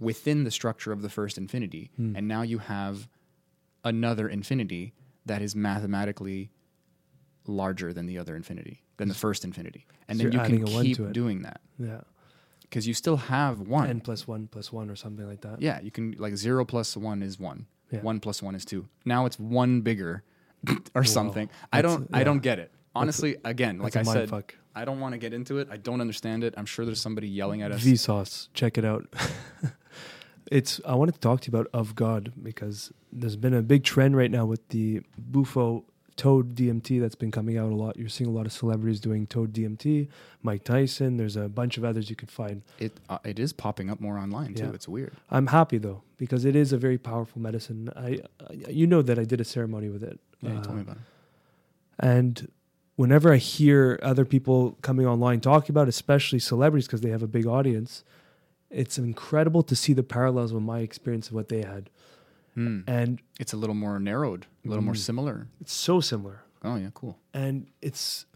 within 0.00 0.44
the 0.44 0.50
structure 0.50 0.90
of 0.92 1.02
the 1.02 1.08
first 1.08 1.38
infinity, 1.38 1.90
and 2.16 2.26
now 2.26 2.42
you 2.42 2.58
have 2.58 3.08
another 3.84 4.28
infinity 4.28 4.94
that 5.26 5.42
is 5.42 5.54
mathematically 5.54 6.50
larger 7.46 7.92
than 7.92 8.06
the 8.06 8.18
other 8.18 8.36
infinity, 8.36 8.82
than 8.96 9.08
the 9.08 9.14
first 9.14 9.44
infinity, 9.44 9.86
and 10.08 10.18
So 10.18 10.24
then 10.24 10.32
you 10.32 10.38
can 10.38 10.46
adding 10.46 10.68
a 10.68 10.72
one 10.72 10.84
keep 10.84 11.12
doing 11.12 11.42
that 11.42 11.60
yeah, 11.78 12.00
because 12.62 12.86
you 12.86 12.94
still 12.94 13.16
have 13.16 13.60
one. 13.60 13.88
n 13.88 14.00
plus 14.00 14.26
one 14.26 14.48
plus 14.48 14.72
one 14.72 14.90
or 14.90 14.96
something 14.96 15.26
like 15.26 15.40
that. 15.42 15.60
Yeah, 15.60 15.80
you 15.80 15.90
can 15.90 16.14
like 16.18 16.36
zero 16.36 16.64
plus 16.64 16.96
one 16.96 17.22
is 17.22 17.38
one. 17.38 17.66
Yeah. 17.90 18.00
One 18.00 18.20
plus 18.20 18.42
one 18.42 18.54
is 18.54 18.64
two. 18.64 18.88
Now 19.04 19.26
it's 19.26 19.38
one 19.38 19.82
bigger 19.82 20.22
or 20.94 21.04
something. 21.04 21.50
I 21.72 21.82
don't 21.82 22.08
I 22.12 22.24
don't 22.24 22.40
get 22.40 22.58
it. 22.58 22.70
Honestly, 22.94 23.36
again, 23.44 23.78
like 23.78 23.96
I 23.96 24.02
said, 24.02 24.28
mindfuck. 24.28 24.50
I 24.74 24.84
don't 24.84 25.00
want 25.00 25.12
to 25.12 25.18
get 25.18 25.32
into 25.32 25.58
it. 25.58 25.68
I 25.70 25.76
don't 25.76 26.00
understand 26.00 26.44
it. 26.44 26.54
I'm 26.56 26.66
sure 26.66 26.84
there's 26.84 27.00
somebody 27.00 27.28
yelling 27.28 27.62
at 27.62 27.72
us. 27.72 27.82
Vsauce, 27.82 28.48
check 28.54 28.78
it 28.78 28.84
out. 28.84 29.06
it's 30.50 30.80
I 30.86 30.94
wanted 30.94 31.12
to 31.12 31.20
talk 31.20 31.40
to 31.42 31.50
you 31.50 31.58
about 31.58 31.68
of 31.72 31.94
God 31.94 32.32
because 32.42 32.92
there's 33.12 33.36
been 33.36 33.54
a 33.54 33.62
big 33.62 33.84
trend 33.84 34.16
right 34.16 34.30
now 34.30 34.44
with 34.46 34.66
the 34.68 35.02
Bufo 35.18 35.84
Toad 36.16 36.54
DMT 36.54 37.00
that's 37.00 37.14
been 37.14 37.30
coming 37.30 37.56
out 37.56 37.70
a 37.70 37.74
lot. 37.74 37.96
You're 37.96 38.08
seeing 38.08 38.28
a 38.28 38.32
lot 38.32 38.46
of 38.46 38.52
celebrities 38.52 39.00
doing 39.00 39.26
Toad 39.26 39.52
DMT, 39.52 40.08
Mike 40.42 40.64
Tyson. 40.64 41.16
There's 41.16 41.36
a 41.36 41.48
bunch 41.48 41.78
of 41.78 41.84
others 41.84 42.10
you 42.10 42.16
could 42.16 42.30
find. 42.30 42.62
It 42.78 42.92
uh, 43.08 43.18
it 43.24 43.38
is 43.38 43.52
popping 43.52 43.90
up 43.90 44.00
more 44.00 44.18
online 44.18 44.54
too. 44.54 44.64
Yeah. 44.64 44.72
It's 44.74 44.86
weird. 44.88 45.14
I'm 45.30 45.48
happy 45.48 45.78
though 45.78 46.02
because 46.18 46.44
it 46.44 46.54
is 46.54 46.72
a 46.72 46.78
very 46.78 46.98
powerful 46.98 47.40
medicine. 47.40 47.90
I, 47.96 48.20
I 48.48 48.70
you 48.70 48.86
know 48.86 49.02
that 49.02 49.18
I 49.18 49.24
did 49.24 49.40
a 49.40 49.44
ceremony 49.44 49.88
with 49.88 50.02
it. 50.02 50.20
Yeah, 50.40 50.52
you 50.52 50.58
Uh, 50.58 50.62
told 50.62 50.76
me 50.76 50.82
about 50.82 50.96
it. 50.96 51.02
And 51.98 52.48
whenever 52.96 53.32
I 53.32 53.36
hear 53.36 53.98
other 54.02 54.24
people 54.24 54.76
coming 54.82 55.06
online 55.06 55.40
talking 55.40 55.70
about, 55.72 55.86
it, 55.86 55.90
especially 55.90 56.38
celebrities, 56.38 56.86
because 56.86 57.00
they 57.00 57.10
have 57.10 57.22
a 57.22 57.26
big 57.28 57.46
audience, 57.46 58.02
it's 58.70 58.98
incredible 58.98 59.62
to 59.64 59.76
see 59.76 59.92
the 59.92 60.02
parallels 60.02 60.52
with 60.52 60.62
my 60.62 60.80
experience 60.80 61.28
of 61.28 61.34
what 61.34 61.48
they 61.48 61.62
had. 61.62 61.90
Hmm. 62.54 62.80
And 62.86 63.20
It's 63.40 63.52
a 63.52 63.56
little 63.56 63.74
more 63.74 63.98
narrowed, 63.98 64.46
a 64.64 64.68
little 64.68 64.84
more 64.84 64.94
Mm. 64.94 64.98
similar. 64.98 65.48
it's 65.60 65.72
so 65.72 66.00
similar. 66.00 66.42
Oh 66.64 66.76
yeah, 66.76 66.90
cool. 66.94 67.18
And 67.34 67.66
it's 67.80 68.26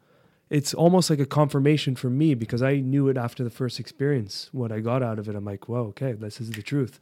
it's 0.49 0.73
almost 0.73 1.11
like 1.11 1.19
a 1.19 1.27
confirmation 1.27 1.97
for 1.97 2.09
me 2.09 2.33
because 2.35 2.63
I 2.63 2.77
knew 2.77 3.09
it 3.09 3.17
after 3.17 3.43
the 3.43 3.51
first 3.51 3.81
experience. 3.81 4.49
What 4.53 4.71
I 4.71 4.79
got 4.81 5.03
out 5.03 5.19
of 5.19 5.29
it, 5.29 5.35
I'm 5.35 5.45
like, 5.45 5.69
whoa, 5.69 5.87
okay, 5.89 6.13
this 6.13 6.41
is 6.41 6.51
the 6.53 6.63
truth. 6.63 7.01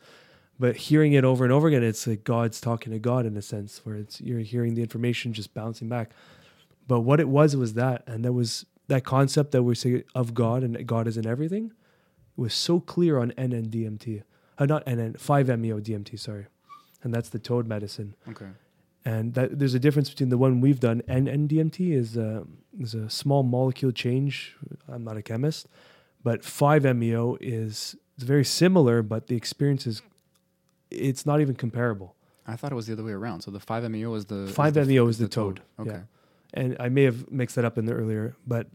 But 0.59 0.77
hearing 0.77 1.13
it 1.13 1.25
over 1.25 1.45
and 1.45 1.53
over 1.53 1.69
again, 1.69 1.83
it's 1.83 2.07
like 2.07 2.25
God's 2.25 2.59
talking 2.61 2.91
to 2.93 2.99
God 2.99 3.27
in 3.27 3.37
a 3.37 3.43
sense, 3.43 3.83
where 3.85 3.97
it's 3.97 4.21
you're 4.21 4.39
hearing 4.41 4.75
the 4.75 4.83
information 4.83 5.33
just 5.35 5.53
bouncing 5.53 5.89
back. 5.91 6.11
But 6.89 7.01
what 7.01 7.21
it 7.21 7.29
was, 7.29 7.53
it 7.55 7.59
was 7.59 7.75
that, 7.75 8.03
and 8.07 8.25
that 8.25 8.33
was 8.33 8.65
that 8.89 9.05
concept 9.05 9.53
that 9.53 9.63
we 9.63 9.75
say 9.75 10.05
of 10.15 10.33
God 10.35 10.63
and 10.63 10.75
that 10.75 10.87
God 10.87 11.07
is 11.07 11.17
in 11.19 11.27
everything. 11.27 11.67
It 12.37 12.41
was 12.41 12.55
so 12.55 12.81
clear 12.81 13.19
on 13.19 13.31
NN-DMT, 13.33 14.23
uh, 14.59 14.67
not 14.67 14.85
NN, 14.87 15.17
5-MeO 15.19 15.81
DMT, 15.81 16.19
sorry, 16.19 16.47
and 17.05 17.15
that's 17.15 17.29
the 17.29 17.39
toad 17.39 17.69
medicine. 17.69 18.15
Okay. 18.29 18.49
And 19.05 19.35
that 19.35 19.59
there's 19.59 19.75
a 19.75 19.79
difference 19.79 20.09
between 20.11 20.31
the 20.31 20.39
one 20.39 20.61
we've 20.61 20.81
done 20.81 21.03
and 21.07 21.29
NDMT 21.29 21.93
is 21.93 22.17
a, 22.17 22.45
is 22.81 22.95
a 22.95 23.09
small 23.11 23.43
molecule 23.43 23.93
change. 23.93 24.57
I'm 24.89 25.05
not 25.05 25.17
a 25.19 25.23
chemist, 25.23 25.69
but 26.23 26.41
5-MeO 26.43 27.37
is 27.41 27.95
it's 28.17 28.25
very 28.25 28.45
similar, 28.45 29.03
but 29.03 29.27
the 29.27 29.37
experience 29.37 29.87
is 29.87 30.01
it's 30.91 31.27
not 31.27 31.41
even 31.41 31.55
comparable. 31.55 32.17
I 32.47 32.57
thought 32.57 32.73
it 32.73 32.75
was 32.75 32.87
the 32.87 32.95
other 32.95 33.05
way 33.05 33.13
around. 33.13 33.43
So 33.43 33.51
the 33.51 33.59
5-MeO 33.59 34.15
is 34.15 34.25
the 34.27 34.47
5-MeO 34.47 35.07
is 35.09 35.19
the 35.19 35.29
toad, 35.29 35.61
Okay. 35.79 35.91
yeah. 35.91 36.01
And 36.57 36.77
I 36.79 36.89
may 36.89 37.03
have 37.03 37.31
mixed 37.31 37.57
that 37.57 37.65
up 37.65 37.77
in 37.79 37.85
the 37.85 37.93
earlier, 37.93 38.37
but 38.47 38.69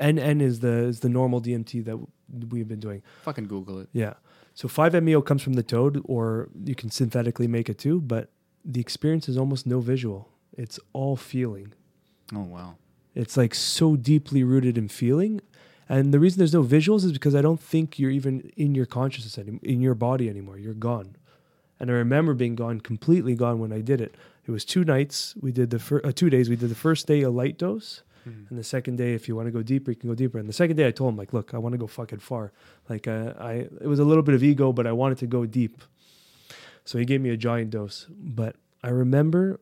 NN 0.00 0.40
is 0.40 0.60
the 0.60 0.84
is 0.84 1.00
the 1.00 1.08
normal 1.08 1.40
DMT 1.42 1.84
that 1.84 1.98
we've 2.52 2.68
been 2.68 2.80
doing. 2.80 3.02
Fucking 3.22 3.48
Google 3.48 3.80
it. 3.80 3.88
Yeah. 3.92 4.14
So 4.54 4.68
5-MeO 4.68 5.22
comes 5.22 5.42
from 5.42 5.54
the 5.54 5.62
toad, 5.62 6.00
or 6.04 6.48
you 6.64 6.74
can 6.74 6.90
synthetically 6.90 7.48
make 7.48 7.68
it 7.68 7.78
too, 7.78 8.00
but 8.00 8.30
the 8.64 8.80
experience 8.80 9.28
is 9.28 9.36
almost 9.36 9.66
no 9.66 9.80
visual. 9.80 10.28
It's 10.56 10.78
all 10.92 11.16
feeling. 11.16 11.74
Oh 12.32 12.42
wow. 12.42 12.76
It's 13.14 13.36
like 13.36 13.54
so 13.54 13.96
deeply 13.96 14.42
rooted 14.44 14.78
in 14.78 14.88
feeling. 14.88 15.40
And 15.88 16.14
the 16.14 16.18
reason 16.18 16.38
there's 16.38 16.54
no 16.54 16.62
visuals 16.64 17.04
is 17.04 17.12
because 17.12 17.34
I 17.34 17.42
don't 17.42 17.60
think 17.60 17.98
you're 17.98 18.10
even 18.10 18.52
in 18.56 18.74
your 18.74 18.86
consciousness 18.86 19.38
anymore, 19.38 19.60
in 19.62 19.80
your 19.80 19.94
body 19.94 20.28
anymore. 20.30 20.58
You're 20.58 20.72
gone. 20.72 21.16
And 21.78 21.90
I 21.90 21.94
remember 21.94 22.32
being 22.32 22.54
gone, 22.54 22.80
completely 22.80 23.34
gone 23.34 23.58
when 23.58 23.72
I 23.72 23.80
did 23.80 24.00
it. 24.00 24.14
It 24.46 24.50
was 24.50 24.64
two 24.64 24.84
nights. 24.84 25.34
We 25.40 25.52
did 25.52 25.70
the 25.70 25.78
fir- 25.78 26.00
uh, 26.04 26.12
two 26.12 26.30
days. 26.30 26.48
We 26.48 26.56
did 26.56 26.70
the 26.70 26.74
first 26.74 27.06
day 27.06 27.22
a 27.22 27.30
light 27.30 27.58
dose, 27.58 28.02
and 28.24 28.58
the 28.58 28.64
second 28.64 28.96
day, 28.96 29.14
if 29.14 29.28
you 29.28 29.36
want 29.36 29.46
to 29.46 29.52
go 29.52 29.62
deeper, 29.62 29.90
you 29.90 29.96
can 29.96 30.08
go 30.08 30.14
deeper. 30.14 30.38
And 30.38 30.48
the 30.48 30.52
second 30.52 30.76
day, 30.76 30.86
I 30.86 30.90
told 30.90 31.12
him 31.12 31.16
like, 31.16 31.32
look, 31.32 31.54
I 31.54 31.58
want 31.58 31.72
to 31.74 31.78
go 31.78 31.86
fucking 31.86 32.20
far. 32.20 32.52
Like 32.88 33.06
uh, 33.06 33.34
I, 33.38 33.52
it 33.80 33.86
was 33.86 33.98
a 33.98 34.04
little 34.04 34.22
bit 34.22 34.34
of 34.34 34.42
ego, 34.42 34.72
but 34.72 34.86
I 34.86 34.92
wanted 34.92 35.18
to 35.18 35.26
go 35.26 35.46
deep. 35.46 35.82
So 36.84 36.98
he 36.98 37.04
gave 37.04 37.20
me 37.20 37.30
a 37.30 37.36
giant 37.36 37.70
dose. 37.70 38.06
But 38.10 38.56
I 38.82 38.88
remember 38.88 39.60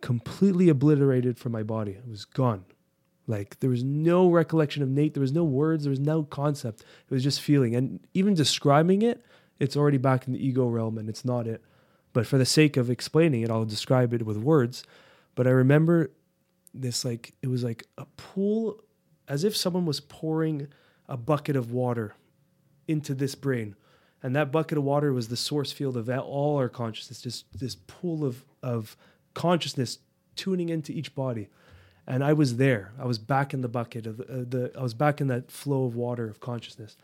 completely 0.00 0.68
obliterated 0.68 1.38
from 1.38 1.52
my 1.52 1.62
body. 1.62 1.92
It 1.92 2.08
was 2.08 2.24
gone. 2.24 2.64
Like 3.26 3.60
there 3.60 3.70
was 3.70 3.84
no 3.84 4.28
recollection 4.28 4.82
of 4.82 4.88
Nate. 4.88 5.14
There 5.14 5.20
was 5.20 5.32
no 5.32 5.44
words. 5.44 5.84
There 5.84 5.90
was 5.90 6.00
no 6.00 6.24
concept. 6.24 6.80
It 6.80 7.14
was 7.14 7.22
just 7.22 7.40
feeling. 7.40 7.74
And 7.76 8.00
even 8.14 8.34
describing 8.34 9.02
it, 9.02 9.24
it's 9.58 9.76
already 9.76 9.98
back 9.98 10.26
in 10.26 10.32
the 10.32 10.44
ego 10.44 10.66
realm 10.66 10.98
and 10.98 11.08
it's 11.08 11.24
not 11.24 11.46
it. 11.46 11.62
But 12.12 12.26
for 12.26 12.38
the 12.38 12.46
sake 12.46 12.76
of 12.76 12.90
explaining 12.90 13.42
it, 13.42 13.50
I'll 13.50 13.64
describe 13.64 14.12
it 14.12 14.26
with 14.26 14.36
words. 14.36 14.82
But 15.36 15.46
I 15.46 15.50
remember 15.50 16.10
this 16.74 17.04
like 17.04 17.34
it 17.42 17.48
was 17.48 17.64
like 17.64 17.86
a 17.98 18.06
pool, 18.16 18.82
as 19.28 19.44
if 19.44 19.56
someone 19.56 19.86
was 19.86 20.00
pouring 20.00 20.68
a 21.08 21.16
bucket 21.16 21.56
of 21.56 21.72
water 21.72 22.14
into 22.86 23.14
this 23.14 23.34
brain. 23.34 23.74
And 24.22 24.36
that 24.36 24.52
bucket 24.52 24.76
of 24.76 24.84
water 24.84 25.12
was 25.12 25.28
the 25.28 25.36
source 25.36 25.72
field 25.72 25.96
of 25.96 26.08
all 26.08 26.58
our 26.58 26.68
consciousness, 26.68 27.22
just 27.22 27.58
this 27.58 27.74
pool 27.74 28.24
of, 28.24 28.44
of 28.62 28.96
consciousness 29.34 29.98
tuning 30.36 30.68
into 30.68 30.92
each 30.92 31.14
body. 31.14 31.48
And 32.06 32.22
I 32.22 32.32
was 32.32 32.56
there. 32.56 32.92
I 32.98 33.06
was 33.06 33.18
back 33.18 33.54
in 33.54 33.60
the 33.62 33.68
bucket 33.68 34.06
of 34.06 34.18
the, 34.18 34.24
uh, 34.24 34.44
the 34.48 34.72
I 34.78 34.82
was 34.82 34.94
back 34.94 35.20
in 35.20 35.28
that 35.28 35.50
flow 35.50 35.84
of 35.84 35.94
water 35.96 36.28
of 36.28 36.40
consciousness. 36.40 36.96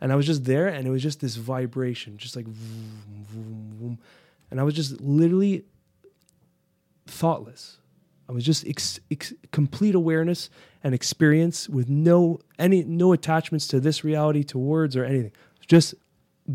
And 0.00 0.12
I 0.12 0.16
was 0.16 0.26
just 0.26 0.44
there 0.44 0.66
and 0.66 0.86
it 0.86 0.90
was 0.90 1.02
just 1.02 1.20
this 1.20 1.36
vibration, 1.36 2.16
just 2.16 2.36
like 2.36 2.46
vroom, 2.46 3.24
vroom, 3.28 3.76
vroom. 3.78 3.98
and 4.50 4.58
I 4.58 4.62
was 4.62 4.74
just 4.74 5.00
literally 5.00 5.64
thoughtless. 7.06 7.78
I 8.32 8.34
was 8.34 8.44
just 8.44 8.66
ex- 8.66 8.98
ex- 9.10 9.34
complete 9.50 9.94
awareness 9.94 10.48
and 10.82 10.94
experience 10.94 11.68
with 11.68 11.88
no 11.90 12.38
any 12.58 12.82
no 12.82 13.12
attachments 13.12 13.66
to 13.68 13.78
this 13.80 14.04
reality, 14.04 14.42
to 14.44 14.58
words 14.58 14.96
or 14.96 15.04
anything. 15.04 15.32
Just 15.66 15.94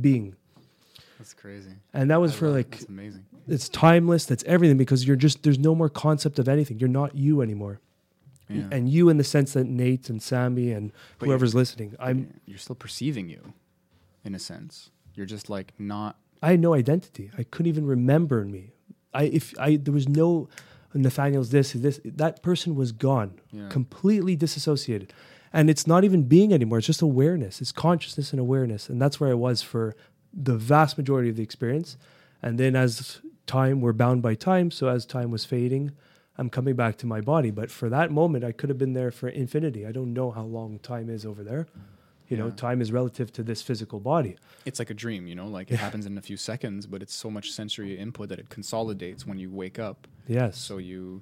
being. 0.01 0.35
That's 1.19 1.35
crazy. 1.35 1.71
And 1.93 2.09
that 2.09 2.19
was 2.19 2.33
I 2.33 2.35
for 2.35 2.45
it. 2.47 2.51
like 2.51 2.71
That's 2.71 2.85
amazing. 2.85 3.25
it's 3.47 3.69
timeless, 3.69 4.25
that's 4.25 4.43
everything 4.45 4.77
because 4.77 5.07
you're 5.07 5.15
just 5.15 5.43
there's 5.43 5.59
no 5.59 5.75
more 5.75 5.87
concept 5.89 6.39
of 6.39 6.47
anything. 6.47 6.79
You're 6.79 6.89
not 6.89 7.15
you 7.15 7.41
anymore. 7.41 7.79
Yeah. 8.49 8.63
And 8.71 8.89
you 8.89 9.09
in 9.09 9.17
the 9.17 9.23
sense 9.23 9.53
that 9.53 9.65
Nate 9.67 10.09
and 10.09 10.21
Sammy 10.21 10.71
and 10.71 10.91
But 11.19 11.27
whoever's 11.27 11.53
listening. 11.53 11.95
I'm 11.99 12.39
you're 12.45 12.57
still 12.57 12.75
perceiving 12.75 13.29
you, 13.29 13.53
in 14.23 14.33
a 14.33 14.39
sense. 14.39 14.89
You're 15.13 15.25
just 15.27 15.47
like 15.47 15.73
not. 15.77 16.17
I 16.41 16.51
had 16.51 16.59
no 16.59 16.73
identity. 16.73 17.29
I 17.37 17.43
couldn't 17.43 17.67
even 17.67 17.85
remember 17.85 18.45
me. 18.45 18.71
I 19.13 19.23
if 19.25 19.53
I 19.59 19.75
there 19.75 19.93
was 19.93 20.09
no 20.09 20.49
Nathaniel's 20.93 21.49
this 21.51 21.73
this 21.73 21.99
that 22.05 22.41
person 22.41 22.75
was 22.75 22.91
gone, 22.91 23.33
Yeah. 23.51 23.67
completely 23.69 24.35
disassociated, 24.35 25.13
and 25.53 25.69
it's 25.69 25.85
not 25.85 26.03
even 26.03 26.23
being 26.23 26.53
anymore. 26.53 26.77
It's 26.79 26.87
just 26.87 27.01
awareness. 27.01 27.61
It's 27.61 27.71
consciousness 27.71 28.31
and 28.31 28.39
awareness, 28.39 28.89
and 28.89 29.01
that's 29.01 29.19
where 29.19 29.29
I 29.29 29.35
was 29.35 29.61
for 29.61 29.95
the 30.33 30.55
vast 30.55 30.97
majority 30.97 31.29
of 31.29 31.35
the 31.35 31.43
experience. 31.43 31.97
And 32.41 32.59
then 32.59 32.75
as 32.75 33.19
time, 33.47 33.81
we're 33.81 33.93
bound 33.93 34.21
by 34.21 34.35
time. 34.35 34.71
So 34.71 34.87
as 34.87 35.05
time 35.05 35.31
was 35.31 35.45
fading, 35.45 35.91
I'm 36.37 36.49
coming 36.49 36.75
back 36.75 36.97
to 36.97 37.07
my 37.07 37.21
body. 37.21 37.49
But 37.49 37.71
for 37.71 37.89
that 37.89 38.11
moment, 38.11 38.43
I 38.43 38.51
could 38.51 38.69
have 38.69 38.77
been 38.77 38.93
there 38.93 39.09
for 39.11 39.27
infinity. 39.29 39.85
I 39.87 39.91
don't 39.91 40.13
know 40.13 40.29
how 40.31 40.43
long 40.43 40.79
time 40.79 41.09
is 41.09 41.25
over 41.25 41.43
there. 41.43 41.65
You 42.29 42.35
know, 42.37 42.49
time 42.49 42.81
is 42.81 42.91
relative 42.91 43.31
to 43.33 43.43
this 43.43 43.61
physical 43.61 43.99
body. 43.99 44.35
It's 44.65 44.79
like 44.79 44.89
a 44.89 44.93
dream, 44.93 45.27
you 45.27 45.35
know. 45.35 45.47
Like 45.47 45.71
it 45.71 45.77
happens 45.77 46.05
in 46.05 46.17
a 46.17 46.21
few 46.21 46.35
seconds, 46.37 46.85
but 46.85 47.01
it's 47.01 47.13
so 47.15 47.29
much 47.31 47.51
sensory 47.51 47.97
input 47.97 48.27
that 48.29 48.39
it 48.39 48.49
consolidates 48.49 49.25
when 49.25 49.37
you 49.39 49.49
wake 49.49 49.79
up. 49.79 50.07
Yes. 50.27 50.57
So 50.57 50.77
you, 50.77 51.21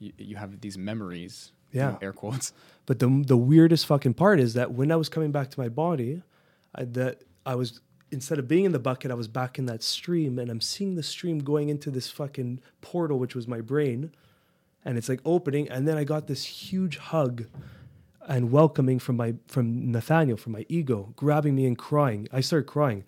you, 0.00 0.12
you 0.18 0.36
have 0.36 0.60
these 0.60 0.76
memories. 0.76 1.52
you 1.72 1.80
Yeah. 1.80 1.90
know, 1.92 1.98
air 2.02 2.12
quotes. 2.12 2.52
But 2.86 2.98
the 2.98 3.22
the 3.24 3.36
weirdest 3.36 3.86
fucking 3.86 4.14
part 4.14 4.40
is 4.40 4.54
that 4.54 4.72
when 4.72 4.90
I 4.90 4.96
was 4.96 5.08
coming 5.08 5.30
back 5.30 5.50
to 5.50 5.60
my 5.60 5.68
body, 5.68 6.22
I, 6.74 6.82
that 6.86 7.22
I 7.46 7.54
was 7.54 7.80
instead 8.10 8.40
of 8.40 8.48
being 8.48 8.64
in 8.64 8.72
the 8.72 8.80
bucket, 8.80 9.12
I 9.12 9.14
was 9.14 9.28
back 9.28 9.56
in 9.60 9.66
that 9.66 9.84
stream, 9.84 10.36
and 10.40 10.50
I'm 10.50 10.60
seeing 10.60 10.96
the 10.96 11.02
stream 11.04 11.38
going 11.38 11.68
into 11.68 11.92
this 11.92 12.10
fucking 12.10 12.60
portal, 12.80 13.20
which 13.20 13.36
was 13.36 13.46
my 13.46 13.60
brain, 13.60 14.10
and 14.84 14.98
it's 14.98 15.08
like 15.08 15.20
opening, 15.24 15.68
and 15.68 15.86
then 15.86 15.96
I 15.96 16.02
got 16.02 16.26
this 16.26 16.42
huge 16.44 16.96
hug 16.96 17.44
and 18.28 18.50
welcoming 18.50 18.98
from 18.98 19.16
my 19.16 19.34
from 19.48 19.90
Nathaniel, 19.90 20.36
from 20.36 20.52
my 20.52 20.66
ego, 20.68 21.12
grabbing 21.16 21.54
me 21.54 21.66
and 21.66 21.76
crying. 21.76 22.28
I 22.32 22.40
started 22.40 22.66
crying. 22.66 23.04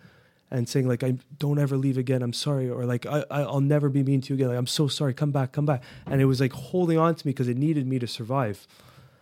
And 0.50 0.68
saying 0.68 0.86
like 0.86 1.02
I 1.02 1.16
don't 1.38 1.58
ever 1.58 1.78
leave 1.78 1.96
again. 1.96 2.20
I'm 2.22 2.34
sorry, 2.34 2.68
or 2.68 2.84
like 2.84 3.06
I, 3.06 3.24
I'll 3.30 3.62
never 3.62 3.88
be 3.88 4.02
mean 4.02 4.20
to 4.20 4.28
you 4.28 4.34
again. 4.34 4.48
Like 4.48 4.58
I'm 4.58 4.66
so 4.66 4.86
sorry. 4.86 5.14
Come 5.14 5.32
back, 5.32 5.52
come 5.52 5.64
back. 5.64 5.82
And 6.04 6.20
it 6.20 6.26
was 6.26 6.40
like 6.42 6.52
holding 6.52 6.98
on 6.98 7.14
to 7.14 7.26
me 7.26 7.30
because 7.32 7.48
it 7.48 7.56
needed 7.56 7.86
me 7.86 7.98
to 7.98 8.06
survive. 8.06 8.66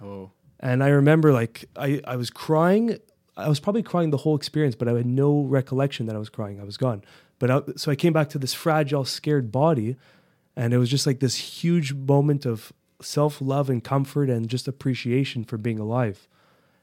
Oh, 0.03 0.33
And 0.59 0.83
I 0.83 0.89
remember 0.89 1.33
like 1.33 1.67
I, 1.77 2.01
I 2.05 2.17
was 2.17 2.31
crying. 2.31 2.99
I 3.37 3.49
was 3.49 3.61
probably 3.61 3.85
crying 3.85 4.11
the 4.11 4.17
whole 4.17 4.35
experience, 4.35 4.75
but 4.75 4.89
I 4.89 4.93
had 4.93 5.07
no 5.07 5.43
recollection 5.43 6.07
that 6.07 6.17
I 6.17 6.19
was 6.19 6.31
crying. 6.31 6.61
I 6.61 6.65
was 6.65 6.77
gone. 6.77 7.05
But 7.39 7.51
I, 7.51 7.61
so 7.77 7.93
I 7.93 7.95
came 7.95 8.13
back 8.13 8.29
to 8.31 8.39
this 8.39 8.53
fragile, 8.53 9.05
scared 9.05 9.53
body, 9.53 9.95
and 10.57 10.75
it 10.75 10.79
was 10.79 10.91
just 10.91 11.07
like 11.07 11.21
this 11.21 11.37
huge 11.37 11.95
moment 11.95 12.45
of 12.45 12.73
self 13.03 13.41
love 13.41 13.71
and 13.71 13.83
comfort 13.83 14.31
and 14.31 14.49
just 14.49 14.69
appreciation 14.69 15.45
for 15.45 15.59
being 15.59 15.79
alive. 15.79 16.29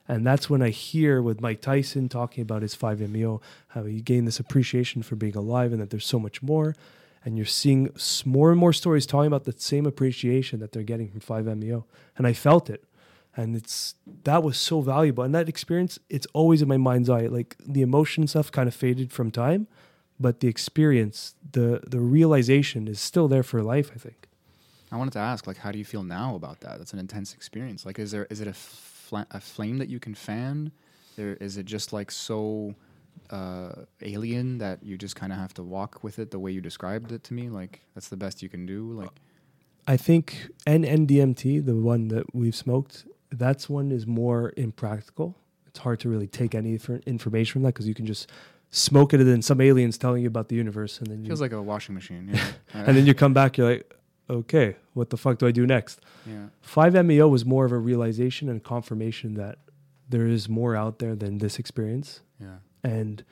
And 0.07 0.25
that's 0.25 0.49
when 0.49 0.61
I 0.61 0.69
hear 0.69 1.21
with 1.21 1.41
Mike 1.41 1.61
Tyson 1.61 2.07
talking 2.09 2.41
about 2.41 2.61
his 2.61 2.75
5-MeO, 2.75 3.41
how 3.69 3.83
he 3.83 4.01
gained 4.01 4.25
this 4.27 4.39
appreciation 4.39 5.03
for 5.03 5.15
being 5.17 5.35
alive 5.35 5.73
and 5.73 5.81
that 5.81 5.89
there's 5.89 6.05
so 6.05 6.19
much 6.19 6.41
more. 6.41 6.75
and 7.27 7.35
you're 7.35 7.45
seeing 7.45 7.89
more 8.23 8.51
and 8.51 8.59
more 8.59 8.71
stories 8.71 9.05
talking 9.05 9.27
about 9.27 9.43
the 9.43 9.51
same 9.57 9.85
appreciation 9.85 10.61
that 10.61 10.71
they're 10.71 10.81
getting 10.81 11.09
from 11.09 11.19
5MEO. 11.19 11.83
And 12.15 12.25
I 12.25 12.31
felt 12.31 12.69
it. 12.69 12.85
And 13.35 13.53
it's 13.53 13.95
that 14.23 14.43
was 14.43 14.57
so 14.57 14.79
valuable. 14.79 15.25
And 15.25 15.35
that 15.35 15.49
experience, 15.49 15.99
it's 16.09 16.25
always 16.33 16.61
in 16.61 16.69
my 16.69 16.77
mind's 16.77 17.09
eye. 17.09 17.27
Like 17.27 17.57
the 17.59 17.81
emotion 17.81 18.27
stuff 18.27 18.49
kind 18.49 18.69
of 18.69 18.73
faded 18.73 19.11
from 19.11 19.29
time, 19.29 19.67
but 20.17 20.39
the 20.39 20.47
experience, 20.47 21.35
the 21.51 21.81
the 21.85 21.99
realization 21.99 22.87
is 22.87 23.01
still 23.01 23.27
there 23.27 23.43
for 23.43 23.61
life, 23.61 23.91
I 23.93 23.99
think. 23.99 24.26
I 24.91 24.97
wanted 24.97 25.13
to 25.13 25.19
ask, 25.19 25.47
like, 25.47 25.57
how 25.57 25.71
do 25.71 25.77
you 25.77 25.85
feel 25.85 26.03
now 26.03 26.35
about 26.35 26.61
that? 26.61 26.77
That's 26.77 26.93
an 26.93 26.99
intense 26.99 27.33
experience. 27.33 27.85
Like, 27.85 27.99
is 27.99 28.11
there 28.11 28.25
is 28.29 28.41
it 28.41 28.47
a, 28.47 28.53
fla- 28.53 29.27
a 29.31 29.39
flame 29.39 29.77
that 29.79 29.89
you 29.89 29.99
can 29.99 30.15
fan? 30.15 30.71
There 31.15 31.35
is 31.35 31.57
it 31.57 31.65
just 31.65 31.91
like 31.91 32.11
so 32.11 32.75
uh, 33.29 33.71
alien 34.01 34.59
that 34.59 34.83
you 34.83 34.97
just 34.97 35.15
kind 35.15 35.33
of 35.33 35.39
have 35.39 35.53
to 35.55 35.63
walk 35.63 36.03
with 36.03 36.19
it 36.19 36.31
the 36.31 36.39
way 36.39 36.51
you 36.51 36.61
described 36.61 37.11
it 37.11 37.23
to 37.25 37.33
me? 37.33 37.49
Like, 37.49 37.81
that's 37.95 38.07
the 38.07 38.17
best 38.17 38.41
you 38.41 38.49
can 38.49 38.65
do. 38.65 38.91
Like, 38.93 39.09
I 39.87 39.97
think 39.97 40.49
NNDMT, 40.65 41.65
the 41.65 41.75
one 41.75 42.09
that 42.09 42.33
we've 42.33 42.55
smoked, 42.55 43.05
that's 43.31 43.69
one 43.69 43.91
is 43.91 44.07
more 44.07 44.53
impractical. 44.55 45.35
It's 45.65 45.79
hard 45.79 45.99
to 46.01 46.09
really 46.09 46.27
take 46.27 46.55
any 46.55 46.77
infor- 46.77 47.05
information 47.05 47.53
from 47.53 47.61
that 47.63 47.73
because 47.73 47.87
you 47.87 47.93
can 47.93 48.05
just 48.05 48.29
smoke 48.69 49.13
it 49.13 49.19
and 49.19 49.29
then 49.29 49.41
some 49.41 49.61
aliens 49.61 49.97
telling 49.97 50.21
you 50.21 50.27
about 50.27 50.49
the 50.49 50.55
universe 50.55 50.99
and 50.99 51.07
then 51.07 51.23
you, 51.23 51.27
feels 51.27 51.41
like 51.41 51.53
a 51.53 51.61
washing 51.61 51.95
machine. 51.95 52.29
Yeah. 52.33 52.45
and 52.73 52.97
then 52.97 53.05
you 53.05 53.13
come 53.13 53.33
back 53.33 53.57
you're 53.57 53.69
like 53.69 53.96
okay 54.29 54.75
what 54.93 55.09
the 55.09 55.17
fuck 55.17 55.37
do 55.39 55.47
I 55.47 55.51
do 55.51 55.65
next? 55.65 55.99
yeah. 56.25 56.47
5MEO 56.65 57.29
was 57.29 57.45
more 57.45 57.65
of 57.65 57.71
a 57.71 57.77
realization 57.77 58.49
and 58.49 58.63
confirmation 58.63 59.35
that 59.35 59.59
there 60.09 60.25
is 60.27 60.47
more 60.49 60.75
out 60.75 60.99
there 60.99 61.15
than 61.15 61.37
this 61.39 61.59
experience 61.59 62.21
Yeah. 62.39 62.57
and 62.83 63.23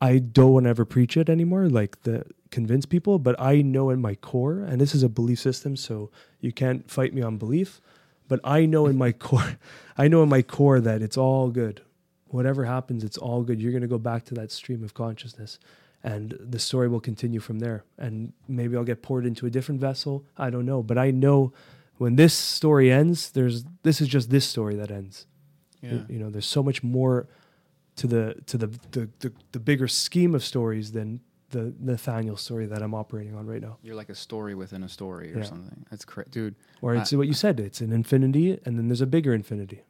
I 0.00 0.18
don't 0.18 0.52
want 0.52 0.64
to 0.64 0.70
ever 0.70 0.84
preach 0.84 1.16
it 1.16 1.28
anymore, 1.28 1.68
like 1.68 2.02
the 2.02 2.24
convince 2.52 2.86
people, 2.86 3.18
but 3.18 3.34
I 3.40 3.62
know 3.62 3.90
in 3.90 4.00
my 4.00 4.14
core, 4.14 4.60
and 4.60 4.80
this 4.80 4.94
is 4.94 5.02
a 5.02 5.08
belief 5.08 5.40
system, 5.40 5.74
so 5.74 6.10
you 6.40 6.52
can't 6.52 6.88
fight 6.88 7.12
me 7.12 7.20
on 7.20 7.36
belief, 7.36 7.80
but 8.28 8.38
I 8.44 8.64
know 8.64 8.86
in 8.86 8.96
my 8.96 9.10
core, 9.26 9.58
I 9.96 10.06
know 10.06 10.22
in 10.22 10.28
my 10.28 10.42
core 10.42 10.80
that 10.80 11.02
it's 11.02 11.16
all 11.16 11.50
good. 11.50 11.80
Whatever 12.28 12.64
happens, 12.66 13.02
it's 13.02 13.18
all 13.18 13.42
good. 13.42 13.60
You're 13.60 13.72
going 13.72 13.82
to 13.82 13.88
go 13.88 13.98
back 13.98 14.24
to 14.26 14.34
that 14.34 14.52
stream 14.52 14.84
of 14.84 14.94
consciousness, 14.94 15.58
and 16.02 16.36
the 16.40 16.58
story 16.58 16.88
will 16.88 17.00
continue 17.00 17.40
from 17.40 17.58
there. 17.58 17.84
And 17.98 18.32
maybe 18.46 18.76
I'll 18.76 18.84
get 18.84 19.02
poured 19.02 19.26
into 19.26 19.46
a 19.46 19.50
different 19.50 19.80
vessel. 19.80 20.24
I 20.36 20.50
don't 20.50 20.64
know, 20.66 20.82
but 20.82 20.96
I 20.98 21.10
know 21.10 21.52
when 21.96 22.16
this 22.16 22.34
story 22.34 22.90
ends, 22.92 23.30
there's 23.32 23.64
this 23.82 24.00
is 24.00 24.08
just 24.08 24.30
this 24.30 24.46
story 24.46 24.74
that 24.76 24.90
ends. 24.90 25.26
Yeah. 25.82 26.02
You 26.08 26.18
know, 26.18 26.30
there's 26.30 26.46
so 26.46 26.62
much 26.62 26.82
more 26.82 27.28
to 27.96 28.06
the 28.06 28.34
to 28.46 28.56
the 28.58 28.66
the, 28.92 29.08
the, 29.20 29.32
the 29.52 29.60
bigger 29.60 29.88
scheme 29.88 30.34
of 30.34 30.44
stories 30.44 30.92
than 30.92 31.20
the 31.50 31.74
Nathaniel 31.80 32.36
story 32.36 32.66
that 32.66 32.82
I'm 32.82 32.94
operating 32.94 33.34
on 33.34 33.46
right 33.46 33.62
now. 33.62 33.78
You're 33.82 33.94
like 33.96 34.10
a 34.10 34.14
story 34.14 34.54
within 34.54 34.82
a 34.84 34.88
story 34.88 35.32
or 35.34 35.38
Yeah. 35.38 35.44
something. 35.44 35.86
That's 35.90 36.04
correct, 36.04 36.30
dude. 36.30 36.54
Or 36.82 36.94
it's 36.94 37.12
I- 37.12 37.16
what 37.16 37.26
you 37.26 37.32
said. 37.34 37.58
It's 37.58 37.80
an 37.80 37.90
infinity, 37.92 38.58
and 38.64 38.78
then 38.78 38.88
there's 38.88 39.00
a 39.00 39.06
bigger 39.06 39.32
infinity. 39.34 39.82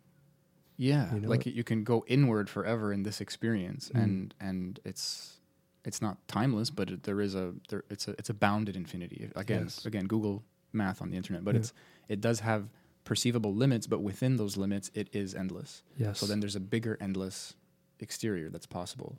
Yeah, 0.76 1.12
You 1.12 1.20
know, 1.22 1.28
like 1.28 1.44
you 1.46 1.64
can 1.64 1.82
go 1.82 2.04
inward 2.06 2.48
forever 2.48 2.92
in 2.92 3.02
this 3.02 3.20
experience, 3.20 3.90
Mm. 3.92 4.02
and 4.04 4.34
and 4.40 4.80
it's 4.84 5.40
it's 5.84 6.02
not 6.02 6.16
timeless, 6.28 6.70
but 6.70 6.90
it, 6.90 7.02
there 7.04 7.20
is 7.20 7.34
a 7.34 7.54
there 7.68 7.84
it's 7.90 8.08
a 8.08 8.12
it's 8.12 8.30
a 8.30 8.34
bounded 8.34 8.76
infinity. 8.76 9.30
Again, 9.36 9.64
Yes. 9.64 9.86
again, 9.86 10.06
Google 10.06 10.42
math 10.72 11.00
on 11.02 11.10
the 11.10 11.16
internet, 11.16 11.44
but 11.44 11.54
Yeah. 11.54 11.60
it's 11.60 11.72
it 12.08 12.20
does 12.20 12.40
have 12.40 12.68
perceivable 13.04 13.54
limits, 13.54 13.86
but 13.86 14.00
within 14.02 14.36
those 14.36 14.56
limits, 14.56 14.90
it 14.94 15.08
is 15.12 15.34
endless. 15.34 15.82
Yes. 15.96 16.18
So 16.18 16.26
then 16.26 16.40
there's 16.40 16.56
a 16.56 16.60
bigger 16.60 16.98
endless 17.00 17.54
exterior 18.00 18.50
that's 18.50 18.66
possible, 18.66 19.18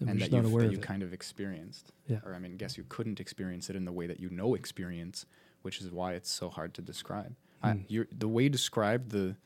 And 0.00 0.10
and 0.10 0.20
that, 0.20 0.30
you've- 0.32 0.50
that 0.58 0.70
you 0.72 0.78
it. 0.78 0.82
kind 0.82 1.02
of 1.02 1.12
experienced. 1.14 1.92
Yeah. 2.06 2.20
Or 2.24 2.34
I 2.34 2.38
mean, 2.38 2.56
guess 2.58 2.76
you 2.76 2.84
couldn't 2.88 3.18
experience 3.20 3.70
it 3.70 3.76
in 3.76 3.84
the 3.86 3.92
way 3.92 4.06
that 4.06 4.20
you 4.20 4.28
know 4.30 4.54
experience, 4.54 5.24
which 5.62 5.80
is 5.80 5.90
why 5.90 6.12
it's 6.12 6.30
so 6.30 6.50
hard 6.50 6.74
to 6.74 6.82
describe. 6.82 7.34
I, 7.62 7.72
Hmm. 7.72 7.80
you're, 7.88 8.06
the 8.12 8.28
way 8.28 8.44
you 8.44 8.50
described 8.50 9.10
the 9.12 9.36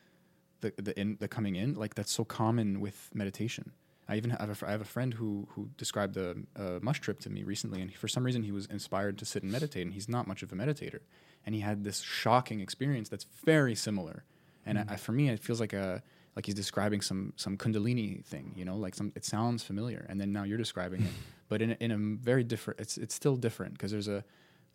the 0.62 0.72
the 0.76 0.98
in 1.00 1.16
the 1.20 1.28
coming 1.28 1.54
in 1.56 1.74
like 1.74 1.94
that's 1.94 2.12
so 2.12 2.24
common 2.24 2.80
with 2.80 3.08
meditation. 3.14 3.70
I 4.10 4.16
even 4.16 4.30
have 4.30 4.62
a, 4.62 4.66
I 4.68 4.72
have 4.76 4.80
a 4.88 4.92
friend 4.96 5.10
who 5.14 5.30
who 5.52 5.62
described 5.84 6.16
a, 6.16 6.34
a 6.56 6.80
mush 6.88 7.00
trip 7.00 7.18
to 7.20 7.30
me 7.30 7.40
recently, 7.54 7.80
and 7.82 7.88
for 7.94 8.08
some 8.08 8.24
reason 8.28 8.42
he 8.42 8.52
was 8.58 8.66
inspired 8.66 9.16
to 9.18 9.24
sit 9.24 9.42
and 9.44 9.52
meditate, 9.52 9.84
and 9.86 9.94
he's 9.94 10.08
not 10.16 10.26
much 10.26 10.42
of 10.42 10.48
a 10.52 10.56
meditator, 10.56 11.00
and 11.46 11.54
he 11.54 11.60
had 11.60 11.84
this 11.84 12.00
shocking 12.00 12.60
experience 12.60 13.08
that's 13.08 13.26
very 13.52 13.74
similar, 13.86 14.24
and 14.66 14.78
I, 14.80 14.84
I, 14.94 14.96
for 14.96 15.12
me 15.12 15.28
it 15.28 15.40
feels 15.40 15.60
like 15.60 15.72
a 15.72 16.02
like 16.36 16.46
he's 16.46 16.54
describing 16.64 17.00
some 17.02 17.32
some 17.36 17.56
kundalini 17.56 18.24
thing, 18.24 18.46
you 18.56 18.64
know, 18.64 18.76
like 18.84 18.94
some 18.94 19.12
it 19.14 19.24
sounds 19.24 19.62
familiar, 19.70 20.06
and 20.08 20.20
then 20.20 20.32
now 20.32 20.44
you're 20.44 20.58
describing 20.66 21.02
it, 21.02 21.14
but 21.48 21.62
in 21.62 21.70
a, 21.72 21.76
in 21.84 21.90
a 21.92 21.98
very 22.30 22.44
different. 22.52 22.80
It's 22.80 22.96
it's 23.04 23.14
still 23.14 23.36
different 23.36 23.72
because 23.74 23.90
there's 23.94 24.08
a 24.18 24.24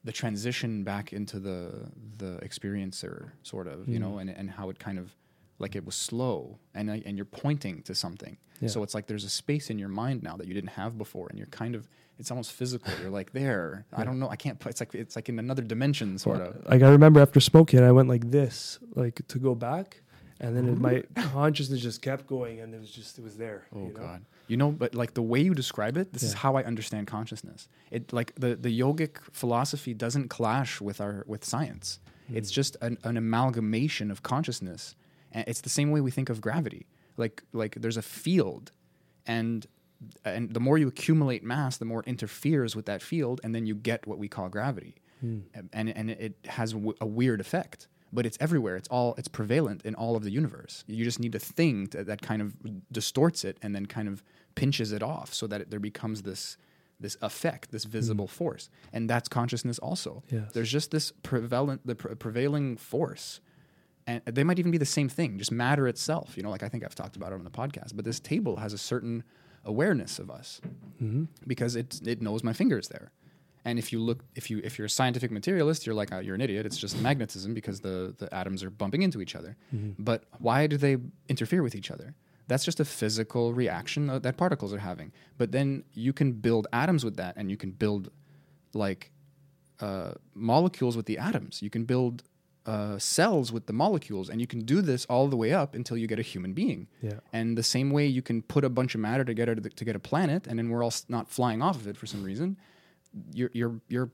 the 0.03 0.11
transition 0.11 0.83
back 0.83 1.13
into 1.13 1.39
the 1.39 1.89
the 2.17 2.39
experiencer 2.49 3.31
sort 3.43 3.67
of 3.67 3.87
you 3.89 3.97
Mm. 3.99 4.01
know 4.03 4.17
and 4.19 4.29
and 4.29 4.47
how 4.51 4.69
it 4.69 4.77
kind 4.79 4.99
of 4.99 5.15
like 5.59 5.75
it 5.75 5.85
was 5.85 5.95
slow 5.95 6.59
and 6.73 6.91
I- 6.91 7.03
and 7.05 7.17
you're 7.17 7.25
pointing 7.25 7.81
to 7.83 7.95
something. 7.95 8.37
Yeah. 8.61 8.69
so 8.69 8.83
it's 8.83 8.93
like 8.95 9.07
there's 9.07 9.25
a 9.25 9.29
space 9.29 9.69
in 9.69 9.77
your 9.79 9.89
mind 9.89 10.23
now 10.23 10.37
that 10.37 10.47
you 10.47 10.53
didn't 10.53 10.69
have 10.71 10.97
before 10.97 11.27
and 11.29 11.37
you're 11.37 11.47
kind 11.47 11.75
of 11.75 11.89
it's 12.17 12.31
almost 12.31 12.53
physical. 12.53 12.93
You're 13.01 13.09
like 13.09 13.33
there. 13.33 13.85
I 13.91 14.05
don't 14.05 14.19
know. 14.19 14.29
I 14.29 14.37
can't 14.37 14.57
put 14.59 14.69
it's 14.69 14.79
like 14.79 14.95
it's 14.95 15.15
like 15.17 15.27
in 15.27 15.37
another 15.39 15.61
dimension 15.61 16.17
sort 16.17 16.39
Well, 16.39 16.47
of 16.49 16.65
Like 16.69 16.81
I 16.81 16.89
remember 16.89 17.19
after 17.19 17.41
smoking, 17.41 17.81
I 17.83 17.91
went 17.91 18.07
like 18.07 18.31
this, 18.31 18.79
like 18.95 19.19
to 19.27 19.37
go 19.37 19.53
back, 19.55 20.01
and 20.39 20.55
then 20.55 20.69
it, 20.69 20.79
my 20.79 21.03
consciousness 21.33 21.81
just 21.81 22.01
kept 22.01 22.25
going, 22.27 22.61
and 22.61 22.73
it 22.73 22.79
was 22.79 22.89
just 22.91 23.17
it 23.19 23.23
was 23.23 23.35
there. 23.35 23.65
oh 23.75 23.79
you 23.87 23.93
know? 23.93 23.99
god. 23.99 24.25
You 24.47 24.57
know 24.57 24.71
but 24.71 24.95
like 24.95 25.13
the 25.15 25.23
way 25.23 25.41
you 25.41 25.53
describe 25.55 25.97
it 25.97 26.13
this 26.13 26.21
is 26.23 26.33
how 26.33 26.55
i 26.55 26.63
understand 26.63 27.07
consciousness. 27.07 27.67
It 27.91 28.13
like 28.13 28.33
the 28.35 28.55
the 28.55 28.79
yogic 28.79 29.17
philosophy 29.33 29.93
doesn't 29.93 30.29
clash 30.29 30.79
with 30.79 31.01
our 31.01 31.23
with 31.27 31.43
science. 31.43 31.99
Hmm. 32.27 32.37
it's 32.37 32.51
just 32.59 32.77
an, 32.81 32.97
an 33.03 33.17
amalgamation 33.17 34.09
of 34.11 34.23
consciousness 34.23 34.95
it's 35.47 35.61
the 35.61 35.69
same 35.69 35.91
way 35.91 36.01
we 36.01 36.11
think 36.11 36.29
of 36.29 36.41
gravity. 36.41 36.87
Like 37.17 37.43
like 37.53 37.75
there's 37.75 37.97
a 37.97 38.01
field 38.01 38.71
and 39.25 39.65
and 40.23 40.53
the 40.53 40.59
more 40.59 40.77
you 40.77 40.87
accumulate 40.87 41.43
mass 41.43 41.77
the 41.77 41.85
more 41.85 42.01
it 42.01 42.07
interferes 42.07 42.75
with 42.75 42.85
that 42.85 43.01
field 43.01 43.41
and 43.43 43.55
then 43.55 43.65
you 43.65 43.75
get 43.75 44.05
what 44.07 44.17
we 44.17 44.27
call 44.27 44.49
gravity. 44.49 44.95
Hmm. 45.21 45.39
and 45.71 45.89
and 45.89 46.11
it 46.11 46.35
has 46.45 46.73
a, 46.73 47.05
weird 47.05 47.39
effect 47.39 47.87
but 48.15 48.25
it's 48.25 48.37
everywhere. 48.39 48.77
It's 48.77 48.87
all 48.87 49.13
it's 49.17 49.27
prevalent 49.27 49.83
in 49.83 49.93
all 49.93 50.15
of 50.15 50.23
the 50.23 50.31
universe. 50.31 50.83
You 50.87 51.03
just 51.03 51.19
need 51.19 51.35
a 51.35 51.39
thing 51.39 51.87
to, 51.87 52.03
that 52.05 52.21
kind 52.21 52.41
of 52.41 52.55
distorts 52.91 53.43
it 53.43 53.57
and 53.61 53.75
then 53.75 53.85
kind 53.85 54.07
of 54.07 54.23
pinches 54.55 54.91
it 54.91 55.03
off 55.03 55.33
so 55.33 55.47
that 55.47 55.61
it, 55.61 55.69
there 55.69 55.79
becomes 55.79 56.23
this 56.23 56.57
this 56.99 57.17
effect 57.21 57.71
this 57.71 57.83
visible 57.83 58.27
force. 58.27 58.69
And 58.93 59.09
that's 59.09 59.27
consciousness 59.27 59.77
also. 59.79 60.23
Yes. 60.31 60.53
there's 60.53 60.71
just 60.71 60.91
this 60.91 61.11
prevalent 61.23 61.85
the 61.85 61.95
pre- 61.95 62.15
prevailing 62.15 62.77
force 62.77 63.41
and 64.07 64.21
they 64.25 64.43
might 64.43 64.59
even 64.59 64.71
be 64.71 64.77
the 64.77 64.85
same 64.85 65.09
thing 65.09 65.37
just 65.37 65.51
matter 65.51 65.87
itself 65.87 66.35
you 66.37 66.43
know 66.43 66.49
like 66.49 66.63
i 66.63 66.69
think 66.69 66.83
i've 66.85 66.95
talked 66.95 67.15
about 67.15 67.31
it 67.31 67.35
on 67.35 67.43
the 67.43 67.49
podcast 67.49 67.95
but 67.95 68.05
this 68.05 68.19
table 68.19 68.57
has 68.57 68.71
a 68.73 68.77
certain 68.77 69.23
awareness 69.63 70.19
of 70.19 70.29
us 70.29 70.61
Mhm. 71.01 71.27
because 71.47 71.75
it 71.75 71.99
it 72.07 72.21
knows 72.21 72.43
my 72.43 72.53
fingers 72.53 72.87
there. 72.87 73.11
And 73.67 73.79
if 73.79 73.91
you 73.91 73.99
look 73.99 74.19
if 74.35 74.51
you 74.51 74.61
if 74.63 74.77
you're 74.77 74.85
a 74.85 74.89
scientific 74.99 75.31
materialist 75.31 75.85
you're 75.87 75.95
like 76.01 76.11
oh, 76.13 76.19
you're 76.19 76.35
an 76.35 76.41
idiot. 76.41 76.65
It's 76.67 76.77
just 76.77 77.01
magnetism 77.01 77.53
because 77.55 77.79
the 77.81 78.13
the 78.21 78.27
atoms 78.41 78.63
are 78.63 78.69
bumping 78.69 79.01
into 79.01 79.19
each 79.21 79.35
other. 79.35 79.57
But 80.09 80.19
why 80.37 80.67
do 80.67 80.77
they 80.77 80.97
interfere 81.27 81.63
with 81.63 81.73
each 81.75 81.89
other? 81.89 82.13
That's 82.47 82.63
just 82.63 82.79
a 82.79 82.85
physical 82.85 83.53
reaction 83.55 84.05
that 84.07 84.21
that 84.21 84.37
particles 84.37 84.71
are 84.71 84.83
having. 84.91 85.11
But 85.39 85.51
then 85.51 85.83
you 85.93 86.13
can 86.13 86.31
build 86.33 86.67
atoms 86.71 87.03
with 87.03 87.15
that 87.17 87.33
and 87.37 87.49
you 87.49 87.57
can 87.57 87.71
build 87.71 88.11
like 88.73 89.11
uh, 89.79 90.11
molecules 90.35 90.95
with 90.95 91.07
the 91.07 91.17
atoms. 91.17 91.61
You 91.63 91.71
can 91.71 91.85
build 91.85 92.23
uh, 92.65 92.97
cells 92.97 93.51
with 93.51 93.65
the 93.67 93.73
molecules, 93.73 94.29
and 94.29 94.41
you 94.41 94.47
can 94.47 94.59
do 94.61 94.81
this 94.81 95.05
all 95.05 95.27
the 95.27 95.37
way 95.37 95.53
up 95.53 95.75
until 95.75 95.97
you 95.97 96.07
get 96.07 96.19
a 96.19 96.23
human 96.23 96.53
being. 96.53 96.87
Yeah. 97.01 97.19
And 97.31 97.57
the 97.57 97.63
same 97.63 97.91
way 97.91 98.07
you 98.07 98.21
can 98.21 98.41
put 98.41 98.63
a 98.65 98.69
bunch 98.69 98.95
of 98.95 99.01
matter 99.01 99.23
together 99.23 99.55
to, 99.55 99.69
to 99.69 99.85
get 99.85 99.95
a 99.95 99.99
planet, 99.99 100.47
and 100.47 100.57
then 100.57 100.69
we're 100.69 100.83
all 100.83 100.93
not 101.09 101.29
flying 101.29 101.61
off 101.61 101.75
of 101.75 101.87
it 101.87 101.95
for 101.97 102.05
some 102.07 102.23
reason. 102.23 102.57
You're 103.33 103.51
you're 103.53 103.79
you're 103.87 104.09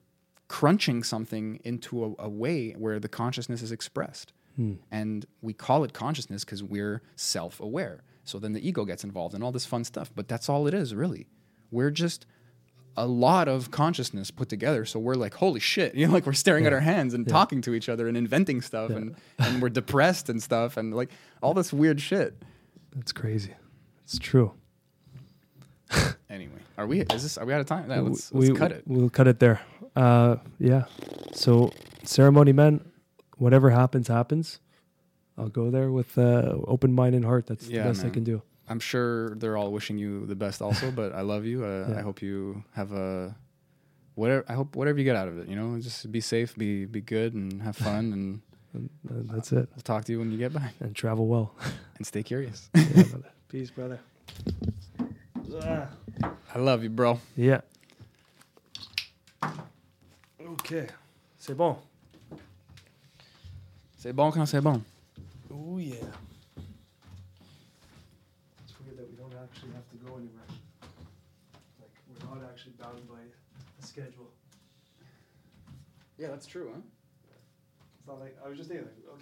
crunching 0.48 1.02
something 1.04 1.60
into 1.64 2.04
a, 2.20 2.24
a 2.24 2.30
way 2.30 2.72
where 2.74 3.00
the 3.00 3.08
consciousness 3.08 3.62
is 3.62 3.72
expressed, 3.72 4.34
Hmm. 4.58 4.74
and 4.92 5.26
we 5.42 5.54
call 5.54 5.86
it 5.86 5.94
consciousness 5.94 6.44
because 6.44 6.62
we're 6.62 7.02
self-aware. 7.16 8.04
So 8.26 8.38
then 8.38 8.52
the 8.54 8.68
ego 8.68 8.84
gets 8.86 9.04
involved 9.06 9.34
and 9.34 9.44
all 9.44 9.54
this 9.54 9.66
fun 9.66 9.84
stuff, 9.86 10.12
but 10.14 10.28
that's 10.28 10.50
all 10.50 10.68
it 10.68 10.74
is, 10.74 10.94
really. 10.94 11.28
We're 11.72 11.90
just 11.90 12.26
a 12.98 13.08
lot 13.08 13.48
of 13.48 13.72
consciousness 13.72 14.32
put 14.32 14.50
together. 14.50 14.84
So 14.86 15.00
we're 15.00 15.16
like, 15.16 15.34
holy 15.36 15.60
shit, 15.60 15.96
you 15.96 16.08
know, 16.08 16.14
like 16.14 16.26
we're 16.26 16.34
staring 16.34 16.66
at 16.66 16.74
our 16.74 16.80
hands 16.82 17.14
and 17.14 17.26
Yeah. 17.26 17.32
talking 17.34 17.62
to 17.62 17.74
each 17.74 17.88
other 17.90 18.08
and 18.08 18.18
inventing 18.18 18.62
stuff 18.62 18.90
Yeah. 18.92 18.98
and, 18.98 19.16
and 19.40 19.62
we're 19.62 19.70
depressed 19.70 20.30
and 20.30 20.42
stuff 20.44 20.78
and 20.78 20.94
like 20.94 21.10
all 21.42 21.54
this 21.54 21.72
weird 21.72 22.02
shit. 22.02 22.42
That's 22.96 23.12
crazy. 23.12 23.54
It's 24.04 24.20
true. 24.20 24.54
Anyway, 26.30 26.60
are 26.78 26.88
we, 26.88 27.02
is 27.02 27.24
this, 27.24 27.38
are 27.38 27.46
we 27.46 27.54
out 27.54 27.60
of 27.60 27.66
time? 27.66 27.90
Yeah, 27.90 28.00
let's, 28.00 28.32
let's 28.34 28.58
cut 28.58 28.72
it. 28.72 28.84
We'll 28.88 29.10
cut 29.10 29.28
it 29.28 29.40
there. 29.40 29.60
Uh, 29.98 30.38
yeah. 30.60 30.86
So 31.34 31.72
ceremony, 32.04 32.54
man. 32.54 32.80
Whatever 33.38 33.70
happens, 33.70 34.08
happens. 34.08 34.62
I'll 35.38 35.50
go 35.50 35.70
there 35.70 35.92
with 35.92 36.18
uh, 36.18 36.56
open 36.68 36.94
mind 36.94 37.16
and 37.16 37.26
heart. 37.26 37.48
That's 37.48 37.68
Yeah, 37.68 37.84
the 37.84 37.90
best 37.90 38.06
I 38.06 38.10
can 38.10 38.24
do. 38.24 38.42
I'm 38.72 38.80
sure 38.80 39.36
they're 39.36 39.58
all 39.58 39.72
wishing 39.72 39.98
you 40.00 40.26
the 40.26 40.36
best 40.36 40.62
also, 40.62 40.92
but 41.02 41.14
I 41.14 41.22
love 41.22 41.46
you. 41.46 41.64
Uh, 41.66 41.88
Yeah. 41.90 42.00
I 42.00 42.02
hope 42.02 42.22
you 42.22 42.64
have 42.74 42.92
a, 42.94 43.36
whatever. 44.16 44.44
I 44.48 44.54
hope 44.54 44.76
whatever 44.76 44.98
you 45.00 45.04
get 45.06 45.16
out 45.16 45.28
of 45.28 45.38
it, 45.40 45.48
you 45.50 45.56
know, 45.56 45.78
just 45.80 46.10
be 46.12 46.22
safe, 46.22 46.56
be 46.56 46.86
be 46.86 47.02
good, 47.02 47.34
and 47.36 47.62
have 47.62 47.76
fun. 47.90 48.14
and 48.14 48.42
And, 48.74 48.90
and 49.10 49.28
that's 49.30 49.52
it. 49.52 49.68
I'll 49.76 49.84
talk 49.84 50.06
to 50.06 50.12
you 50.14 50.20
when 50.20 50.32
you 50.32 50.38
get 50.38 50.54
back. 50.54 50.74
And 50.80 50.96
travel 50.96 51.28
well. 51.28 51.52
And 51.98 52.08
stay 52.08 52.24
curious. 52.24 52.70
Yeah, 52.74 53.04
brother. 53.12 53.32
Peace, 53.50 53.70
brother. 53.70 54.00
I 56.56 56.58
love 56.58 56.82
you, 56.84 56.90
bro. 56.90 57.20
Yeah. 57.36 57.62
Ok. 60.40 60.74
C'est 61.38 61.54
bon. 61.56 61.78
C'est 63.98 64.14
bon 64.14 64.32
quand 64.32 64.46
c'est 64.48 64.62
bon. 64.62 64.82
Oh 65.54 65.78
yeah. 65.78 65.96
Let's 68.58 68.72
forget 68.74 68.96
that 68.98 69.08
we 69.10 69.16
don't 69.18 69.31
actually 69.44 69.72
have 69.74 69.90
to 69.90 69.98
go 70.06 70.18
anywhere. 70.18 70.46
Like 71.80 71.96
we're 72.08 72.24
not 72.30 72.50
actually 72.50 72.74
bound 72.80 73.08
by 73.10 73.22
a 73.22 73.86
schedule. 73.86 74.30
Yeah, 76.18 76.28
that's 76.28 76.46
true, 76.46 76.72
huh? 76.74 76.82
It's 77.98 78.08
not 78.08 78.20
like 78.20 78.38
I 78.44 78.50
was 78.50 78.58
just 78.58 78.70
thinking 78.70 78.88
like, 78.88 78.98
okay. 79.08 79.18